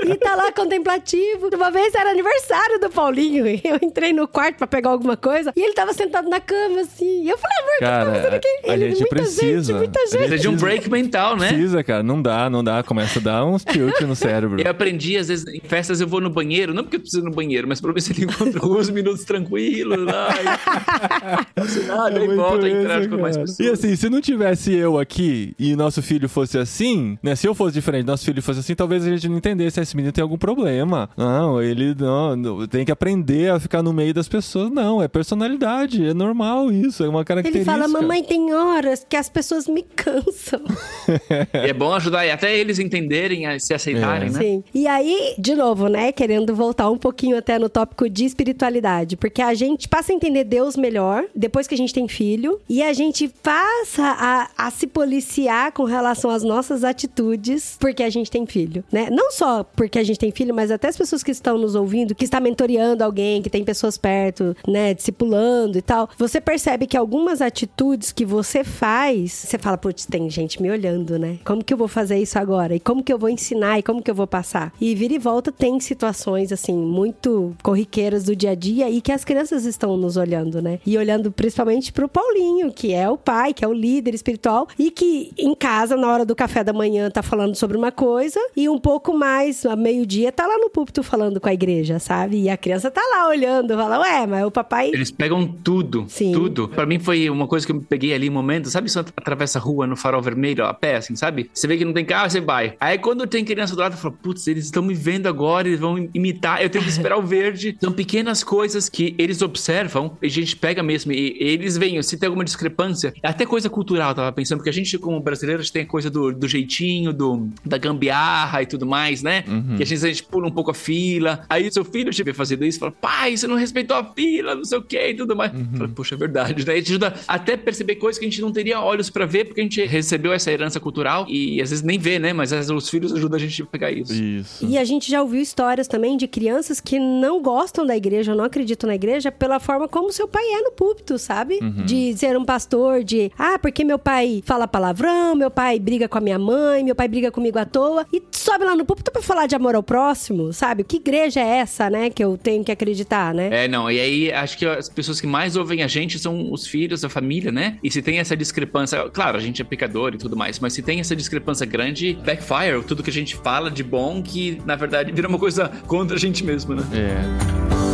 e 0.06 0.16
tá 0.16 0.36
lá 0.36 0.52
contemplativo. 0.52 1.50
Uma 1.54 1.72
vez 1.72 1.94
era 1.94 2.12
aniversário 2.12 2.80
do 2.80 2.90
Paulinho. 2.90 3.46
Eu 3.48 3.80
entrei 3.82 4.14
no 4.14 4.28
quarto 4.28 4.58
pra 4.58 4.68
pegar 4.68 4.90
alguma 4.90 5.18
coisa 5.18 5.52
e 5.56 5.62
ele 5.62 5.74
tava 5.74 5.94
sentado 5.94 6.30
na 6.30 6.40
cama, 6.40 6.82
assim. 6.82 7.24
E 7.24 7.30
eu 7.30 7.38
falei, 7.38 7.58
amor, 7.60 7.80
cara, 7.80 8.06
que 8.06 8.12
tá 8.12 8.16
fazendo 8.16 8.34
aqui? 8.36 8.48
A 8.70 8.74
ele, 8.74 8.90
gente 8.90 9.00
muita 9.00 9.16
precisa. 9.16 9.74
Gente, 9.74 9.74
muita 9.74 10.00
gente. 10.08 10.18
Precisa 10.18 10.38
de 10.38 10.48
um 10.48 10.56
break 10.56 10.90
mental, 10.90 11.36
né? 11.38 11.50
Precisa, 11.50 11.84
cara. 11.84 12.04
Não 12.04 12.22
dá, 12.22 12.50
não 12.50 12.64
dá. 12.64 12.84
Começa 12.84 13.20
a 13.20 13.22
dar 13.22 13.46
uns 13.46 13.64
tilt 13.64 14.00
no 14.02 14.16
cérebro. 14.16 14.62
Eu 14.62 14.72
aprendi, 14.72 15.18
às 15.18 15.28
vezes, 15.28 15.46
em 15.48 15.62
festas 15.62 16.02
eu 16.02 16.08
vou 16.08 16.22
no 16.22 16.30
banheiro, 16.30 16.74
não 16.74 16.84
porque 16.84 16.98
eu 16.98 17.02
preciso 17.02 17.24
ir 17.24 17.26
no 17.26 17.32
banheiro, 17.32 17.68
mas 17.68 17.82
pra 17.82 17.92
ver 17.92 18.02
se 18.02 18.12
ele 18.14 18.26
encontra 18.26 18.60
alguns 18.62 18.90
minutos 18.90 19.24
tranquilos 19.24 20.06
lá. 20.06 20.30
E... 20.42 21.86
nada, 21.88 22.20
é 22.20 22.26
e 22.26 22.36
volta 22.36 22.66
a 22.66 22.70
entrar 22.70 23.08
com 23.08 23.18
mais 23.18 23.38
pessoas. 23.38 23.60
E 23.60 23.70
assim, 23.70 23.96
se 23.96 24.10
não 24.10 24.22
tivesse 24.22 24.74
eu 24.74 24.98
aqui 24.98 25.54
e 25.60 25.76
nosso 25.76 26.02
filho 26.02 26.28
fosse 26.30 26.49
assim, 26.58 27.18
né? 27.22 27.36
Se 27.36 27.48
eu 27.48 27.54
fosse 27.54 27.74
diferente, 27.74 28.06
nosso 28.06 28.26
filho 28.26 28.42
fosse 28.42 28.60
assim, 28.60 28.76
talvez 28.76 29.06
a 29.06 29.10
gente 29.10 29.28
não 29.28 29.38
entendesse. 29.38 29.80
Esse 29.80 29.96
menino 29.96 30.12
tem 30.12 30.22
algum 30.22 30.38
problema. 30.38 31.10
Não, 31.16 31.62
ele 31.62 31.96
não, 31.96 32.68
tem 32.68 32.86
que 32.86 32.92
aprender 32.92 33.52
a 33.52 33.60
ficar 33.60 33.82
no 33.84 33.94
meio 33.94 34.14
das 34.14 34.28
pessoas. 34.28 34.72
Não, 34.72 35.02
é 35.02 35.08
personalidade, 35.08 36.06
é 36.06 36.14
normal 36.14 36.72
isso, 36.72 37.04
é 37.04 37.10
uma 37.10 37.24
característica. 37.24 37.72
Ele 37.72 37.82
fala, 37.82 37.88
mamãe, 37.88 38.24
tem 38.24 38.54
horas 38.54 39.06
que 39.08 39.16
as 39.16 39.30
pessoas 39.30 39.68
me 39.68 39.84
cansam. 39.84 40.62
é 41.54 41.74
bom 41.74 41.94
ajudar 41.94 42.26
e 42.26 42.32
até 42.32 42.58
eles 42.58 42.80
entenderem, 42.80 43.46
a 43.46 43.60
se 43.60 43.74
aceitarem, 43.74 44.30
é. 44.30 44.32
né? 44.32 44.40
Sim. 44.40 44.64
E 44.74 44.88
aí, 44.88 45.36
de 45.38 45.56
novo, 45.56 45.88
né, 45.88 46.12
querendo 46.12 46.56
voltar 46.56 46.90
um 46.90 46.98
pouquinho 46.98 47.38
até 47.38 47.60
no 47.60 47.70
tópico 47.70 48.10
de 48.10 48.26
espiritualidade, 48.26 49.18
porque 49.18 49.42
a 49.42 49.54
gente 49.54 49.88
passa 49.88 50.12
a 50.12 50.16
entender 50.16 50.44
Deus 50.44 50.76
melhor 50.76 51.26
depois 51.36 51.68
que 51.68 51.76
a 51.76 51.78
gente 51.78 51.94
tem 51.94 52.08
filho 52.08 52.60
e 52.70 52.82
a 52.82 52.94
gente 52.94 53.28
passa 53.42 54.04
a, 54.04 54.50
a 54.58 54.72
se 54.72 54.88
policiar 54.88 55.72
com 55.72 55.84
relação 55.84 56.32
às 56.32 56.39
nossas 56.44 56.84
atitudes 56.84 57.78
porque 57.80 58.04
a 58.04 58.10
gente 58.10 58.30
tem 58.30 58.46
filho, 58.46 58.84
né? 58.92 59.10
Não 59.10 59.32
só 59.32 59.64
porque 59.64 60.00
a 60.00 60.04
gente 60.04 60.20
tem 60.20 60.32
filho, 60.32 60.54
mas 60.54 60.72
até 60.72 60.88
as 60.88 60.98
pessoas 60.98 61.24
que 61.24 61.32
estão 61.32 61.58
nos 61.58 61.76
ouvindo, 61.76 62.16
que 62.16 62.26
está 62.26 62.40
mentoreando 62.40 63.04
alguém, 63.04 63.42
que 63.42 63.50
tem 63.50 63.64
pessoas 63.64 63.98
perto, 63.98 64.56
né, 64.68 64.94
discipulando 64.94 65.78
e 65.78 65.82
tal. 65.82 66.10
Você 66.18 66.42
percebe 66.42 66.88
que 66.88 66.98
algumas 66.98 67.42
atitudes 67.42 68.12
que 68.12 68.26
você 68.26 68.64
faz, 68.64 69.32
você 69.32 69.58
fala, 69.58 69.78
putz, 69.78 70.06
tem 70.06 70.30
gente 70.30 70.62
me 70.62 70.70
olhando, 70.70 71.18
né? 71.18 71.40
Como 71.44 71.64
que 71.64 71.74
eu 71.74 71.78
vou 71.78 71.88
fazer 71.88 72.18
isso 72.18 72.38
agora? 72.38 72.76
E 72.76 72.80
como 72.80 73.04
que 73.04 73.12
eu 73.12 73.18
vou 73.18 73.30
ensinar? 73.30 73.80
E 73.80 73.84
como 73.84 74.02
que 74.02 74.12
eu 74.12 74.16
vou 74.16 74.28
passar? 74.28 74.74
E 74.80 74.94
vira 74.96 75.14
e 75.14 75.20
volta 75.20 75.52
tem 75.52 75.80
situações, 75.80 76.52
assim, 76.52 76.76
muito 76.76 77.56
corriqueiras 77.64 78.24
do 78.24 78.36
dia 78.36 78.52
a 78.52 78.56
dia 78.56 78.90
e 78.90 79.02
que 79.02 79.12
as 79.12 79.24
crianças 79.24 79.66
estão 79.66 79.98
nos 79.98 80.18
olhando, 80.18 80.62
né? 80.62 80.80
E 80.86 80.98
olhando 80.98 81.32
principalmente 81.32 81.92
pro 81.92 82.10
Paulinho, 82.10 82.72
que 82.72 82.94
é 82.94 83.10
o 83.10 83.18
pai, 83.18 83.54
que 83.54 83.64
é 83.64 83.68
o 83.68 83.74
líder 83.74 84.14
espiritual 84.14 84.68
e 84.78 84.92
que 84.92 85.32
em 85.38 85.54
casa, 85.56 85.96
na 85.96 86.12
hora 86.12 86.26
do 86.26 86.29
café 86.36 86.64
da 86.64 86.74
manhã, 86.74 87.10
tá 87.10 87.22
falando 87.22 87.56
sobre 87.56 87.78
uma 87.78 87.92
coisa 87.92 88.40
e 88.56 88.68
um 88.70 88.80
pouco 88.80 89.14
mais, 89.14 89.66
a 89.66 89.76
meio-dia, 89.76 90.32
tá 90.32 90.46
lá 90.46 90.58
no 90.58 90.70
púlpito 90.70 91.04
falando 91.04 91.40
com 91.40 91.50
a 91.50 91.54
igreja, 91.54 92.00
sabe? 92.00 92.42
E 92.42 92.50
a 92.50 92.58
criança 92.58 92.92
tá 92.92 93.02
lá 93.02 93.28
olhando, 93.28 93.76
fala, 93.76 94.00
ué, 94.00 94.28
mas 94.28 94.46
o 94.46 94.52
papai. 94.52 94.90
Eles 94.94 95.12
pegam 95.12 95.46
tudo. 95.48 96.06
Sim. 96.08 96.32
Tudo. 96.32 96.68
Pra 96.68 96.86
mim 96.86 97.00
foi 97.00 97.30
uma 97.30 97.48
coisa 97.48 97.66
que 97.66 97.72
eu 97.72 97.82
peguei 97.82 98.14
ali 98.14 98.30
um 98.30 98.34
momento, 98.34 98.70
sabe? 98.70 98.90
Você 98.90 99.00
atravessa 99.00 99.60
a 99.60 99.62
rua 99.62 99.88
no 99.88 99.96
farol 99.96 100.22
vermelho, 100.22 100.66
a 100.66 100.74
pé, 100.74 100.98
assim, 100.98 101.16
sabe? 101.16 101.50
Você 101.54 101.68
vê 101.68 101.78
que 101.78 101.86
não 101.86 101.94
tem 101.94 102.06
carro, 102.06 102.30
você 102.30 102.42
vai. 102.42 102.76
Aí 102.80 102.98
quando 102.98 103.26
tem 103.28 103.44
criança 103.44 103.76
do 103.76 103.82
lado, 103.82 103.94
eu 103.94 103.98
falo, 103.98 104.18
putz, 104.22 104.48
eles 104.48 104.66
estão 104.66 104.84
me 104.84 104.94
vendo 104.94 105.28
agora, 105.28 105.68
eles 105.68 105.80
vão 105.80 105.98
imitar, 106.14 106.62
eu 106.62 106.70
tenho 106.70 106.84
que 106.84 106.90
esperar 106.90 107.18
o 107.18 107.22
verde. 107.22 107.78
São 107.82 107.92
pequenas 107.92 108.44
coisas 108.44 108.90
que 108.90 109.16
eles 109.18 109.42
observam 109.42 110.18
e 110.22 110.28
a 110.28 110.30
gente 110.30 110.56
pega 110.56 110.84
mesmo. 110.84 111.12
E 111.12 111.38
eles 111.40 111.78
veem, 111.78 112.02
se 112.02 112.18
tem 112.18 112.28
alguma 112.28 112.44
discrepância, 112.44 113.14
até 113.24 113.46
coisa 113.46 113.70
cultural, 113.70 114.10
eu 114.10 114.16
tava 114.16 114.32
pensando, 114.32 114.60
porque 114.60 114.70
a 114.70 114.74
gente, 114.74 114.98
como 114.98 115.20
brasileiros, 115.20 115.70
tem 115.72 115.84
a 115.84 115.86
coisa 115.86 116.10
do, 116.10 116.19
do 116.34 116.48
jeitinho, 116.48 117.12
do, 117.12 117.50
da 117.66 117.78
gambiarra 117.78 118.62
e 118.62 118.66
tudo 118.66 118.86
mais, 118.86 119.24
né? 119.24 119.44
Uhum. 119.48 119.78
Que 119.78 119.84
a 119.84 119.86
gente, 119.86 120.06
a 120.06 120.10
gente 120.10 120.24
pula 120.24 120.48
um 120.48 120.52
pouco 120.52 120.72
a 120.72 120.74
fila. 120.74 121.44
Aí 121.50 121.72
seu 121.72 121.84
filho 121.84 122.10
estiver 122.10 122.34
fazendo 122.34 122.66
isso, 122.66 122.80
fala, 122.80 122.92
pai, 122.92 123.36
você 123.36 123.48
não 123.48 123.56
respeitou 123.56 123.96
a 123.98 124.04
fila, 124.04 124.56
não 124.56 124.66
sei 124.66 124.78
o 124.78 124.82
que 124.82 125.10
e 125.10 125.14
tudo 125.14 125.36
mais. 125.36 125.54
Uhum. 125.54 125.78
Fala, 125.78 125.90
Poxa, 125.90 126.16
é 126.16 126.18
verdade, 126.18 126.66
né? 126.66 126.74
A 126.74 126.76
gente 126.78 126.90
ajuda 126.90 127.14
até 127.28 127.58
perceber 127.58 127.96
coisas 127.96 128.20
que 128.20 128.26
a 128.26 128.30
gente 128.30 128.42
não 128.42 128.52
teria 128.52 128.80
olhos 128.80 129.10
para 129.10 129.26
ver, 129.26 129.46
porque 129.46 129.62
a 129.62 129.64
gente 129.64 129.84
recebeu 129.86 130.32
essa 130.32 130.52
herança 130.52 130.80
cultural 130.80 131.26
e 131.28 131.62
às 131.62 131.70
vezes 131.70 131.84
nem 131.84 131.98
vê, 131.98 132.20
né? 132.20 132.34
Mas 132.34 132.52
vezes, 132.52 132.70
os 132.70 132.90
filhos 132.90 133.14
ajudam 133.14 133.38
a 133.38 133.40
gente 133.40 133.62
a 133.62 133.66
pegar 133.66 133.92
isso. 133.92 134.14
Isso. 134.14 134.66
E 134.66 134.78
a 134.78 134.84
gente 134.84 135.10
já 135.10 135.22
ouviu 135.22 135.42
histórias 135.42 135.88
também 135.88 136.18
de 136.18 136.28
crianças 136.28 136.80
que 136.80 137.00
não 137.00 137.42
gostam 137.42 137.86
da 137.86 137.96
igreja, 137.96 138.36
não 138.36 138.44
acreditam 138.44 138.88
na 138.88 138.96
igreja 138.96 139.32
pela 139.32 139.60
forma 139.60 139.88
como 139.88 140.12
seu 140.12 140.28
pai 140.28 140.44
é 140.44 140.62
no 140.62 140.72
púlpito, 140.72 141.18
sabe? 141.18 141.60
Uhum. 141.62 141.86
De 141.86 142.16
ser 142.18 142.38
um 142.38 142.46
pastor, 142.46 143.04
de, 143.04 143.32
ah, 143.38 143.58
porque 143.60 143.84
meu 143.84 144.00
pai 144.00 144.42
fala 144.46 144.68
palavrão, 144.68 145.36
meu 145.36 145.52
pai 145.52 145.80
briga 145.80 146.08
com 146.10 146.18
a 146.18 146.22
minha 146.22 146.40
mãe, 146.40 146.84
meu 146.84 146.96
pai 146.96 147.08
briga 147.08 147.32
comigo 147.32 147.58
à 147.58 147.66
toa, 147.66 148.06
e 148.12 148.22
sobe 148.32 148.66
lá 148.66 148.76
no 148.76 148.84
púlpito 148.84 149.12
pra 149.12 149.22
falar 149.22 149.46
de 149.48 149.56
amor 149.56 149.76
ao 149.76 149.84
próximo, 149.84 150.52
sabe? 150.52 150.84
Que 150.84 150.98
igreja 150.98 151.40
é 151.40 151.60
essa, 151.60 151.90
né, 151.90 152.10
que 152.10 152.24
eu 152.24 152.38
tenho 152.38 152.64
que 152.64 152.72
acreditar, 152.72 153.34
né? 153.34 153.66
É, 153.66 153.68
não, 153.68 153.90
e 153.90 154.00
aí 154.00 154.32
acho 154.32 154.58
que 154.58 154.66
as 154.66 154.90
pessoas 154.90 155.22
que 155.22 155.28
mais 155.28 155.56
ouvem 155.56 155.84
a 155.84 155.88
gente 155.88 156.20
são 156.20 156.52
os 156.52 156.68
filhos, 156.68 157.06
a 157.06 157.10
família, 157.10 157.52
né? 157.52 157.78
E 157.84 157.92
se 157.92 158.02
tem 158.02 158.20
essa 158.20 158.36
discrepância, 158.36 159.10
claro, 159.10 159.38
a 159.38 159.42
gente 159.42 159.62
é 159.62 159.66
pecador 159.66 160.14
e 160.14 160.18
tudo 160.18 160.36
mais, 160.36 160.60
mas 160.60 160.74
se 160.74 160.82
tem 160.82 161.00
essa 161.00 161.16
discrepância 161.16 161.66
grande, 161.66 162.18
backfire, 162.26 162.84
tudo 162.88 163.04
que 163.04 163.10
a 163.10 163.14
gente 163.14 163.36
fala 163.36 163.70
de 163.70 163.84
bom, 163.84 164.22
que 164.22 164.62
na 164.66 164.76
verdade 164.76 165.12
vira 165.12 165.28
uma 165.28 165.40
coisa 165.40 165.72
contra 165.88 166.16
a 166.16 166.20
gente 166.20 166.44
mesmo, 166.44 166.76
né? 166.76 166.84
É. 166.94 167.89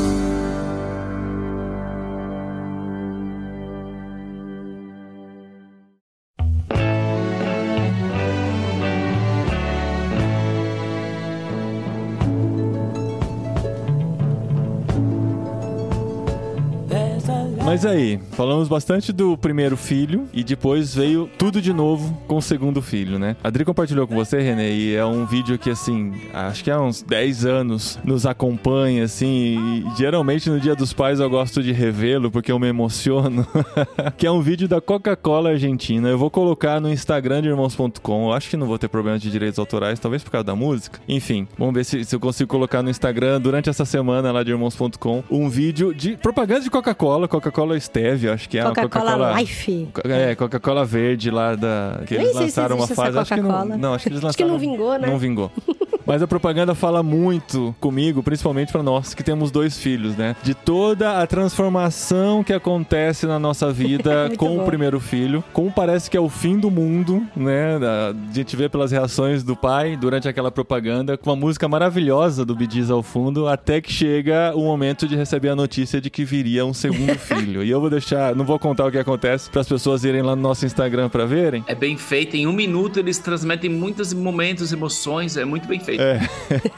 Mas 17.76 17.86
aí, 17.86 18.18
falamos 18.32 18.70
bastante 18.70 19.12
do 19.12 19.38
primeiro 19.38 19.76
filho 19.76 20.30
e 20.34 20.46
depois 20.46 20.96
veio 20.96 21.30
tudo 21.38 21.62
de 21.62 21.74
novo 21.74 22.18
com 22.26 22.38
o 22.38 22.42
segundo 22.42 22.82
filho, 22.82 23.20
né? 23.20 23.36
A 23.44 23.50
Adri 23.50 23.66
compartilhou 23.66 24.08
com 24.08 24.16
você, 24.16 24.40
Renê, 24.40 24.72
e 24.72 24.96
é 24.96 25.06
um 25.06 25.26
vídeo 25.26 25.60
que, 25.60 25.70
assim, 25.70 26.14
acho 26.34 26.64
que 26.64 26.72
há 26.72 26.80
uns 26.80 27.02
10 27.02 27.46
anos 27.46 28.00
nos 28.06 28.26
acompanha, 28.26 29.04
assim, 29.04 29.28
e 29.28 29.98
geralmente 29.98 30.50
no 30.50 30.58
Dia 30.58 30.74
dos 30.74 30.94
Pais 30.94 31.20
eu 31.20 31.30
gosto 31.30 31.62
de 31.62 31.74
revê-lo 31.74 32.32
porque 32.32 32.50
eu 32.50 32.58
me 32.58 32.68
emociono. 32.70 33.46
que 34.16 34.26
é 34.26 34.32
um 34.32 34.40
vídeo 34.40 34.70
da 34.70 34.80
Coca-Cola 34.80 35.50
Argentina. 35.50 36.08
Eu 36.08 36.18
vou 36.18 36.32
colocar 36.32 36.80
no 36.80 36.90
Instagram 36.90 37.42
de 37.42 37.50
irmãos.com. 37.50 38.32
Acho 38.32 38.52
que 38.52 38.56
não 38.56 38.68
vou 38.68 38.80
ter 38.80 38.88
problema 38.88 39.20
de 39.20 39.30
direitos 39.30 39.60
autorais, 39.60 40.00
talvez 40.00 40.24
por 40.24 40.32
causa 40.32 40.46
da 40.46 40.56
música. 40.56 41.02
Enfim, 41.10 41.46
vamos 41.58 41.74
ver 41.74 41.84
se, 41.84 42.06
se 42.06 42.16
eu 42.16 42.22
consigo 42.22 42.50
colocar 42.50 42.82
no 42.82 42.90
Instagram 42.90 43.42
durante 43.42 43.70
essa 43.70 43.84
semana 43.84 44.32
lá 44.32 44.44
de 44.44 44.52
irmãos.com 44.52 45.26
um 45.30 45.50
vídeo 45.50 45.94
de 45.94 46.16
propaganda 46.16 46.62
de 46.62 46.70
Coca-Cola, 46.70 47.28
Coca-Cola 47.28 47.65
Coca-Cola 47.66 47.80
Stevia, 47.80 48.34
acho 48.34 48.48
que 48.48 48.58
é 48.58 48.64
Coca-Cola 48.64 49.12
Coca 49.18 49.40
Life. 49.40 49.88
É, 50.06 50.36
Coca-Cola 50.36 50.86
Verde 50.86 51.32
lá 51.32 51.56
da. 51.56 52.02
Que 52.06 52.16
eles 52.16 52.34
lançaram 52.34 52.78
uma 52.78 52.88
fase. 52.88 53.18
Acho 53.18 53.34
que 53.34 53.42
não, 53.42 53.66
não, 53.66 53.94
acho 53.94 54.04
que 54.04 54.10
eles 54.10 54.22
lançaram. 54.22 54.30
Acho 54.30 54.38
que 54.38 54.46
não 54.46 54.58
vingou, 54.58 54.98
né? 54.98 55.08
Não 55.08 55.18
vingou. 55.18 55.52
Mas 56.06 56.22
a 56.22 56.28
propaganda 56.28 56.76
fala 56.76 57.02
muito 57.02 57.76
comigo, 57.80 58.22
principalmente 58.22 58.72
para 58.72 58.84
nós 58.84 59.14
que 59.14 59.24
temos 59.24 59.50
dois 59.50 59.78
filhos, 59.78 60.16
né? 60.16 60.36
De 60.44 60.54
toda 60.54 61.22
a 61.22 61.28
transformação 61.28 62.44
que 62.44 62.54
acontece 62.54 63.26
na 63.26 63.40
nossa 63.40 63.72
vida 63.72 64.32
com 64.38 64.58
bom. 64.58 64.64
o 64.64 64.66
primeiro 64.66 65.00
filho, 65.00 65.44
como 65.52 65.72
parece 65.72 66.10
que 66.10 66.16
é 66.16 66.20
o 66.20 66.30
fim 66.30 66.60
do 66.60 66.70
mundo, 66.70 67.26
né? 67.36 67.78
A 67.78 68.14
gente 68.34 68.56
vê 68.56 68.70
pelas 68.70 68.92
reações 68.92 69.44
do 69.44 69.56
pai 69.56 69.98
durante 69.98 70.28
aquela 70.28 70.52
propaganda, 70.52 71.18
com 71.18 71.30
uma 71.30 71.36
música 71.36 71.68
maravilhosa 71.68 72.46
do 72.46 72.56
Gees 72.70 72.90
ao 72.90 73.02
fundo, 73.02 73.48
até 73.48 73.82
que 73.82 73.92
chega 73.92 74.54
o 74.56 74.62
momento 74.62 75.08
de 75.08 75.16
receber 75.16 75.50
a 75.50 75.56
notícia 75.56 76.00
de 76.00 76.10
que 76.10 76.24
viria 76.24 76.66
um 76.66 76.74
segundo 76.74 77.18
filho. 77.20 77.64
E 77.64 77.70
eu 77.70 77.82
vou 77.82 77.90
deixar, 77.90 78.36
não 78.36 78.46
vou 78.46 78.60
contar 78.60 78.86
o 78.86 78.92
que 78.92 78.98
acontece 78.98 79.50
para 79.50 79.62
as 79.62 79.68
pessoas 79.68 80.04
irem 80.04 80.22
lá 80.22 80.36
no 80.36 80.42
nosso 80.42 80.66
Instagram 80.66 81.10
para 81.10 81.26
verem. 81.26 81.64
É 81.68 81.76
bem 81.76 81.98
feito. 81.98 82.36
Em 82.36 82.46
um 82.46 82.54
minuto 82.54 83.00
eles 83.00 83.18
transmitem 83.18 83.70
muitos 83.70 84.14
momentos, 84.14 84.72
emoções. 84.72 85.36
É 85.38 85.46
muito 85.46 85.68
bem 85.68 85.80
feito. 85.80 85.95
É. 86.00 86.20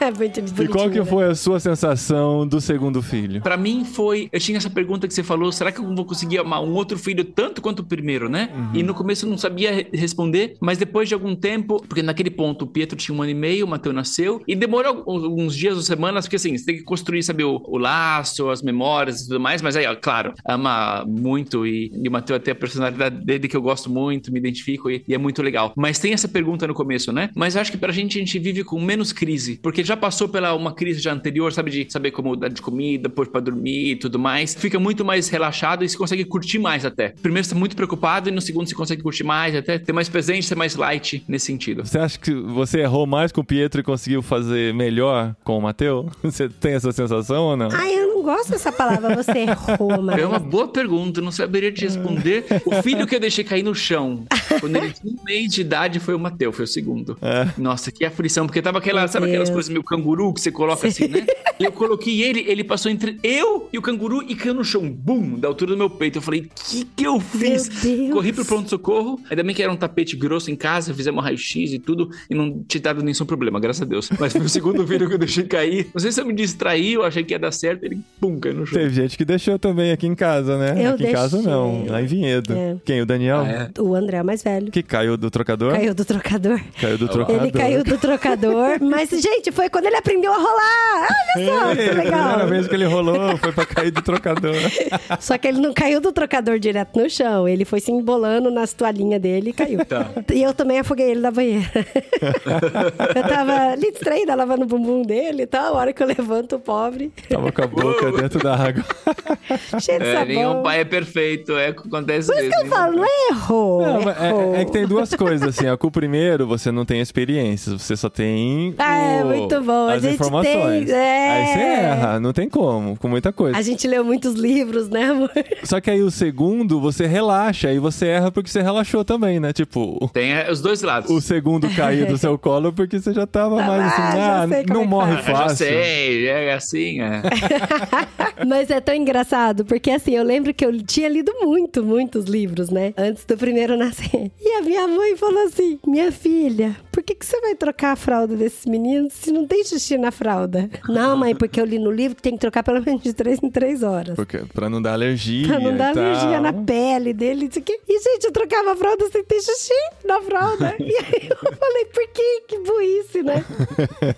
É 0.00 0.10
muito 0.10 0.40
E 0.40 0.42
qual 0.42 0.88
que 0.90 0.98
bonitinho, 1.00 1.04
né? 1.04 1.10
foi 1.10 1.24
a 1.24 1.34
sua 1.34 1.60
sensação 1.60 2.46
do 2.46 2.60
segundo 2.60 3.02
filho? 3.02 3.40
Pra 3.42 3.56
mim 3.56 3.84
foi. 3.84 4.28
Eu 4.32 4.40
tinha 4.40 4.56
essa 4.58 4.70
pergunta 4.70 5.06
que 5.08 5.14
você 5.14 5.22
falou: 5.22 5.50
será 5.52 5.70
que 5.72 5.80
eu 5.80 5.94
vou 5.94 6.04
conseguir 6.04 6.38
amar 6.38 6.62
um 6.62 6.72
outro 6.74 6.98
filho 6.98 7.24
tanto 7.24 7.60
quanto 7.60 7.80
o 7.80 7.84
primeiro, 7.84 8.28
né? 8.28 8.50
E 8.74 8.82
no 8.82 8.94
começo 8.94 9.26
eu 9.26 9.30
não 9.30 9.38
sabia 9.38 9.72
re- 9.72 9.88
responder, 9.92 10.56
mas 10.60 10.78
depois 10.78 11.08
de 11.08 11.14
algum 11.14 11.34
tempo, 11.34 11.82
porque 11.86 12.02
naquele 12.02 12.30
ponto 12.30 12.62
o 12.64 12.66
Pietro 12.66 12.96
tinha 12.96 13.16
um 13.16 13.22
ano 13.22 13.30
e 13.30 13.34
meio, 13.34 13.66
o 13.66 13.68
Mateu 13.68 13.92
nasceu, 13.92 14.42
e 14.46 14.54
demorou 14.54 15.02
alguns 15.06 15.54
dias 15.56 15.76
ou 15.76 15.82
semanas, 15.82 16.24
porque 16.26 16.36
assim, 16.36 16.56
você 16.56 16.64
tem 16.64 16.76
que 16.76 16.82
construir, 16.82 17.22
sabe, 17.22 17.44
o, 17.44 17.60
o 17.66 17.78
laço, 17.78 18.48
as 18.50 18.62
memórias 18.62 19.20
e 19.22 19.28
tudo 19.28 19.40
mais, 19.40 19.62
mas 19.62 19.76
aí, 19.76 19.86
ó, 19.86 19.94
claro, 19.96 20.32
ama 20.46 21.04
muito 21.06 21.66
e, 21.66 21.90
e 22.02 22.08
o 22.08 22.12
Mateu 22.12 22.36
até 22.36 22.52
a 22.52 22.54
personalidade 22.54 23.24
dele 23.24 23.48
que 23.48 23.56
eu 23.56 23.62
gosto 23.62 23.90
muito, 23.90 24.32
me 24.32 24.38
identifico 24.38 24.90
e, 24.90 25.02
e 25.06 25.14
é 25.14 25.18
muito 25.18 25.42
legal. 25.42 25.72
Mas 25.76 25.98
tem 25.98 26.12
essa 26.12 26.28
pergunta 26.28 26.66
no 26.66 26.74
começo, 26.74 27.12
né? 27.12 27.30
Mas 27.34 27.54
eu 27.54 27.60
acho 27.60 27.70
que 27.72 27.78
pra 27.78 27.92
gente 27.92 28.16
a 28.18 28.20
gente 28.20 28.38
vive 28.38 28.64
com 28.64 28.80
menos 28.80 29.07
crise, 29.14 29.58
porque 29.62 29.84
já 29.84 29.96
passou 29.96 30.28
pela 30.28 30.54
uma 30.54 30.72
crise 30.72 31.00
já 31.00 31.12
anterior, 31.12 31.52
sabe, 31.52 31.70
de 31.70 31.92
saber 31.92 32.10
como 32.10 32.36
dar 32.36 32.48
de 32.48 32.60
comida, 32.62 33.08
pôr 33.08 33.28
pra 33.28 33.40
dormir 33.40 33.92
e 33.92 33.96
tudo 33.96 34.18
mais. 34.18 34.54
Fica 34.54 34.78
muito 34.78 35.04
mais 35.04 35.28
relaxado 35.28 35.84
e 35.84 35.88
se 35.88 35.96
consegue 35.96 36.24
curtir 36.24 36.58
mais 36.58 36.84
até. 36.84 37.14
Primeiro 37.22 37.46
você 37.46 37.54
tá 37.54 37.58
muito 37.58 37.76
preocupado 37.76 38.28
e 38.28 38.32
no 38.32 38.40
segundo 38.40 38.68
você 38.68 38.74
consegue 38.74 39.02
curtir 39.02 39.24
mais, 39.24 39.54
até 39.54 39.78
ter 39.78 39.92
mais 39.92 40.08
presente, 40.08 40.46
ser 40.46 40.54
mais 40.54 40.76
light 40.76 41.22
nesse 41.28 41.46
sentido. 41.46 41.84
Você 41.84 41.98
acha 41.98 42.18
que 42.18 42.32
você 42.32 42.80
errou 42.80 43.06
mais 43.06 43.32
com 43.32 43.40
o 43.40 43.44
Pietro 43.44 43.80
e 43.80 43.84
conseguiu 43.84 44.22
fazer 44.22 44.74
melhor 44.74 45.34
com 45.44 45.58
o 45.58 45.62
Mateu? 45.62 46.10
Você 46.22 46.48
tem 46.48 46.72
essa 46.72 46.92
sensação 46.92 47.44
ou 47.44 47.56
não? 47.56 47.68
Ai, 47.72 47.94
eu 47.94 48.08
não 48.08 48.17
gosto 48.28 48.50
dessa 48.50 48.70
palavra, 48.70 49.16
você 49.16 49.38
errou, 49.38 50.02
mas... 50.02 50.18
É 50.18 50.26
uma 50.26 50.38
boa 50.38 50.68
pergunta, 50.68 51.20
não 51.22 51.32
saberia 51.32 51.72
te 51.72 51.82
responder. 51.82 52.44
O 52.66 52.82
filho 52.82 53.06
que 53.06 53.16
eu 53.16 53.20
deixei 53.20 53.42
cair 53.42 53.62
no 53.62 53.74
chão, 53.74 54.24
quando 54.60 54.76
ele 54.76 54.92
tinha 54.92 55.14
um 55.14 55.24
mês 55.24 55.50
de 55.50 55.62
idade, 55.62 55.98
foi 55.98 56.14
o 56.14 56.18
Mateu, 56.18 56.52
foi 56.52 56.66
o 56.66 56.68
segundo. 56.68 57.16
É. 57.22 57.48
Nossa, 57.56 57.90
que 57.90 58.04
aflição, 58.04 58.46
porque 58.46 58.60
tava 58.60 58.78
aquela, 58.78 59.00
Meu 59.00 59.08
sabe 59.08 59.28
aquelas 59.28 59.48
coisas 59.48 59.70
meio 59.70 59.82
canguru 59.82 60.34
que 60.34 60.42
você 60.42 60.52
coloca 60.52 60.86
assim, 60.86 61.08
né? 61.08 61.24
E 61.58 61.64
eu 61.64 61.72
coloquei 61.72 62.22
ele, 62.22 62.44
ele 62.46 62.62
passou 62.62 62.90
entre 62.90 63.18
eu 63.22 63.68
e 63.72 63.78
o 63.78 63.82
canguru 63.82 64.22
e 64.22 64.34
caiu 64.34 64.54
no 64.54 64.64
chão, 64.64 64.88
bum, 64.88 65.38
da 65.38 65.48
altura 65.48 65.72
do 65.72 65.78
meu 65.78 65.88
peito. 65.88 66.18
Eu 66.18 66.22
falei, 66.22 66.50
que 66.54 66.84
que 66.84 67.04
eu 67.04 67.18
fiz? 67.18 67.70
Corri 68.12 68.32
pro 68.32 68.44
pronto-socorro, 68.44 69.18
ainda 69.30 69.42
bem 69.42 69.54
que 69.54 69.62
era 69.62 69.72
um 69.72 69.76
tapete 69.76 70.14
grosso 70.16 70.50
em 70.50 70.56
casa, 70.56 70.92
fizemos 70.92 71.24
raio-x 71.24 71.72
e 71.72 71.78
tudo, 71.78 72.10
e 72.28 72.34
não 72.34 72.62
tinha 72.68 72.82
dado 72.82 73.02
nenhum 73.02 73.24
problema, 73.24 73.58
graças 73.58 73.82
a 73.82 73.84
Deus. 73.86 74.10
Mas 74.20 74.32
foi 74.32 74.42
o 74.42 74.48
segundo 74.48 74.84
vídeo 74.84 75.08
que 75.08 75.14
eu 75.14 75.18
deixei 75.18 75.44
cair. 75.44 75.88
Não 75.94 76.00
sei 76.00 76.12
se 76.12 76.20
eu 76.20 76.26
me 76.26 76.34
distraí, 76.34 76.92
eu 76.92 77.04
achei 77.04 77.24
que 77.24 77.32
ia 77.32 77.38
dar 77.38 77.52
certo, 77.52 77.84
ele, 77.84 77.98
pum, 78.20 78.38
caiu 78.38 78.54
no 78.54 78.66
chão. 78.66 78.78
Teve 78.78 78.94
gente 78.94 79.16
que 79.16 79.24
deixou 79.24 79.58
também 79.58 79.92
aqui 79.92 80.06
em 80.06 80.14
casa, 80.14 80.58
né? 80.58 80.74
Eu 80.84 80.94
aqui 80.94 81.06
em 81.06 81.12
casa 81.12 81.36
deixei. 81.36 81.52
não, 81.52 81.86
lá 81.86 82.02
em 82.02 82.06
Vinhedo. 82.06 82.52
É. 82.52 82.76
Quem? 82.84 83.00
O 83.00 83.06
Daniel? 83.06 83.40
Ah, 83.40 83.70
é? 83.76 83.80
O 83.80 83.94
André 83.94 84.18
é 84.18 84.22
o 84.22 84.24
mais 84.24 84.42
velho. 84.42 84.70
Que 84.70 84.82
caiu 84.82 85.16
do 85.16 85.30
trocador? 85.30 85.72
Caiu 85.72 85.94
do 85.94 86.04
trocador. 86.04 86.60
Caiu 86.80 86.98
do 86.98 87.08
trocador. 87.08 87.42
Ele 87.42 87.52
caiu 87.52 87.84
do 87.84 87.98
trocador. 87.98 88.78
Mas, 88.82 89.10
gente, 89.10 89.52
foi 89.52 89.68
quando 89.68 89.86
ele 89.86 89.96
aprendeu 89.96 90.32
a 90.32 90.36
rolar. 90.36 91.08
Olha 91.08 91.46
só, 91.46 91.70
Ei, 91.70 91.76
que 91.76 91.82
a 91.82 91.94
primeira 91.94 92.02
legal. 92.02 92.48
vez 92.48 92.68
que 92.68 92.74
ele 92.74 92.84
rolou 92.84 93.36
foi 93.38 93.52
pra 93.52 93.66
cair 93.66 93.90
do 93.90 94.02
trocador. 94.02 94.54
Só 95.20 95.36
que 95.38 95.48
ele 95.48 95.60
não 95.60 95.72
caiu 95.72 96.00
do 96.00 96.12
trocador 96.12 96.58
direto 96.58 96.98
no 96.98 97.08
chão. 97.08 97.48
Ele 97.48 97.64
foi 97.64 97.80
se 97.80 97.90
embolando 97.90 98.50
nas 98.50 98.72
toalhinhas 98.72 99.20
dele 99.20 99.50
e 99.50 99.52
caiu. 99.52 99.84
Tá. 99.84 100.10
E 100.32 100.42
eu 100.42 100.52
também 100.54 100.78
afoguei 100.78 101.10
ele 101.10 101.20
na 101.20 101.30
banheira. 101.30 101.70
eu 103.14 103.22
tava 103.22 103.72
ali 103.72 103.90
distraída, 103.92 104.34
lavando 104.34 104.64
o 104.64 104.66
bumbum 104.66 105.02
dele 105.02 105.42
e 105.42 105.46
tal. 105.46 105.74
A 105.74 105.78
hora 105.78 105.92
que 105.92 106.02
eu 106.02 106.06
levanto 106.06 106.56
o 106.56 106.58
pobre, 106.58 107.12
Tava 107.28 107.52
com 107.52 107.62
a 107.62 107.66
boca 107.66 108.07
dentro 108.12 108.38
da 108.40 108.54
água. 108.54 108.84
cheio 109.80 109.98
de 109.98 110.06
É, 110.06 110.12
sabão. 110.14 110.26
nenhum 110.26 110.62
pai 110.62 110.80
é 110.80 110.84
perfeito, 110.84 111.52
é 111.56 111.70
o 111.70 111.74
que 111.74 111.88
acontece 111.88 112.28
Por 112.32 112.36
isso 112.38 112.48
mesmo. 112.48 112.60
que 112.60 112.66
eu 112.66 112.70
falo, 112.70 112.96
não 112.96 113.04
é 113.04 113.28
errou. 113.30 113.82
Não, 113.82 114.00
errou. 114.00 114.54
é, 114.54 114.62
é 114.62 114.64
que 114.64 114.72
tem 114.72 114.86
duas 114.86 115.14
coisas, 115.14 115.48
assim. 115.48 115.66
ó, 115.68 115.76
Com 115.76 115.88
o 115.88 115.90
primeiro, 115.90 116.46
você 116.46 116.70
não 116.70 116.84
tem 116.84 117.00
experiência, 117.00 117.72
você 117.78 117.96
só 117.96 118.08
tem. 118.08 118.74
Ah, 118.78 118.98
é, 118.98 119.22
o- 119.24 119.26
muito 119.26 119.60
bom. 119.62 119.88
A 119.88 119.94
As 119.94 120.02
gente 120.02 120.14
informações. 120.14 120.86
tem, 120.86 120.94
é. 120.94 121.30
Aí 121.30 121.46
você 121.52 121.58
erra, 121.60 122.20
não 122.20 122.32
tem 122.32 122.48
como, 122.48 122.96
com 122.96 123.08
muita 123.08 123.32
coisa. 123.32 123.56
A 123.58 123.62
gente 123.62 123.86
leu 123.86 124.04
muitos 124.04 124.34
livros, 124.34 124.88
né, 124.88 125.04
amor? 125.10 125.30
Só 125.64 125.80
que 125.80 125.90
aí 125.90 126.02
o 126.02 126.10
segundo, 126.10 126.80
você 126.80 127.06
relaxa, 127.06 127.68
aí 127.68 127.78
você 127.78 128.06
erra 128.06 128.30
porque 128.30 128.50
você 128.50 128.62
relaxou 128.62 129.04
também, 129.04 129.38
né? 129.40 129.52
Tipo, 129.52 130.08
Tem 130.12 130.32
é, 130.32 130.50
os 130.50 130.60
dois 130.60 130.82
lados. 130.82 131.10
o 131.10 131.20
segundo 131.20 131.68
cair 131.74 132.06
do 132.06 132.16
seu 132.18 132.38
colo 132.38 132.72
porque 132.72 132.98
você 133.00 133.12
já 133.12 133.26
tava 133.26 133.56
mais 133.62 133.82
assim, 133.92 134.02
Ah, 134.02 134.12
já 134.16 134.42
ah, 134.44 134.48
sei 134.48 134.62
como 134.64 134.74
não 134.74 134.80
é 134.80 134.84
que 134.84 134.90
morre 134.90 135.12
Ah, 135.12 135.16
já 135.22 135.22
fácil. 135.34 135.56
sei, 135.66 136.26
é 136.28 136.52
assim, 136.54 137.00
é. 137.00 137.22
Mas 138.46 138.70
é 138.70 138.80
tão 138.80 138.94
engraçado, 138.94 139.64
porque 139.64 139.90
assim, 139.90 140.14
eu 140.14 140.22
lembro 140.22 140.54
que 140.54 140.64
eu 140.64 140.82
tinha 140.82 141.08
lido 141.08 141.32
muito, 141.42 141.82
muitos 141.82 142.24
livros, 142.26 142.70
né? 142.70 142.94
Antes 142.96 143.24
do 143.24 143.36
primeiro 143.36 143.76
nascer. 143.76 144.30
E 144.40 144.52
a 144.52 144.62
minha 144.62 144.86
mãe 144.86 145.16
falou 145.16 145.44
assim: 145.44 145.78
Minha 145.86 146.12
filha, 146.12 146.76
por 146.92 147.02
que, 147.02 147.14
que 147.14 147.26
você 147.26 147.40
vai 147.40 147.54
trocar 147.54 147.92
a 147.92 147.96
fralda 147.96 148.36
desses 148.36 148.66
meninos 148.66 149.12
se 149.12 149.32
não 149.32 149.46
tem 149.46 149.64
xixi 149.64 149.96
na 149.98 150.10
fralda? 150.10 150.68
Não, 150.88 151.16
mãe, 151.16 151.34
porque 151.34 151.60
eu 151.60 151.64
li 151.64 151.78
no 151.78 151.90
livro 151.90 152.16
que 152.16 152.22
tem 152.22 152.32
que 152.32 152.40
trocar 152.40 152.62
pelo 152.62 152.82
menos 152.82 153.02
de 153.02 153.12
três 153.12 153.38
em 153.42 153.50
três 153.50 153.82
horas. 153.82 154.14
Porque, 154.16 154.38
pra 154.52 154.68
não 154.68 154.80
dar 154.80 154.92
alergia. 154.92 155.46
Pra 155.46 155.60
não 155.60 155.76
dar 155.76 155.96
alergia 155.96 156.40
na 156.40 156.52
pele 156.52 157.12
dele, 157.12 157.46
isso 157.46 157.58
aqui. 157.58 157.78
E, 157.88 158.00
gente, 158.00 158.24
eu 158.24 158.32
trocava 158.32 158.72
a 158.72 158.76
fralda 158.76 159.08
sem 159.10 159.24
ter 159.24 159.40
xixi 159.40 159.72
na 160.04 160.20
fralda. 160.22 160.74
E 160.78 160.96
aí 160.96 161.28
eu 161.30 161.36
falei, 161.36 161.84
por 161.86 162.08
que? 162.08 162.40
Que 162.48 162.58
burrice, 162.60 163.22
né? 163.22 163.44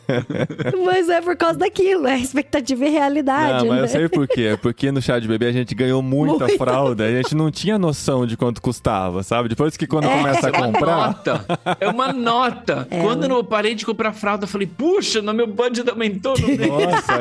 Mas 0.85 1.09
é 1.09 1.21
por 1.21 1.37
causa 1.37 1.59
daquilo, 1.59 2.07
é 2.07 2.18
expectativa 2.18 2.85
e 2.87 2.89
realidade, 2.91 3.59
Não, 3.59 3.59
mas 3.64 3.76
né? 3.78 3.82
eu 3.84 3.88
sei 3.88 4.08
por 4.08 4.26
quê. 4.28 4.42
É 4.52 4.56
Porque 4.56 4.90
no 4.92 5.00
chá 5.00 5.18
de 5.18 5.26
bebê 5.28 5.46
a 5.46 5.52
gente 5.52 5.74
ganhou 5.74 6.02
muita 6.02 6.46
Muita. 6.46 6.58
fralda. 6.58 7.04
A 7.04 7.11
gente 7.11 7.34
não 7.34 7.50
tinha 7.50 7.78
noção 7.78 8.26
de 8.26 8.36
quanto 8.36 8.61
custava, 8.61 9.22
sabe? 9.22 9.48
Depois 9.48 9.76
que 9.76 9.86
quando 9.86 10.06
É. 10.06 10.16
começa 10.16 10.46
a 10.46 10.50
É 10.50 10.52
uma 10.58 10.66
comprar. 10.72 10.96
nota. 11.06 11.44
É 11.80 11.88
uma 11.88 12.12
nota. 12.12 12.86
É. 12.90 13.00
Quando 13.00 13.24
eu 13.24 13.44
parei 13.44 13.74
de 13.74 13.84
comprar 13.86 14.12
fralda, 14.12 14.44
eu 14.44 14.48
falei, 14.48 14.66
puxa, 14.66 15.20
no 15.22 15.32
meu 15.32 15.46
budget 15.46 15.88
aumentou. 15.88 16.34
Tem. 16.34 16.56
Nossa, 16.58 17.12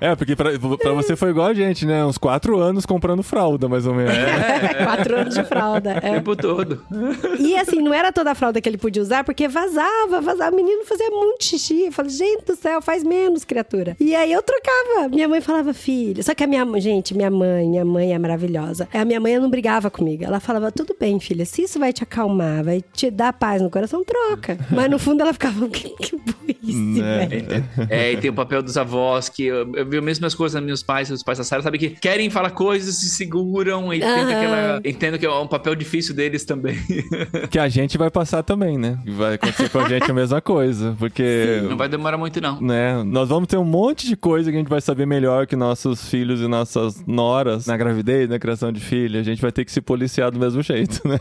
é. 0.00 0.10
É, 0.10 0.14
porque 0.16 0.34
pra, 0.36 0.50
pra 0.80 0.92
você 0.92 1.16
foi 1.16 1.30
igual 1.30 1.46
a 1.48 1.54
gente, 1.54 1.86
né? 1.86 2.04
Uns 2.04 2.18
quatro 2.18 2.58
anos 2.58 2.84
comprando 2.86 3.22
fralda, 3.22 3.68
mais 3.68 3.86
ou 3.86 3.94
menos. 3.94 4.14
Quatro 4.84 5.16
anos 5.16 5.34
de 5.34 5.44
fralda. 5.44 5.94
O 5.94 5.96
é. 5.98 6.00
tempo 6.00 6.36
todo. 6.36 6.82
E 7.38 7.56
assim, 7.56 7.80
não 7.80 7.92
era 7.94 8.12
toda 8.12 8.30
a 8.30 8.34
fralda 8.34 8.60
que 8.60 8.68
ele 8.68 8.78
podia 8.78 9.02
usar, 9.02 9.24
porque 9.24 9.48
vazava, 9.48 10.20
vazava. 10.20 10.52
O 10.52 10.56
menino 10.56 10.84
fazia 10.84 11.08
muito 11.10 11.44
xixi. 11.44 11.86
Eu 11.86 11.92
falei, 11.92 12.10
gente 12.10 12.44
do 12.44 12.56
céu, 12.56 12.80
faz 12.82 13.02
menos, 13.02 13.44
criatura. 13.44 13.96
E 14.00 14.14
aí 14.14 14.32
eu 14.32 14.42
trocava. 14.42 15.08
Minha 15.08 15.28
mãe 15.28 15.40
falava, 15.40 15.63
filha. 15.72 16.22
Só 16.22 16.34
que 16.34 16.44
a 16.44 16.46
minha 16.46 16.64
gente, 16.80 17.14
minha 17.14 17.30
mãe, 17.30 17.68
minha 17.68 17.84
mãe 17.84 18.12
é 18.12 18.18
maravilhosa. 18.18 18.88
A 18.92 19.04
minha 19.04 19.20
mãe 19.20 19.38
não 19.38 19.48
brigava 19.48 19.90
comigo. 19.90 20.24
Ela 20.24 20.40
falava, 20.40 20.70
tudo 20.72 20.94
bem, 20.98 21.18
filha, 21.20 21.44
se 21.46 21.62
isso 21.62 21.78
vai 21.78 21.92
te 21.92 22.02
acalmar, 22.02 22.64
vai 22.64 22.82
te 22.92 23.10
dar 23.10 23.32
paz 23.32 23.62
no 23.62 23.70
coração, 23.70 24.04
troca. 24.04 24.58
Mas 24.70 24.90
no 24.90 24.98
fundo 24.98 25.22
ela 25.22 25.32
ficava, 25.32 25.68
que, 25.68 25.88
que 25.90 26.16
burrice, 26.64 27.00
Né? 27.00 27.26
velho. 27.26 27.64
É, 27.88 28.12
e 28.12 28.16
tem 28.16 28.30
o 28.30 28.34
papel 28.34 28.62
dos 28.62 28.76
avós, 28.76 29.28
que 29.28 29.44
eu, 29.44 29.70
eu 29.74 29.86
vi 29.88 29.98
as 29.98 30.04
mesmas 30.04 30.34
coisas 30.34 30.60
nos 30.60 30.66
meus 30.66 30.82
pais, 30.82 31.10
os 31.10 31.22
pais 31.22 31.38
da 31.38 31.44
Sarah, 31.44 31.62
sabe? 31.62 31.78
Que 31.78 31.90
querem 31.90 32.30
falar 32.30 32.50
coisas, 32.50 32.96
se 32.96 33.08
seguram 33.10 33.92
e 33.92 34.02
aquela. 34.02 34.80
Entendo 34.84 35.18
que 35.18 35.26
é 35.26 35.30
um 35.30 35.46
papel 35.46 35.74
difícil 35.74 36.14
deles 36.14 36.44
também. 36.44 36.76
Que 37.50 37.58
a 37.58 37.68
gente 37.68 37.96
vai 37.98 38.10
passar 38.10 38.42
também, 38.42 38.78
né? 38.78 38.98
Vai 39.06 39.34
acontecer 39.34 39.68
com 39.68 39.78
a 39.78 39.88
gente 39.88 40.10
a 40.10 40.14
mesma 40.14 40.40
coisa. 40.40 40.96
Porque. 40.98 41.60
Não 41.68 41.76
vai 41.76 41.88
demorar 41.88 42.16
muito, 42.16 42.40
não. 42.40 42.60
Né? 42.60 43.02
Nós 43.04 43.28
vamos 43.28 43.48
ter 43.48 43.56
um 43.56 43.64
monte 43.64 44.06
de 44.06 44.16
coisa 44.16 44.50
que 44.50 44.56
a 44.56 44.60
gente 44.60 44.68
vai 44.68 44.80
saber 44.80 45.06
melhor 45.06 45.46
que 45.46 45.54
nossos 45.54 46.08
filhos 46.08 46.40
e 46.40 46.48
nossas 46.48 47.04
noras 47.06 47.66
na 47.66 47.76
gravidez, 47.76 48.28
na 48.28 48.38
criação 48.38 48.72
de 48.72 48.80
filho. 48.80 49.20
A 49.20 49.22
gente 49.22 49.40
vai 49.40 49.52
ter 49.52 49.64
que 49.64 49.72
se 49.72 49.80
policiar 49.80 50.30
do 50.30 50.38
mesmo 50.38 50.62
jeito, 50.62 51.06
né? 51.06 51.18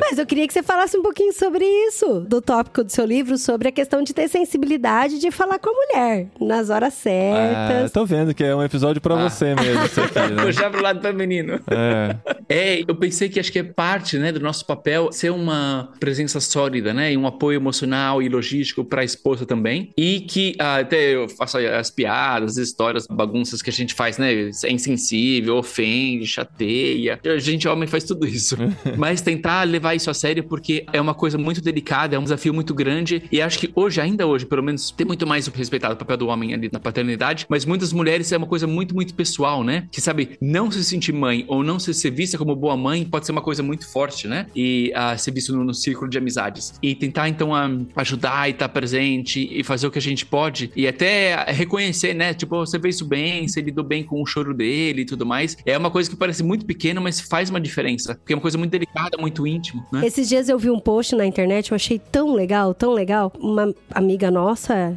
Mas 0.00 0.18
eu 0.18 0.26
queria 0.26 0.46
que 0.46 0.52
você 0.52 0.62
falasse 0.62 0.96
um 0.96 1.02
pouquinho 1.02 1.32
sobre 1.32 1.64
isso, 1.64 2.20
do 2.20 2.40
tópico 2.40 2.84
do 2.84 2.90
seu 2.90 3.04
livro, 3.04 3.38
sobre 3.38 3.68
a 3.68 3.72
questão 3.72 4.02
de 4.02 4.12
ter 4.12 4.28
sensibilidade 4.28 4.71
de 4.78 5.30
falar 5.30 5.58
com 5.58 5.70
a 5.70 5.72
mulher 5.72 6.26
nas 6.40 6.70
horas 6.70 6.94
Ah, 6.94 6.96
certas. 7.00 7.92
tô 7.92 8.04
vendo 8.06 8.34
que 8.34 8.42
é 8.44 8.54
um 8.54 8.62
episódio 8.62 9.00
pra 9.00 9.14
Ah. 9.14 9.28
você 9.28 9.54
mesmo, 9.54 9.84
isso 9.84 10.00
aqui, 10.00 10.18
né? 10.34 10.42
Puxar 10.46 10.70
pro 10.70 10.82
lado 10.82 11.00
feminino. 11.00 11.60
É. 11.70 12.16
É, 12.48 12.80
eu 12.86 12.94
pensei 12.96 13.28
que 13.28 13.38
acho 13.40 13.50
que 13.52 13.58
é 13.58 13.62
parte, 13.62 14.18
né, 14.18 14.32
do 14.32 14.40
nosso 14.40 14.66
papel 14.66 15.10
ser 15.12 15.30
uma 15.30 15.90
presença 16.00 16.40
sólida, 16.40 16.92
né, 16.94 17.12
e 17.12 17.16
um 17.16 17.26
apoio 17.26 17.56
emocional 17.56 18.22
e 18.22 18.28
logístico 18.28 18.84
para 18.84 19.02
a 19.02 19.04
esposa 19.04 19.46
também, 19.46 19.90
e 19.96 20.20
que 20.20 20.54
ah, 20.58 20.76
até 20.78 21.14
eu 21.14 21.28
faço 21.28 21.58
as 21.58 21.90
piadas, 21.90 22.52
as 22.52 22.56
histórias, 22.68 23.06
bagunças 23.06 23.62
que 23.62 23.70
a 23.70 23.72
gente 23.72 23.94
faz, 23.94 24.18
né, 24.18 24.50
é 24.64 24.70
insensível, 24.72 25.56
ofende, 25.56 26.26
chateia. 26.26 27.18
A 27.24 27.38
gente 27.38 27.66
homem 27.68 27.86
faz 27.88 28.04
tudo 28.04 28.26
isso, 28.26 28.56
mas 28.96 29.20
tentar 29.20 29.62
levar 29.64 29.94
isso 29.94 30.10
a 30.10 30.14
sério 30.14 30.44
porque 30.44 30.84
é 30.92 31.00
uma 31.00 31.14
coisa 31.14 31.38
muito 31.38 31.60
delicada, 31.60 32.16
é 32.16 32.18
um 32.18 32.22
desafio 32.24 32.52
muito 32.52 32.74
grande 32.74 33.22
e 33.30 33.40
acho 33.40 33.58
que 33.58 33.70
hoje, 33.74 34.00
ainda 34.00 34.26
hoje, 34.26 34.44
pelo 34.46 34.61
menos, 34.62 34.90
tem 34.90 35.06
muito 35.06 35.26
mais 35.26 35.46
respeitado 35.46 35.94
o 35.94 35.96
papel 35.96 36.16
do 36.16 36.28
homem 36.28 36.54
ali 36.54 36.68
na 36.72 36.80
paternidade, 36.80 37.46
mas 37.48 37.64
muitas 37.64 37.92
mulheres 37.92 38.30
é 38.32 38.36
uma 38.36 38.46
coisa 38.46 38.66
muito, 38.66 38.94
muito 38.94 39.14
pessoal, 39.14 39.62
né? 39.64 39.88
Que 39.90 40.00
sabe, 40.00 40.36
não 40.40 40.70
se 40.70 40.82
sentir 40.84 41.12
mãe 41.12 41.44
ou 41.48 41.62
não 41.62 41.78
se 41.78 41.92
ser 41.94 42.10
vista 42.10 42.38
como 42.38 42.54
boa 42.54 42.76
mãe 42.76 43.04
pode 43.04 43.26
ser 43.26 43.32
uma 43.32 43.40
coisa 43.40 43.62
muito 43.62 43.90
forte, 43.90 44.26
né? 44.26 44.46
E 44.54 44.92
uh, 44.94 45.18
ser 45.18 45.30
visto 45.32 45.54
no, 45.54 45.64
no, 45.64 45.74
círculo 45.74 46.08
de 46.08 46.18
amizades. 46.18 46.74
E 46.82 46.94
tentar, 46.94 47.28
então, 47.28 47.50
uh, 47.50 47.86
ajudar 47.96 48.48
e 48.48 48.52
estar 48.52 48.68
tá 48.68 48.72
presente 48.72 49.48
e 49.50 49.62
fazer 49.64 49.86
o 49.86 49.90
que 49.90 49.98
a 49.98 50.02
gente 50.02 50.24
pode 50.24 50.70
e 50.76 50.86
até 50.86 51.44
reconhecer, 51.48 52.14
né? 52.14 52.34
Tipo, 52.34 52.58
você 52.58 52.78
fez 52.78 52.96
isso 52.96 53.04
bem, 53.04 53.48
você 53.48 53.60
lidou 53.60 53.84
bem 53.84 54.02
com 54.02 54.20
o 54.22 54.26
choro 54.26 54.54
dele 54.54 55.02
e 55.02 55.04
tudo 55.04 55.26
mais. 55.26 55.56
É 55.64 55.76
uma 55.76 55.90
coisa 55.90 56.08
que 56.08 56.16
parece 56.16 56.42
muito 56.42 56.64
pequena, 56.64 57.00
mas 57.00 57.20
faz 57.20 57.50
uma 57.50 57.60
diferença. 57.60 58.14
Porque 58.14 58.32
é 58.32 58.36
uma 58.36 58.42
coisa 58.42 58.58
muito 58.58 58.70
delicada, 58.70 59.16
muito 59.18 59.46
íntimo, 59.46 59.84
né? 59.92 60.06
Esses 60.06 60.28
dias 60.28 60.48
eu 60.48 60.58
vi 60.58 60.70
um 60.70 60.78
post 60.78 61.14
na 61.14 61.26
internet, 61.26 61.70
eu 61.70 61.74
achei 61.74 61.98
tão 61.98 62.34
legal, 62.34 62.74
tão 62.74 62.92
legal. 62.92 63.32
Uma 63.38 63.74
amiga 63.90 64.30
nossa 64.30 64.51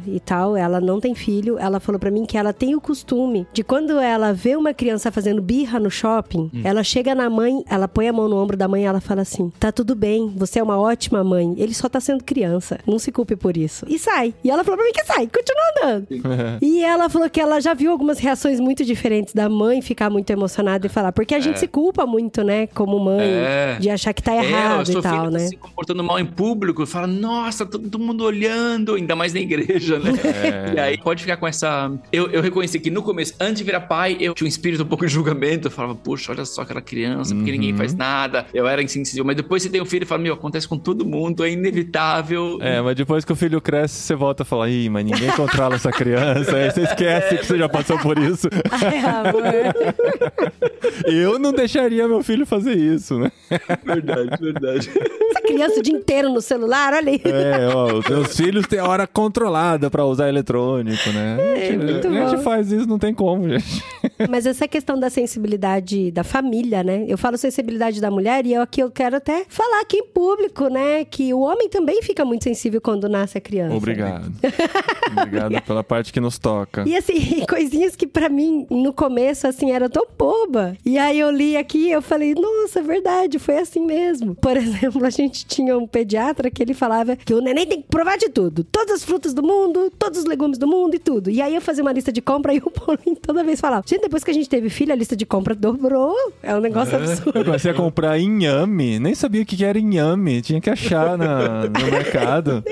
e 0.06 0.20
tal, 0.20 0.56
ela 0.56 0.80
não 0.80 1.00
tem 1.00 1.14
filho, 1.14 1.58
ela 1.58 1.80
falou 1.80 1.98
para 1.98 2.10
mim 2.10 2.24
que 2.24 2.36
ela 2.36 2.52
tem 2.52 2.74
o 2.74 2.80
costume 2.80 3.46
de 3.52 3.62
quando 3.62 3.98
ela 3.98 4.32
vê 4.32 4.56
uma 4.56 4.74
criança 4.74 5.10
fazendo 5.10 5.42
birra 5.42 5.78
no 5.78 5.90
shopping, 5.90 6.50
hum. 6.52 6.60
ela 6.64 6.82
chega 6.82 7.14
na 7.14 7.28
mãe, 7.28 7.64
ela 7.68 7.88
põe 7.88 8.08
a 8.08 8.12
mão 8.12 8.28
no 8.28 8.36
ombro 8.36 8.56
da 8.56 8.68
mãe 8.68 8.82
e 8.82 8.86
ela 8.86 9.00
fala 9.00 9.22
assim: 9.22 9.52
tá 9.58 9.72
tudo 9.72 9.94
bem, 9.94 10.32
você 10.36 10.58
é 10.58 10.62
uma 10.62 10.78
ótima 10.78 11.22
mãe, 11.22 11.54
ele 11.56 11.74
só 11.74 11.88
tá 11.88 12.00
sendo 12.00 12.24
criança, 12.24 12.78
não 12.86 12.98
se 12.98 13.10
culpe 13.10 13.36
por 13.36 13.56
isso. 13.56 13.86
E 13.88 13.98
sai. 13.98 14.34
E 14.42 14.50
ela 14.50 14.64
falou 14.64 14.78
pra 14.78 14.86
mim 14.86 14.92
que 14.92 15.04
sai, 15.04 15.28
continua 15.28 15.64
andando. 15.76 16.06
e 16.62 16.82
ela 16.82 17.08
falou 17.08 17.28
que 17.28 17.40
ela 17.40 17.60
já 17.60 17.74
viu 17.74 17.90
algumas 17.90 18.18
reações 18.18 18.60
muito 18.60 18.84
diferentes 18.84 19.34
da 19.34 19.48
mãe 19.48 19.80
ficar 19.82 20.10
muito 20.10 20.30
emocionada 20.30 20.86
e 20.86 20.90
falar, 20.90 21.12
porque 21.12 21.34
a 21.34 21.40
gente 21.40 21.56
é. 21.56 21.58
se 21.58 21.66
culpa 21.66 22.06
muito, 22.06 22.42
né, 22.42 22.66
como 22.68 22.98
mãe, 22.98 23.28
é. 23.28 23.76
de 23.80 23.90
achar 23.90 24.12
que 24.12 24.22
tá 24.22 24.34
é, 24.34 24.44
errado 24.44 24.90
é, 24.90 24.94
e 24.94 25.02
tal, 25.02 25.30
né? 25.30 25.46
se 25.46 25.56
comportando 25.56 26.02
mal 26.02 26.18
em 26.18 26.26
público, 26.26 26.84
fala, 26.86 27.06
nossa, 27.06 27.64
todo 27.64 27.98
mundo 27.98 28.24
olhando, 28.24 28.94
ainda 28.94 29.16
mais 29.16 29.32
na 29.32 29.40
igreja, 29.46 29.98
né? 29.98 30.12
É. 30.24 30.74
E 30.74 30.80
aí 30.80 30.98
pode 30.98 31.22
ficar 31.22 31.36
com 31.36 31.46
essa. 31.46 31.90
Eu, 32.12 32.30
eu 32.30 32.42
reconheci 32.42 32.78
que 32.78 32.90
no 32.90 33.02
começo, 33.02 33.34
antes 33.40 33.58
de 33.58 33.64
virar 33.64 33.80
pai, 33.82 34.16
eu 34.20 34.34
tinha 34.34 34.46
um 34.46 34.48
espírito 34.48 34.82
um 34.82 34.86
pouco 34.86 35.06
de 35.06 35.12
julgamento. 35.12 35.68
Eu 35.68 35.70
falava, 35.70 35.94
puxa, 35.94 36.32
olha 36.32 36.44
só 36.44 36.62
aquela 36.62 36.82
criança, 36.82 37.34
porque 37.34 37.50
uhum. 37.50 37.56
ninguém 37.56 37.76
faz 37.76 37.94
nada. 37.94 38.46
Eu 38.52 38.66
era 38.66 38.82
insensível. 38.82 39.24
Mas 39.24 39.36
depois 39.36 39.62
você 39.62 39.68
tem 39.68 39.80
um 39.80 39.86
filho 39.86 40.02
e 40.04 40.06
fala, 40.06 40.22
meu, 40.22 40.34
acontece 40.34 40.68
com 40.68 40.78
todo 40.78 41.04
mundo, 41.04 41.44
é 41.44 41.50
inevitável. 41.50 42.58
É, 42.60 42.80
mas 42.80 42.96
depois 42.96 43.24
que 43.24 43.32
o 43.32 43.36
filho 43.36 43.60
cresce, 43.60 43.94
você 43.94 44.14
volta 44.14 44.42
a 44.42 44.46
falar, 44.46 44.68
ih, 44.68 44.88
mas 44.88 45.04
ninguém 45.04 45.30
controla 45.32 45.76
essa 45.76 45.90
criança. 45.90 46.56
Aí 46.56 46.70
você 46.70 46.82
esquece 46.82 47.38
que 47.38 47.46
você 47.46 47.58
já 47.58 47.68
passou 47.68 47.98
por 47.98 48.18
isso. 48.18 48.48
Ai, 48.70 48.98
amor. 48.98 49.42
eu 51.06 51.38
não 51.38 51.52
deixaria 51.52 52.06
meu 52.08 52.22
filho 52.22 52.46
fazer 52.46 52.76
isso, 52.76 53.18
né? 53.18 53.30
Verdade, 53.84 54.30
verdade. 54.40 54.90
Essa 55.30 55.40
criança 55.42 55.80
o 55.80 55.82
dia 55.82 55.94
inteiro 55.94 56.32
no 56.32 56.40
celular, 56.40 56.94
olha 56.94 57.10
aí. 57.10 57.20
É, 57.24 57.68
ó, 57.74 57.98
os 57.98 58.08
meus 58.08 58.36
filhos 58.36 58.66
têm 58.66 58.80
hora 58.80 59.06
controlada 59.36 59.90
pra 59.90 60.04
usar 60.06 60.28
eletrônico, 60.28 61.10
né? 61.10 61.36
É, 61.38 61.52
a 61.52 61.72
gente, 61.72 62.06
a 62.06 62.28
gente 62.28 62.42
faz 62.42 62.72
isso, 62.72 62.88
não 62.88 62.98
tem 62.98 63.12
como, 63.12 63.46
gente. 63.48 63.84
Mas 64.30 64.46
essa 64.46 64.66
questão 64.66 64.98
da 64.98 65.10
sensibilidade 65.10 66.10
da 66.10 66.24
família, 66.24 66.82
né? 66.82 67.04
Eu 67.06 67.18
falo 67.18 67.36
sensibilidade 67.36 68.00
da 68.00 68.10
mulher 68.10 68.46
e 68.46 68.54
eu 68.54 68.62
aqui 68.62 68.80
eu 68.80 68.90
quero 68.90 69.16
até 69.16 69.44
falar 69.48 69.82
aqui 69.82 69.98
em 69.98 70.06
público, 70.06 70.68
né? 70.68 71.04
Que 71.04 71.34
o 71.34 71.40
homem 71.40 71.68
também 71.68 72.00
fica 72.02 72.24
muito 72.24 72.44
sensível 72.44 72.80
quando 72.80 73.08
nasce 73.08 73.36
a 73.36 73.40
criança. 73.40 73.76
Obrigado. 73.76 74.32
Obrigado 75.12 75.62
pela 75.62 75.84
parte 75.84 76.12
que 76.12 76.20
nos 76.20 76.38
toca. 76.38 76.84
E 76.86 76.96
assim, 76.96 77.44
coisinhas 77.46 77.94
que 77.94 78.06
para 78.06 78.30
mim, 78.30 78.66
no 78.70 78.92
começo, 78.92 79.46
assim, 79.46 79.70
era 79.70 79.90
tão 79.90 80.06
boba. 80.16 80.76
E 80.84 80.96
aí 80.96 81.18
eu 81.18 81.30
li 81.30 81.56
aqui 81.56 81.88
e 81.88 81.92
eu 81.92 82.00
falei, 82.00 82.34
nossa, 82.34 82.78
é 82.78 82.82
verdade, 82.82 83.38
foi 83.38 83.58
assim 83.58 83.84
mesmo. 83.84 84.34
Por 84.34 84.56
exemplo, 84.56 85.04
a 85.04 85.10
gente 85.10 85.44
tinha 85.44 85.76
um 85.76 85.86
pediatra 85.86 86.50
que 86.50 86.62
ele 86.62 86.72
falava 86.72 87.16
que 87.16 87.34
o 87.34 87.40
neném 87.42 87.66
tem 87.66 87.82
que 87.82 87.88
provar 87.88 88.16
de 88.16 88.30
tudo. 88.30 88.64
Todas 88.64 88.96
as 88.96 89.04
frutas 89.04 89.25
do 89.32 89.42
mundo, 89.42 89.90
todos 89.98 90.20
os 90.20 90.24
legumes 90.24 90.58
do 90.58 90.66
mundo 90.66 90.94
e 90.94 90.98
tudo. 90.98 91.30
E 91.30 91.40
aí 91.40 91.54
eu 91.54 91.60
fazia 91.60 91.82
uma 91.82 91.92
lista 91.92 92.12
de 92.12 92.20
compra 92.20 92.54
e 92.54 92.58
o 92.58 92.70
Paulinho 92.70 93.16
toda 93.20 93.42
vez 93.44 93.60
falava, 93.60 93.84
gente, 93.86 94.02
depois 94.02 94.24
que 94.24 94.30
a 94.30 94.34
gente 94.34 94.48
teve 94.48 94.68
filho, 94.68 94.92
a 94.92 94.96
lista 94.96 95.16
de 95.16 95.26
compra 95.26 95.54
dobrou. 95.54 96.14
É 96.42 96.54
um 96.54 96.60
negócio 96.60 96.94
é. 96.94 96.98
absurdo. 96.98 97.38
Eu 97.38 97.44
comecei 97.44 97.70
a 97.70 97.74
comprar 97.74 98.18
inhame. 98.18 98.98
Nem 98.98 99.14
sabia 99.14 99.42
o 99.42 99.46
que 99.46 99.64
era 99.64 99.78
inhame. 99.78 100.42
Tinha 100.42 100.60
que 100.60 100.70
achar 100.70 101.16
na, 101.16 101.64
no 101.64 101.86
mercado. 101.90 102.62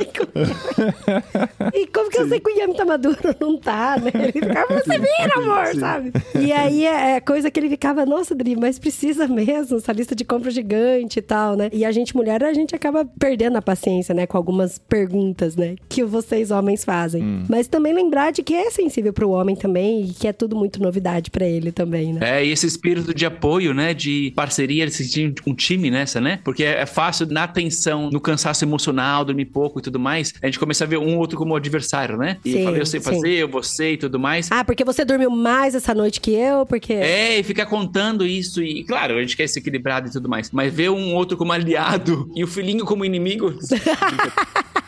e 1.75 1.87
como 1.89 2.11
que 2.11 2.19
eu 2.19 2.29
sei 2.29 2.41
que 2.41 2.51
o 2.51 2.55
inhame 2.55 2.75
tá 2.75 2.85
maduro? 2.85 3.19
Não 3.41 3.59
tá, 3.59 3.97
né? 3.99 4.11
Ele 4.15 4.33
ficava, 4.33 4.75
você 4.75 4.99
vira, 4.99 5.35
amor, 5.37 5.67
sim. 5.69 5.81
sabe? 5.81 6.13
E 6.39 6.53
aí 6.53 6.85
é, 6.87 7.17
é 7.17 7.21
coisa 7.21 7.51
que 7.51 7.59
ele 7.59 7.69
ficava, 7.69 8.05
nossa, 8.05 8.35
Dri, 8.35 8.57
mas 8.57 8.79
precisa 8.79 9.27
mesmo, 9.27 9.79
essa 9.79 9.93
lista 9.93 10.15
de 10.15 10.25
compra 10.25 10.51
gigante 10.51 11.19
e 11.19 11.23
tal, 11.23 11.57
né? 11.57 11.69
E 11.73 11.85
a 11.85 11.93
gente, 11.93 12.17
mulher, 12.17 12.43
a 12.45 12.53
gente 12.53 12.75
acaba 12.75 13.05
perdendo 13.19 13.57
a 13.57 13.63
paciência, 13.63 14.15
né? 14.15 14.27
Com 14.27 14.37
algumas 14.37 14.79
perguntas, 14.79 15.57
né? 15.57 15.77
Que 15.89 16.03
vocês 16.35 16.51
homens 16.51 16.85
fazem. 16.85 17.23
Hum. 17.23 17.45
Mas 17.49 17.69
também 17.69 17.95
lembrar 17.95 18.33
de 18.33 18.43
que 18.43 18.55
é 18.55 18.71
sensível 18.71 19.13
pro 19.13 19.31
homem 19.31 19.55
também 19.55 20.07
e 20.07 20.09
que 20.13 20.27
é 20.27 20.33
tudo 20.33 20.57
muito 20.57 20.83
novidade 20.83 21.31
para 21.31 21.47
ele 21.47 21.71
também, 21.71 22.13
né? 22.13 22.41
É, 22.41 22.45
e 22.45 22.51
esse 22.51 22.67
espírito 22.67 23.15
de 23.15 23.25
apoio, 23.25 23.73
né? 23.73 23.95
De 23.95 24.33
parceria, 24.35 24.87
de 24.87 24.93
sentir 24.93 25.35
um 25.47 25.55
time 25.55 25.91
nessa, 25.91 26.21
né? 26.21 26.41
Porque 26.45 26.65
é 26.65 26.87
fácil 26.87 27.27
na 27.27 27.47
tensão, 27.47 28.11
no 28.11 28.21
cansaço 28.21 28.65
emocional, 28.65 29.25
dormir 29.25 29.47
pouco 29.47 29.79
e 29.79 29.83
tudo 29.83 29.99
mais, 29.99 30.35
a 30.43 30.47
gente 30.47 30.59
começa 30.59 30.85
a 30.85 30.87
ver 30.87 30.99
um 30.99 31.17
outro 31.19 31.39
como 31.39 31.55
adversário, 31.55 32.17
né? 32.17 32.39
E 32.45 32.53
sim, 32.53 32.65
falei, 32.65 32.81
eu 32.81 32.87
sei 32.87 33.01
sim. 33.01 33.11
fazer, 33.11 33.31
eu 33.31 33.49
você 33.49 33.93
e 33.93 33.97
tudo 33.97 34.19
mais. 34.19 34.51
Ah, 34.51 34.65
porque 34.65 34.85
você 34.85 35.05
dormiu 35.05 35.31
mais 35.31 35.75
essa 35.75 35.95
noite 35.95 36.21
que 36.21 36.33
eu, 36.33 36.67
porque... 36.67 36.93
É, 36.93 37.39
e 37.39 37.43
ficar 37.43 37.67
contando 37.67 38.27
isso 38.27 38.63
e, 38.63 38.83
claro, 38.85 39.17
a 39.17 39.21
gente 39.21 39.37
quer 39.37 39.47
ser 39.49 39.61
equilibrado 39.61 40.09
e 40.09 40.11
tudo 40.11 40.29
mais, 40.29 40.51
mas 40.51 40.73
ver 40.73 40.91
um 40.91 41.15
outro 41.15 41.37
como 41.37 41.53
aliado 41.53 42.31
e 42.35 42.43
o 42.43 42.47
filhinho 42.47 42.85
como 42.85 43.05
inimigo... 43.05 43.55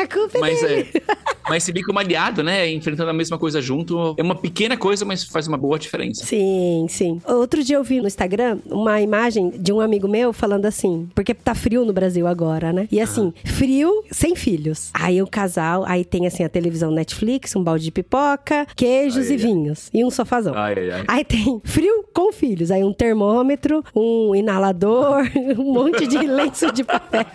A 0.00 0.06
culpa 0.06 0.38
é 0.38 0.40
mas 0.40 0.62
é, 0.62 0.86
mas 1.48 1.64
se 1.64 1.72
vir 1.72 1.82
como 1.82 1.98
aliado, 1.98 2.42
né? 2.42 2.70
Enfrentando 2.70 3.10
a 3.10 3.12
mesma 3.12 3.38
coisa 3.38 3.60
junto, 3.60 4.14
é 4.16 4.22
uma 4.22 4.34
pequena 4.34 4.76
coisa, 4.76 5.04
mas 5.04 5.24
faz 5.24 5.46
uma 5.46 5.58
boa 5.58 5.78
diferença. 5.78 6.24
Sim, 6.24 6.86
sim. 6.88 7.20
Outro 7.26 7.62
dia 7.62 7.76
eu 7.76 7.84
vi 7.84 8.00
no 8.00 8.06
Instagram 8.06 8.58
uma 8.66 9.00
imagem 9.00 9.50
de 9.50 9.72
um 9.72 9.80
amigo 9.80 10.08
meu 10.08 10.32
falando 10.32 10.64
assim, 10.64 11.08
porque 11.14 11.34
tá 11.34 11.54
frio 11.54 11.84
no 11.84 11.92
Brasil 11.92 12.26
agora, 12.26 12.72
né? 12.72 12.88
E 12.90 13.00
assim, 13.00 13.32
ah. 13.36 13.48
frio 13.48 14.04
sem 14.10 14.34
filhos. 14.34 14.90
Aí 14.94 15.20
o 15.20 15.26
casal, 15.26 15.84
aí 15.86 16.04
tem 16.04 16.26
assim 16.26 16.44
a 16.44 16.48
televisão 16.48 16.90
Netflix, 16.90 17.54
um 17.54 17.62
balde 17.62 17.84
de 17.84 17.90
pipoca, 17.90 18.66
queijos 18.74 19.26
ai, 19.26 19.32
e 19.32 19.32
ai, 19.32 19.36
vinhos 19.36 19.90
e 19.92 20.04
um 20.04 20.10
sofazão. 20.10 20.54
Ai, 20.54 20.74
aí 21.06 21.24
tem 21.24 21.60
frio 21.64 22.04
com 22.14 22.32
filhos, 22.32 22.70
aí 22.70 22.82
um 22.82 22.92
termômetro, 22.92 23.84
um 23.94 24.34
inalador, 24.34 25.28
um 25.58 25.72
monte 25.72 26.06
de 26.06 26.18
lenço 26.18 26.72
de 26.72 26.84
papel. 26.84 27.26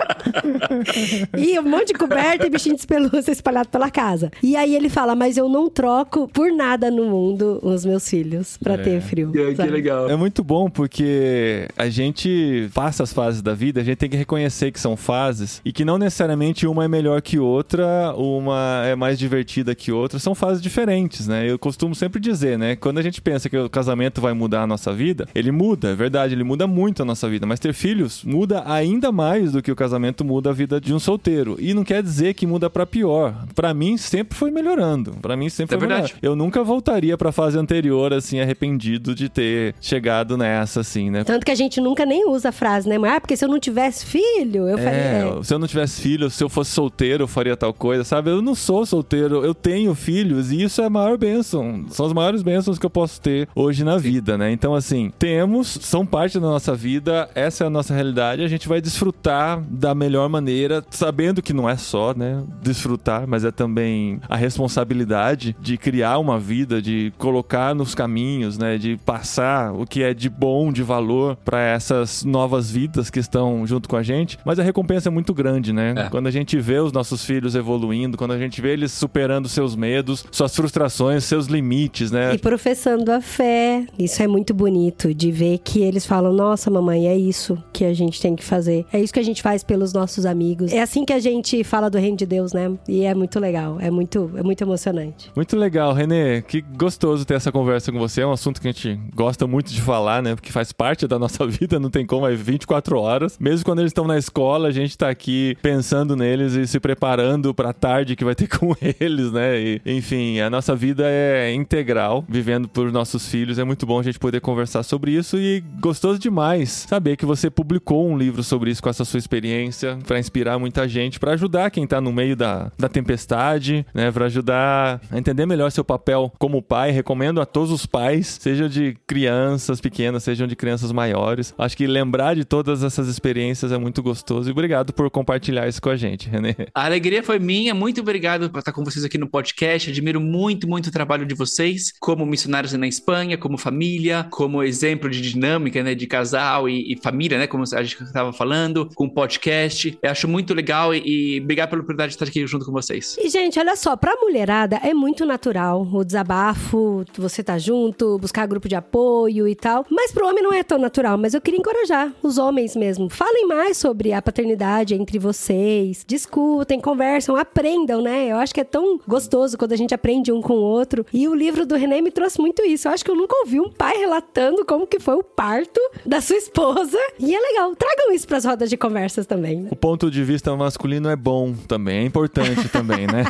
e 1.38 1.60
um 1.60 1.64
monte 1.64 1.88
de 1.88 1.94
coberta 1.94 2.48
e 2.48 2.50
bichinho 2.56 2.76
de 2.76 2.88
pelúcia 2.88 3.32
espalhado 3.34 3.70
pela 3.70 3.90
casa. 3.90 4.32
E 4.42 4.56
aí 4.56 4.76
ele 4.76 4.90
fala, 4.90 5.16
mas 5.16 5.38
eu 5.38 5.50
não 5.50 5.70
troco 5.70 6.28
por 6.28 6.52
nada 6.52 6.90
no 6.90 7.06
mundo 7.06 7.60
os 7.62 7.86
meus 7.86 8.08
filhos 8.10 8.58
pra 8.58 8.74
é. 8.74 8.78
ter 8.78 9.02
frio. 9.02 9.32
É, 9.36 9.54
que 9.54 9.70
legal. 9.70 10.10
É 10.10 10.16
muito 10.16 10.44
bom 10.44 10.70
porque 10.70 11.68
a 11.78 11.90
gente 11.90 12.70
passa 12.74 13.04
as 13.04 13.14
fases 13.14 13.42
da 13.42 13.54
vida, 13.54 13.82
a 13.82 13.84
gente 13.84 13.98
tem 13.98 14.10
que 14.10 14.18
reconhecer 14.18 14.72
que 14.72 14.80
são 14.80 14.96
fases 14.96 15.62
e 15.64 15.72
que 15.72 15.86
não 15.86 15.98
necessariamente 15.98 16.68
uma 16.68 16.86
é 16.86 16.88
melhor 16.88 17.22
que 17.22 17.40
outra, 17.40 18.14
uma 18.16 18.84
é 18.86 18.96
mais 18.96 19.18
divertida 19.18 19.76
que 19.76 19.92
outra, 19.92 20.20
são 20.20 20.36
fases 20.36 20.62
diferentes, 20.62 21.28
né? 21.28 21.50
Eu 21.50 21.58
costumo 21.60 21.96
sempre 21.96 22.20
dizer, 22.20 22.58
né? 22.58 22.76
Quando 22.76 22.98
a 22.98 23.02
gente 23.02 23.22
pensa 23.22 23.50
que 23.50 23.58
o 23.58 23.70
casamento 23.70 24.22
vai 24.22 24.34
mudar 24.34 24.64
a 24.64 24.68
nossa 24.68 24.94
vida, 24.94 25.28
ele 25.34 25.52
muda, 25.52 25.90
é 25.90 25.96
verdade, 25.96 26.34
ele 26.34 26.44
muda 26.44 26.68
muito 26.68 27.02
a 27.02 27.06
nossa 27.06 27.28
vida, 27.30 27.46
mas 27.46 27.60
ter 27.60 27.74
filhos 27.74 28.24
muda 28.24 28.64
ainda 28.66 29.12
mais 29.12 29.52
do 29.52 29.62
que 29.62 29.72
o 29.72 29.76
casamento 29.76 30.24
muda 30.24 30.50
a 30.50 30.54
vida 30.54 30.80
de 30.80 30.94
um 30.94 31.00
solteiro. 31.00 31.56
E 31.60 31.74
não 31.74 31.84
quer 31.84 32.02
dizer 32.02 32.34
que 32.34 32.45
muda 32.46 32.70
para 32.70 32.86
pior. 32.86 33.36
Para 33.54 33.74
mim 33.74 33.98
sempre 33.98 34.38
foi 34.38 34.52
melhorando. 34.52 35.12
Para 35.22 35.36
mim 35.36 35.50
sempre 35.50 35.76
é 35.76 35.80
foi 35.80 35.88
verdade. 35.88 36.14
melhorando. 36.14 36.26
Eu 36.26 36.36
nunca 36.36 36.64
voltaria 36.64 37.18
para 37.18 37.30
a 37.30 37.32
fase 37.32 37.58
anterior 37.58 38.14
assim 38.14 38.40
arrependido 38.40 39.14
de 39.14 39.30
ter 39.30 39.76
chegado 39.82 40.38
nessa 40.38 40.82
assim, 40.82 41.10
né? 41.10 41.24
Tanto 41.24 41.46
que 41.46 41.52
a 41.52 41.56
gente 41.56 41.80
nunca 41.82 42.06
nem 42.06 42.30
usa 42.30 42.50
a 42.50 42.52
frase, 42.52 42.88
né? 42.88 42.96
Ah, 43.08 43.20
porque 43.20 43.36
se 43.36 43.44
eu 43.46 43.50
não 43.50 43.60
tivesse 43.60 44.06
filho, 44.06 44.68
eu 44.68 44.78
é, 44.78 44.82
faria. 44.82 45.44
Se 45.44 45.54
eu 45.54 45.60
não 45.60 45.68
tivesse 45.68 46.02
filho, 46.02 46.30
se 46.30 46.44
eu 46.44 46.50
fosse 46.50 46.72
solteiro, 46.72 47.24
eu 47.24 47.28
faria 47.28 47.56
tal 47.56 47.74
coisa, 47.74 48.04
sabe? 48.04 48.30
Eu 48.30 48.42
não 48.42 48.56
sou 48.56 48.86
solteiro, 48.86 49.44
eu 49.44 49.54
tenho 49.54 49.94
filhos 49.96 50.52
e 50.52 50.64
isso 50.64 50.82
é 50.82 50.86
a 50.86 50.90
maior 50.90 51.18
bênção. 51.18 51.86
São 51.90 52.06
as 52.06 52.14
maiores 52.14 52.42
bênçãos 52.42 52.80
que 52.80 52.86
eu 52.86 52.90
posso 52.90 53.22
ter 53.22 53.48
hoje 53.56 53.84
na 53.84 53.98
vida, 53.98 54.38
né? 54.38 54.52
Então 54.52 54.76
assim, 54.76 55.12
temos, 55.18 55.78
são 55.82 56.06
parte 56.06 56.40
da 56.40 56.48
nossa 56.48 56.76
vida, 56.76 57.30
essa 57.36 57.64
é 57.64 57.68
a 57.68 57.70
nossa 57.70 57.94
realidade, 57.94 58.44
a 58.44 58.48
gente 58.48 58.68
vai 58.68 58.82
desfrutar 58.82 59.62
da 59.70 59.96
melhor 59.96 60.30
maneira, 60.30 60.84
sabendo 60.90 61.42
que 61.42 61.54
não 61.54 61.70
é 61.70 61.78
só, 61.78 62.14
né? 62.16 62.35
Desfrutar, 62.62 63.28
mas 63.28 63.46
é 63.46 63.52
também 63.52 64.20
a 64.28 64.36
responsabilidade 64.36 65.56
de 65.60 65.78
criar 65.78 66.18
uma 66.20 66.40
vida, 66.40 66.82
de 66.82 67.14
colocar 67.18 67.74
nos 67.76 67.96
caminhos, 67.96 68.58
né? 68.58 68.78
De 68.78 68.98
passar 69.06 69.74
o 69.74 69.86
que 69.86 70.04
é 70.04 70.14
de 70.14 70.30
bom, 70.30 70.72
de 70.72 70.84
valor 70.84 71.38
para 71.44 71.62
essas 71.62 72.24
novas 72.24 72.70
vidas 72.70 73.10
que 73.10 73.20
estão 73.20 73.66
junto 73.66 73.88
com 73.88 73.96
a 73.96 74.04
gente. 74.04 74.38
Mas 74.46 74.60
a 74.60 74.64
recompensa 74.64 75.10
é 75.10 75.12
muito 75.12 75.34
grande, 75.34 75.72
né? 75.74 75.94
É. 75.98 76.10
Quando 76.10 76.28
a 76.28 76.32
gente 76.32 76.58
vê 76.60 76.80
os 76.80 76.92
nossos 76.92 77.24
filhos 77.24 77.56
evoluindo, 77.56 78.18
quando 78.18 78.32
a 78.32 78.38
gente 78.38 78.62
vê 78.62 78.74
eles 78.74 78.92
superando 78.92 79.48
seus 79.48 79.76
medos, 79.76 80.26
suas 80.32 80.56
frustrações, 80.56 81.24
seus 81.24 81.48
limites, 81.48 82.12
né? 82.12 82.34
E 82.34 82.38
professando 82.38 83.12
a 83.12 83.22
fé. 83.22 83.86
Isso 83.98 84.22
é 84.22 84.28
muito 84.28 84.54
bonito 84.54 85.14
de 85.14 85.32
ver 85.32 85.60
que 85.60 85.82
eles 85.82 86.06
falam: 86.06 86.34
"Nossa, 86.34 86.70
mamãe, 86.70 87.08
é 87.08 87.18
isso 87.18 87.58
que 87.72 87.86
a 87.86 87.94
gente 87.94 88.22
tem 88.22 88.36
que 88.36 88.44
fazer. 88.44 88.86
É 88.92 89.00
isso 89.00 89.14
que 89.14 89.20
a 89.20 89.24
gente 89.24 89.42
faz 89.42 89.64
pelos 89.64 89.94
nossos 89.94 90.26
amigos. 90.26 90.72
É 90.72 90.82
assim 90.82 91.06
que 91.06 91.14
a 91.14 91.20
gente 91.20 91.64
fala 91.64 91.90
do 91.90 91.98
reino 91.98 92.15
de 92.16 92.26
Deus, 92.26 92.54
né? 92.54 92.72
E 92.88 93.04
é 93.04 93.14
muito 93.14 93.40
legal, 93.40 93.78
é 93.80 93.92
muito, 93.92 94.32
é 94.36 94.44
muito 94.44 94.62
emocionante. 94.64 95.32
Muito 95.36 95.56
legal, 95.58 95.94
Renê. 95.94 96.42
Que 96.42 96.62
gostoso 96.62 97.26
ter 97.26 97.36
essa 97.36 97.52
conversa 97.52 97.92
com 97.92 98.00
você. 98.00 98.22
É 98.22 98.28
um 98.28 98.32
assunto 98.32 98.62
que 98.62 98.68
a 98.68 98.72
gente 98.72 99.00
gosta 99.14 99.46
muito 99.46 99.72
de 99.72 99.82
falar, 99.82 100.22
né? 100.22 100.36
Porque 100.36 100.52
faz 100.52 100.72
parte 100.72 101.08
da 101.08 101.20
nossa 101.20 101.46
vida, 101.48 101.80
não 101.80 101.90
tem 101.90 102.06
como, 102.06 102.28
é 102.28 102.36
24 102.36 102.98
horas. 102.98 103.38
Mesmo 103.40 103.66
quando 103.66 103.80
eles 103.80 103.90
estão 103.90 104.06
na 104.06 104.18
escola, 104.18 104.68
a 104.68 104.72
gente 104.72 104.98
tá 104.98 105.10
aqui 105.10 105.58
pensando 105.62 106.16
neles 106.16 106.54
e 106.54 106.68
se 106.68 106.80
preparando 106.80 107.54
pra 107.54 107.74
tarde 107.74 108.16
que 108.16 108.26
vai 108.26 108.36
ter 108.36 108.48
com 108.58 108.76
eles, 109.00 109.32
né? 109.32 109.60
E, 109.60 109.82
enfim, 109.86 110.40
a 110.40 110.50
nossa 110.50 110.76
vida 110.76 111.04
é 111.06 111.54
integral, 111.54 112.24
vivendo 112.28 112.68
por 112.68 112.92
nossos 112.92 113.28
filhos. 113.28 113.60
É 113.60 113.64
muito 113.64 113.86
bom 113.86 114.00
a 114.00 114.04
gente 114.04 114.20
poder 114.20 114.40
conversar 114.42 114.84
sobre 114.84 115.12
isso 115.12 115.38
e 115.38 115.64
gostoso 115.80 116.20
demais 116.20 116.86
saber 116.88 117.16
que 117.16 117.26
você 117.26 117.50
publicou 117.50 118.08
um 118.08 118.18
livro 118.18 118.44
sobre 118.44 118.72
isso 118.72 118.82
com 118.82 118.90
essa 118.90 119.06
sua 119.06 119.18
experiência, 119.18 119.98
para 120.06 120.20
inspirar 120.20 120.60
muita 120.60 120.88
gente, 120.88 121.20
para 121.20 121.34
ajudar 121.34 121.72
quem 121.72 121.88
tá 121.88 122.00
no 122.06 122.14
meio 122.14 122.36
da, 122.36 122.72
da 122.78 122.88
tempestade, 122.88 123.86
né? 123.94 124.12
Para 124.12 124.26
ajudar 124.26 125.02
a 125.12 125.18
entender 125.18 125.46
melhor 125.46 125.72
seu 125.72 125.84
papel 125.84 126.32
como 126.38 126.62
pai. 126.62 126.92
Recomendo 126.92 127.42
a 127.42 127.46
todos 127.46 127.72
os 127.72 127.86
pais, 127.86 128.38
seja 128.40 128.70
de 128.70 128.96
crianças 129.08 129.82
pequenas, 129.82 130.24
sejam 130.24 130.48
de 130.48 130.56
crianças 130.56 130.92
maiores. 130.92 131.54
Acho 131.58 131.76
que 131.76 131.88
lembrar 131.88 132.36
de 132.36 132.46
todas 132.46 132.84
essas 132.84 133.08
experiências 133.08 133.72
é 133.72 133.78
muito 133.78 134.02
gostoso. 134.04 134.50
E 134.50 134.52
obrigado 134.52 134.94
por 134.94 135.10
compartilhar 135.10 135.68
isso 135.68 135.82
com 135.82 135.90
a 135.90 135.96
gente, 135.96 136.30
René. 136.30 136.56
A 136.74 136.86
alegria 136.86 137.24
foi 137.24 137.40
minha. 137.40 137.74
Muito 137.74 138.02
obrigado 138.02 138.50
por 138.50 138.60
estar 138.60 138.72
com 138.72 138.84
vocês 138.84 139.04
aqui 139.04 139.18
no 139.18 139.28
podcast. 139.28 139.90
Admiro 139.90 140.22
muito, 140.22 140.68
muito 140.68 140.88
o 140.88 140.92
trabalho 140.92 141.26
de 141.26 141.34
vocês, 141.34 141.92
como 142.00 142.26
missionários 142.26 142.74
na 142.74 142.88
Espanha, 142.88 143.38
como 143.38 143.58
família, 143.58 144.28
como 144.30 144.62
exemplo 144.62 145.10
de 145.10 145.22
dinâmica, 145.22 145.84
né, 145.84 145.96
de 145.96 146.06
casal 146.06 146.70
e, 146.70 146.94
e 146.94 146.98
família, 147.02 147.38
né, 147.38 147.48
como 147.48 147.64
a 147.64 147.84
gente 147.84 148.04
estava 148.04 148.32
falando, 148.32 148.90
com 148.94 149.10
podcast. 149.10 149.98
Eu 150.02 150.12
acho 150.12 150.28
muito 150.28 150.54
legal 150.54 150.94
e, 150.94 151.02
e 151.06 151.42
obrigado 151.42 151.70
pela 151.70 151.84
oportunidade 151.96 152.10
de 152.10 152.16
estar 152.16 152.26
aqui 152.26 152.46
junto 152.46 152.66
com 152.66 152.72
vocês. 152.72 153.18
E, 153.20 153.30
gente, 153.30 153.60
olha 153.60 153.76
só, 153.76 153.96
pra 153.96 154.16
mulherada 154.18 154.80
é 154.84 154.94
muito 154.94 155.26
natural 155.26 155.88
o 155.92 156.04
desabafo, 156.04 157.04
você 157.18 157.44
tá 157.44 157.58
junto, 157.58 158.18
buscar 158.20 158.46
grupo 158.46 158.68
de 158.68 158.76
apoio 158.76 159.48
e 159.48 159.56
tal. 159.56 159.86
Mas 159.90 160.12
pro 160.12 160.28
homem 160.28 160.44
não 160.44 160.54
é 160.54 160.64
tão 160.64 160.78
natural. 160.78 161.18
Mas 161.18 161.34
eu 161.34 161.42
queria 161.42 161.60
encorajar 161.60 162.14
os 162.22 162.38
homens 162.38 162.76
mesmo. 162.76 163.10
Falem 163.10 163.48
mais 163.48 163.78
sobre 163.78 164.12
a 164.12 164.22
paternidade 164.22 164.94
entre 164.94 165.18
vocês. 165.18 166.04
Discutem, 166.06 166.80
conversam, 166.80 167.36
aprendam, 167.36 168.02
né? 168.02 168.28
Eu 168.28 168.38
acho 168.38 168.54
que 168.54 168.62
é 168.62 168.66
tão 168.66 169.00
gostoso 169.08 169.58
quando 169.58 169.72
a 169.74 169.78
gente 169.78 169.94
aprende 169.94 170.32
um 170.32 170.42
com 170.42 170.54
o 170.54 170.62
outro. 170.62 171.06
E 171.14 171.28
o 171.28 171.34
livro 171.34 171.66
do 171.66 171.76
René 171.76 172.02
me 172.02 172.12
trouxe 172.12 172.40
muito 172.40 172.62
isso. 172.64 172.88
Eu 172.88 172.92
acho 172.92 173.06
que 173.06 173.12
eu 173.12 173.16
nunca 173.16 173.36
ouvi 173.38 173.60
um 173.60 173.72
pai 173.72 173.98
relatando 173.98 174.66
como 174.66 174.86
que 174.86 175.00
foi 175.00 175.16
o 175.16 175.24
parto 175.24 175.80
da 176.06 176.20
sua 176.22 176.36
esposa. 176.36 176.98
E 177.20 177.34
é 177.34 177.40
legal. 177.40 177.76
Tragam 177.76 178.12
isso 178.12 178.28
pras 178.28 178.44
rodas 178.44 178.70
de 178.70 178.78
conversas 178.78 179.26
também. 179.26 179.68
O 179.72 179.76
ponto 179.76 180.12
de 180.12 180.24
vista 180.24 180.56
masculino 180.56 181.10
é 181.10 181.16
bom 181.16 181.54
também, 181.68 181.85
é 181.94 182.04
importante 182.04 182.68
também, 182.70 183.08
né? 183.08 183.26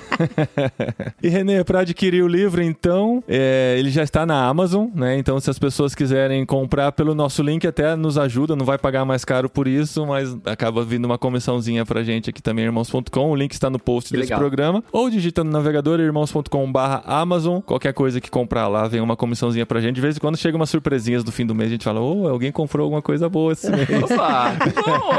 e 1.21 1.29
Renê, 1.29 1.63
para 1.63 1.81
adquirir 1.81 2.23
o 2.23 2.27
livro, 2.27 2.61
então, 2.61 3.23
é, 3.27 3.75
ele 3.77 3.89
já 3.89 4.03
está 4.03 4.25
na 4.25 4.45
Amazon, 4.45 4.87
né? 4.93 5.17
Então, 5.17 5.39
se 5.39 5.49
as 5.49 5.59
pessoas 5.59 5.95
quiserem 5.95 6.45
comprar 6.45 6.91
pelo 6.91 7.13
nosso 7.15 7.41
link, 7.41 7.65
até 7.67 7.95
nos 7.95 8.17
ajuda, 8.17 8.55
não 8.55 8.65
vai 8.65 8.77
pagar 8.77 9.05
mais 9.05 9.25
caro 9.25 9.49
por 9.49 9.67
isso, 9.67 10.05
mas 10.05 10.35
acaba 10.45 10.83
vindo 10.83 11.05
uma 11.05 11.17
comissãozinha 11.17 11.85
pra 11.85 12.03
gente 12.03 12.29
aqui 12.29 12.41
também, 12.41 12.65
irmãos.com. 12.65 13.31
O 13.31 13.35
link 13.35 13.51
está 13.51 13.69
no 13.69 13.79
post 13.79 14.09
que 14.09 14.17
desse 14.17 14.29
legal. 14.29 14.39
programa. 14.39 14.83
Ou 14.91 15.09
digita 15.09 15.43
no 15.43 15.51
navegador 15.51 15.99
irmãos.com/barra 15.99 17.03
Amazon. 17.05 17.59
Qualquer 17.61 17.93
coisa 17.93 18.19
que 18.21 18.29
comprar 18.29 18.67
lá, 18.67 18.87
vem 18.87 19.01
uma 19.01 19.15
comissãozinha 19.15 19.65
pra 19.65 19.81
gente. 19.81 19.95
De 19.95 20.01
vez 20.01 20.17
em 20.17 20.19
quando 20.19 20.37
chega 20.37 20.55
umas 20.55 20.69
surpresinhas 20.69 21.23
do 21.23 21.31
fim 21.31 21.45
do 21.45 21.55
mês, 21.55 21.69
a 21.69 21.71
gente 21.71 21.83
fala: 21.83 21.99
Ô, 21.99 22.23
oh, 22.23 22.27
alguém 22.27 22.51
comprou 22.51 22.85
alguma 22.85 23.01
coisa 23.01 23.29
boa 23.29 23.53
esse 23.53 23.69
mês. 23.71 23.89
Opa! 24.03 24.53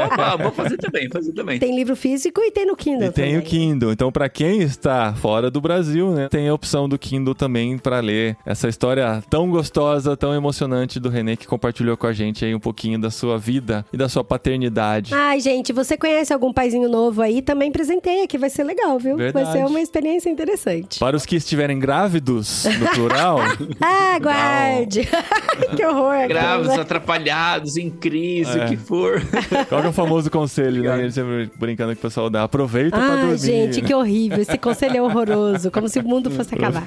opa, 0.05 0.37
vou 0.37 0.51
fazer 0.51 0.77
também, 0.77 1.09
fazer 1.09 1.33
também. 1.33 1.59
Tem 1.59 1.75
livro 1.75 1.95
físico 1.95 2.41
e 2.41 2.51
tem 2.51 2.65
no 2.65 2.75
Kindle. 2.75 3.09
E 3.09 3.11
tem 3.11 3.26
também. 3.33 3.37
o 3.37 3.41
Kindle. 3.41 3.91
Então, 3.91 4.11
para 4.11 4.29
quem 4.29 4.61
está 4.61 5.13
fora 5.13 5.49
do 5.49 5.61
Brasil, 5.61 6.11
né, 6.11 6.27
tem 6.29 6.47
a 6.47 6.53
opção 6.53 6.87
do 6.87 6.97
Kindle 6.97 7.35
também 7.35 7.77
para 7.77 7.99
ler 7.99 8.37
essa 8.45 8.67
história 8.67 9.23
tão 9.29 9.49
gostosa, 9.49 10.15
tão 10.15 10.33
emocionante 10.33 10.99
do 10.99 11.09
René 11.09 11.35
que 11.35 11.47
compartilhou 11.47 11.97
com 11.97 12.07
a 12.07 12.13
gente 12.13 12.45
aí 12.45 12.53
um 12.53 12.59
pouquinho 12.59 12.99
da 12.99 13.09
sua 13.09 13.37
vida 13.37 13.85
e 13.91 13.97
da 13.97 14.09
sua 14.09 14.23
paternidade. 14.23 15.13
Ai, 15.13 15.39
gente, 15.39 15.73
você 15.73 15.97
conhece 15.97 16.33
algum 16.33 16.53
paizinho 16.53 16.89
novo 16.89 17.21
aí? 17.21 17.41
Também 17.41 17.71
presenteia, 17.71 18.27
que 18.27 18.37
vai 18.37 18.49
ser 18.49 18.63
legal, 18.63 18.97
viu? 18.99 19.17
Verdade. 19.17 19.45
Vai 19.45 19.57
ser 19.57 19.65
uma 19.65 19.81
experiência 19.81 20.29
interessante. 20.29 20.99
Para 20.99 21.15
os 21.15 21.25
que 21.25 21.35
estiverem 21.35 21.79
grávidos, 21.79 22.65
no 22.79 22.87
plural. 22.89 23.39
ah, 23.81 24.19
guarde! 24.19 25.07
que 25.75 25.85
horror! 25.85 26.27
Grávidos, 26.27 26.77
atrapalhados, 26.77 27.77
em 27.77 27.89
crise, 27.89 28.59
é. 28.59 28.65
o 28.65 28.67
que 28.67 28.77
for. 28.77 29.21
Qual 29.67 29.83
é 29.83 29.87
o 29.87 29.93
famoso 29.93 30.29
conselho, 30.29 30.83
né? 30.83 30.99
Ele 30.99 31.11
sempre 31.11 31.51
brincando 31.57 31.93
que 31.93 31.99
o 31.99 32.01
pessoal 32.01 32.29
dá. 32.29 32.43
Aproveita 32.43 32.97
ah, 32.97 32.99
pra 32.99 33.16
dormir. 33.21 33.37
gente, 33.37 33.81
que 33.81 33.93
horrível. 33.93 34.39
Esse 34.39 34.57
conselho 34.57 34.97
é 34.97 35.01
horroroso. 35.01 35.71
Como 35.71 35.87
se 35.87 35.99
o 35.99 36.03
mundo 36.03 36.29
fosse 36.31 36.55
acabar. 36.55 36.83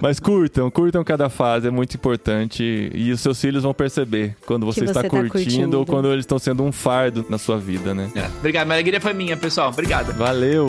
Mas 0.00 0.20
curtam, 0.20 0.70
curtam 0.70 1.02
cada 1.04 1.28
fase. 1.28 1.68
É 1.68 1.70
muito 1.70 1.94
importante. 1.94 2.90
E 2.94 3.10
os 3.12 3.20
seus 3.20 3.40
filhos 3.40 3.62
vão 3.62 3.74
perceber 3.74 4.36
quando 4.46 4.66
você, 4.66 4.80
você 4.80 4.86
está 4.86 5.02
tá 5.02 5.08
curtindo, 5.08 5.30
curtindo, 5.30 5.78
ou 5.78 5.86
quando 5.86 6.08
eles 6.08 6.22
estão 6.22 6.38
sendo 6.38 6.62
um 6.62 6.72
fardo 6.72 7.24
na 7.28 7.38
sua 7.38 7.58
vida, 7.58 7.94
né? 7.94 8.10
É. 8.14 8.26
Obrigado. 8.38 8.66
Minha 8.66 8.76
alegria 8.76 9.00
foi 9.00 9.12
minha, 9.12 9.36
pessoal. 9.36 9.70
Obrigado. 9.70 10.12
Valeu. 10.14 10.66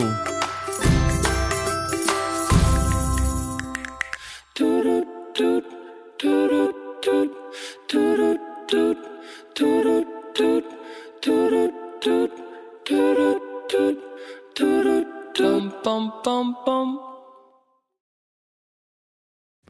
dum 14.58 15.72
bum 15.84 16.12
bum 16.24 16.54
bum. 16.66 17.07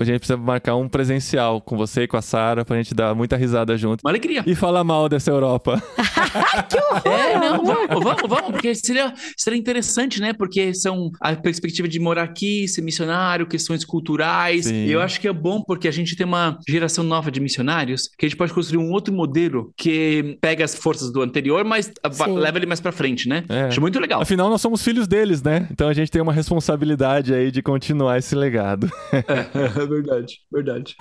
A 0.01 0.05
gente 0.05 0.19
precisa 0.19 0.37
marcar 0.37 0.77
um 0.77 0.89
presencial 0.89 1.61
com 1.61 1.77
você 1.77 2.03
e 2.03 2.09
com 2.09 2.17
a 2.17 2.23
Sara 2.23 2.65
pra 2.65 2.77
gente 2.77 2.95
dar 2.95 3.15
muita 3.15 3.37
risada 3.37 3.77
junto. 3.77 4.01
Uma 4.05 4.11
alegria. 4.11 4.43
E 4.47 4.55
falar 4.55 4.85
mal 4.85 5.09
dessa 5.09 5.31
Europa. 5.31 5.83
que 6.69 6.77
horror! 6.77 7.21
É, 7.21 7.39
não, 7.39 7.65
vamos, 7.65 8.05
vamos, 8.05 8.23
vamos, 8.29 8.51
porque 8.51 8.75
seria, 8.75 9.13
seria 9.37 9.59
interessante, 9.59 10.21
né? 10.21 10.33
Porque 10.33 10.73
são 10.75 11.11
a 11.21 11.35
perspectiva 11.35 11.89
de 11.89 11.99
morar 11.99 12.23
aqui, 12.23 12.69
ser 12.69 12.83
missionário, 12.83 13.47
questões 13.47 13.85
culturais. 13.85 14.67
Sim. 14.67 14.87
E 14.87 14.93
eu 14.93 15.01
acho 15.01 15.21
que 15.21 15.27
é 15.27 15.33
bom 15.33 15.63
porque 15.63 15.89
a 15.89 15.91
gente 15.91 16.17
tem 16.17 16.27
uma 16.27 16.59
geração 16.69 17.03
nova 17.03 17.31
de 17.31 17.41
missionários 17.41 18.09
que 18.17 18.27
a 18.27 18.29
gente 18.29 18.39
pode 18.39 18.53
construir 18.53 18.79
um 18.79 18.91
outro 18.93 19.13
modelo 19.13 19.73
que 19.77 20.39
pega 20.41 20.65
as 20.65 20.75
forças 20.75 21.13
do 21.13 21.23
anterior, 21.23 21.65
mas 21.65 21.87
Sim. 22.11 22.39
leva 22.39 22.59
ele 22.59 22.67
mais 22.67 22.81
pra 22.81 22.93
frente, 22.93 23.29
né? 23.29 23.45
É. 23.49 23.63
Acho 23.63 23.81
muito 23.81 23.99
legal. 23.99 24.23
Afinal, 24.23 24.49
nós 24.49 24.61
somos 24.61 24.83
filhos 24.83 25.09
deles, 25.09 25.43
né? 25.43 25.67
Então 25.71 25.89
a 25.89 25.93
gente 25.93 26.11
tem 26.11 26.23
uma 26.23 26.33
responsabilidade 26.33 27.35
aí 27.35 27.51
de 27.51 27.63
continuar 27.63 28.19
esse 28.19 28.35
legado. 28.35 28.91
é, 29.13 29.88
verdade, 29.89 30.41
verdade. 30.53 30.97